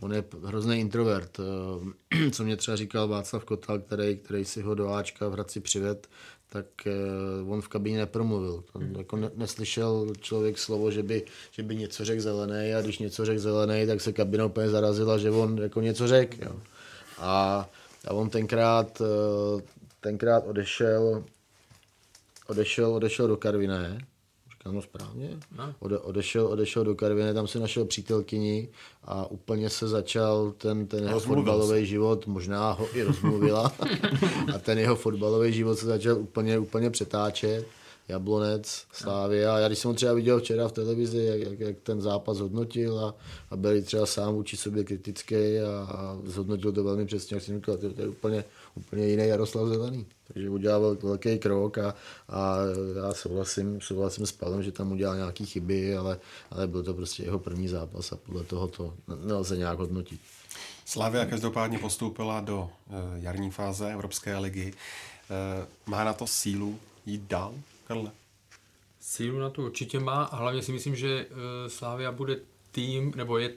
on 0.00 0.12
je 0.12 0.24
hrozný 0.44 0.80
introvert. 0.80 1.40
Co 2.32 2.44
mě 2.44 2.56
třeba 2.56 2.76
říkal 2.76 3.08
Václav 3.08 3.44
Kotal, 3.44 3.78
který, 3.78 4.16
který 4.16 4.44
si 4.44 4.62
ho 4.62 4.74
do 4.74 4.92
Ačka 4.92 5.28
v 5.28 5.32
Hradci 5.32 5.60
přived, 5.60 6.08
tak 6.48 6.66
eh, 6.86 6.92
on 7.48 7.60
v 7.62 7.68
kabině 7.68 7.98
nepromluvil. 7.98 8.64
On 8.72 8.82
hmm. 8.82 8.96
jako 8.96 9.16
ne, 9.16 9.30
neslyšel 9.34 10.12
člověk 10.20 10.58
slovo, 10.58 10.90
že 10.90 11.02
by, 11.02 11.22
že 11.50 11.62
by 11.62 11.76
něco 11.76 12.04
řekl 12.04 12.20
zelený 12.20 12.74
a 12.74 12.82
když 12.82 12.98
něco 12.98 13.24
řekl 13.24 13.40
zelený, 13.40 13.86
tak 13.86 14.00
se 14.00 14.12
kabina 14.12 14.46
úplně 14.46 14.68
zarazila, 14.68 15.18
že 15.18 15.30
on 15.30 15.58
jako 15.58 15.80
něco 15.80 16.08
řekl. 16.08 16.36
Jo. 16.42 16.60
A, 17.20 17.68
a 18.08 18.14
on 18.14 18.30
tenkrát, 18.30 19.00
eh, 19.00 19.62
tenkrát 20.00 20.46
odešel, 20.46 21.24
odešel, 22.46 22.94
odešel 22.94 23.28
do 23.28 23.36
Karviné 23.36 23.98
Říkám, 24.60 24.74
no 24.74 24.82
správně. 24.82 25.38
No. 25.58 25.74
Ode, 25.78 25.98
odešel, 25.98 26.46
odešel 26.46 26.84
do 26.84 26.94
Karviné, 26.94 27.34
tam 27.34 27.46
se 27.46 27.58
našel 27.58 27.84
přítelkyni 27.84 28.68
a 29.04 29.30
úplně 29.30 29.70
se 29.70 29.88
začal 29.88 30.52
ten, 30.58 30.86
ten 30.86 31.04
jeho 31.04 31.20
fotbalový 31.20 31.86
život, 31.86 32.26
možná 32.26 32.72
ho 32.72 32.96
i 32.96 33.02
rozmluvila, 33.02 33.72
a 34.54 34.58
ten 34.58 34.78
jeho 34.78 34.96
fotbalový 34.96 35.52
život 35.52 35.78
se 35.78 35.86
začal 35.86 36.18
úplně, 36.18 36.58
úplně 36.58 36.90
přetáčet. 36.90 37.66
Jablonec, 38.10 38.84
Slávě. 38.92 39.48
A 39.48 39.58
já 39.58 39.66
když 39.68 39.78
jsem 39.78 39.88
ho 39.88 39.94
třeba 39.94 40.12
viděl 40.12 40.40
včera 40.40 40.68
v 40.68 40.72
televizi, 40.72 41.24
jak, 41.24 41.40
jak, 41.40 41.60
jak 41.60 41.76
ten 41.82 42.00
zápas 42.00 42.38
hodnotil 42.38 42.98
a, 42.98 43.14
a 43.50 43.56
byl 43.56 43.82
třeba 43.82 44.06
sám 44.06 44.34
vůči 44.34 44.56
sobě 44.56 44.84
kritický 44.84 45.34
a, 45.34 45.88
a 45.90 46.18
zhodnotil 46.24 46.72
to 46.72 46.84
velmi 46.84 47.06
přesně, 47.06 47.34
jak 47.34 47.44
jsem 47.44 47.56
říkal, 47.56 47.76
to, 47.76 47.92
to 47.92 48.02
je 48.02 48.08
úplně, 48.08 48.44
úplně 48.74 49.06
jiný 49.06 49.26
Jaroslav 49.26 49.68
Zelený. 49.68 50.06
Takže 50.32 50.50
udělal 50.50 50.96
velký 51.02 51.38
krok 51.38 51.78
a, 51.78 51.94
a 52.28 52.56
já 52.96 53.14
souhlasím, 53.14 53.80
souhlasím 53.80 54.26
s 54.26 54.32
Pavlem, 54.32 54.62
že 54.62 54.72
tam 54.72 54.92
udělal 54.92 55.16
nějaké 55.16 55.44
chyby, 55.44 55.96
ale, 55.96 56.18
ale 56.50 56.66
byl 56.66 56.82
to 56.82 56.94
prostě 56.94 57.22
jeho 57.22 57.38
první 57.38 57.68
zápas 57.68 58.12
a 58.12 58.16
podle 58.16 58.44
toho 58.44 58.68
to 58.68 58.94
nelze 59.24 59.56
nějak 59.56 59.78
hodnotit. 59.78 60.20
Slavia 60.84 61.26
každopádně 61.26 61.78
postoupila 61.78 62.40
do 62.40 62.60
uh, 62.60 62.96
jarní 63.14 63.50
fáze 63.50 63.92
Evropské 63.92 64.38
ligy. 64.38 64.72
Uh, 64.72 65.66
má 65.86 66.04
na 66.04 66.12
to 66.12 66.26
sílu 66.26 66.78
jít 67.06 67.22
dál? 67.22 67.54
Karle? 67.90 68.10
Sílu 69.00 69.38
na 69.38 69.50
to 69.50 69.62
určitě 69.62 70.00
má 70.00 70.24
a 70.24 70.36
hlavně 70.36 70.62
si 70.62 70.72
myslím, 70.72 70.96
že 70.96 71.26
uh, 71.26 71.36
Slávia 71.68 72.12
bude 72.12 72.36
tým, 72.72 73.12
nebo 73.16 73.38
je 73.38 73.52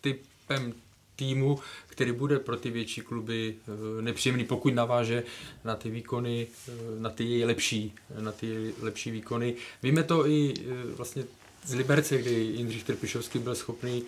typem 0.00 0.74
týmu, 1.16 1.58
který 1.86 2.12
bude 2.12 2.38
pro 2.38 2.56
ty 2.56 2.70
větší 2.70 3.00
kluby 3.00 3.54
uh, 3.66 4.02
nepříjemný, 4.02 4.44
pokud 4.44 4.74
naváže 4.74 5.24
na 5.64 5.76
ty 5.76 5.90
výkony, 5.90 6.46
uh, 6.68 7.00
na 7.00 7.10
ty 7.10 7.24
její 7.24 7.44
lepší, 7.44 7.94
na 8.20 8.32
ty 8.32 8.74
lepší 8.80 9.10
výkony. 9.10 9.54
Víme 9.82 10.02
to 10.02 10.26
i 10.26 10.54
vlastně 10.96 11.24
z 11.64 11.74
Liberce, 11.74 12.18
kdy 12.18 12.30
Jindřich 12.30 12.84
Trpišovský 12.84 13.38
byl 13.38 13.54
schopný 13.54 14.02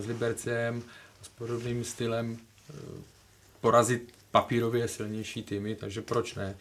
s 0.00 0.06
Libercem 0.06 0.82
s 1.22 1.28
podobným 1.28 1.84
stylem 1.84 2.38
porazit 3.60 4.14
papírově 4.30 4.88
silnější 4.88 5.42
týmy, 5.42 5.76
takže 5.76 6.02
proč 6.02 6.34
ne? 6.34 6.56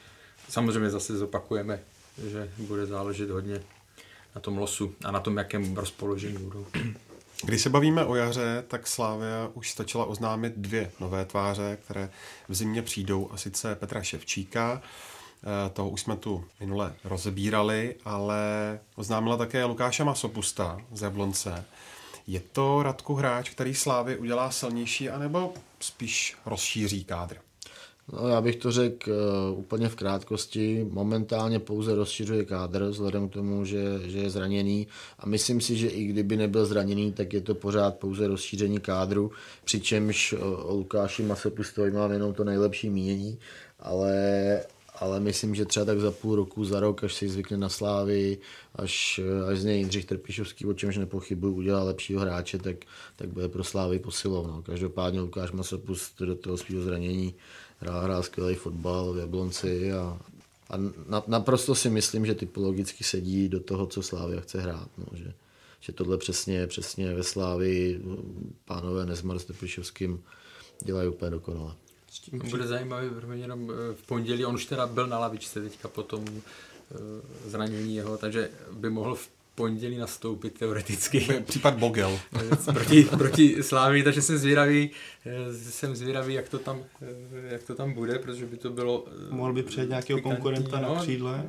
Samozřejmě 0.50 0.90
zase 0.90 1.18
zopakujeme 1.18 1.80
že 2.28 2.51
bude 2.57 2.86
záležet 2.86 3.30
hodně 3.30 3.61
na 4.36 4.41
tom 4.41 4.57
losu 4.57 4.95
a 5.05 5.11
na 5.11 5.20
tom, 5.20 5.38
jakém 5.38 5.76
rozpoložení 5.76 6.38
budou. 6.38 6.65
Když 7.43 7.61
se 7.61 7.70
bavíme 7.70 8.05
o 8.05 8.15
jaře, 8.15 8.63
tak 8.67 8.88
Slávia 8.88 9.49
už 9.53 9.72
stačila 9.72 10.05
oznámit 10.05 10.53
dvě 10.57 10.91
nové 10.99 11.26
tváře, 11.26 11.78
které 11.86 12.09
v 12.47 12.55
zimě 12.55 12.82
přijdou, 12.82 13.30
a 13.32 13.38
sice 13.38 13.76
Petra 13.76 14.03
Ševčíka, 14.03 14.82
eh, 14.82 15.70
toho 15.70 15.89
už 15.89 16.01
jsme 16.01 16.15
tu 16.15 16.45
minule 16.59 16.95
rozebírali, 17.03 17.95
ale 18.05 18.39
oznámila 18.95 19.38
také 19.38 19.65
Lukáše 19.65 20.03
Masopusta 20.03 20.82
z 20.91 21.01
Jablonce. 21.01 21.65
Je 22.28 22.39
to 22.39 22.84
Radku 22.84 23.13
hráč, 23.13 23.49
který 23.49 23.76
Slávy 23.76 24.17
udělá 24.17 24.51
silnější, 24.51 25.09
anebo 25.09 25.53
spíš 25.80 26.38
rozšíří 26.45 27.03
kádr? 27.03 27.38
No, 28.14 28.28
já 28.28 28.41
bych 28.41 28.55
to 28.55 28.72
řekl 28.72 29.12
uh, 29.12 29.60
úplně 29.60 29.89
v 29.89 29.95
krátkosti. 29.95 30.88
Momentálně 30.91 31.60
pouze 31.60 31.95
rozšiřuje 31.95 32.45
kádr 32.45 32.84
vzhledem 32.84 33.30
k 33.30 33.34
tomu, 33.34 33.66
že, 33.66 33.99
že 34.03 34.18
je 34.18 34.30
zraněný 34.30 34.88
a 35.20 35.26
myslím 35.26 35.62
si, 35.62 35.76
že 35.76 35.88
i 35.88 36.05
kdyby 36.05 36.38
nebyl 36.38 36.66
zraněný, 36.66 37.12
tak 37.12 37.34
je 37.34 37.41
to 37.41 37.55
pořád 37.55 37.97
pouze 37.97 38.28
rozšíření 38.28 38.80
kádru, 38.80 39.32
přičemž 39.64 40.34
uh, 40.34 40.39
Lukáši 40.72 41.24
Masopustovi 41.24 41.91
mám 41.91 42.12
jenom 42.12 42.34
to 42.34 42.43
nejlepší 42.43 42.89
mínění, 42.89 43.39
ale, 43.80 44.62
ale 44.99 45.20
myslím, 45.20 45.55
že 45.55 45.66
třeba 45.66 45.86
tak 45.86 45.99
za 45.99 46.12
půl 46.12 46.36
roku, 46.36 46.66
za 46.66 46.80
rok, 46.80 47.03
až 47.03 47.14
si 47.14 47.30
zvykne 47.30 47.57
na 47.57 47.70
slávy, 47.70 48.38
až, 48.76 49.20
až 49.51 49.60
z 49.60 49.64
něj 49.64 49.78
Jindřich 49.78 50.05
Trpišovský, 50.05 50.66
o 50.66 50.74
čemž 50.74 50.97
nepochybuji, 50.97 51.55
udělá 51.55 51.84
lepšího 51.84 52.22
hráče, 52.22 52.57
tak, 52.57 52.76
tak 53.16 53.30
bude 53.30 53.49
pro 53.49 53.64
slávy 53.64 53.99
posilovno. 53.99 54.62
Každopádně 54.62 55.20
Lukáš 55.20 55.51
Masopust 55.51 56.22
do 56.22 56.36
toho 56.36 56.57
svého 56.57 56.84
zranění 56.84 57.36
hrál, 57.80 58.02
hrál 58.02 58.24
skvělý 58.24 58.56
fotbal 58.56 59.14
v 59.14 59.18
Jablonci 59.18 59.94
a, 59.94 60.20
a 60.70 60.78
na, 61.08 61.24
naprosto 61.28 61.76
si 61.76 61.90
myslím, 61.90 62.26
že 62.26 62.36
typologicky 62.36 63.04
sedí 63.04 63.50
do 63.50 63.60
toho, 63.60 63.88
co 63.88 64.02
Slávia 64.02 64.42
chce 64.42 64.62
hrát. 64.62 64.90
No, 64.98 65.06
že, 65.14 65.34
že 65.80 65.94
tohle 65.94 66.18
přesně, 66.18 66.68
přesně 66.68 67.14
ve 67.14 67.24
Slávi 67.24 68.02
pánové 68.66 69.06
Nezmar 69.06 69.40
s 69.40 69.46
Teplišovským 69.46 70.24
dělají 70.84 71.10
úplně 71.10 71.32
dokonale. 71.32 71.74
Bude 72.50 72.68
zajímavý 72.68 73.08
jenom 73.34 73.72
eh, 73.72 73.96
v 73.96 74.06
pondělí, 74.06 74.46
on 74.46 74.56
už 74.56 74.66
teda 74.66 74.88
byl 74.88 75.08
na 75.08 75.20
lavičce 75.20 75.62
teďka 75.62 75.88
po 75.88 76.04
tom 76.04 76.26
eh, 76.28 76.96
zranění 77.46 77.96
jeho, 77.96 78.18
takže 78.18 78.50
by 78.72 78.90
mohl 78.90 79.16
v 79.16 79.30
pondělí 79.60 79.97
nastoupit 79.97 80.60
teoreticky. 80.60 81.43
Případ 81.45 81.74
Bogel. 81.74 82.20
proti, 82.74 83.03
proti 83.03 83.64
Slávii, 83.64 84.03
takže 84.03 84.22
jsem 84.22 84.38
zvědavý, 84.38 84.91
eh, 85.26 85.53
jsem 85.53 85.95
zvědavý, 85.95 86.34
jak 86.34 86.49
to 86.49 86.60
tam, 86.60 86.84
eh, 87.01 87.53
jak 87.53 87.64
to 87.64 87.76
tam 87.76 87.93
bude, 87.93 88.20
protože 88.20 88.45
by 88.45 88.57
to 88.57 88.70
bylo... 88.70 89.05
Eh, 89.07 89.36
Mohl 89.36 89.53
by 89.53 89.64
přejít 89.64 89.89
nějakého 89.89 90.22
konkurenta 90.22 90.80
no, 90.80 90.95
na 90.95 91.01
křídle. 91.01 91.45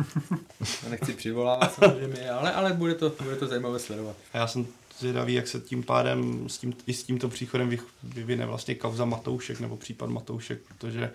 Nechci 0.90 1.12
přivolávat 1.12 1.74
samozřejmě, 1.74 2.30
ale, 2.30 2.52
ale 2.52 2.72
bude, 2.72 2.94
to, 2.94 3.12
bude 3.22 3.36
to 3.36 3.46
zajímavé 3.46 3.78
sledovat. 3.78 4.16
A 4.32 4.38
já 4.38 4.46
jsem 4.46 4.66
zvědavý, 4.98 5.34
jak 5.34 5.48
se 5.48 5.60
tím 5.60 5.82
pádem 5.82 6.48
s 6.48 6.58
tím, 6.58 6.74
i 6.86 6.94
s 6.94 7.02
tímto 7.02 7.28
příchodem 7.28 7.78
vyvine 8.02 8.46
vlastně 8.46 8.74
kauza 8.74 9.04
Matoušek 9.04 9.60
nebo 9.60 9.76
případ 9.76 10.10
Matoušek, 10.10 10.60
protože 10.68 11.10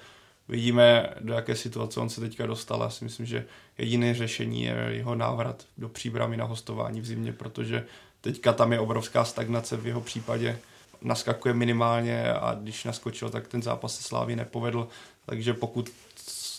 Vidíme, 0.50 1.10
do 1.20 1.34
jaké 1.34 1.56
situace 1.56 2.00
on 2.00 2.10
se 2.10 2.22
teďka 2.22 2.46
dostal. 2.46 2.82
Já 2.82 2.90
si 2.90 3.04
myslím, 3.04 3.26
že 3.26 3.46
jediné 3.78 4.14
řešení 4.14 4.64
je 4.64 4.76
jeho 4.90 5.16
návrat 5.16 5.66
do 5.78 5.90
příbramy 5.90 6.38
na 6.38 6.46
hostování 6.46 7.02
v 7.02 7.06
zimě, 7.06 7.34
protože 7.34 7.86
teďka 8.22 8.54
tam 8.54 8.74
je 8.74 8.80
obrovská 8.80 9.26
stagnace 9.26 9.78
v 9.78 9.88
jeho 9.88 10.02
případě. 10.02 10.60
Naskakuje 11.02 11.54
minimálně 11.54 12.34
a 12.34 12.54
když 12.54 12.84
naskočil, 12.84 13.30
tak 13.30 13.48
ten 13.48 13.62
zápas 13.62 13.96
se 13.96 14.04
Slávy 14.04 14.36
nepovedl. 14.36 14.88
Takže 15.26 15.54
pokud 15.54 15.90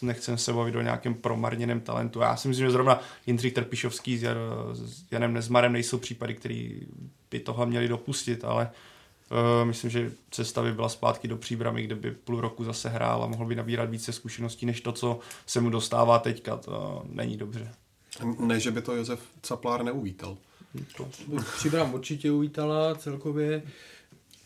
nechcem 0.02 0.38
se 0.38 0.52
bavit 0.52 0.76
o 0.76 0.82
nějakém 0.82 1.14
promarněném 1.14 1.80
talentu. 1.80 2.20
Já 2.20 2.36
si 2.36 2.48
myslím, 2.48 2.66
že 2.66 2.72
zrovna 2.72 3.00
Jindřich 3.26 3.52
Trpišovský 3.52 4.18
s 4.18 5.04
Janem 5.10 5.32
Nezmarem 5.32 5.72
nejsou 5.72 5.98
případy, 5.98 6.34
který 6.34 6.80
by 7.30 7.40
toho 7.40 7.66
měli 7.66 7.88
dopustit, 7.88 8.44
ale 8.44 8.70
Uh, 9.30 9.66
myslím, 9.66 9.90
že 9.90 10.12
cesta 10.30 10.62
by 10.62 10.72
byla 10.72 10.88
zpátky 10.88 11.28
do 11.28 11.36
příbramy, 11.36 11.82
kde 11.82 11.94
by 11.94 12.10
půl 12.10 12.40
roku 12.40 12.64
zase 12.64 12.88
hrál 12.88 13.22
a 13.22 13.26
mohl 13.26 13.44
by 13.44 13.54
nabírat 13.54 13.90
více 13.90 14.12
zkušeností, 14.12 14.66
než 14.66 14.80
to, 14.80 14.92
co 14.92 15.20
se 15.46 15.60
mu 15.60 15.70
dostává 15.70 16.18
teďka. 16.18 16.56
To 16.56 17.04
není 17.08 17.36
dobře. 17.36 17.72
Ne, 18.38 18.60
že 18.60 18.70
by 18.70 18.82
to 18.82 18.96
Josef 18.96 19.20
Caplár 19.42 19.84
neuvítal. 19.84 20.36
To. 20.96 21.08
Příbram 21.56 21.94
určitě 21.94 22.30
uvítala 22.30 22.94
celkově. 22.94 23.62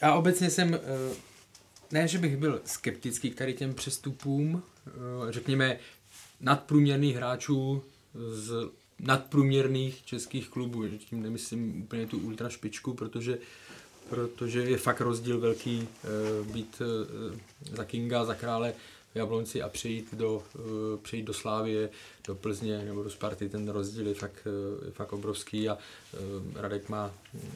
Já 0.03 0.15
obecně 0.15 0.51
jsem, 0.51 0.75
eh, 0.75 0.79
ne, 1.91 2.09
že 2.09 2.19
bych 2.19 2.37
byl 2.37 2.61
skeptický 2.65 3.31
k 3.31 3.39
tady 3.39 3.55
těm 3.55 3.75
přestupům, 3.75 4.63
eh, 4.87 4.91
řekněme 5.33 5.79
nadprůměrných 6.41 7.17
hráčů 7.17 7.83
z 8.15 8.71
nadprůměrných 8.99 10.05
českých 10.05 10.49
klubů. 10.49 10.89
Tím 10.89 11.23
nemyslím 11.23 11.83
úplně 11.83 12.07
tu 12.07 12.19
ultra 12.19 12.49
špičku, 12.49 12.95
protože 12.95 13.39
protože 14.11 14.61
je 14.61 14.77
fakt 14.77 15.01
rozdíl 15.01 15.41
velký 15.41 15.89
uh, 16.41 16.47
být 16.47 16.83
uh, 17.31 17.37
za 17.77 17.85
Kinga, 17.85 18.25
za 18.25 18.35
krále 18.35 18.75
Jablonci 19.15 19.63
a 19.63 19.69
přejít 19.69 20.15
do, 20.15 20.43
eh, 20.55 20.97
přejít 21.03 21.23
do 21.23 21.35
Slávie, 21.35 21.91
do 22.27 22.35
Plzně 22.35 22.85
nebo 22.85 23.03
do 23.03 23.11
Sparty, 23.11 23.49
ten 23.49 23.69
rozdíl 23.69 24.07
je 24.07 24.15
fakt, 24.15 24.47
eh, 24.47 24.87
je 24.87 24.93
fakt 24.93 25.13
obrovský 25.13 25.69
a 25.69 25.79
Radek 26.55 26.89
má 26.89 27.15
mm, 27.35 27.51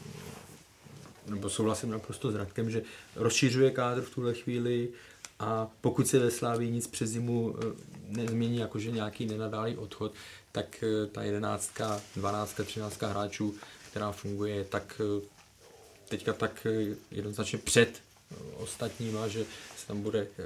nebo 1.27 1.51
souhlasím 1.51 1.91
naprosto 1.91 2.33
s 2.33 2.35
Radkem, 2.35 2.71
že 2.71 2.83
rozšířuje 3.17 3.71
kádr 3.71 4.03
v 4.03 4.15
tuhle 4.15 4.35
chvíli 4.35 4.89
a 5.39 5.71
pokud 5.81 6.09
se 6.09 6.19
ve 6.19 6.31
Slávii 6.31 6.71
nic 6.71 6.87
přes 6.87 7.11
zimu 7.11 7.57
nezmění, 8.09 8.59
jakože 8.59 8.91
nějaký 8.91 9.27
nenadálý 9.27 9.77
odchod, 9.77 10.13
tak 10.53 10.85
ta 11.13 11.23
jedenáctka, 11.23 12.01
dvanáctka, 12.17 12.63
třináctka 12.63 13.09
hráčů, 13.09 13.55
která 13.91 14.13
funguje, 14.13 14.65
tak 14.65 15.01
teďka 16.17 16.33
tak 16.33 16.67
jednoznačně 17.11 17.59
před 17.59 18.03
ostatníma, 18.57 19.29
že 19.29 19.45
se 19.77 19.87
tam 19.87 20.03
bude 20.03 20.27
eh, 20.39 20.45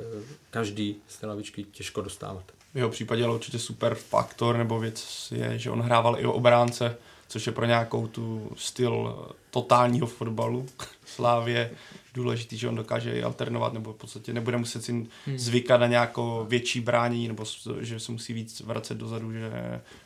každý 0.50 0.96
z 1.08 1.16
té 1.16 1.26
lavičky 1.26 1.64
těžko 1.64 2.02
dostávat. 2.02 2.44
V 2.74 2.76
jeho 2.76 2.90
případě 2.90 3.24
ale 3.24 3.34
určitě 3.34 3.58
super 3.58 3.94
faktor 3.94 4.56
nebo 4.56 4.80
věc 4.80 5.28
je, 5.34 5.58
že 5.58 5.70
on 5.70 5.80
hrával 5.80 6.20
i 6.20 6.26
o 6.26 6.32
obránce, 6.32 6.96
což 7.28 7.46
je 7.46 7.52
pro 7.52 7.64
nějakou 7.64 8.06
tu 8.06 8.52
styl 8.56 9.26
totálního 9.50 10.06
fotbalu 10.06 10.66
Slávě 11.06 11.70
důležitý, 12.14 12.58
že 12.58 12.68
on 12.68 12.74
dokáže 12.74 13.12
i 13.12 13.22
alternovat, 13.22 13.72
nebo 13.72 13.92
v 13.92 13.96
podstatě 13.96 14.32
nebude 14.32 14.56
muset 14.56 14.84
si 14.84 14.92
hmm. 14.92 15.08
zvykat 15.36 15.80
na 15.80 15.86
nějakou 15.86 16.46
větší 16.48 16.80
bránění, 16.80 17.28
nebo 17.28 17.44
že 17.80 18.00
se 18.00 18.12
musí 18.12 18.32
víc 18.32 18.60
vracet 18.60 18.98
dozadu, 18.98 19.32
že 19.32 19.50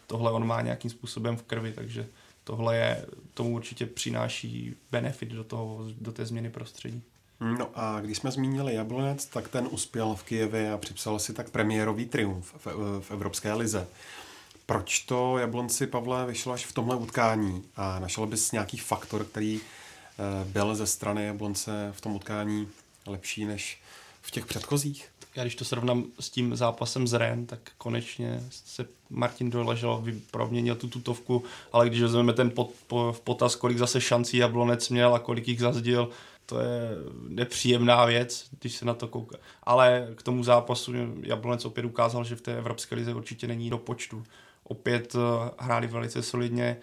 tohle 0.07 0.33
on 0.33 0.47
má 0.47 0.61
nějakým 0.61 0.91
způsobem 0.91 1.37
v 1.37 1.43
krvi, 1.43 1.73
takže 1.73 2.07
tohle 2.45 2.77
je, 2.77 3.07
tomu 3.35 3.55
určitě 3.55 3.87
přináší 3.87 4.75
benefit 4.91 5.29
do, 5.29 5.45
toho, 5.45 5.85
do 6.01 6.13
té 6.13 6.27
změny 6.27 6.51
prostředí. 6.51 7.03
No 7.41 7.71
a 7.75 8.01
když 8.01 8.19
jsme 8.19 8.31
zmínili 8.31 8.75
Jablonec, 8.75 9.27
tak 9.27 9.49
ten 9.49 9.69
uspěl 9.71 10.15
v 10.15 10.23
Kijevě 10.23 10.73
a 10.73 10.79
připsal 10.79 11.19
si 11.19 11.33
tak 11.33 11.51
premiérový 11.51 12.07
triumf 12.07 12.55
v, 12.65 13.01
v 13.01 13.11
Evropské 13.11 13.53
lize. 13.53 13.87
Proč 14.67 14.99
to 14.99 15.39
Jablonci, 15.39 15.87
Pavle, 15.87 16.27
vyšlo 16.27 16.53
až 16.53 16.67
v 16.67 16.73
tomhle 16.73 16.97
utkání? 16.97 17.65
A 17.77 17.99
našel 17.99 18.27
bys 18.27 18.53
nějaký 18.53 18.77
faktor, 18.77 19.25
který 19.25 19.61
eh, 19.61 20.45
byl 20.45 20.75
ze 20.75 20.87
strany 20.87 21.27
Jablonce 21.27 21.93
v 21.93 22.01
tom 22.01 22.15
utkání 22.15 22.69
lepší 23.07 23.45
než 23.45 23.81
v 24.23 24.31
těch 24.31 24.47
předchozích? 24.47 25.09
Já 25.37 25.43
když 25.43 25.55
to 25.55 25.65
srovnám 25.65 26.05
s 26.21 26.31
tím 26.31 26.57
zápasem 26.57 27.09
z 27.09 27.19
Ren, 27.19 27.47
tak 27.47 27.59
konečně 27.79 28.41
se 28.51 28.87
Martin 29.11 29.51
doležel, 29.51 30.05
proměnil 30.31 30.75
tu 30.75 30.89
tutovku, 30.89 31.45
ale 31.73 31.89
když 31.89 32.03
vezmeme 32.03 32.33
ten 32.33 32.51
pot, 32.51 32.71
po, 32.87 33.13
v 33.13 33.21
potaz, 33.21 33.57
kolik 33.57 33.79
zase 33.79 34.01
šancí 34.01 34.37
Jablonec 34.37 34.89
měl 34.89 35.15
a 35.15 35.19
kolik 35.19 35.49
jich 35.49 35.61
zazdil, 35.61 36.11
to 36.47 36.61
je 36.61 36.91
nepříjemná 37.29 38.05
věc, 38.05 38.49
když 38.61 38.77
se 38.77 38.85
na 38.85 38.95
to 38.95 39.09
kouká. 39.09 39.37
Ale 39.63 40.09
k 40.15 40.23
tomu 40.23 40.45
zápasu 40.45 40.93
Jablonec 41.23 41.65
opět 41.65 41.85
ukázal, 41.85 42.25
že 42.25 42.37
v 42.37 42.41
té 42.41 42.59
Evropské 42.59 42.95
lize 42.95 43.15
určitě 43.15 43.47
není 43.47 43.71
do 43.71 43.79
počtu. 43.79 44.25
Opět 44.65 45.15
eh, 45.15 45.51
hráli 45.59 45.87
velice 45.87 46.23
solidně, 46.23 46.77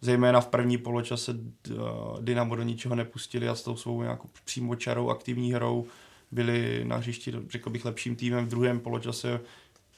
zejména 0.00 0.40
v 0.40 0.46
první 0.46 0.78
poločase 0.78 1.36
eh, 1.36 1.72
Dynamo 2.20 2.56
do 2.56 2.62
ničeho 2.62 2.94
nepustili 2.94 3.48
a 3.48 3.54
s 3.54 3.62
tou 3.62 3.76
svou 3.76 4.02
nějakou 4.02 4.28
přímočarou 4.44 5.10
aktivní 5.10 5.52
hrou 5.52 5.86
byli 6.32 6.84
na 6.84 6.96
hřišti, 6.96 7.32
řekl 7.50 7.70
bych, 7.70 7.84
lepším 7.84 8.16
týmem 8.16 8.44
v 8.46 8.48
druhém 8.48 8.80
poločase 8.80 9.40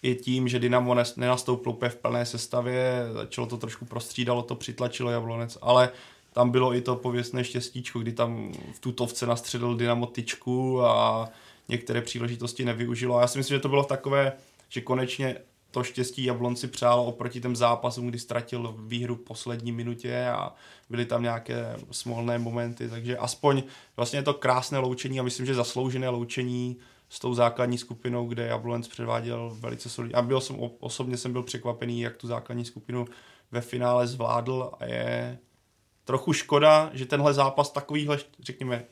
i 0.02 0.14
tím, 0.14 0.48
že 0.48 0.58
Dynamo 0.58 0.96
nenastoupil 1.16 1.72
úplně 1.72 1.88
v 1.88 1.96
plné 1.96 2.26
sestavě, 2.26 3.06
začalo 3.12 3.46
to 3.46 3.56
trošku 3.56 3.84
prostřídalo, 3.84 4.42
to 4.42 4.54
přitlačilo 4.54 5.10
Jablonec, 5.10 5.58
ale 5.62 5.90
tam 6.32 6.50
bylo 6.50 6.74
i 6.74 6.80
to 6.80 6.96
pověstné 6.96 7.44
štěstíčko, 7.44 7.98
kdy 7.98 8.12
tam 8.12 8.52
v 8.72 8.78
tutovce 8.78 9.26
nastředil 9.26 9.76
Dynamo 9.76 10.06
tyčku 10.06 10.82
a 10.82 11.28
některé 11.68 12.00
příležitosti 12.00 12.64
nevyužilo. 12.64 13.16
A 13.16 13.20
já 13.20 13.26
si 13.26 13.38
myslím, 13.38 13.56
že 13.56 13.60
to 13.60 13.68
bylo 13.68 13.84
takové, 13.84 14.32
že 14.68 14.80
konečně 14.80 15.36
to 15.74 15.84
štěstí 15.84 16.24
Jablonci 16.24 16.68
přálo 16.68 17.04
oproti 17.04 17.40
těm 17.40 17.56
zápasům, 17.56 18.06
kdy 18.06 18.18
ztratil 18.18 18.74
výhru 18.78 19.14
v 19.14 19.20
poslední 19.20 19.72
minutě 19.72 20.26
a 20.26 20.54
byly 20.90 21.06
tam 21.06 21.22
nějaké 21.22 21.76
smolné 21.90 22.38
momenty, 22.38 22.88
takže 22.88 23.18
aspoň 23.18 23.62
vlastně 23.96 24.18
je 24.18 24.22
to 24.22 24.34
krásné 24.34 24.78
loučení 24.78 25.20
a 25.20 25.22
myslím, 25.22 25.46
že 25.46 25.54
zasloužené 25.54 26.08
loučení 26.08 26.76
s 27.08 27.18
tou 27.18 27.34
základní 27.34 27.78
skupinou, 27.78 28.26
kde 28.26 28.46
Jablonec 28.46 28.88
předváděl 28.88 29.56
velice 29.60 29.88
solidně. 29.88 30.14
A 30.14 30.22
byl 30.22 30.40
jsem, 30.40 30.56
osobně 30.80 31.16
jsem 31.16 31.32
byl 31.32 31.42
překvapený, 31.42 32.00
jak 32.00 32.16
tu 32.16 32.26
základní 32.26 32.64
skupinu 32.64 33.06
ve 33.50 33.60
finále 33.60 34.06
zvládl 34.06 34.70
a 34.80 34.84
je 34.84 35.38
trochu 36.04 36.32
škoda, 36.32 36.90
že 36.92 37.06
tenhle 37.06 37.34
zápas 37.34 37.70
takovýhle, 37.70 38.18
řekněme, 38.40 38.84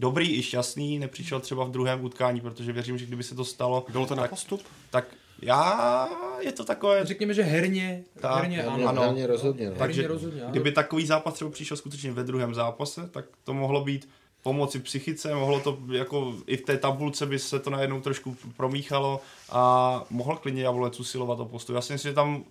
dobrý 0.00 0.38
i 0.38 0.42
šťastný 0.42 0.98
nepřišel 0.98 1.40
třeba 1.40 1.64
v 1.64 1.70
druhém 1.70 2.04
utkání, 2.04 2.40
protože 2.40 2.72
věřím, 2.72 2.98
že 2.98 3.06
kdyby 3.06 3.22
se 3.22 3.34
to 3.34 3.44
stalo... 3.44 3.86
Bylo 3.92 4.06
to 4.06 4.14
na 4.14 4.28
postup? 4.28 4.62
Tak 4.90 5.04
já, 5.42 6.08
je 6.40 6.52
to 6.52 6.64
takové... 6.64 7.06
Řekněme, 7.06 7.34
že 7.34 7.42
herně, 7.42 8.04
tak, 8.20 8.42
herně, 8.42 8.56
herně 8.56 8.84
ano. 8.84 9.02
Herně 9.02 9.26
rozhodně. 9.26 9.70
No. 9.70 9.76
Takže 9.76 10.08
rozhodně, 10.08 10.42
ano. 10.42 10.50
kdyby 10.50 10.72
takový 10.72 11.06
zápas 11.06 11.34
třeba 11.34 11.50
přišel 11.50 11.76
skutečně 11.76 12.12
ve 12.12 12.24
druhém 12.24 12.54
zápase, 12.54 13.08
tak 13.10 13.24
to 13.44 13.54
mohlo 13.54 13.84
být 13.84 14.08
pomoci 14.42 14.78
psychice, 14.78 15.34
mohlo 15.34 15.60
to 15.60 15.78
jako 15.92 16.34
i 16.46 16.56
v 16.56 16.62
té 16.62 16.78
tabulce 16.78 17.26
by 17.26 17.38
se 17.38 17.58
to 17.58 17.70
najednou 17.70 18.00
trošku 18.00 18.36
promíchalo 18.56 19.20
a 19.50 20.04
mohl 20.10 20.36
klidně 20.36 20.62
Jablonec 20.62 21.00
usilovat 21.00 21.40
o 21.40 21.44
postup. 21.44 21.74
Já 21.74 21.80
si 21.80 21.92
myslím, 21.92 22.10
že 22.10 22.14
tam 22.14 22.44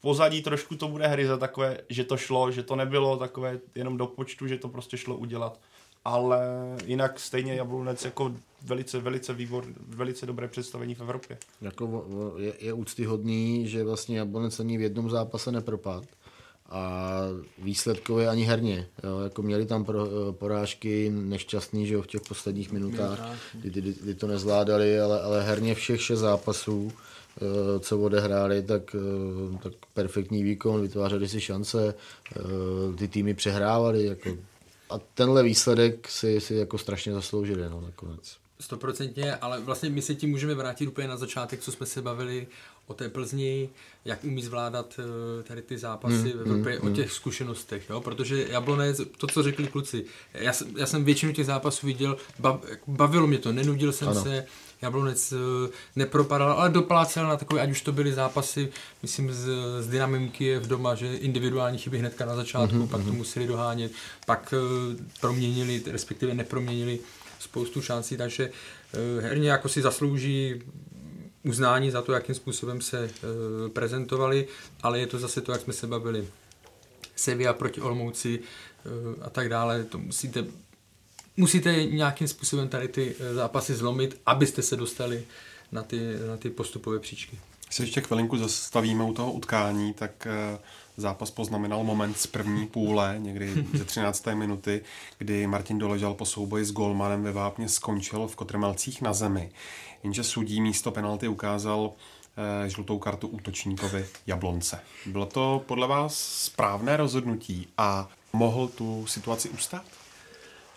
pozadí 0.00 0.42
trošku 0.42 0.76
to 0.76 0.88
bude 0.88 1.06
hry 1.06 1.26
za 1.26 1.36
takové, 1.36 1.78
že 1.88 2.04
to 2.04 2.16
šlo, 2.16 2.50
že 2.50 2.62
to 2.62 2.76
nebylo 2.76 3.16
takové 3.16 3.58
jenom 3.74 3.96
do 3.96 4.06
počtu, 4.06 4.46
že 4.46 4.58
to 4.58 4.68
prostě 4.68 4.96
šlo 4.96 5.16
udělat. 5.16 5.60
Ale 6.04 6.40
jinak 6.84 7.20
stejně 7.20 7.54
Jablonec 7.54 8.04
jako 8.04 8.32
velice, 8.62 9.00
velice 9.00 9.32
výbor, 9.32 9.64
velice 9.88 10.26
dobré 10.26 10.48
představení 10.48 10.94
v 10.94 11.00
Evropě. 11.00 11.38
Jako 11.60 12.04
je, 12.38 12.52
je 12.60 12.72
úctyhodný, 12.72 13.68
že 13.68 13.84
vlastně 13.84 14.18
Jablonec 14.18 14.60
ani 14.60 14.78
v 14.78 14.80
jednom 14.80 15.10
zápase 15.10 15.52
nepropad 15.52 16.04
a 16.68 17.10
výsledkově 17.58 18.28
ani 18.28 18.44
herně. 18.44 18.86
Jo, 19.04 19.18
jako 19.18 19.42
měli 19.42 19.66
tam 19.66 19.84
pro, 19.84 20.08
porážky 20.32 21.10
nešťastný, 21.10 21.86
že 21.86 21.94
jo, 21.94 22.02
v 22.02 22.06
těch 22.06 22.20
posledních 22.20 22.72
minutách, 22.72 23.20
kdy, 23.54 23.80
kdy, 23.80 23.94
kdy 24.02 24.14
to 24.14 24.26
nezvládali, 24.26 25.00
ale, 25.00 25.22
ale 25.22 25.42
herně 25.42 25.74
všech 25.74 26.02
šest 26.02 26.18
zápasů 26.18 26.92
Eh, 27.36 27.80
co 27.80 27.98
odehráli, 27.98 28.62
tak, 28.62 28.94
eh, 28.94 29.58
tak 29.62 29.72
perfektní 29.94 30.42
výkon, 30.42 30.82
vytvářeli 30.82 31.28
si 31.28 31.40
šance, 31.40 31.94
eh, 32.36 32.40
ty 32.96 33.08
týmy 33.08 33.34
přehrávali. 33.34 34.04
Jako, 34.04 34.30
a 34.90 34.98
tenhle 34.98 35.42
výsledek 35.42 36.08
si, 36.08 36.40
si 36.40 36.54
jako 36.54 36.78
strašně 36.78 37.12
zasloužili 37.12 37.70
no, 37.70 37.80
nakonec. 37.80 38.36
Stoprocentně, 38.60 39.36
ale 39.36 39.60
vlastně 39.60 39.90
my 39.90 40.02
se 40.02 40.14
tím 40.14 40.30
můžeme 40.30 40.54
vrátit 40.54 40.86
úplně 40.86 41.08
na 41.08 41.16
začátek, 41.16 41.60
co 41.60 41.72
jsme 41.72 41.86
se 41.86 42.02
bavili 42.02 42.46
o 42.86 42.94
té 42.94 43.08
Plzni, 43.08 43.68
jak 44.04 44.24
umí 44.24 44.42
zvládat 44.42 45.00
tady 45.42 45.62
ty 45.62 45.78
zápasy 45.78 46.14
hmm, 46.14 46.32
v 46.32 46.40
Evropě, 46.40 46.78
hmm, 46.78 46.92
o 46.92 46.94
těch 46.94 47.12
zkušenostech, 47.12 47.90
jo? 47.90 48.00
protože 48.00 48.46
Jablonec, 48.48 49.00
to, 49.18 49.26
co 49.26 49.42
řekli 49.42 49.66
kluci, 49.66 50.04
já, 50.34 50.52
já 50.76 50.86
jsem 50.86 51.04
většinu 51.04 51.32
těch 51.32 51.46
zápasů 51.46 51.86
viděl, 51.86 52.16
bavilo 52.86 53.26
mě 53.26 53.38
to, 53.38 53.52
nenudil 53.52 53.92
jsem 53.92 54.08
ano. 54.08 54.22
se, 54.22 54.46
Jablonec 54.82 55.32
eh, 55.32 55.70
nepropadal, 55.96 56.52
ale 56.52 56.70
doplácel 56.70 57.26
na 57.26 57.36
takové, 57.36 57.60
ať 57.60 57.70
už 57.70 57.82
to 57.82 57.92
byly 57.92 58.12
zápasy, 58.12 58.68
myslím, 59.02 59.32
z, 59.32 59.48
z 59.80 59.88
Dynamem 59.88 60.32
v 60.58 60.66
doma, 60.66 60.94
že 60.94 61.16
individuální 61.16 61.78
chyby 61.78 61.98
hnedka 61.98 62.24
na 62.26 62.36
začátku, 62.36 62.76
mm-hmm. 62.76 62.88
pak 62.88 63.00
to 63.00 63.08
mhm. 63.08 63.16
museli 63.16 63.46
dohánět, 63.46 63.92
pak 64.26 64.54
uh, 64.56 64.96
proměnili, 65.20 65.82
respektive 65.86 66.34
neproměnili 66.34 66.98
spoustu 67.38 67.82
šancí, 67.82 68.16
takže 68.16 68.50
herně 69.20 69.50
jako 69.50 69.68
si 69.68 69.82
zaslouží 69.82 70.62
uznání 71.44 71.90
za 71.90 72.02
to, 72.02 72.12
jakým 72.12 72.34
způsobem 72.34 72.80
se 72.80 73.04
uh, 73.04 73.68
prezentovali, 73.68 74.48
ale 74.82 75.00
je 75.00 75.06
to 75.06 75.18
zase 75.18 75.40
to, 75.40 75.52
jak 75.52 75.60
jsme 75.60 75.72
se 75.72 75.86
bavili. 75.86 76.28
Sevilla 77.16 77.52
proti 77.52 77.80
Olmouci 77.80 78.38
uh, 78.38 79.24
a 79.24 79.30
tak 79.30 79.48
dále, 79.48 79.84
to 79.84 79.98
musíte 79.98 80.44
musíte 81.36 81.84
nějakým 81.84 82.28
způsobem 82.28 82.68
tady 82.68 82.88
ty 82.88 83.14
eh, 83.20 83.34
zápasy 83.34 83.74
zlomit, 83.74 84.20
abyste 84.26 84.62
se 84.62 84.76
dostali 84.76 85.24
na 85.72 85.82
ty, 85.82 86.00
na 86.28 86.36
ty 86.36 86.50
postupové 86.50 86.98
příčky. 86.98 87.38
Když 87.64 87.76
se 87.76 87.82
ještě 87.82 88.00
chvilinku 88.00 88.36
zastavíme 88.36 89.04
u 89.04 89.12
toho 89.12 89.32
utkání, 89.32 89.92
tak 89.92 90.26
eh, 90.26 90.58
zápas 90.96 91.30
poznamenal 91.30 91.84
moment 91.84 92.20
z 92.20 92.26
první 92.26 92.66
půle, 92.66 93.16
někdy 93.18 93.66
ze 93.74 93.84
13. 93.84 94.26
minuty, 94.26 94.82
kdy 95.18 95.46
Martin 95.46 95.78
Doležal 95.78 96.14
po 96.14 96.26
souboji 96.26 96.64
s 96.64 96.72
Golmanem 96.72 97.22
ve 97.22 97.32
Vápně 97.32 97.68
skončil 97.68 98.26
v 98.26 98.36
Kotrmelcích 98.36 99.02
na 99.02 99.12
zemi. 99.12 99.50
Jenže 100.04 100.24
sudí 100.24 100.60
místo 100.60 100.90
penalty 100.90 101.28
ukázal 101.28 101.92
eh, 102.64 102.68
žlutou 102.68 102.98
kartu 102.98 103.28
útočníkovi 103.28 104.06
Jablonce. 104.26 104.80
Bylo 105.06 105.26
to 105.26 105.62
podle 105.66 105.86
vás 105.86 106.18
správné 106.44 106.96
rozhodnutí 106.96 107.68
a 107.78 108.08
mohl 108.32 108.68
tu 108.68 109.06
situaci 109.06 109.48
ustát? 109.48 109.84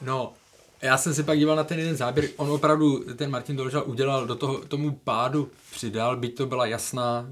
No, 0.01 0.33
já 0.81 0.97
jsem 0.97 1.13
si 1.13 1.23
pak 1.23 1.37
díval 1.37 1.55
na 1.55 1.63
ten 1.63 1.79
jeden 1.79 1.95
záběr, 1.95 2.29
on 2.37 2.51
opravdu, 2.51 3.03
ten 3.15 3.31
Martin 3.31 3.55
Dolžal 3.55 3.83
udělal 3.85 4.27
do 4.27 4.35
toho, 4.35 4.57
tomu 4.57 4.91
pádu 4.91 5.49
přidal, 5.71 6.17
byť 6.17 6.35
to 6.35 6.45
byla 6.45 6.65
jasná, 6.65 7.25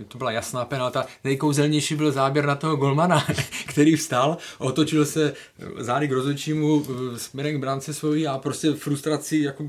eh, 0.00 0.04
to 0.04 0.18
byla 0.18 0.30
jasná 0.30 0.64
penalta. 0.64 1.06
Nejkouzelnější 1.24 1.94
byl 1.94 2.12
záběr 2.12 2.46
na 2.46 2.54
toho 2.54 2.76
golmana, 2.76 3.26
který 3.66 3.96
vstal, 3.96 4.36
otočil 4.58 5.06
se 5.06 5.34
zády 5.78 6.08
k 6.08 6.12
rozhodčímu 6.12 6.84
eh, 6.84 7.18
směrem 7.18 7.56
k 7.56 7.60
bránce 7.60 7.94
svojí 7.94 8.26
a 8.26 8.38
prostě 8.38 8.72
frustrací 8.72 9.42
jako 9.42 9.68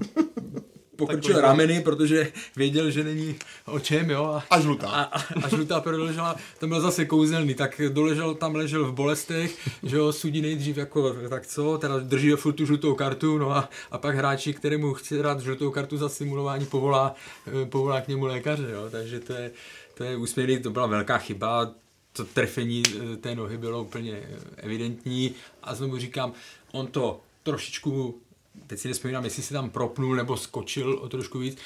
pokrčil 1.00 1.42
rameny, 1.42 1.82
protože 1.82 2.32
věděl, 2.56 2.92
že 2.92 3.04
není 3.04 3.36
o 3.66 3.80
čem, 3.80 4.10
jo. 4.10 4.26
A, 4.26 4.44
a 4.50 4.60
žlutá. 4.60 4.88
A, 4.88 5.02
a, 5.04 5.24
a 5.44 5.50
žlutá 5.50 5.82
prodležela, 5.82 6.36
to 6.60 6.68
byl 6.68 6.82
zase 6.82 7.06
kouzelný, 7.06 7.54
tak 7.54 7.82
doležel 7.90 8.36
tam, 8.36 8.56
ležel 8.56 8.86
v 8.86 8.94
bolestech, 8.94 9.58
že 9.84 9.98
jo, 9.98 10.14
sudí 10.14 10.42
nejdřív 10.42 10.78
jako, 10.78 11.16
tak 11.30 11.48
co, 11.48 11.78
teda 11.78 12.00
drží 12.00 12.32
furt 12.32 12.54
tu 12.54 12.66
žlutou 12.66 12.96
kartu, 12.96 13.38
no 13.38 13.52
a, 13.52 13.70
a 13.92 13.98
pak 13.98 14.16
hráči, 14.16 14.54
kterému 14.54 14.94
chce 14.94 15.18
dát 15.18 15.40
žlutou 15.40 15.72
kartu 15.72 15.98
za 15.98 16.10
simulování, 16.10 16.66
povolá, 16.66 17.16
eh, 17.48 17.66
povolá 17.66 18.02
k 18.02 18.08
němu 18.08 18.26
lékaře, 18.26 18.68
jo, 18.72 18.90
takže 18.92 19.20
to 19.20 19.34
je, 19.34 19.52
to 19.94 20.04
je 20.04 20.18
úsměvný, 20.18 20.60
to 20.60 20.70
byla 20.70 20.88
velká 20.88 21.18
chyba, 21.18 21.72
to 22.14 22.26
trefení 22.26 22.84
eh, 22.88 23.18
té 23.18 23.36
nohy 23.36 23.58
bylo 23.58 23.82
úplně 23.82 24.14
eh, 24.14 24.40
evidentní 24.58 25.36
a 25.64 25.76
znovu 25.76 25.98
říkám, 25.98 26.34
on 26.72 26.88
to 26.88 27.22
trošičku, 27.44 28.20
teď 28.68 28.80
si 28.80 28.88
nespomínám, 28.88 29.24
jestli 29.24 29.44
si 29.44 29.54
tam 29.54 29.70
propnul 29.70 30.16
nebo 30.16 30.38
skočil 30.38 30.94
o 30.94 31.10
trošku 31.10 31.40
víc. 31.40 31.58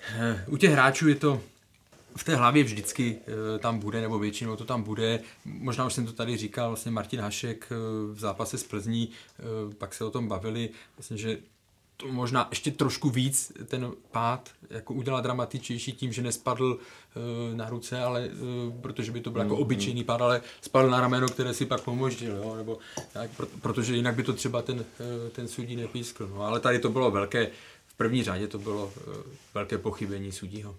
Eh, 0.00 0.44
u 0.48 0.56
těch 0.56 0.70
hráčů 0.70 1.08
je 1.08 1.14
to 1.14 1.40
v 2.16 2.24
té 2.24 2.36
hlavě 2.36 2.64
vždycky 2.64 3.18
tam 3.58 3.78
bude, 3.78 4.00
nebo 4.00 4.18
většinou 4.18 4.56
to 4.56 4.64
tam 4.64 4.82
bude. 4.82 5.20
Možná 5.44 5.86
už 5.86 5.92
jsem 5.92 6.06
to 6.06 6.12
tady 6.12 6.36
říkal, 6.36 6.68
vlastně 6.68 6.92
Martin 6.92 7.20
Hašek 7.20 7.70
v 8.12 8.18
zápase 8.18 8.58
s 8.58 8.64
Plzní, 8.64 9.10
pak 9.78 9.94
se 9.94 10.04
o 10.04 10.10
tom 10.10 10.28
bavili, 10.28 10.70
vlastně, 10.96 11.16
že 11.16 11.38
to 11.96 12.06
možná 12.08 12.46
ještě 12.50 12.70
trošku 12.70 13.10
víc 13.10 13.52
ten 13.66 13.92
pád 14.10 14.50
jako 14.70 14.94
udělal 14.94 15.22
dramatičnější 15.22 15.92
tím, 15.92 16.12
že 16.12 16.22
nespadl 16.22 16.78
uh, 16.78 17.56
na 17.56 17.70
ruce, 17.70 18.00
ale 18.00 18.28
uh, 18.28 18.80
protože 18.80 19.12
by 19.12 19.20
to 19.20 19.30
byl 19.30 19.42
mm, 19.42 19.46
jako 19.46 19.56
mm. 19.56 19.62
obyčejný 19.62 20.04
pád, 20.04 20.20
ale 20.20 20.40
spadl 20.60 20.90
na 20.90 21.00
rameno, 21.00 21.28
které 21.28 21.54
si 21.54 21.66
pak 21.66 21.80
pomoždil, 21.80 22.36
jo, 22.36 22.56
nebo 22.56 22.78
tak, 23.12 23.30
pro, 23.30 23.46
protože 23.62 23.96
jinak 23.96 24.14
by 24.14 24.22
to 24.22 24.32
třeba 24.32 24.62
ten, 24.62 24.78
uh, 24.78 24.84
ten 25.32 25.48
sudí 25.48 25.76
nepískl. 25.76 26.28
No, 26.34 26.42
ale 26.42 26.60
tady 26.60 26.78
to 26.78 26.88
bylo 26.90 27.10
velké, 27.10 27.50
v 27.86 27.94
první 27.94 28.22
řadě 28.22 28.48
to 28.48 28.58
bylo 28.58 28.84
uh, 28.84 29.14
velké 29.54 29.78
pochybení 29.78 30.32
sudího. 30.32 30.76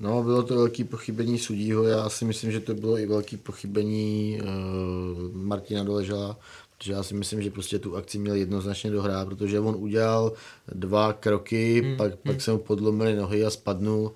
No, 0.00 0.22
bylo 0.22 0.42
to 0.42 0.54
velké 0.54 0.84
pochybení 0.84 1.38
sudího, 1.38 1.84
já 1.84 2.08
si 2.08 2.24
myslím, 2.24 2.52
že 2.52 2.60
to 2.60 2.74
bylo 2.74 2.98
i 2.98 3.06
velké 3.06 3.36
pochybení 3.36 4.40
uh, 4.42 5.36
Martina 5.36 5.84
Doležela, 5.84 6.36
Protože 6.78 6.92
já 6.92 7.02
si 7.02 7.14
myslím, 7.14 7.42
že 7.42 7.50
prostě 7.50 7.78
tu 7.78 7.96
akci 7.96 8.18
měl 8.18 8.34
jednoznačně 8.34 8.90
dohrát, 8.90 9.28
protože 9.28 9.60
on 9.60 9.76
udělal 9.78 10.32
dva 10.72 11.12
kroky, 11.12 11.82
hmm. 11.82 11.96
pak, 11.96 12.16
pak 12.16 12.32
hmm. 12.32 12.40
se 12.40 12.52
mu 12.52 12.58
podlomily 12.58 13.16
nohy 13.16 13.44
a 13.44 13.50
spadnul. 13.50 14.12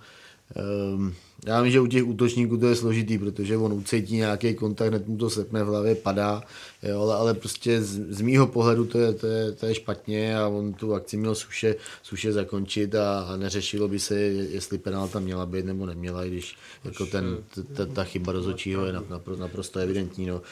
Um, 0.94 1.14
já 1.46 1.62
vím, 1.62 1.72
že 1.72 1.80
u 1.80 1.86
těch 1.86 2.06
útočníků 2.06 2.56
to 2.56 2.66
je 2.66 2.76
složitý, 2.76 3.18
protože 3.18 3.56
on 3.56 3.72
ucítí 3.72 4.16
nějaký 4.16 4.54
kontakt, 4.54 4.88
hned 4.88 5.08
mu 5.08 5.16
to 5.16 5.30
sepne 5.30 5.64
v 5.64 5.66
hlavě, 5.66 5.94
padá, 5.94 6.42
jo, 6.82 7.00
ale, 7.00 7.14
ale 7.14 7.34
prostě 7.34 7.82
z, 7.82 8.00
z 8.08 8.20
mýho 8.20 8.46
pohledu 8.46 8.84
to 8.84 8.98
je, 8.98 9.12
to, 9.12 9.26
je, 9.26 9.52
to 9.52 9.66
je 9.66 9.74
špatně 9.74 10.38
a 10.38 10.48
on 10.48 10.72
tu 10.72 10.94
akci 10.94 11.16
měl 11.16 11.34
suše, 11.34 11.76
suše 12.02 12.32
zakončit 12.32 12.94
a, 12.94 13.20
a 13.20 13.36
neřešilo 13.36 13.88
by 13.88 13.98
se, 13.98 14.20
jestli 14.20 14.78
penálta 14.78 15.20
měla 15.20 15.46
být 15.46 15.64
nebo 15.64 15.86
neměla, 15.86 16.24
i 16.24 16.30
když 16.30 16.56
jako 16.84 17.06
ten, 17.06 17.36
ta, 17.74 17.86
ta 17.86 18.04
chyba 18.04 18.32
rozhodčího 18.32 18.86
je 18.86 18.92
naprosto 19.38 19.78
evidentní. 19.78 20.26
No 20.26 20.42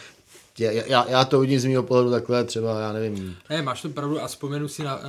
já, 0.60 0.82
já, 0.86 1.08
já 1.08 1.24
to 1.24 1.40
vidím 1.40 1.60
z 1.60 1.64
mého 1.64 1.82
pohledu 1.82 2.10
takhle, 2.10 2.44
třeba, 2.44 2.80
já 2.80 2.92
nevím. 2.92 3.36
Ne, 3.50 3.62
máš 3.62 3.82
to 3.82 3.88
pravdu 3.88 4.22
a 4.22 4.26
vzpomenu 4.26 4.68
si 4.68 4.82
na... 4.82 4.96
Uh, 4.96 5.02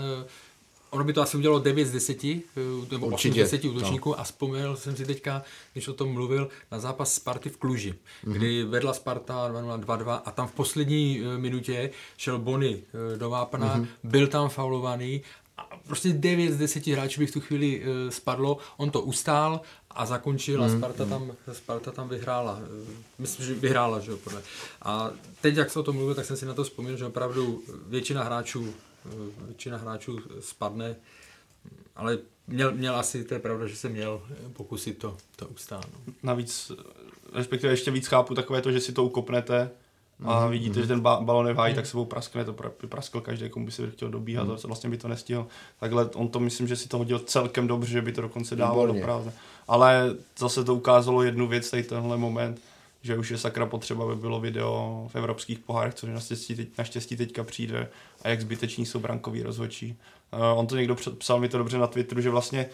ono 0.89 1.03
by 1.03 1.13
to 1.13 1.21
asi 1.21 1.37
udělalo 1.37 1.59
9 1.59 1.85
z 1.85 1.91
10, 1.91 2.23
uh, 2.23 2.31
nebo 2.91 3.07
Určitě. 3.07 3.43
8 3.43 3.47
z 3.47 3.51
10 3.51 3.65
útočníků 3.65 4.09
no. 4.09 4.19
a 4.19 4.23
vzpomněl 4.23 4.75
jsem 4.75 4.95
si 4.95 5.05
teďka, 5.05 5.43
když 5.73 5.87
o 5.87 5.93
tom 5.93 6.13
mluvil, 6.13 6.49
na 6.71 6.79
zápas 6.79 7.13
Sparty 7.13 7.49
v 7.49 7.57
Kluži, 7.57 7.91
mm-hmm. 7.91 8.31
kdy 8.31 8.63
vedla 8.63 8.93
Sparta 8.93 9.51
2-0, 9.51 9.79
2-2 9.79 10.21
a 10.25 10.31
tam 10.31 10.47
v 10.47 10.51
poslední 10.51 11.21
uh, 11.21 11.37
minutě 11.37 11.89
šel 12.17 12.39
Bony 12.39 12.83
do 13.17 13.29
Vápna, 13.29 13.77
mm-hmm. 13.77 13.87
byl 14.03 14.27
tam 14.27 14.49
faulovaný 14.49 15.21
a 15.57 15.69
prostě 15.87 16.09
9 16.09 16.51
z 16.51 16.57
10 16.57 16.87
hráčů 16.87 17.19
by 17.19 17.27
v 17.27 17.33
tu 17.33 17.39
chvíli 17.39 17.83
spadlo, 18.09 18.57
on 18.77 18.91
to 18.91 19.01
ustál 19.01 19.61
a 19.95 20.05
zakončila, 20.05 20.68
mm, 20.68 20.77
Sparta, 20.77 21.03
mm. 21.03 21.09
Tam, 21.09 21.31
Sparta 21.53 21.91
tam 21.91 22.09
vyhrála. 22.09 22.59
Myslím, 23.19 23.45
že 23.45 23.53
vyhrála, 23.53 23.99
že 23.99 24.11
jo, 24.11 24.18
podle. 24.18 24.41
A 24.81 25.11
teď, 25.41 25.55
jak 25.55 25.69
se 25.69 25.80
o 25.80 25.84
tom 25.84 25.95
mluvil, 25.95 26.15
tak 26.15 26.26
jsem 26.26 26.38
si 26.38 26.45
na 26.45 26.53
to 26.53 26.63
vzpomněl, 26.63 26.97
že 26.97 27.05
opravdu 27.05 27.63
většina 27.88 28.23
hráčů, 28.23 28.73
většina 29.45 29.77
hráčů 29.77 30.19
spadne, 30.39 30.95
ale 31.95 32.18
měl, 32.47 32.72
měl 32.72 32.95
asi, 32.95 33.23
to 33.23 33.34
je 33.34 33.39
pravda, 33.39 33.68
že 33.68 33.76
se 33.76 33.89
měl 33.89 34.22
pokusit 34.53 34.97
to, 34.97 35.18
to 35.35 35.47
ustát. 35.47 35.85
No. 35.93 36.13
Navíc, 36.23 36.72
respektive 37.34 37.73
ještě 37.73 37.91
víc 37.91 38.07
chápu 38.07 38.35
takové 38.35 38.61
to, 38.61 38.72
že 38.72 38.80
si 38.80 38.93
to 38.93 39.05
ukopnete, 39.05 39.72
a 40.26 40.45
mm 40.45 40.51
vidíte, 40.51 40.76
mm 40.80 40.81
že 40.81 40.88
ten 40.88 41.01
ba- 41.01 41.22
balon 41.22 41.47
je 41.47 41.53
vájí, 41.53 41.73
mm 41.73 41.76
tak 41.76 41.85
sebou 41.85 42.05
praskne, 42.05 42.45
to 42.45 42.55
by 42.81 42.88
praskl 42.88 43.22
každý, 43.22 43.49
komu 43.49 43.65
by 43.65 43.72
si 43.72 43.91
chtěl 43.91 44.09
dobíhat, 44.09 44.47
mm 44.47 44.55
to 44.57 44.68
vlastně 44.68 44.89
by 44.89 44.97
to 44.97 45.07
nestihl. 45.07 45.47
Takhle 45.80 46.09
on 46.09 46.27
to 46.27 46.39
myslím, 46.39 46.68
že 46.68 46.76
si 46.76 46.88
to 46.88 46.97
hodil 46.97 47.19
celkem 47.19 47.68
dobře, 47.68 47.91
že 47.91 48.01
by 48.01 48.11
to 48.11 48.22
dokonce 48.22 48.55
dával 48.55 48.88
do 48.88 48.93
prázdne. 48.93 49.34
Ale 49.67 50.15
zase 50.38 50.63
to 50.63 50.75
ukázalo 50.75 51.23
jednu 51.23 51.47
věc, 51.47 51.69
tady 51.69 51.83
tenhle 51.83 52.17
moment, 52.17 52.61
že 53.01 53.17
už 53.17 53.31
je 53.31 53.38
sakra 53.38 53.65
potřeba, 53.65 54.07
by 54.07 54.15
bylo 54.15 54.39
video 54.39 55.07
v 55.11 55.15
evropských 55.15 55.59
pohárech, 55.59 55.93
což 55.93 56.09
naštěstí, 56.09 56.55
teď, 56.55 56.67
naštěstí 56.77 57.17
teďka 57.17 57.43
přijde 57.43 57.89
a 58.21 58.29
jak 58.29 58.41
zbyteční 58.41 58.85
jsou 58.85 58.99
brankoví 58.99 59.43
rozhodčí. 59.43 59.97
Uh, 60.33 60.59
on 60.59 60.67
to 60.67 60.75
někdo 60.75 60.95
psal 61.17 61.39
mi 61.39 61.49
to 61.49 61.57
dobře 61.57 61.77
na 61.77 61.88
Twitteru, 61.88 62.21
že 62.21 62.29
vlastně 62.29 62.69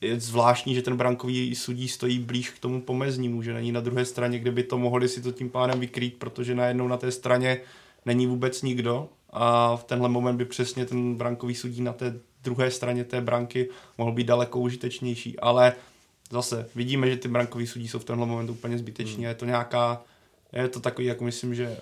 je 0.00 0.20
zvláštní, 0.20 0.74
že 0.74 0.82
ten 0.82 0.96
brankový 0.96 1.54
sudí 1.54 1.88
stojí 1.88 2.18
blíž 2.18 2.50
k 2.50 2.58
tomu 2.58 2.80
pomeznímu, 2.80 3.42
že 3.42 3.52
není 3.52 3.72
na 3.72 3.80
druhé 3.80 4.04
straně, 4.04 4.38
kde 4.38 4.50
by 4.50 4.62
to 4.62 4.78
mohli 4.78 5.08
si 5.08 5.22
to 5.22 5.32
tím 5.32 5.50
pádem 5.50 5.80
vykrýt, 5.80 6.18
protože 6.18 6.54
najednou 6.54 6.88
na 6.88 6.96
té 6.96 7.10
straně 7.10 7.60
není 8.06 8.26
vůbec 8.26 8.62
nikdo 8.62 9.08
a 9.30 9.76
v 9.76 9.84
tenhle 9.84 10.08
moment 10.08 10.36
by 10.36 10.44
přesně 10.44 10.86
ten 10.86 11.14
brankový 11.14 11.54
sudí 11.54 11.82
na 11.82 11.92
té 11.92 12.20
druhé 12.44 12.70
straně 12.70 13.04
té 13.04 13.20
branky 13.20 13.68
mohl 13.98 14.12
být 14.12 14.26
daleko 14.26 14.60
užitečnější, 14.60 15.38
ale 15.38 15.72
zase 16.30 16.68
vidíme, 16.74 17.10
že 17.10 17.16
ty 17.16 17.28
brankový 17.28 17.66
sudí 17.66 17.88
jsou 17.88 17.98
v 17.98 18.04
tenhle 18.04 18.26
moment 18.26 18.50
úplně 18.50 18.78
zbyteční 18.78 19.16
hmm. 19.16 19.24
je 19.24 19.34
to 19.34 19.44
nějaká, 19.44 20.02
je 20.52 20.68
to 20.68 20.80
takový, 20.80 21.06
jako 21.06 21.24
myslím, 21.24 21.54
že 21.54 21.76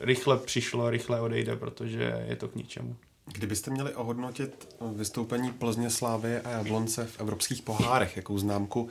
rychle 0.00 0.38
přišlo, 0.38 0.90
rychle 0.90 1.20
odejde, 1.20 1.56
protože 1.56 2.24
je 2.28 2.36
to 2.36 2.48
k 2.48 2.54
ničemu. 2.54 2.96
Kdybyste 3.32 3.70
měli 3.70 3.94
ohodnotit 3.94 4.76
vystoupení 4.94 5.52
Plzně, 5.52 5.90
Slávy 5.90 6.38
a 6.38 6.50
Jablonce 6.50 7.06
v 7.06 7.20
evropských 7.20 7.62
pohárech, 7.62 8.16
jakou 8.16 8.38
známku 8.38 8.88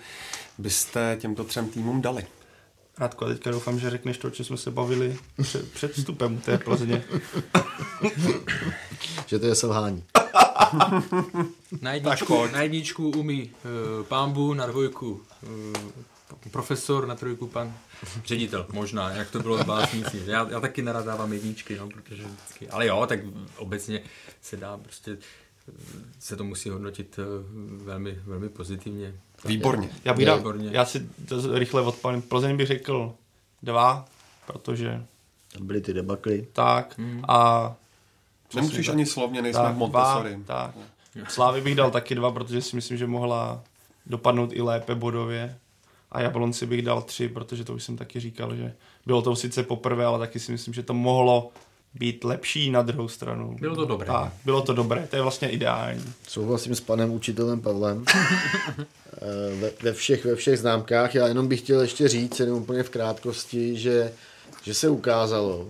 byste 0.58 1.18
těmto 1.22 1.44
třem 1.44 1.70
týmům 1.70 2.02
dali? 2.02 2.26
Rádko, 2.98 3.26
a 3.26 3.28
teďka 3.28 3.52
doufám, 3.52 3.80
že 3.80 3.90
řekneš 3.90 4.18
to, 4.18 4.28
o 4.28 4.32
čem 4.32 4.46
jsme 4.46 4.58
se 4.58 4.72
bavili 4.72 5.18
před, 5.42 5.72
před 5.72 5.92
vstupem 5.92 6.38
té 6.38 6.58
Plzně. 6.58 7.04
že 9.28 9.40
to 9.40 9.46
je 9.46 9.56
selhání. 9.56 10.04
Na, 11.82 11.94
jedničku, 11.94 12.48
na 12.54 12.62
jedničku 12.62 13.10
umí 13.10 13.44
uh, 13.44 14.06
pámbu, 14.06 14.54
na 14.54 14.66
dvojku 14.66 15.12
uh, 15.12 16.50
profesor, 16.52 17.08
na 17.08 17.16
trojku 17.16 17.48
pan 17.48 17.74
ředitel, 18.26 18.66
možná, 18.72 19.12
jak 19.12 19.32
to 19.32 19.40
bylo 19.40 19.58
v 19.58 19.66
básnici. 19.66 20.24
Já, 20.26 20.50
já 20.50 20.60
taky 20.60 20.82
nerad 20.82 21.06
dávám 21.06 21.34
jedničky, 21.34 21.78
no, 21.78 21.90
protože 21.90 22.24
vždycky, 22.24 22.70
ale 22.70 22.88
jo, 22.88 23.06
tak 23.08 23.20
obecně 23.58 24.02
se 24.42 24.58
dá 24.58 24.78
prostě 24.78 25.18
se 26.20 26.36
to 26.36 26.44
musí 26.44 26.70
hodnotit 26.70 27.20
eh, 27.20 27.24
velmi, 27.84 28.20
velmi 28.26 28.50
pozitivně. 28.50 29.14
Výborně. 29.46 29.90
Já, 30.06 30.14
bych 30.14 30.26
dal, 30.26 30.38
Výborně. 30.38 30.70
já 30.72 30.86
si 30.86 31.10
to 31.28 31.60
rychle 31.60 31.82
odpalím. 31.82 32.22
Plzeň 32.22 32.58
bych 32.58 32.68
řekl 32.68 33.14
dva, 33.64 34.06
protože... 34.48 35.06
Tam 35.54 35.68
byly 35.68 35.82
ty 35.82 35.94
debakly. 35.94 36.48
Tak. 36.54 36.98
Mm. 36.98 37.22
A... 37.28 37.76
Nemusíš 38.56 38.90
ani 38.90 39.06
slovně, 39.06 39.42
nejsme 39.42 39.64
tak, 39.64 39.76
v 39.76 39.78
Montessori. 39.78 40.38
Tak. 40.46 40.72
Slávy 41.28 41.62
bych 41.62 41.76
dal 41.76 41.92
taky 41.92 42.16
dva, 42.16 42.32
protože 42.32 42.62
si 42.62 42.76
myslím, 42.76 42.98
že 42.98 43.08
mohla 43.08 43.64
dopadnout 44.06 44.50
i 44.54 44.62
lépe 44.62 44.96
bodově. 44.96 45.58
A 46.12 46.22
Jablonci 46.22 46.66
bych 46.66 46.82
dal 46.82 47.02
tři, 47.02 47.28
protože 47.28 47.64
to 47.64 47.74
už 47.74 47.84
jsem 47.84 47.98
taky 47.98 48.20
říkal, 48.20 48.56
že 48.56 48.74
bylo 49.06 49.22
to 49.22 49.36
sice 49.36 49.64
poprvé, 49.64 50.06
ale 50.06 50.20
taky 50.20 50.40
si 50.40 50.52
myslím, 50.52 50.74
že 50.74 50.84
to 50.84 50.94
mohlo 50.94 51.52
být 51.94 52.24
lepší 52.24 52.72
na 52.72 52.82
druhou 52.82 53.08
stranu. 53.08 53.56
Bylo 53.60 53.76
to 53.76 53.86
dobré. 53.86 54.08
Tak, 54.08 54.34
bylo 54.46 54.62
to 54.62 54.74
dobré, 54.74 55.08
to 55.10 55.16
je 55.16 55.22
vlastně 55.22 55.50
ideální. 55.50 56.04
Souhlasím 56.28 56.76
s 56.76 56.82
panem 56.82 57.12
učitelem 57.12 57.62
Pavlem. 57.62 58.06
Eh, 59.22 59.56
ve, 59.56 59.72
ve, 59.82 59.94
všech, 59.94 60.26
ve 60.26 60.36
všech 60.36 60.60
známkách. 60.60 61.16
Já 61.16 61.28
jenom 61.28 61.48
bych 61.48 61.60
chtěl 61.60 61.82
ještě 61.82 62.08
říct, 62.08 62.40
jenom 62.40 62.62
úplně 62.62 62.84
v 62.84 62.90
krátkosti, 62.90 63.78
že, 63.78 64.14
že 64.64 64.74
se 64.74 64.90
ukázalo, 64.90 65.70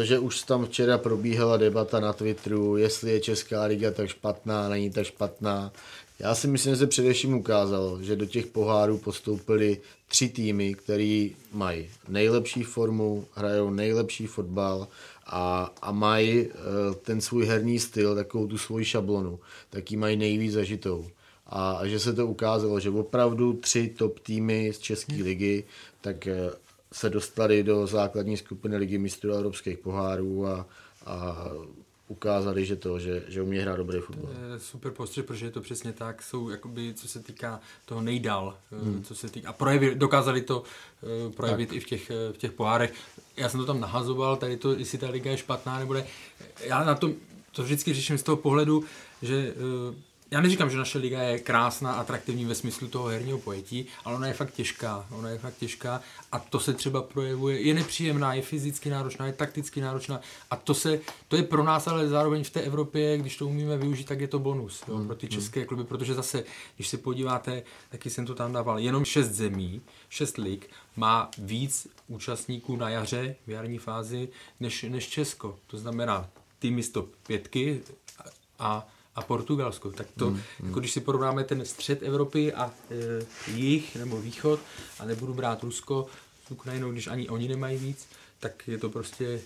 protože 0.00 0.18
už 0.18 0.42
tam 0.42 0.66
včera 0.66 0.98
probíhala 0.98 1.56
debata 1.56 2.00
na 2.00 2.12
Twitteru, 2.12 2.76
jestli 2.76 3.10
je 3.10 3.20
Česká 3.20 3.64
liga 3.64 3.90
tak 3.90 4.08
špatná, 4.08 4.68
není 4.68 4.90
tak 4.90 5.06
špatná. 5.06 5.72
Já 6.18 6.34
si 6.34 6.48
myslím, 6.48 6.72
že 6.72 6.78
se 6.78 6.86
především 6.86 7.34
ukázalo, 7.34 8.02
že 8.02 8.16
do 8.16 8.26
těch 8.26 8.46
pohárů 8.46 8.98
postoupili 8.98 9.80
tři 10.08 10.28
týmy, 10.28 10.74
který 10.74 11.36
mají 11.52 11.88
nejlepší 12.08 12.62
formu, 12.62 13.24
hrajou 13.34 13.70
nejlepší 13.70 14.26
fotbal 14.26 14.88
a, 15.26 15.74
a 15.82 15.92
mají 15.92 16.46
uh, 16.46 16.52
ten 17.02 17.20
svůj 17.20 17.46
herní 17.46 17.78
styl, 17.78 18.14
takovou 18.14 18.46
tu 18.46 18.58
svoji 18.58 18.84
šablonu, 18.84 19.38
tak 19.70 19.90
ji 19.90 19.96
mají 19.96 20.16
nejvíc 20.16 20.52
zažitou. 20.52 21.06
A, 21.46 21.72
a 21.72 21.86
že 21.86 22.00
se 22.00 22.12
to 22.12 22.26
ukázalo, 22.26 22.80
že 22.80 22.90
opravdu 22.90 23.52
tři 23.52 23.88
top 23.88 24.18
týmy 24.18 24.72
z 24.74 24.78
České 24.78 25.14
hmm. 25.14 25.24
ligy 25.24 25.64
tak 26.00 26.28
uh, 26.30 26.52
se 26.92 27.10
dostali 27.10 27.62
do 27.62 27.86
základní 27.86 28.36
skupiny 28.36 28.76
ligy 28.76 28.98
mistrů 28.98 29.32
evropských 29.32 29.78
pohárů 29.78 30.46
a, 30.46 30.66
a 31.06 31.46
ukázali, 32.08 32.66
že 32.66 32.76
to, 32.76 32.98
že, 32.98 33.22
že 33.28 33.42
umí 33.42 33.58
hrát 33.58 33.76
dobrý 33.76 34.00
fotbal. 34.00 34.30
Super 34.58 34.92
postřeh, 34.92 35.24
protože 35.24 35.46
je 35.46 35.50
to 35.50 35.60
přesně 35.60 35.92
tak, 35.92 36.22
jsou 36.22 36.48
jakoby, 36.48 36.94
co 36.94 37.08
se 37.08 37.20
týká 37.20 37.60
toho 37.84 38.00
nejdál, 38.00 38.58
hmm. 38.70 39.02
co 39.02 39.14
se 39.14 39.28
týká, 39.28 39.48
a 39.48 39.52
projevili, 39.52 39.94
dokázali 39.94 40.42
to 40.42 40.62
uh, 40.62 41.32
projevit 41.32 41.68
tak. 41.68 41.76
i 41.76 41.80
v 41.80 41.84
těch, 41.84 42.10
v 42.32 42.36
těch 42.36 42.52
pohárech. 42.52 42.92
Já 43.36 43.48
jsem 43.48 43.60
to 43.60 43.66
tam 43.66 43.80
nahazoval, 43.80 44.36
tady 44.36 44.56
to, 44.56 44.72
jestli 44.72 44.98
ta 44.98 45.10
liga 45.10 45.30
je 45.30 45.36
špatná 45.36 45.78
nebo 45.78 45.94
ne. 45.94 46.06
Já 46.64 46.84
na 46.84 46.94
to, 46.94 47.10
to 47.52 47.62
vždycky 47.62 47.94
řeším 47.94 48.18
z 48.18 48.22
toho 48.22 48.36
pohledu, 48.36 48.84
že 49.22 49.54
já 50.30 50.40
neříkám, 50.40 50.70
že 50.70 50.78
naše 50.78 50.98
liga 50.98 51.22
je 51.22 51.38
krásná, 51.38 51.92
atraktivní 51.92 52.44
ve 52.44 52.54
smyslu 52.54 52.88
toho 52.88 53.08
herního 53.08 53.38
pojetí, 53.38 53.86
ale 54.04 54.16
ona 54.16 54.26
je 54.26 54.32
fakt 54.32 54.54
těžká. 54.54 55.06
Ona 55.10 55.28
je 55.28 55.38
fakt 55.38 55.56
těžká 55.56 56.00
a 56.32 56.38
to 56.38 56.60
se 56.60 56.72
třeba 56.72 57.02
projevuje, 57.02 57.60
je 57.60 57.74
nepříjemná, 57.74 58.34
je 58.34 58.42
fyzicky 58.42 58.90
náročná, 58.90 59.26
je 59.26 59.32
takticky 59.32 59.80
náročná 59.80 60.20
a 60.50 60.56
to, 60.56 60.74
se, 60.74 61.00
to 61.28 61.36
je 61.36 61.42
pro 61.42 61.64
nás 61.64 61.88
ale 61.88 62.08
zároveň 62.08 62.44
v 62.44 62.50
té 62.50 62.60
Evropě, 62.60 63.18
když 63.18 63.36
to 63.36 63.46
umíme 63.46 63.76
využít, 63.76 64.04
tak 64.04 64.20
je 64.20 64.28
to 64.28 64.38
bonus 64.38 64.84
jo, 64.88 65.04
pro 65.06 65.16
ty 65.16 65.26
mm, 65.26 65.30
české 65.30 65.64
kluby, 65.64 65.84
protože 65.84 66.14
zase, 66.14 66.44
když 66.76 66.88
se 66.88 66.98
podíváte, 66.98 67.62
taky 67.88 68.10
jsem 68.10 68.26
to 68.26 68.34
tam 68.34 68.52
dával, 68.52 68.78
jenom 68.78 69.04
šest 69.04 69.30
zemí, 69.30 69.80
šest 70.08 70.38
lig 70.38 70.70
má 70.96 71.30
víc 71.38 71.88
účastníků 72.08 72.76
na 72.76 72.88
jaře 72.88 73.36
v 73.46 73.50
jarní 73.50 73.78
fázi 73.78 74.28
než, 74.60 74.82
než 74.82 75.08
Česko. 75.08 75.58
To 75.66 75.78
znamená 75.78 76.28
týmy 76.58 76.82
stop 76.82 77.08
pětky 77.26 77.80
a 78.58 78.88
a 79.20 79.22
Portugalsko. 79.22 79.90
Tak 79.90 80.06
to, 80.18 80.26
hmm, 80.26 80.40
hmm. 80.58 80.68
jako 80.68 80.80
když 80.80 80.92
si 80.92 81.00
porovnáme 81.00 81.44
ten 81.44 81.64
střed 81.64 82.02
Evropy 82.02 82.52
a 82.52 82.72
e, 82.90 83.50
jich 83.52 83.96
nebo 83.96 84.20
východ 84.20 84.60
a 84.98 85.04
nebudu 85.04 85.34
brát 85.34 85.62
Rusko 85.62 86.06
s 86.46 86.50
Ukrajinou, 86.50 86.92
když 86.92 87.06
ani 87.06 87.28
oni 87.28 87.48
nemají 87.48 87.78
víc, 87.78 88.08
tak 88.40 88.68
je 88.68 88.78
to 88.78 88.90
prostě, 88.90 89.40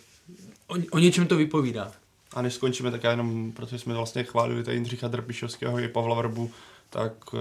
o, 0.67 0.75
o 0.91 0.99
něčem 0.99 1.27
to 1.27 1.37
vypovídá. 1.37 1.93
A 2.33 2.43
než 2.43 2.55
skončíme, 2.55 2.91
tak 2.91 3.05
já 3.05 3.11
jenom, 3.11 3.53
protože 3.53 3.79
jsme 3.79 3.95
vlastně 3.95 4.25
chválili 4.25 4.65
tady 4.65 4.77
Jindřicha 4.77 5.09
Drpišovského 5.09 5.79
i 5.79 5.89
Pavla 5.89 6.17
Vrbu, 6.17 6.51
tak 6.91 7.35
uh, 7.35 7.41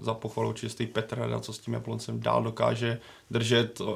za 0.00 0.14
pochvalu 0.14 0.52
čistý 0.52 0.86
Petra, 0.86 1.40
co 1.40 1.52
s 1.52 1.58
tím 1.58 1.74
Jabloncem 1.74 2.20
dál 2.20 2.42
dokáže 2.42 3.00
držet. 3.30 3.80
Uh, 3.80 3.86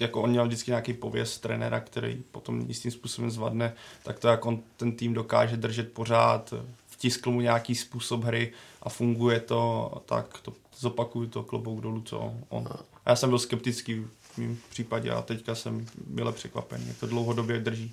jako 0.00 0.22
on 0.22 0.30
měl 0.30 0.46
vždycky 0.46 0.70
nějaký 0.70 0.92
pověst 0.92 1.38
trenéra, 1.38 1.80
který 1.80 2.22
potom 2.30 2.60
jistým 2.60 2.90
způsobem 2.90 3.30
zvadne, 3.30 3.74
tak 4.02 4.18
to 4.18 4.28
jak 4.28 4.46
on 4.46 4.62
ten 4.76 4.92
tým 4.92 5.14
dokáže 5.14 5.56
držet 5.56 5.92
pořád, 5.92 6.54
vtiskl 6.88 7.30
mu 7.30 7.40
nějaký 7.40 7.74
způsob 7.74 8.24
hry 8.24 8.52
a 8.82 8.88
funguje 8.88 9.40
to, 9.40 9.92
tak 10.06 10.38
to 10.42 10.52
zopakuju 10.78 11.26
to 11.26 11.42
klobouk 11.42 11.80
dolů, 11.80 12.02
co 12.02 12.32
on. 12.48 12.68
A 13.04 13.10
já 13.10 13.16
jsem 13.16 13.28
byl 13.28 13.38
skeptický 13.38 14.04
v 14.20 14.38
mém 14.38 14.56
případě 14.70 15.10
a 15.10 15.22
teďka 15.22 15.54
jsem 15.54 15.86
byl 16.06 16.32
překvapený, 16.32 16.88
jak 16.88 16.98
to 16.98 17.06
dlouhodobě 17.06 17.60
drží. 17.60 17.92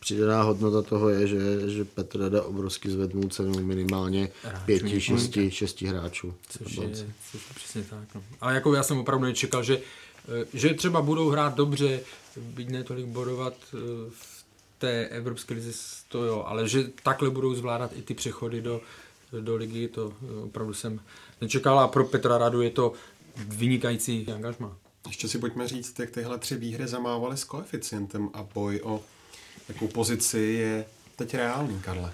Přidaná 0.00 0.42
hodnota 0.42 0.82
toho 0.82 1.08
je, 1.08 1.26
že, 1.26 1.70
že 1.70 1.84
Petr 1.84 2.20
Rada 2.20 2.42
obrovsky 2.42 2.90
zvednul 2.90 3.28
cenu 3.28 3.60
minimálně 3.60 4.28
pěti, 4.64 5.00
šesti, 5.00 5.50
šesti 5.50 5.86
hráčů. 5.86 6.34
Což 6.48 6.76
je, 6.76 6.88
což 7.30 7.48
je 7.48 7.54
přesně 7.54 7.82
tak. 7.82 8.14
No. 8.14 8.22
Ale 8.40 8.54
jako 8.54 8.74
já 8.74 8.82
jsem 8.82 8.98
opravdu 8.98 9.24
nečekal, 9.24 9.62
že 9.62 9.78
že 10.54 10.74
třeba 10.74 11.02
budou 11.02 11.28
hrát 11.28 11.54
dobře, 11.54 12.00
byť 12.36 12.68
ne 12.68 12.84
tolik 12.84 13.06
bodovat 13.06 13.54
eh, 13.74 13.76
v 14.10 14.44
té 14.78 15.06
evropské 15.06 15.54
lize, 15.54 15.72
to 16.08 16.24
jo, 16.24 16.44
ale 16.46 16.68
že 16.68 16.90
takhle 17.02 17.30
budou 17.30 17.54
zvládat 17.54 17.90
i 17.96 18.02
ty 18.02 18.14
přechody 18.14 18.60
do, 18.60 18.80
do 19.40 19.56
ligy, 19.56 19.88
to 19.88 20.12
eh, 20.22 20.44
opravdu 20.44 20.74
jsem 20.74 21.00
nečekal 21.40 21.80
a 21.80 21.88
pro 21.88 22.04
Petra 22.04 22.38
Radu 22.38 22.62
je 22.62 22.70
to 22.70 22.92
vynikající 23.36 24.26
angažma. 24.34 24.76
Ještě 25.06 25.28
si 25.28 25.38
pojďme 25.38 25.68
říct, 25.68 25.98
jak 25.98 26.10
tyhle 26.10 26.38
tři 26.38 26.56
výhry 26.56 26.86
zamávaly 26.88 27.36
s 27.36 27.44
koeficientem 27.44 28.30
a 28.32 28.42
boj 28.54 28.80
o 28.84 29.02
jakou 29.68 29.88
pozici 29.88 30.38
je 30.38 30.84
teď 31.16 31.34
reálný, 31.34 31.80
Karle. 31.80 32.12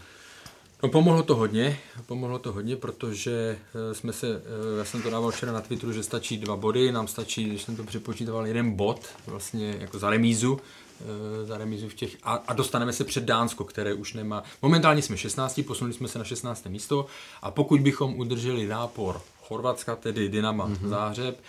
No 0.82 0.88
pomohlo 0.88 1.22
to 1.22 1.36
hodně, 1.36 1.78
pomohlo 2.06 2.38
to 2.38 2.52
hodně, 2.52 2.76
protože 2.76 3.58
eh, 3.90 3.94
jsme 3.94 4.12
se, 4.12 4.26
eh, 4.28 4.78
já 4.78 4.84
jsem 4.84 5.02
to 5.02 5.10
dával 5.10 5.30
včera 5.30 5.52
na 5.52 5.60
Twitteru, 5.60 5.92
že 5.92 6.02
stačí 6.02 6.38
dva 6.38 6.56
body, 6.56 6.92
nám 6.92 7.08
stačí, 7.08 7.44
když 7.44 7.62
jsem 7.62 7.76
to 7.76 7.84
přepočítal, 7.84 8.46
jeden 8.46 8.72
bod, 8.72 9.08
vlastně 9.26 9.76
jako 9.80 9.98
za 9.98 10.10
remízu, 10.10 10.60
eh, 11.00 11.46
za 11.46 11.58
remízu 11.58 11.88
v 11.88 11.94
těch, 11.94 12.16
a, 12.22 12.34
a 12.34 12.52
dostaneme 12.52 12.92
se 12.92 13.04
před 13.04 13.24
Dánsko, 13.24 13.64
které 13.64 13.94
už 13.94 14.14
nemá, 14.14 14.42
momentálně 14.62 15.02
jsme 15.02 15.16
16, 15.16 15.60
posunuli 15.66 15.94
jsme 15.94 16.08
se 16.08 16.18
na 16.18 16.24
16. 16.24 16.66
místo 16.66 17.06
a 17.42 17.50
pokud 17.50 17.80
bychom 17.80 18.18
udrželi 18.18 18.66
nápor 18.66 19.20
Chorvatska, 19.42 19.96
tedy 19.96 20.28
Dynama 20.28 20.68
mm-hmm. 20.68 20.88
Záhřeb 20.88 21.40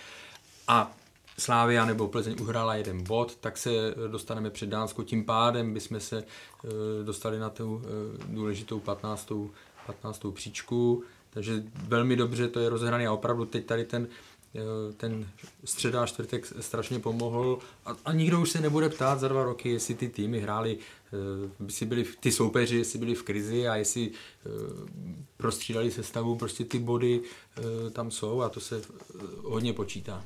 a 0.68 0.92
Slávia 1.38 1.84
nebo 1.84 2.08
Plzeň 2.08 2.36
uhrála 2.40 2.74
jeden 2.74 3.04
bod, 3.04 3.36
tak 3.36 3.58
se 3.58 3.70
dostaneme 4.10 4.50
před 4.50 4.68
Dánsko. 4.68 5.02
Tím 5.02 5.24
pádem 5.24 5.74
bychom 5.74 6.00
se 6.00 6.18
eh, 6.18 6.68
dostali 7.04 7.38
na 7.38 7.50
tu 7.50 7.82
eh, 7.84 8.24
důležitou 8.28 8.80
15. 8.80 9.32
15. 9.86 10.22
příčku. 10.34 11.02
Takže 11.30 11.62
velmi 11.88 12.16
dobře 12.16 12.48
to 12.48 12.60
je 12.60 12.68
rozhraný 12.68 13.06
a 13.06 13.12
opravdu 13.12 13.44
teď 13.44 13.66
tady 13.66 13.84
ten, 13.84 14.08
eh, 14.54 14.92
ten 14.92 15.28
středa 15.64 16.02
a 16.02 16.06
čtvrtek 16.06 16.46
strašně 16.60 16.98
pomohl 16.98 17.58
a, 17.84 17.96
a 18.04 18.12
nikdo 18.12 18.40
už 18.40 18.50
se 18.50 18.60
nebude 18.60 18.88
ptát 18.88 19.20
za 19.20 19.28
dva 19.28 19.44
roky, 19.44 19.70
jestli 19.70 19.94
ty 19.94 20.08
týmy 20.08 20.40
hráli, 20.40 20.78
jestli 21.66 21.86
byli 21.86 22.04
ty 22.20 22.32
soupeři, 22.32 22.76
jestli 22.76 22.98
byli 22.98 23.14
v 23.14 23.22
krizi 23.22 23.68
a 23.68 23.76
jestli 23.76 24.10
prostřídali 25.36 25.90
sestavu, 25.90 26.36
prostě 26.36 26.64
ty 26.64 26.78
body 26.78 27.20
tam 27.92 28.10
jsou 28.10 28.40
a 28.40 28.48
to 28.48 28.60
se 28.60 28.82
hodně 29.42 29.72
počítá. 29.72 30.24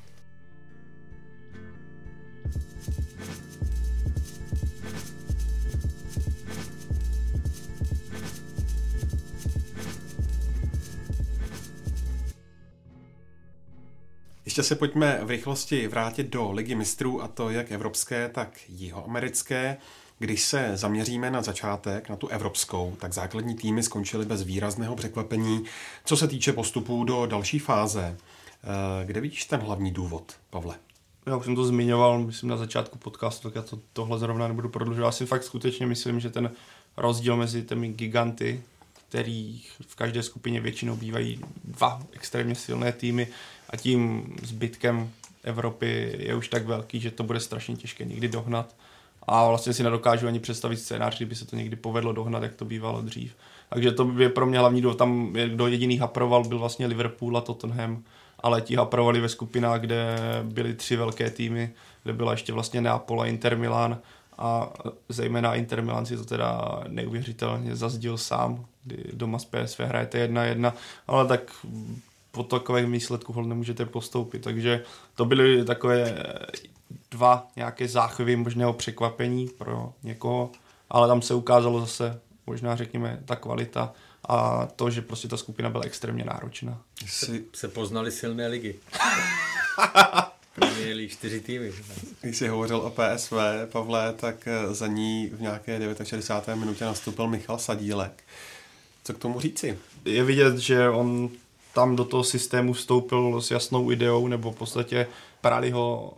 Ještě 14.57 14.69
se 14.69 14.75
pojďme 14.75 15.21
v 15.23 15.31
rychlosti 15.31 15.89
vrátit 15.89 16.27
do 16.27 16.53
Ligy 16.53 16.75
mistrů, 16.75 17.23
a 17.23 17.29
to 17.29 17.51
jak 17.51 17.73
evropské, 17.73 18.29
tak 18.29 18.61
jihoamerické. 18.69 19.77
Když 20.19 20.43
se 20.43 20.71
zaměříme 20.75 21.31
na 21.31 21.43
začátek, 21.43 22.09
na 22.09 22.17
tu 22.17 22.29
evropskou, 22.29 22.97
tak 23.01 23.13
základní 23.13 23.55
týmy 23.55 23.83
skončily 23.83 24.27
bez 24.27 24.43
výrazného 24.43 24.97
překvapení, 24.97 25.65
co 26.05 26.17
se 26.17 26.29
týče 26.29 26.53
postupu 26.53 27.05
do 27.05 27.27
další 27.27 27.59
fáze. 27.59 28.17
Eh, 28.17 29.05
kde 29.05 29.21
vidíš 29.21 29.45
ten 29.45 29.61
hlavní 29.61 29.91
důvod, 29.91 30.37
Pavle? 30.51 30.75
Já 31.27 31.36
už 31.36 31.44
jsem 31.44 31.57
to 31.57 31.65
zmiňoval, 31.65 32.19
myslím 32.19 32.51
na 32.51 32.57
začátku 32.57 32.98
podcastu, 32.98 33.48
tak 33.48 33.55
já 33.55 33.62
to, 33.62 33.78
tohle 33.93 34.19
zrovna 34.19 34.48
nebudu 34.48 34.69
prodlužovat. 34.69 35.07
Já 35.09 35.12
si 35.12 35.27
fakt 35.27 35.43
skutečně 35.43 35.86
myslím, 35.86 36.20
že 36.20 36.31
ten 36.31 36.51
rozdíl 36.97 37.36
mezi 37.36 37.62
těmi 37.62 37.89
giganty, 37.89 38.62
kterých 39.09 39.73
v 39.86 39.97
každé 39.97 40.23
skupině 40.23 40.61
většinou 40.61 40.97
bývají 40.97 41.40
dva 41.65 42.03
extrémně 42.12 42.55
silné 42.55 42.93
týmy 42.93 43.28
a 43.70 43.77
tím 43.77 44.27
zbytkem 44.43 45.11
Evropy 45.43 46.16
je 46.19 46.35
už 46.35 46.48
tak 46.48 46.66
velký, 46.66 47.01
že 47.01 47.11
to 47.11 47.23
bude 47.23 47.40
strašně 47.40 47.77
těžké 47.77 48.05
někdy 48.05 48.28
dohnat. 48.28 48.74
A 49.23 49.48
vlastně 49.48 49.73
si 49.73 49.82
nedokážu 49.82 50.27
ani 50.27 50.40
představit 50.40 50.77
scénář, 50.77 51.16
kdyby 51.16 51.35
se 51.35 51.47
to 51.47 51.57
někdy 51.57 51.77
povedlo 51.77 52.12
dohnat, 52.12 52.43
jak 52.43 52.55
to 52.55 52.65
bývalo 52.65 53.03
dřív. 53.03 53.36
Takže 53.70 53.93
to 53.93 54.12
je 54.19 54.28
pro 54.28 54.47
mě 54.47 54.59
hlavní 54.59 54.82
důvod. 54.82 54.98
Tam, 54.98 55.32
kdo 55.32 55.66
jediný 55.66 55.98
haproval, 55.98 56.44
byl 56.44 56.59
vlastně 56.59 56.86
Liverpool 56.86 57.36
a 57.36 57.40
Tottenham 57.40 58.03
ale 58.41 58.61
ti 58.61 58.77
haprovali 58.77 59.21
ve 59.21 59.29
skupinách, 59.29 59.81
kde 59.81 60.19
byly 60.43 60.75
tři 60.75 60.97
velké 60.97 61.31
týmy, 61.31 61.71
kde 62.03 62.13
byla 62.13 62.33
ještě 62.33 62.53
vlastně 62.53 62.81
Neapol 62.81 63.23
a 63.23 63.27
Inter 63.27 63.59
Milan 63.59 63.99
a 64.39 64.73
zejména 65.09 65.55
Inter 65.55 65.83
Milan 65.83 66.07
si 66.07 66.17
to 66.17 66.25
teda 66.25 66.81
neuvěřitelně 66.89 67.77
zazdil 67.77 68.19
sám, 68.19 68.65
kdy 68.85 69.05
doma 69.13 69.39
z 69.39 69.45
PSV 69.45 69.81
hrajete 69.81 70.29
1-1, 70.29 70.73
ale 71.07 71.27
tak 71.27 71.41
po 72.31 72.43
takovém 72.43 72.93
výsledku 72.93 73.33
hol 73.33 73.45
nemůžete 73.45 73.87
postoupit, 73.87 74.39
takže 74.39 74.83
to 75.15 75.25
byly 75.25 75.65
takové 75.65 76.25
dva 77.11 77.47
nějaké 77.57 77.89
záchvy 77.89 78.37
možného 78.37 78.73
překvapení 78.73 79.49
pro 79.59 79.93
někoho, 80.03 80.51
ale 80.91 81.09
tam 81.09 81.23
se 81.23 81.35
ukázalo 81.35 81.81
zase 81.81 82.21
možná 82.47 82.77
řekněme 82.77 83.21
ta 83.25 83.37
kvalita 83.37 83.93
a 84.28 84.69
to, 84.77 84.90
že 84.90 85.03
prostě 85.03 85.28
ta 85.28 85.36
skupina 85.36 85.70
byla 85.70 85.85
extrémně 85.85 86.24
náročná. 86.24 86.82
Se, 87.07 87.40
se 87.53 87.69
poznali 87.69 88.12
silné 88.12 88.47
ligy. 88.47 88.74
Měli 90.78 91.09
čtyři 91.09 91.40
týmy. 91.40 91.73
Když 92.20 92.36
jsi 92.36 92.48
hovořil 92.48 92.77
o 92.77 92.90
PSV, 92.90 93.32
Pavle, 93.73 94.12
tak 94.12 94.48
eh, 94.48 94.74
za 94.74 94.86
ní 94.86 95.31
v 95.32 95.40
nějaké 95.40 95.81
69. 96.05 96.57
minutě 96.61 96.85
nastoupil 96.85 97.27
Michal 97.27 97.59
Sadílek. 97.59 98.24
Co 99.05 99.15
k 99.15 99.19
tomu 99.19 99.40
říci? 99.40 99.78
Je 100.05 100.24
vidět, 100.24 100.59
že 100.59 100.89
on 100.89 101.31
tam 101.74 101.97
do 101.97 102.05
toho 102.05 102.24
systému 102.24 102.73
vstoupil 102.73 103.40
s 103.40 103.51
jasnou 103.51 103.90
ideou, 103.90 104.28
nebo 104.28 104.53
v 104.53 104.57
podstatě 104.57 105.07
prali 105.40 105.70
ho 105.70 106.15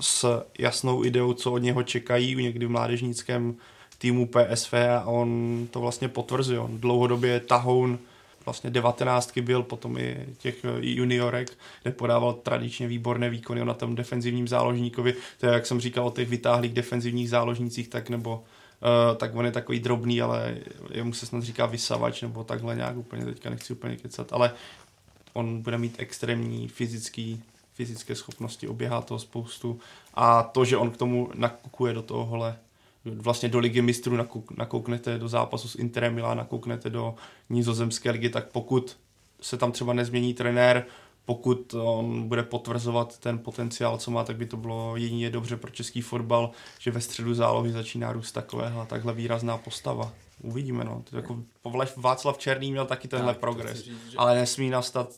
s 0.00 0.44
jasnou 0.58 1.04
ideou, 1.04 1.32
co 1.32 1.52
od 1.52 1.58
něho 1.58 1.82
čekají 1.82 2.36
někdy 2.36 2.66
v 2.66 2.70
mládežnickém 2.70 3.56
týmu 3.98 4.26
PSV 4.26 4.74
a 4.74 5.04
on 5.04 5.68
to 5.70 5.80
vlastně 5.80 6.08
potvrzuje. 6.08 6.58
On 6.58 6.80
dlouhodobě 6.80 7.40
tahoun 7.40 7.98
vlastně 8.44 8.70
devatenáctky 8.70 9.42
byl, 9.42 9.62
potom 9.62 9.98
i 9.98 10.26
těch 10.38 10.64
juniorek, 10.80 11.52
kde 11.82 11.92
podával 11.92 12.32
tradičně 12.32 12.88
výborné 12.88 13.30
výkony 13.30 13.64
na 13.64 13.74
tom 13.74 13.94
defenzivním 13.94 14.48
záložníkovi. 14.48 15.14
To 15.40 15.46
je, 15.46 15.52
jak 15.52 15.66
jsem 15.66 15.80
říkal 15.80 16.06
o 16.06 16.10
těch 16.10 16.28
vytáhlých 16.28 16.72
defenzivních 16.72 17.30
záložnících, 17.30 17.88
tak 17.88 18.10
nebo 18.10 18.44
tak 19.16 19.34
on 19.34 19.44
je 19.44 19.52
takový 19.52 19.80
drobný, 19.80 20.22
ale 20.22 20.56
jemu 20.90 21.12
se 21.12 21.26
snad 21.26 21.42
říká 21.42 21.66
vysavač 21.66 22.22
nebo 22.22 22.44
takhle 22.44 22.76
nějak 22.76 22.96
úplně, 22.96 23.24
teďka 23.24 23.50
nechci 23.50 23.72
úplně 23.72 23.96
kecat, 23.96 24.32
ale 24.32 24.52
on 25.32 25.62
bude 25.62 25.78
mít 25.78 25.94
extrémní 25.98 26.68
fyzický, 26.68 27.42
fyzické 27.74 28.14
schopnosti, 28.14 28.68
oběhá 28.68 29.00
toho 29.00 29.18
spoustu 29.18 29.80
a 30.14 30.42
to, 30.42 30.64
že 30.64 30.76
on 30.76 30.90
k 30.90 30.96
tomu 30.96 31.30
nakukuje 31.34 31.94
do 31.94 32.02
tohohle 32.02 32.56
vlastně 33.04 33.48
do 33.48 33.58
ligy 33.58 33.82
mistrů 33.82 34.18
nakouknete 34.56 35.18
do 35.18 35.28
zápasu 35.28 35.68
s 35.68 35.74
Interem 35.74 36.14
Milán, 36.14 36.38
nakouknete 36.38 36.90
do 36.90 37.14
nizozemské 37.50 38.10
ligy, 38.10 38.28
tak 38.28 38.48
pokud 38.52 38.96
se 39.40 39.56
tam 39.56 39.72
třeba 39.72 39.92
nezmění 39.92 40.34
trenér, 40.34 40.86
pokud 41.24 41.74
on 41.74 42.28
bude 42.28 42.42
potvrzovat 42.42 43.18
ten 43.18 43.38
potenciál, 43.38 43.98
co 43.98 44.10
má, 44.10 44.24
tak 44.24 44.36
by 44.36 44.46
to 44.46 44.56
bylo 44.56 44.96
jedině 44.96 45.30
dobře 45.30 45.56
pro 45.56 45.70
český 45.70 46.00
fotbal, 46.00 46.50
že 46.78 46.90
ve 46.90 47.00
středu 47.00 47.34
zálohy 47.34 47.72
začíná 47.72 48.12
růst 48.12 48.32
takovéhle, 48.32 48.86
takhle 48.86 49.12
výrazná 49.12 49.58
postava. 49.58 50.12
Uvidíme, 50.44 50.84
no. 50.84 51.02
To 51.10 51.16
jako 51.16 51.42
Václav 51.96 52.38
Černý 52.38 52.70
měl 52.70 52.86
taky 52.86 53.08
tenhle 53.08 53.32
tak, 53.32 53.40
progres, 53.40 53.78
říct, 53.78 54.10
že... 54.10 54.16
ale 54.16 54.34
nesmí 54.34 54.70
nastat, 54.70 55.08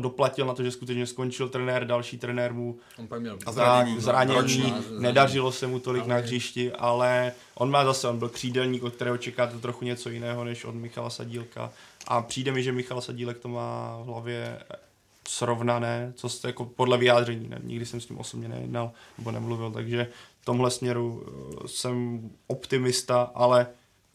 doplatil 0.00 0.46
na 0.46 0.54
to, 0.54 0.62
že 0.62 0.70
skutečně 0.70 1.06
skončil 1.06 1.48
trenér, 1.48 1.86
další 1.86 2.18
trenér 2.18 2.54
mu 2.54 2.78
on 3.10 3.20
měl 3.20 3.38
zranění, 3.50 4.00
zranění 4.00 4.74
nedařilo 4.98 5.52
se 5.52 5.66
mu 5.66 5.78
tolik 5.78 6.02
ale... 6.02 6.14
na 6.14 6.20
hřišti, 6.20 6.72
ale 6.72 7.32
on 7.54 7.70
má 7.70 7.84
zase, 7.84 8.08
on 8.08 8.18
byl 8.18 8.28
křídelník, 8.28 8.82
od 8.82 8.94
kterého 8.94 9.16
čekáte 9.16 9.58
trochu 9.58 9.84
něco 9.84 10.10
jiného, 10.10 10.44
než 10.44 10.64
od 10.64 10.74
Michala 10.74 11.10
Sadílka. 11.10 11.72
A 12.06 12.22
přijde 12.22 12.52
mi, 12.52 12.62
že 12.62 12.72
Michal 12.72 13.00
Sadílek 13.00 13.38
to 13.38 13.48
má 13.48 13.98
v 14.02 14.06
hlavě 14.06 14.60
srovnané, 15.28 16.12
co 16.16 16.28
jste 16.28 16.48
jako 16.48 16.64
podle 16.64 16.98
vyjádření, 16.98 17.48
ne, 17.48 17.60
nikdy 17.62 17.86
jsem 17.86 18.00
s 18.00 18.06
tím 18.06 18.18
osobně 18.18 18.48
nejednal 18.48 18.92
nebo 19.18 19.30
nemluvil, 19.30 19.70
takže 19.70 20.08
v 20.40 20.44
tomhle 20.44 20.70
směru 20.70 21.26
eh, 21.26 21.68
jsem 21.68 22.20
optimista, 22.46 23.30
ale 23.34 23.66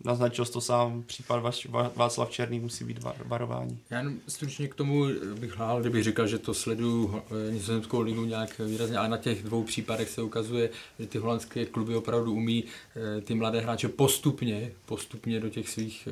naznačil 0.04 0.46
jsi 0.46 0.52
to 0.52 0.62
sám, 0.62 1.04
případ 1.04 1.56
Václav 1.96 2.32
Černý 2.32 2.60
musí 2.60 2.84
být 2.84 3.00
varování. 3.26 3.80
Já 3.90 3.98
jenom 3.98 4.16
stručně 4.28 4.68
k 4.68 4.76
tomu 4.76 5.06
bych 5.40 5.52
hlál, 5.52 5.82
kdybych 5.82 6.04
říkal, 6.04 6.28
že 6.28 6.38
to 6.38 6.54
sleduju 6.54 7.16
eh, 7.16 7.52
nizozemskou 7.52 8.02
ligu 8.02 8.26
nějak 8.26 8.60
výrazně, 8.60 8.98
ale 8.98 9.10
na 9.10 9.18
těch 9.18 9.44
dvou 9.44 9.64
případech 9.64 10.10
se 10.10 10.22
ukazuje, 10.22 10.70
že 11.00 11.08
ty 11.08 11.18
holandské 11.18 11.66
kluby 11.66 11.96
opravdu 11.96 12.34
umí 12.34 12.64
eh, 12.64 13.22
ty 13.22 13.36
mladé 13.36 13.60
hráče 13.60 13.88
postupně, 13.90 14.72
postupně 14.86 15.40
do 15.40 15.50
těch 15.50 15.70
svých 15.70 16.08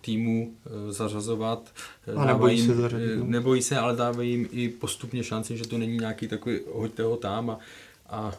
týmů 0.00 0.54
zařazovat. 0.88 1.72
A 2.16 2.24
nebojí 2.24 2.66
se 2.66 2.74
zařadit. 2.74 3.16
No. 3.16 3.24
Nebojí 3.24 3.62
se, 3.62 3.78
ale 3.78 3.96
dávají 3.96 4.30
jim 4.30 4.48
i 4.52 4.68
postupně 4.68 5.24
šanci, 5.24 5.56
že 5.56 5.68
to 5.68 5.78
není 5.78 5.96
nějaký 5.96 6.28
takový 6.28 6.60
hoďte 6.72 7.02
ho 7.02 7.16
tam 7.16 7.50
a, 7.50 7.58
a 8.06 8.32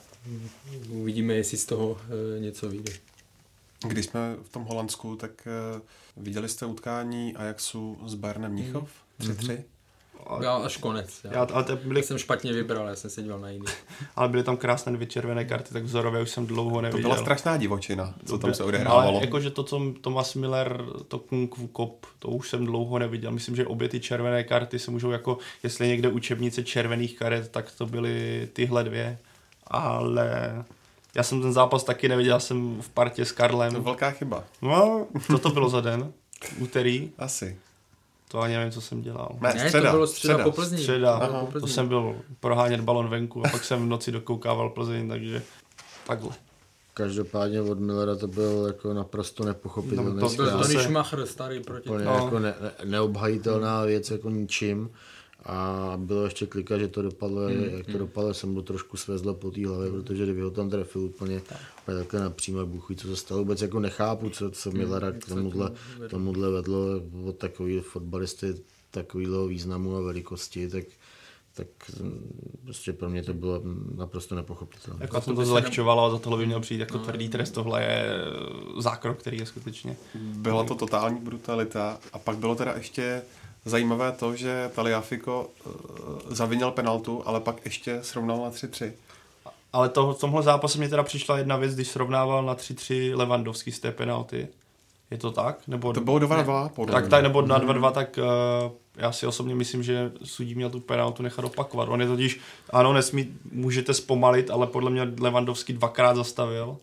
uvidíme, 0.90 1.34
jestli 1.34 1.58
z 1.58 1.66
toho 1.66 1.98
něco 2.40 2.70
vyjde. 2.70 2.94
Když 3.88 4.06
jsme 4.06 4.36
v 4.44 4.50
tom 4.50 4.64
Holandsku, 4.64 5.16
tak 5.16 5.48
uh, 5.76 5.82
viděli 6.24 6.50
jste 6.50 6.66
utkání 6.66 7.36
Ajaxu 7.36 7.98
s 8.06 8.16
Bayernem 8.16 8.52
Mnichov? 8.52 8.90
3-3? 9.20 9.36
Mm-hmm. 9.36 9.64
Já 10.42 10.56
až 10.56 10.78
konec. 10.78 11.22
Já, 11.24 11.34
já, 11.34 11.48
ale 11.54 11.66
byli... 11.84 12.00
já 12.00 12.04
jsem 12.04 12.18
špatně 12.18 12.54
vybral, 12.54 12.88
já 12.88 12.96
jsem 12.96 13.10
se 13.10 13.22
díval 13.22 13.40
na 13.40 13.50
jiný. 13.50 13.66
ale 14.16 14.30
byly 14.30 14.44
tam 14.44 14.58
krásné 14.58 14.92
dvě 14.92 15.08
červené 15.08 15.46
karty, 15.46 15.74
tak 15.74 15.84
vzorově 15.84 16.22
už 16.22 16.30
jsem 16.30 16.48
dlouho 16.48 16.82
neviděl. 16.82 17.04
To 17.04 17.16
byla 17.16 17.22
strašná 17.22 17.58
divočina, 17.58 18.14
co 18.26 18.38
tam 18.38 18.54
se 18.54 18.64
odehrávalo. 18.64 19.08
Ale 19.08 19.22
jakože 19.22 19.52
to, 19.52 19.64
co 19.64 19.94
Thomas 20.02 20.36
Miller, 20.36 20.84
to 21.08 21.20
Kung 21.20 21.56
Fu 21.56 21.68
Kop, 21.68 22.06
to 22.20 22.28
už 22.28 22.50
jsem 22.50 22.66
dlouho 22.66 23.00
neviděl. 23.00 23.32
Myslím, 23.32 23.56
že 23.56 23.66
obě 23.66 23.90
ty 23.90 24.00
červené 24.00 24.44
karty 24.44 24.80
se 24.80 24.92
můžou 24.92 25.12
jako, 25.12 25.38
jestli 25.64 25.88
někde 25.88 26.10
učebnice 26.10 26.64
červených 26.64 27.18
karet, 27.18 27.52
tak 27.52 27.72
to 27.72 27.86
byly 27.86 28.50
tyhle 28.54 28.84
dvě. 28.84 29.18
Ale 29.68 30.64
já 31.16 31.24
jsem 31.24 31.42
ten 31.42 31.54
zápas 31.54 31.84
taky 31.84 32.10
neviděl, 32.10 32.40
jsem 32.40 32.82
v 32.82 32.90
partě 32.90 33.26
s 33.26 33.32
Karlem. 33.32 33.72
To 33.72 33.78
je 33.78 33.84
velká 33.84 34.12
chyba. 34.12 34.44
No, 34.62 35.08
co 35.28 35.40
to 35.40 35.50
bylo 35.50 35.70
za 35.70 35.82
den? 35.82 36.14
Úterý? 36.60 37.12
Asi. 37.18 37.58
To 38.28 38.40
ani 38.40 38.56
nevím, 38.56 38.72
co 38.72 38.82
jsem 38.82 39.02
dělal. 39.02 39.36
Ne, 39.42 39.54
ne 39.54 39.60
středa. 39.68 39.90
to 39.92 39.96
bylo 39.96 40.08
středa, 40.08 40.34
středa. 40.34 40.44
po 40.44 40.52
Plzni. 40.52 40.78
Středa, 40.78 41.14
Aha. 41.16 41.40
po 41.40 41.52
Plzni. 41.52 41.68
to 41.68 41.74
jsem 41.74 41.88
byl 41.88 42.16
prohánět 42.40 42.82
balon 42.82 43.10
venku 43.10 43.46
a 43.46 43.50
pak 43.50 43.64
jsem 43.64 43.86
v 43.86 43.90
noci 43.90 44.12
dokoukával 44.12 44.70
Plzeň, 44.70 45.10
takže 45.10 45.42
takhle. 46.08 46.32
Každopádně 46.94 47.62
od 47.62 47.80
Millera 47.80 48.16
to 48.16 48.28
byl 48.28 48.64
jako 48.68 48.94
naprosto 48.94 49.46
nepochopitelný. 49.46 50.14
No, 50.16 50.30
to 50.30 50.36
byl 50.36 50.52
Tony 50.52 50.76
Schumacher 50.76 51.26
starý 51.26 51.60
proti. 51.60 51.90
No. 51.90 51.96
jako 51.96 52.40
ne, 52.40 52.54
ne, 52.62 52.72
neobhajitelná 52.84 53.84
věc 53.84 54.12
jako 54.12 54.30
ničím. 54.30 54.90
A 55.46 55.94
bylo 55.98 56.24
ještě 56.24 56.46
klikat, 56.46 56.80
že 56.80 56.88
to 56.88 57.02
dopadlo, 57.02 57.42
hmm. 57.42 57.64
jak 57.64 57.86
to 57.86 57.92
hmm. 57.92 58.00
dopadlo, 58.00 58.34
jsem 58.34 58.54
byl 58.54 58.64
trošku 58.64 58.98
svezl 58.98 59.34
po 59.34 59.52
té 59.52 59.68
hlavě, 59.68 59.92
protože 59.92 60.24
kdyby 60.24 60.42
ho 60.42 60.52
tam 60.52 60.70
trefil 60.70 61.02
úplně, 61.02 61.40
tak. 61.40 61.58
úplně 61.82 61.98
takhle 61.98 62.20
napřímo, 62.20 62.66
buchuj, 62.66 62.96
co 62.96 63.08
se 63.08 63.16
stalo, 63.16 63.40
vůbec 63.40 63.62
jako 63.62 63.80
nechápu, 63.80 64.30
co, 64.30 64.52
co 64.52 64.70
hmm. 64.70 64.80
Millera 64.80 65.12
k 65.12 65.26
tomuhle, 65.26 65.72
tomuhle 66.10 66.52
vedlo 66.52 67.02
od 67.26 67.38
takový 67.38 67.80
fotbalisty 67.80 68.56
takového 68.92 69.48
významu 69.48 69.96
a 69.96 70.02
velikosti, 70.02 70.70
tak 70.70 70.84
tak 71.56 71.68
prostě 72.64 72.94
pro 72.94 73.10
mě 73.10 73.24
to 73.24 73.34
bylo 73.34 73.62
naprosto 73.96 74.36
nepochopitelné. 74.36 75.00
Jako 75.02 75.22
jsem 75.22 75.36
to 75.36 75.46
zlehčovalo 75.46 76.06
a 76.06 76.10
za 76.10 76.20
tohle 76.20 76.38
by 76.40 76.46
měl 76.46 76.60
přijít 76.60 76.80
jako 76.80 77.00
tvrdý 77.00 77.30
trest, 77.30 77.52
tohle 77.52 77.84
je 77.84 78.16
zákrok, 78.80 79.18
který 79.18 79.38
je 79.38 79.46
skutečně... 79.46 79.98
Byla 80.16 80.64
to 80.64 80.76
totální 80.76 81.20
brutalita 81.20 82.00
a 82.14 82.20
pak 82.20 82.38
bylo 82.38 82.56
teda 82.56 82.74
ještě 82.74 83.22
zajímavé 83.66 84.12
to, 84.12 84.36
že 84.36 84.72
Taliafico 84.76 85.50
uh, 85.66 85.74
zavinil 86.28 86.72
penaltu, 86.72 87.24
ale 87.26 87.40
pak 87.40 87.66
ještě 87.66 88.00
srovnal 88.02 88.38
na 88.38 88.50
3-3. 88.50 88.92
Ale 89.74 89.90
to, 89.90 90.14
v 90.14 90.20
tomhle 90.20 90.44
zápase 90.44 90.78
mě 90.78 90.90
teda 90.90 91.04
přišla 91.04 91.38
jedna 91.38 91.58
věc, 91.58 91.76
když 91.76 91.88
srovnával 91.88 92.44
na 92.44 92.56
3-3 92.56 93.18
Levandovský 93.18 93.72
z 93.72 93.80
té 93.80 93.92
penalty. 93.92 94.48
Je 95.12 95.18
to 95.18 95.32
tak? 95.32 95.58
Nebo, 95.68 95.94
to 95.94 96.02
bylo 96.02 96.18
2-2, 96.20 96.70
podle 96.70 96.94
Tak, 96.94 97.08
tak 97.08 97.24
nebo 97.24 97.42
na 97.42 97.60
2-2, 97.60 97.92
tak 97.92 98.20
uh, 98.66 98.72
já 98.98 99.12
si 99.12 99.28
osobně 99.28 99.56
myslím, 99.56 99.84
že 99.84 100.12
sudí 100.24 100.56
měl 100.56 100.70
tu 100.70 100.80
penaltu 100.80 101.24
nechat 101.24 101.46
opakovat. 101.46 101.90
On 101.90 102.02
je 102.02 102.08
totiž, 102.08 102.40
ano, 102.70 102.94
nesmí, 102.94 103.38
můžete 103.52 103.94
zpomalit, 103.94 104.50
ale 104.50 104.68
podle 104.68 104.90
mě 104.92 105.08
Levandovský 105.20 105.74
dvakrát 105.74 106.16
zastavil 106.16 106.78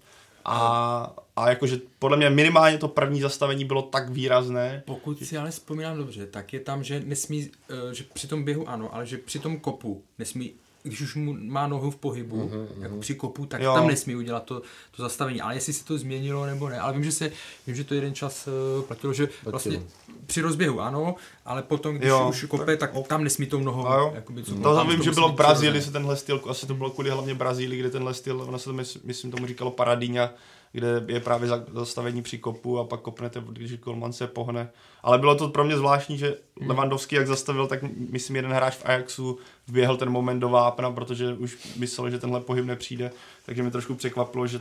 a, 0.44 1.16
a 1.36 1.50
jakože 1.50 1.78
podle 1.98 2.16
mě 2.16 2.30
minimálně 2.30 2.78
to 2.78 2.88
první 2.88 3.20
zastavení 3.20 3.64
bylo 3.64 3.82
tak 3.82 4.10
výrazné. 4.10 4.82
Pokud 4.86 5.18
si 5.26 5.38
ale 5.38 5.50
vzpomínám 5.50 5.96
dobře, 5.96 6.26
tak 6.26 6.52
je 6.52 6.60
tam, 6.60 6.84
že 6.84 7.02
nesmí, 7.04 7.50
eh, 7.70 7.94
že 7.94 8.04
při 8.12 8.26
tom 8.26 8.44
běhu 8.44 8.68
ano, 8.68 8.94
ale 8.94 9.06
že 9.06 9.18
při 9.18 9.38
tom 9.38 9.60
kopu 9.60 10.02
nesmí 10.18 10.52
když 10.82 11.00
už 11.00 11.14
mu 11.14 11.36
má 11.40 11.66
nohu 11.66 11.90
v 11.90 11.96
pohybu, 11.96 12.36
uh-huh. 12.36 12.82
jako 12.82 12.96
při 12.96 13.14
kopu, 13.14 13.46
tak 13.46 13.62
jo. 13.62 13.74
tam 13.74 13.86
nesmí 13.86 14.16
udělat 14.16 14.44
to, 14.44 14.62
to 14.96 15.02
zastavení. 15.02 15.40
Ale 15.40 15.54
jestli 15.54 15.72
se 15.72 15.84
to 15.84 15.98
změnilo 15.98 16.46
nebo 16.46 16.68
ne, 16.68 16.80
ale 16.80 16.92
vím, 16.92 17.04
že 17.04 17.12
se, 17.12 17.32
vím, 17.66 17.76
že 17.76 17.84
to 17.84 17.94
jeden 17.94 18.14
čas 18.14 18.48
uh, 18.78 18.84
platilo, 18.84 19.12
že 19.12 19.26
platilo. 19.26 19.50
vlastně 19.50 19.82
při 20.26 20.40
rozběhu 20.40 20.80
ano, 20.80 21.14
ale 21.44 21.62
potom, 21.62 21.96
když 21.96 22.08
jo, 22.08 22.28
už 22.28 22.44
kope, 22.44 22.76
tak, 22.76 22.92
tak 22.92 23.06
tam 23.06 23.24
nesmí 23.24 23.46
tou 23.46 23.60
nohou. 23.60 24.14
Jakoby, 24.14 24.42
co 24.42 24.54
to, 24.54 24.62
to 24.62 24.84
vím, 24.84 25.02
že 25.02 25.10
bylo 25.10 25.28
v 25.28 25.34
Brazílii 25.34 25.82
se 25.82 25.92
tenhle 25.92 26.16
styl, 26.16 26.40
asi 26.48 26.66
to 26.66 26.74
bylo 26.74 26.90
kvůli 26.90 27.10
hlavně 27.10 27.34
Brazílii, 27.34 27.80
kde 27.80 27.90
tenhle 27.90 28.14
styl, 28.14 28.42
ono 28.42 28.58
se 28.58 28.64
to 28.64 28.72
myslím 29.04 29.30
tomu 29.30 29.46
říkalo 29.46 29.70
Paradíňa, 29.70 30.30
kde 30.72 31.04
je 31.08 31.20
právě 31.20 31.48
zastavení 31.72 32.22
při 32.22 32.38
kopu 32.38 32.78
a 32.78 32.84
pak 32.84 33.00
kopnete, 33.00 33.42
když 33.48 33.74
Kolman 33.80 34.12
se 34.12 34.26
pohne. 34.26 34.70
Ale 35.02 35.18
bylo 35.18 35.34
to 35.34 35.48
pro 35.48 35.64
mě 35.64 35.76
zvláštní, 35.76 36.18
že 36.18 36.36
hmm. 36.60 36.68
Levandovský 36.68 37.16
jak 37.16 37.26
zastavil, 37.26 37.66
tak 37.66 37.82
myslím 38.10 38.36
jeden 38.36 38.52
hráč 38.52 38.74
v 38.74 38.84
Ajaxu 38.84 39.38
vběhl 39.66 39.96
ten 39.96 40.10
moment 40.10 40.40
do 40.40 40.48
vápna, 40.48 40.90
protože 40.90 41.34
už 41.34 41.76
myslel, 41.76 42.10
že 42.10 42.18
tenhle 42.18 42.40
pohyb 42.40 42.64
nepřijde, 42.64 43.10
takže 43.46 43.62
mi 43.62 43.70
trošku 43.70 43.94
překvapilo, 43.94 44.46
že 44.46 44.60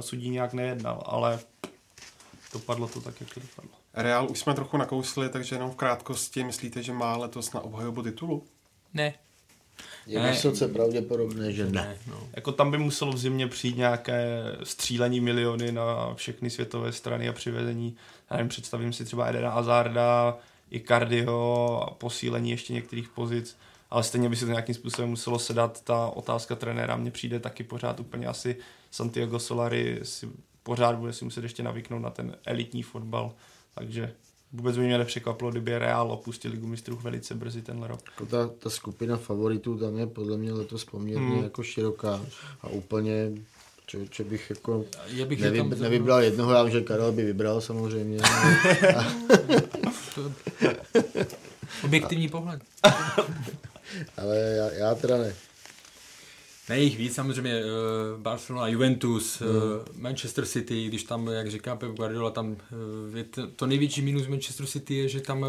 sudí 0.00 0.30
nějak 0.30 0.52
nejednal, 0.52 1.02
ale 1.06 1.40
dopadlo 2.52 2.88
to 2.88 3.00
tak, 3.00 3.20
jak 3.20 3.34
to 3.34 3.40
dopadlo. 3.40 3.70
Real 3.94 4.30
už 4.30 4.38
jsme 4.38 4.54
trochu 4.54 4.76
nakousli, 4.76 5.28
takže 5.28 5.56
jenom 5.56 5.70
v 5.70 5.76
krátkosti 5.76 6.44
myslíte, 6.44 6.82
že 6.82 6.92
má 6.92 7.16
letos 7.16 7.52
na 7.52 7.60
obhajobu 7.60 8.02
titulu? 8.02 8.44
Ne. 8.94 9.14
Je 10.06 10.20
ne, 10.20 10.30
vysoce 10.30 10.68
pravděpodobné, 10.68 11.52
že 11.52 11.66
ne. 11.66 11.96
No. 12.06 12.28
Jako 12.36 12.52
tam 12.52 12.70
by 12.70 12.78
muselo 12.78 13.12
v 13.12 13.18
zimě 13.18 13.46
přijít 13.46 13.76
nějaké 13.76 14.42
střílení 14.62 15.20
miliony 15.20 15.72
na 15.72 16.14
všechny 16.14 16.50
světové 16.50 16.92
strany 16.92 17.28
a 17.28 17.32
přivedení, 17.32 17.96
já 18.30 18.36
nevím, 18.36 18.48
představím 18.48 18.92
si 18.92 19.04
třeba 19.04 19.26
Edena 19.26 19.50
Hazarda, 19.50 20.38
i 20.70 20.80
Cardio 20.80 21.80
a 21.86 21.94
posílení 21.94 22.50
ještě 22.50 22.72
některých 22.72 23.08
pozic, 23.08 23.56
ale 23.90 24.02
stejně 24.02 24.28
by 24.28 24.36
se 24.36 24.44
to 24.44 24.50
nějakým 24.50 24.74
způsobem 24.74 25.10
muselo 25.10 25.38
sedat. 25.38 25.84
Ta 25.84 26.06
otázka 26.06 26.56
trenéra 26.56 26.96
mně 26.96 27.10
přijde 27.10 27.40
taky 27.40 27.64
pořád 27.64 28.00
úplně 28.00 28.26
asi 28.26 28.56
Santiago 28.90 29.38
Solari 29.38 30.00
si 30.02 30.28
pořád 30.62 30.96
bude 30.96 31.12
si 31.12 31.24
muset 31.24 31.42
ještě 31.42 31.62
navyknout 31.62 32.02
na 32.02 32.10
ten 32.10 32.36
elitní 32.44 32.82
fotbal, 32.82 33.32
takže 33.74 34.12
vůbec 34.52 34.76
by 34.76 34.84
mě 34.84 34.98
nepřekvapilo, 34.98 35.50
kdyby 35.50 35.78
Real 35.78 36.12
opustil 36.12 36.50
ligu 36.50 36.66
mistrů 36.66 36.98
velice 37.02 37.34
brzy 37.34 37.62
tenhle 37.62 37.88
rok. 37.88 38.00
Jako 38.10 38.26
ta, 38.26 38.50
ta 38.58 38.70
skupina 38.70 39.16
favoritů 39.16 39.78
tam 39.78 39.98
je 39.98 40.06
podle 40.06 40.36
mě 40.36 40.52
letos 40.52 40.84
poměrně 40.84 41.34
hmm. 41.34 41.42
jako 41.42 41.62
široká 41.62 42.20
a 42.60 42.68
úplně 42.68 43.32
Člověče 43.86 44.24
bych 44.24 44.50
jako 44.50 44.84
je 45.06 45.26
bych 45.26 45.40
nevy, 45.40 45.62
nevybral 45.62 46.22
jednoho, 46.22 46.52
já 46.52 46.62
vím, 46.62 46.72
že 46.72 46.80
Karel 46.80 47.12
by 47.12 47.24
vybral 47.24 47.60
samozřejmě. 47.60 48.18
Objektivní 51.84 52.28
pohled. 52.28 52.60
Ale 54.16 54.36
já, 54.38 54.70
já 54.70 54.94
teda 54.94 55.18
ne. 55.18 55.34
Ne 56.68 56.80
jich 56.80 56.98
víc, 56.98 57.14
samozřejmě 57.14 57.62
uh, 57.64 58.20
Barcelona, 58.20 58.68
Juventus, 58.68 59.40
hmm. 59.40 59.50
uh, 59.50 59.62
Manchester 59.96 60.46
City, 60.46 60.86
když 60.88 61.02
tam, 61.02 61.26
jak 61.26 61.50
říká 61.50 61.76
Pep 61.76 61.90
Guardiola, 61.90 62.30
tam 62.30 62.50
uh, 62.50 63.16
je 63.16 63.24
to, 63.24 63.46
to 63.46 63.66
největší 63.66 64.02
minus 64.02 64.26
Manchester 64.26 64.66
City 64.66 64.94
je, 64.94 65.08
že 65.08 65.20
tam 65.20 65.46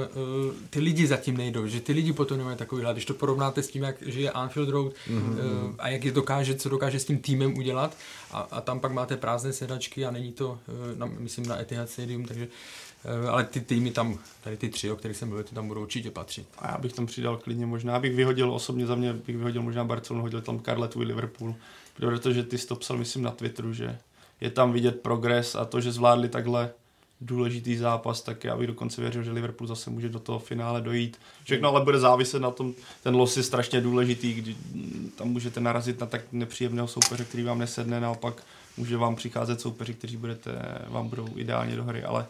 ty 0.69 0.79
lidi 0.79 1.07
zatím 1.07 1.37
nejdou, 1.37 1.67
že 1.67 1.81
ty 1.81 1.93
lidi 1.93 2.13
potom 2.13 2.37
nemají 2.37 2.57
takový 2.57 2.81
hlad. 2.81 2.93
Když 2.93 3.05
to 3.05 3.13
porovnáte 3.13 3.63
s 3.63 3.67
tím, 3.67 3.83
jak 3.83 3.95
žije 4.01 4.31
Anfield 4.31 4.69
Road 4.69 4.93
hmm. 5.07 5.75
a 5.79 5.89
jak 5.89 6.03
je 6.03 6.11
dokáže, 6.11 6.55
co 6.55 6.69
dokáže 6.69 6.99
s 6.99 7.05
tím 7.05 7.19
týmem 7.19 7.57
udělat 7.57 7.97
a, 8.31 8.39
a 8.39 8.61
tam 8.61 8.79
pak 8.79 8.91
máte 8.91 9.17
prázdné 9.17 9.53
sedačky 9.53 10.05
a 10.05 10.11
není 10.11 10.31
to, 10.31 10.59
na, 10.97 11.05
myslím, 11.05 11.45
na 11.45 11.61
Etihad 11.61 11.89
Stadium, 11.89 12.25
takže 12.25 12.47
ale 13.29 13.43
ty 13.43 13.61
týmy 13.61 13.91
tam, 13.91 14.19
tady 14.43 14.57
ty 14.57 14.69
tři, 14.69 14.91
o 14.91 14.95
kterých 14.95 15.17
jsem 15.17 15.27
mluvil, 15.27 15.43
ty 15.43 15.55
tam 15.55 15.67
budou 15.67 15.81
určitě 15.81 16.11
patřit. 16.11 16.47
A 16.57 16.71
já 16.71 16.77
bych 16.77 16.93
tam 16.93 17.05
přidal 17.05 17.37
klidně 17.37 17.65
možná, 17.65 17.99
bych 17.99 18.15
vyhodil 18.15 18.53
osobně 18.53 18.85
za 18.85 18.95
mě, 18.95 19.13
bych 19.13 19.37
vyhodil 19.37 19.61
možná 19.61 19.83
Barcelonu, 19.83 20.23
hodil 20.23 20.41
tam 20.41 20.59
Carletu 20.59 21.01
i 21.01 21.05
Liverpool, 21.05 21.55
protože 21.95 22.43
ty 22.43 22.57
jsi 22.57 22.67
to 22.67 22.75
psal, 22.75 22.97
myslím, 22.97 23.23
na 23.23 23.31
Twitteru, 23.31 23.73
že 23.73 23.99
je 24.41 24.49
tam 24.49 24.71
vidět 24.71 25.01
progres 25.01 25.55
a 25.55 25.65
to, 25.65 25.81
že 25.81 25.91
zvládli 25.91 26.29
takhle 26.29 26.71
důležitý 27.21 27.77
zápas, 27.77 28.21
tak 28.21 28.43
já 28.43 28.57
bych 28.57 28.67
dokonce 28.67 29.01
věřil, 29.01 29.23
že 29.23 29.31
Liverpool 29.31 29.67
zase 29.67 29.89
může 29.89 30.09
do 30.09 30.19
toho 30.19 30.39
finále 30.39 30.81
dojít. 30.81 31.17
Všechno 31.43 31.69
ale 31.69 31.81
bude 31.81 31.99
záviset 31.99 32.41
na 32.41 32.51
tom, 32.51 32.73
ten 33.03 33.15
los 33.15 33.37
je 33.37 33.43
strašně 33.43 33.81
důležitý, 33.81 34.33
kdy 34.33 34.55
tam 35.15 35.27
můžete 35.27 35.59
narazit 35.59 35.99
na 35.99 36.07
tak 36.07 36.21
nepříjemného 36.31 36.87
soupeře, 36.87 37.25
který 37.25 37.43
vám 37.43 37.59
nesedne, 37.59 37.99
naopak 37.99 38.43
může 38.77 38.97
vám 38.97 39.15
přicházet 39.15 39.61
soupeři, 39.61 39.93
kteří 39.93 40.17
budete, 40.17 40.51
vám 40.87 41.09
budou 41.09 41.27
ideálně 41.35 41.75
do 41.75 41.83
hry, 41.83 42.03
ale 42.03 42.25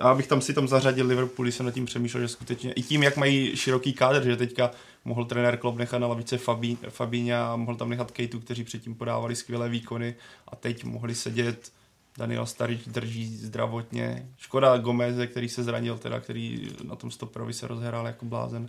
já 0.00 0.14
bych 0.14 0.26
tam 0.26 0.40
si 0.40 0.54
tam 0.54 0.68
zařadil 0.68 1.06
Liverpool, 1.06 1.48
jsem 1.48 1.66
nad 1.66 1.72
tím 1.72 1.86
přemýšlel, 1.86 2.22
že 2.22 2.28
skutečně 2.28 2.72
i 2.72 2.82
tím, 2.82 3.02
jak 3.02 3.16
mají 3.16 3.56
široký 3.56 3.92
kádr, 3.92 4.24
že 4.24 4.36
teďka 4.36 4.70
mohl 5.04 5.24
trenér 5.24 5.56
Klopp 5.56 5.78
nechat 5.78 5.98
na 5.98 6.06
lavice 6.06 6.38
Fabí, 6.38 6.78
Fabíňa 6.88 7.52
a 7.52 7.56
mohl 7.56 7.76
tam 7.76 7.88
nechat 7.88 8.10
Kejtu, 8.10 8.40
kteří 8.40 8.64
předtím 8.64 8.94
podávali 8.94 9.36
skvělé 9.36 9.68
výkony 9.68 10.14
a 10.48 10.56
teď 10.56 10.84
mohli 10.84 11.14
sedět 11.14 11.72
Daniel 12.18 12.46
Starič 12.46 12.80
drží 12.86 13.36
zdravotně. 13.36 14.28
Škoda 14.38 14.78
Gomeze, 14.78 15.26
který 15.26 15.48
se 15.48 15.62
zranil, 15.62 15.98
teda, 15.98 16.20
který 16.20 16.70
na 16.84 16.96
tom 16.96 17.10
stoperovi 17.10 17.52
se 17.52 17.66
rozhrál 17.66 18.06
jako 18.06 18.24
blázen 18.24 18.68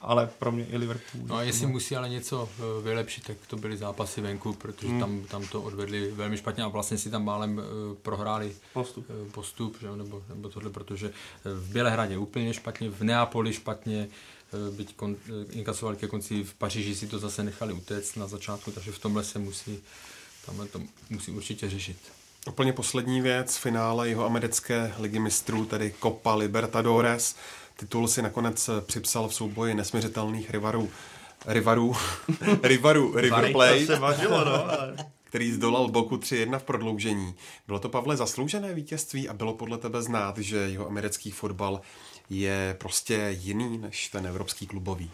ale 0.00 0.30
pro 0.38 0.52
mě 0.52 0.66
i 0.66 0.76
Liverpool. 0.76 1.24
No 1.26 1.36
a 1.36 1.42
jestli 1.42 1.66
musí 1.66 1.96
ale 1.96 2.08
něco 2.08 2.48
eh, 2.58 2.82
vylepšit, 2.82 3.24
tak 3.26 3.36
to 3.46 3.56
byly 3.56 3.76
zápasy 3.76 4.20
venku, 4.20 4.52
protože 4.52 4.88
hmm. 4.88 5.00
tam, 5.00 5.20
tam 5.20 5.46
to 5.46 5.62
odvedli 5.62 6.10
velmi 6.12 6.36
špatně 6.36 6.64
a 6.64 6.68
vlastně 6.68 6.98
si 6.98 7.10
tam 7.10 7.24
málem 7.24 7.58
uh, 7.58 7.64
prohráli 8.02 8.56
postup, 8.72 9.10
uh, 9.10 9.30
postup 9.30 9.76
že? 9.80 9.96
Nebo, 9.96 10.22
nebo 10.28 10.48
tohle, 10.48 10.70
protože 10.70 11.12
v 11.44 11.72
Bělehradě 11.72 12.18
úplně 12.18 12.54
špatně, 12.54 12.90
v 12.90 13.02
Neapoli 13.02 13.52
špatně, 13.52 14.08
byť 14.70 14.96
kon, 14.96 15.16
inkasovali 15.50 15.96
ke 15.96 16.06
konci 16.06 16.44
v 16.44 16.54
Paříži 16.54 16.94
si 16.94 17.06
to 17.06 17.18
zase 17.18 17.42
nechali 17.42 17.72
utéct 17.72 18.16
na 18.16 18.26
začátku, 18.26 18.70
takže 18.70 18.92
v 18.92 18.98
tomhle 18.98 19.24
se 19.24 19.38
musí, 19.38 19.78
tamhle 20.46 20.66
to 20.66 20.80
musí 21.10 21.30
určitě 21.30 21.70
řešit. 21.70 21.96
Úplně 22.48 22.72
poslední 22.72 23.20
věc, 23.20 23.56
finále 23.56 24.08
jeho 24.08 24.26
americké 24.26 24.94
ligy 24.98 25.18
mistrů, 25.18 25.64
tedy 25.64 25.94
Copa 26.02 26.34
Libertadores. 26.34 27.36
Titul 27.76 28.08
si 28.08 28.22
nakonec 28.22 28.70
připsal 28.80 29.28
v 29.28 29.34
souboji 29.34 29.74
nesměřitelných 29.74 30.50
rivarů. 30.50 30.90
Rivarů, 31.46 31.96
rivarů, 32.62 33.16
River 33.16 33.52
Plate, 33.52 33.86
se 33.86 33.98
važilo, 33.98 34.44
no. 34.44 34.64
který 35.24 35.52
zdolal 35.52 35.88
Boku 35.88 36.16
3-1 36.16 36.58
v 36.58 36.62
prodloužení. 36.62 37.34
Bylo 37.66 37.78
to, 37.78 37.88
Pavle, 37.88 38.16
zasloužené 38.16 38.74
vítězství 38.74 39.28
a 39.28 39.34
bylo 39.34 39.54
podle 39.54 39.78
tebe 39.78 40.02
znát, 40.02 40.38
že 40.38 40.56
jeho 40.56 40.86
americký 40.86 41.30
fotbal 41.30 41.80
je 42.30 42.76
prostě 42.80 43.36
jiný 43.40 43.78
než 43.78 44.08
ten 44.08 44.26
evropský 44.26 44.66
klubový? 44.66 45.10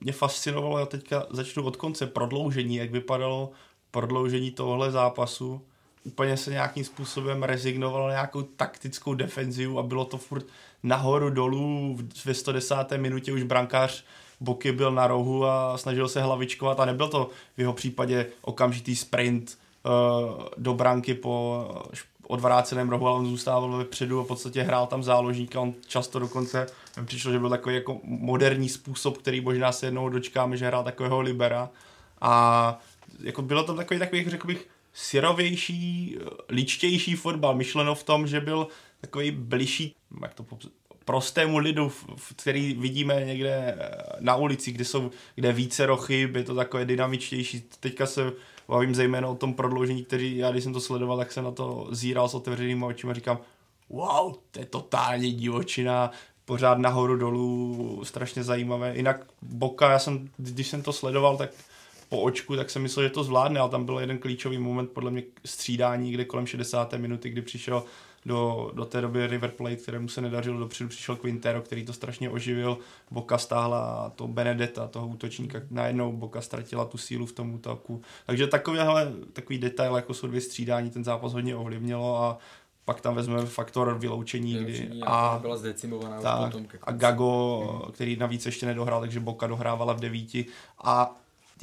Mě 0.00 0.12
fascinovalo, 0.12 0.78
já 0.78 0.86
teďka 0.86 1.26
začnu 1.30 1.64
od 1.64 1.76
konce, 1.76 2.06
prodloužení, 2.06 2.76
jak 2.76 2.90
vypadalo 2.90 3.50
prodloužení 3.90 4.50
tohle 4.50 4.90
zápasu 4.90 5.66
úplně 6.04 6.36
se 6.36 6.50
nějakým 6.50 6.84
způsobem 6.84 7.42
rezignoval 7.42 8.06
na 8.06 8.12
nějakou 8.12 8.42
taktickou 8.42 9.14
defenzivu 9.14 9.78
a 9.78 9.82
bylo 9.82 10.04
to 10.04 10.18
furt 10.18 10.46
nahoru 10.82 11.30
dolů 11.30 11.98
ve 12.24 12.34
110. 12.34 12.76
minutě 12.96 13.32
už 13.32 13.42
brankář 13.42 14.04
Boky 14.40 14.72
byl 14.72 14.92
na 14.92 15.06
rohu 15.06 15.46
a 15.46 15.78
snažil 15.78 16.08
se 16.08 16.22
hlavičkovat 16.22 16.80
a 16.80 16.84
nebyl 16.84 17.08
to 17.08 17.30
v 17.56 17.60
jeho 17.60 17.72
případě 17.72 18.26
okamžitý 18.42 18.96
sprint 18.96 19.58
uh, 19.84 20.42
do 20.56 20.74
branky 20.74 21.14
po 21.14 21.66
odvráceném 22.26 22.88
rohu, 22.88 23.08
ale 23.08 23.18
on 23.18 23.26
zůstával 23.26 23.76
vepředu 23.76 24.20
a 24.20 24.24
v 24.24 24.26
podstatě 24.26 24.62
hrál 24.62 24.86
tam 24.86 25.02
záložníka, 25.02 25.60
on 25.60 25.74
často 25.86 26.18
dokonce 26.18 26.66
přišlo, 27.04 27.32
že 27.32 27.38
byl 27.38 27.50
takový 27.50 27.74
jako 27.74 28.00
moderní 28.04 28.68
způsob, 28.68 29.18
který 29.18 29.40
možná 29.40 29.72
se 29.72 29.86
jednou 29.86 30.08
dočkáme, 30.08 30.56
že 30.56 30.66
hrál 30.66 30.84
takového 30.84 31.20
libera 31.20 31.70
a 32.20 32.78
jako 33.20 33.42
bylo 33.42 33.64
to 33.64 33.74
takový, 33.74 34.00
takový, 34.00 34.30
řekl 34.30 34.46
bych, 34.46 34.68
syrovější, 34.94 36.16
ličtější 36.48 37.14
fotbal, 37.14 37.54
myšleno 37.54 37.94
v 37.94 38.02
tom, 38.02 38.26
že 38.26 38.40
byl 38.40 38.68
takový 39.00 39.30
bližší, 39.30 39.96
jak 40.22 40.34
to 40.34 40.46
prostému 41.04 41.58
lidu, 41.58 41.92
který 42.36 42.74
vidíme 42.74 43.24
někde 43.24 43.76
eh, 43.78 44.02
na 44.20 44.36
ulici, 44.36 44.72
kde 44.72 44.84
jsou 44.84 45.10
kde 45.34 45.52
více 45.52 45.86
rochy, 45.86 46.30
je 46.34 46.44
to 46.44 46.54
takové 46.54 46.84
dynamičtější. 46.84 47.64
Teďka 47.80 48.06
se 48.06 48.32
bavím 48.68 48.94
zejména 48.94 49.28
o 49.28 49.34
tom 49.34 49.54
prodloužení, 49.54 50.04
který 50.04 50.36
já 50.36 50.50
když 50.50 50.64
jsem 50.64 50.72
to 50.72 50.80
sledoval, 50.80 51.16
tak 51.16 51.32
jsem 51.32 51.44
na 51.44 51.50
to 51.50 51.88
zíral 51.90 52.28
s 52.28 52.34
otevřenými 52.34 52.84
očima 52.84 53.10
a 53.10 53.14
říkám, 53.14 53.38
wow, 53.88 54.34
to 54.50 54.60
je 54.60 54.66
totálně 54.66 55.32
divočina, 55.32 56.10
pořád 56.44 56.78
nahoru 56.78 57.16
dolů, 57.16 58.00
strašně 58.04 58.44
zajímavé. 58.44 58.96
Jinak 58.96 59.26
Boka, 59.42 59.90
já 59.90 59.98
jsem, 59.98 60.28
když 60.36 60.68
jsem 60.68 60.82
to 60.82 60.92
sledoval, 60.92 61.36
tak 61.36 61.50
po 62.08 62.20
očku, 62.20 62.56
tak 62.56 62.70
jsem 62.70 62.82
myslel, 62.82 63.06
že 63.06 63.10
to 63.10 63.24
zvládne, 63.24 63.60
ale 63.60 63.70
tam 63.70 63.84
byl 63.84 63.98
jeden 63.98 64.18
klíčový 64.18 64.58
moment, 64.58 64.90
podle 64.90 65.10
mě 65.10 65.22
střídání, 65.44 66.12
kde 66.12 66.24
kolem 66.24 66.46
60. 66.46 66.92
minuty, 66.92 67.30
kdy 67.30 67.42
přišel 67.42 67.84
do, 68.26 68.70
do 68.74 68.84
té 68.84 69.00
doby 69.00 69.26
River 69.26 69.50
Plate, 69.50 69.76
kterému 69.76 70.08
se 70.08 70.20
nedařilo 70.20 70.58
dopředu, 70.58 70.88
přišel 70.88 71.16
Quintero, 71.16 71.62
který 71.62 71.84
to 71.84 71.92
strašně 71.92 72.30
oživil, 72.30 72.78
Boka 73.10 73.38
stáhla 73.38 74.12
to 74.14 74.28
Benedetta, 74.28 74.88
toho 74.88 75.06
útočníka, 75.06 75.60
najednou 75.70 76.12
Boka 76.12 76.40
ztratila 76.40 76.84
tu 76.84 76.98
sílu 76.98 77.26
v 77.26 77.32
tom 77.32 77.54
útoku. 77.54 78.02
Takže 78.26 78.46
takovýhle, 78.46 79.12
takový 79.32 79.58
detail, 79.58 79.96
jako 79.96 80.14
jsou 80.14 80.26
dvě 80.26 80.40
střídání, 80.40 80.90
ten 80.90 81.04
zápas 81.04 81.32
hodně 81.32 81.56
ovlivnilo 81.56 82.22
a 82.22 82.38
pak 82.84 83.00
tam 83.00 83.14
vezmeme 83.14 83.46
faktor 83.46 83.98
vyloučení, 83.98 84.54
kdy 84.54 84.90
a, 85.02 85.38
byla 85.42 85.56
zdecimovaná 85.56 86.20
tak, 86.20 86.44
potom 86.44 86.66
a 86.82 86.92
Gago, 86.92 87.88
který 87.92 88.16
navíc 88.16 88.46
ještě 88.46 88.66
nedohrál, 88.66 89.00
takže 89.00 89.20
Boka 89.20 89.46
dohrávala 89.46 89.92
v 89.92 90.00
devíti 90.00 90.46
a 90.78 91.14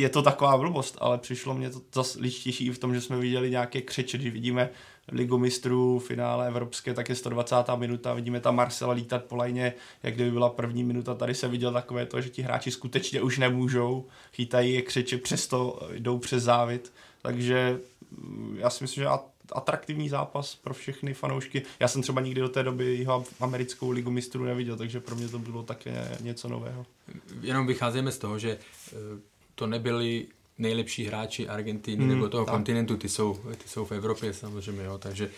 je 0.02 0.10
to 0.10 0.22
taková 0.22 0.58
blbost, 0.58 0.98
ale 1.00 1.18
přišlo 1.18 1.54
mě 1.54 1.70
to 1.70 1.82
zase 1.94 2.20
ličtější 2.20 2.66
i 2.66 2.72
v 2.72 2.78
tom, 2.78 2.94
že 2.94 3.02
jsme 3.02 3.18
viděli 3.18 3.52
nějaké 3.52 3.82
křeče, 3.82 4.18
když 4.18 4.34
vidíme 4.34 4.70
Ligu 5.12 5.38
mistrů, 5.38 6.00
finále 6.00 6.48
evropské, 6.48 6.94
tak 6.94 7.10
je 7.10 7.16
120. 7.16 7.56
minuta, 7.76 8.14
vidíme 8.14 8.40
tam 8.40 8.56
Marcela 8.56 8.94
lítat 8.94 9.24
po 9.24 9.36
lajně, 9.36 9.74
jak 10.04 10.16
kdyby 10.16 10.32
byla 10.32 10.50
první 10.50 10.84
minuta, 10.84 11.16
tady 11.16 11.36
se 11.36 11.48
viděl 11.48 11.74
takové 11.74 12.06
to, 12.06 12.22
že 12.22 12.30
ti 12.30 12.42
hráči 12.42 12.72
skutečně 12.72 13.22
už 13.22 13.38
nemůžou, 13.38 14.06
chytají 14.34 14.74
je 14.74 14.82
křeče, 14.82 15.18
přesto 15.18 15.90
jdou 15.92 16.18
přes 16.18 16.44
závit, 16.44 16.94
takže 17.22 17.80
mm, 18.12 18.58
já 18.60 18.70
si 18.70 18.84
myslím, 18.84 19.04
že 19.04 19.10
atraktivní 19.52 20.10
zápas 20.10 20.56
pro 20.56 20.74
všechny 20.74 21.14
fanoušky. 21.14 21.62
Já 21.80 21.88
jsem 21.88 22.02
třeba 22.02 22.22
nikdy 22.22 22.42
do 22.42 22.50
té 22.50 22.64
doby 22.64 22.96
jeho 22.96 23.26
americkou 23.40 23.92
ligu 23.92 24.12
mistrů 24.12 24.44
neviděl, 24.44 24.78
takže 24.78 25.00
pro 25.00 25.16
mě 25.16 25.28
to 25.28 25.40
bylo 25.40 25.64
také 25.64 26.18
něco 26.22 26.50
nového. 26.50 26.86
Jenom 27.42 27.68
vycházíme 27.68 28.12
z 28.12 28.18
toho, 28.18 28.40
že 28.40 28.52
eh, 28.52 29.31
to 29.62 29.68
nebyli 29.68 30.28
nejlepší 30.58 31.06
hráči 31.06 31.50
Argentiny 31.50 32.04
hmm, 32.04 32.14
nebo 32.14 32.30
toho 32.30 32.46
tak. 32.46 32.54
kontinentu, 32.54 32.98
ty 32.98 33.10
jsou, 33.10 33.40
ty 33.58 33.70
jsou 33.70 33.86
v 33.86 33.92
Evropě 33.92 34.34
samozřejmě, 34.34 34.84
jo, 34.84 34.98
takže 34.98 35.30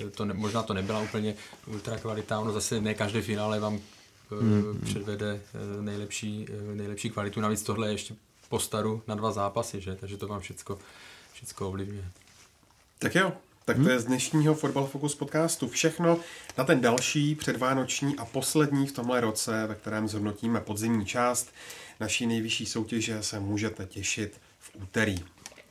eh, 0.00 0.10
to 0.10 0.24
ne, 0.24 0.34
možná 0.34 0.62
to 0.62 0.74
nebyla 0.74 1.00
úplně 1.00 1.34
ultra 1.66 1.98
kvalita, 1.98 2.40
ono 2.40 2.52
zase 2.52 2.80
ne 2.80 2.94
každé 2.94 3.22
finále 3.22 3.60
vám 3.60 3.78
eh, 3.78 4.40
hmm. 4.40 4.80
předvede 4.84 5.40
eh, 5.54 5.82
nejlepší, 5.82 6.46
nejlepší 6.74 7.10
kvalitu, 7.10 7.40
navíc 7.40 7.62
tohle 7.62 7.88
je 7.88 7.92
ještě 7.92 8.14
po 8.48 8.58
staru 8.58 9.02
na 9.06 9.14
dva 9.14 9.32
zápasy, 9.32 9.80
že? 9.80 9.96
takže 9.96 10.16
to 10.16 10.28
vám 10.28 10.40
všecko, 10.40 10.78
všecko 11.32 11.68
ovlivňuje. 11.68 12.04
Tak 12.98 13.14
jo, 13.14 13.32
tak 13.64 13.76
to 13.76 13.90
je 13.90 14.00
z 14.00 14.04
dnešního 14.04 14.54
Football 14.54 14.86
Focus 14.86 15.14
podcastu 15.14 15.68
všechno 15.68 16.18
na 16.58 16.64
ten 16.64 16.80
další 16.80 17.34
předvánoční 17.34 18.16
a 18.16 18.24
poslední 18.24 18.86
v 18.86 18.92
tomhle 18.92 19.20
roce, 19.20 19.66
ve 19.66 19.74
kterém 19.74 20.08
zhodnotíme 20.08 20.60
podzimní 20.60 21.06
část 21.06 21.52
naší 22.00 22.26
nejvyšší 22.26 22.66
soutěže 22.66 23.22
se 23.22 23.40
můžete 23.40 23.86
těšit 23.86 24.40
v 24.58 24.70
úterý. 24.82 25.16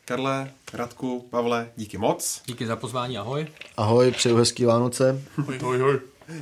Karle, 0.05 0.51
Radku, 0.73 1.27
Pavle, 1.29 1.71
díky 1.75 1.97
moc. 1.97 2.41
Díky 2.45 2.67
za 2.67 2.75
pozvání, 2.75 3.17
ahoj. 3.17 3.47
Ahoj, 3.77 4.11
přeju 4.11 4.35
hezký 4.35 4.65
Vánoce. 4.65 5.21
Ahoj, 5.37 5.59
ahoj, 5.61 5.81
ahoj. 5.81 5.99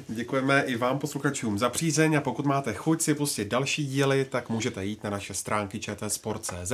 Děkujeme 0.07 0.62
i 0.62 0.76
vám 0.76 0.99
posluchačům 0.99 1.60
za 1.60 1.70
přízeň 1.70 2.16
a 2.16 2.22
pokud 2.22 2.45
máte 2.45 2.74
chuť 2.74 3.02
si 3.02 3.16
pustit 3.16 3.48
další 3.48 3.88
díly, 3.88 4.26
tak 4.26 4.49
můžete 4.49 4.86
jít 4.86 5.03
na 5.03 5.10
naše 5.10 5.34
stránky 5.34 5.80
čtsport.cz 5.80 6.74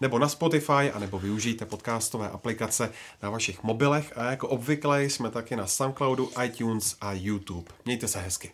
nebo 0.00 0.18
na 0.18 0.28
Spotify 0.28 0.90
a 0.94 0.98
nebo 0.98 1.18
využijte 1.18 1.66
podcastové 1.66 2.30
aplikace 2.30 2.92
na 3.22 3.30
vašich 3.30 3.62
mobilech 3.62 4.18
a 4.18 4.30
jako 4.30 4.48
obvykle 4.48 5.04
jsme 5.04 5.30
taky 5.30 5.56
na 5.56 5.66
Soundcloudu, 5.66 6.30
iTunes 6.44 6.96
a 7.00 7.12
YouTube. 7.12 7.70
Mějte 7.84 8.08
se 8.08 8.18
hezky. 8.20 8.52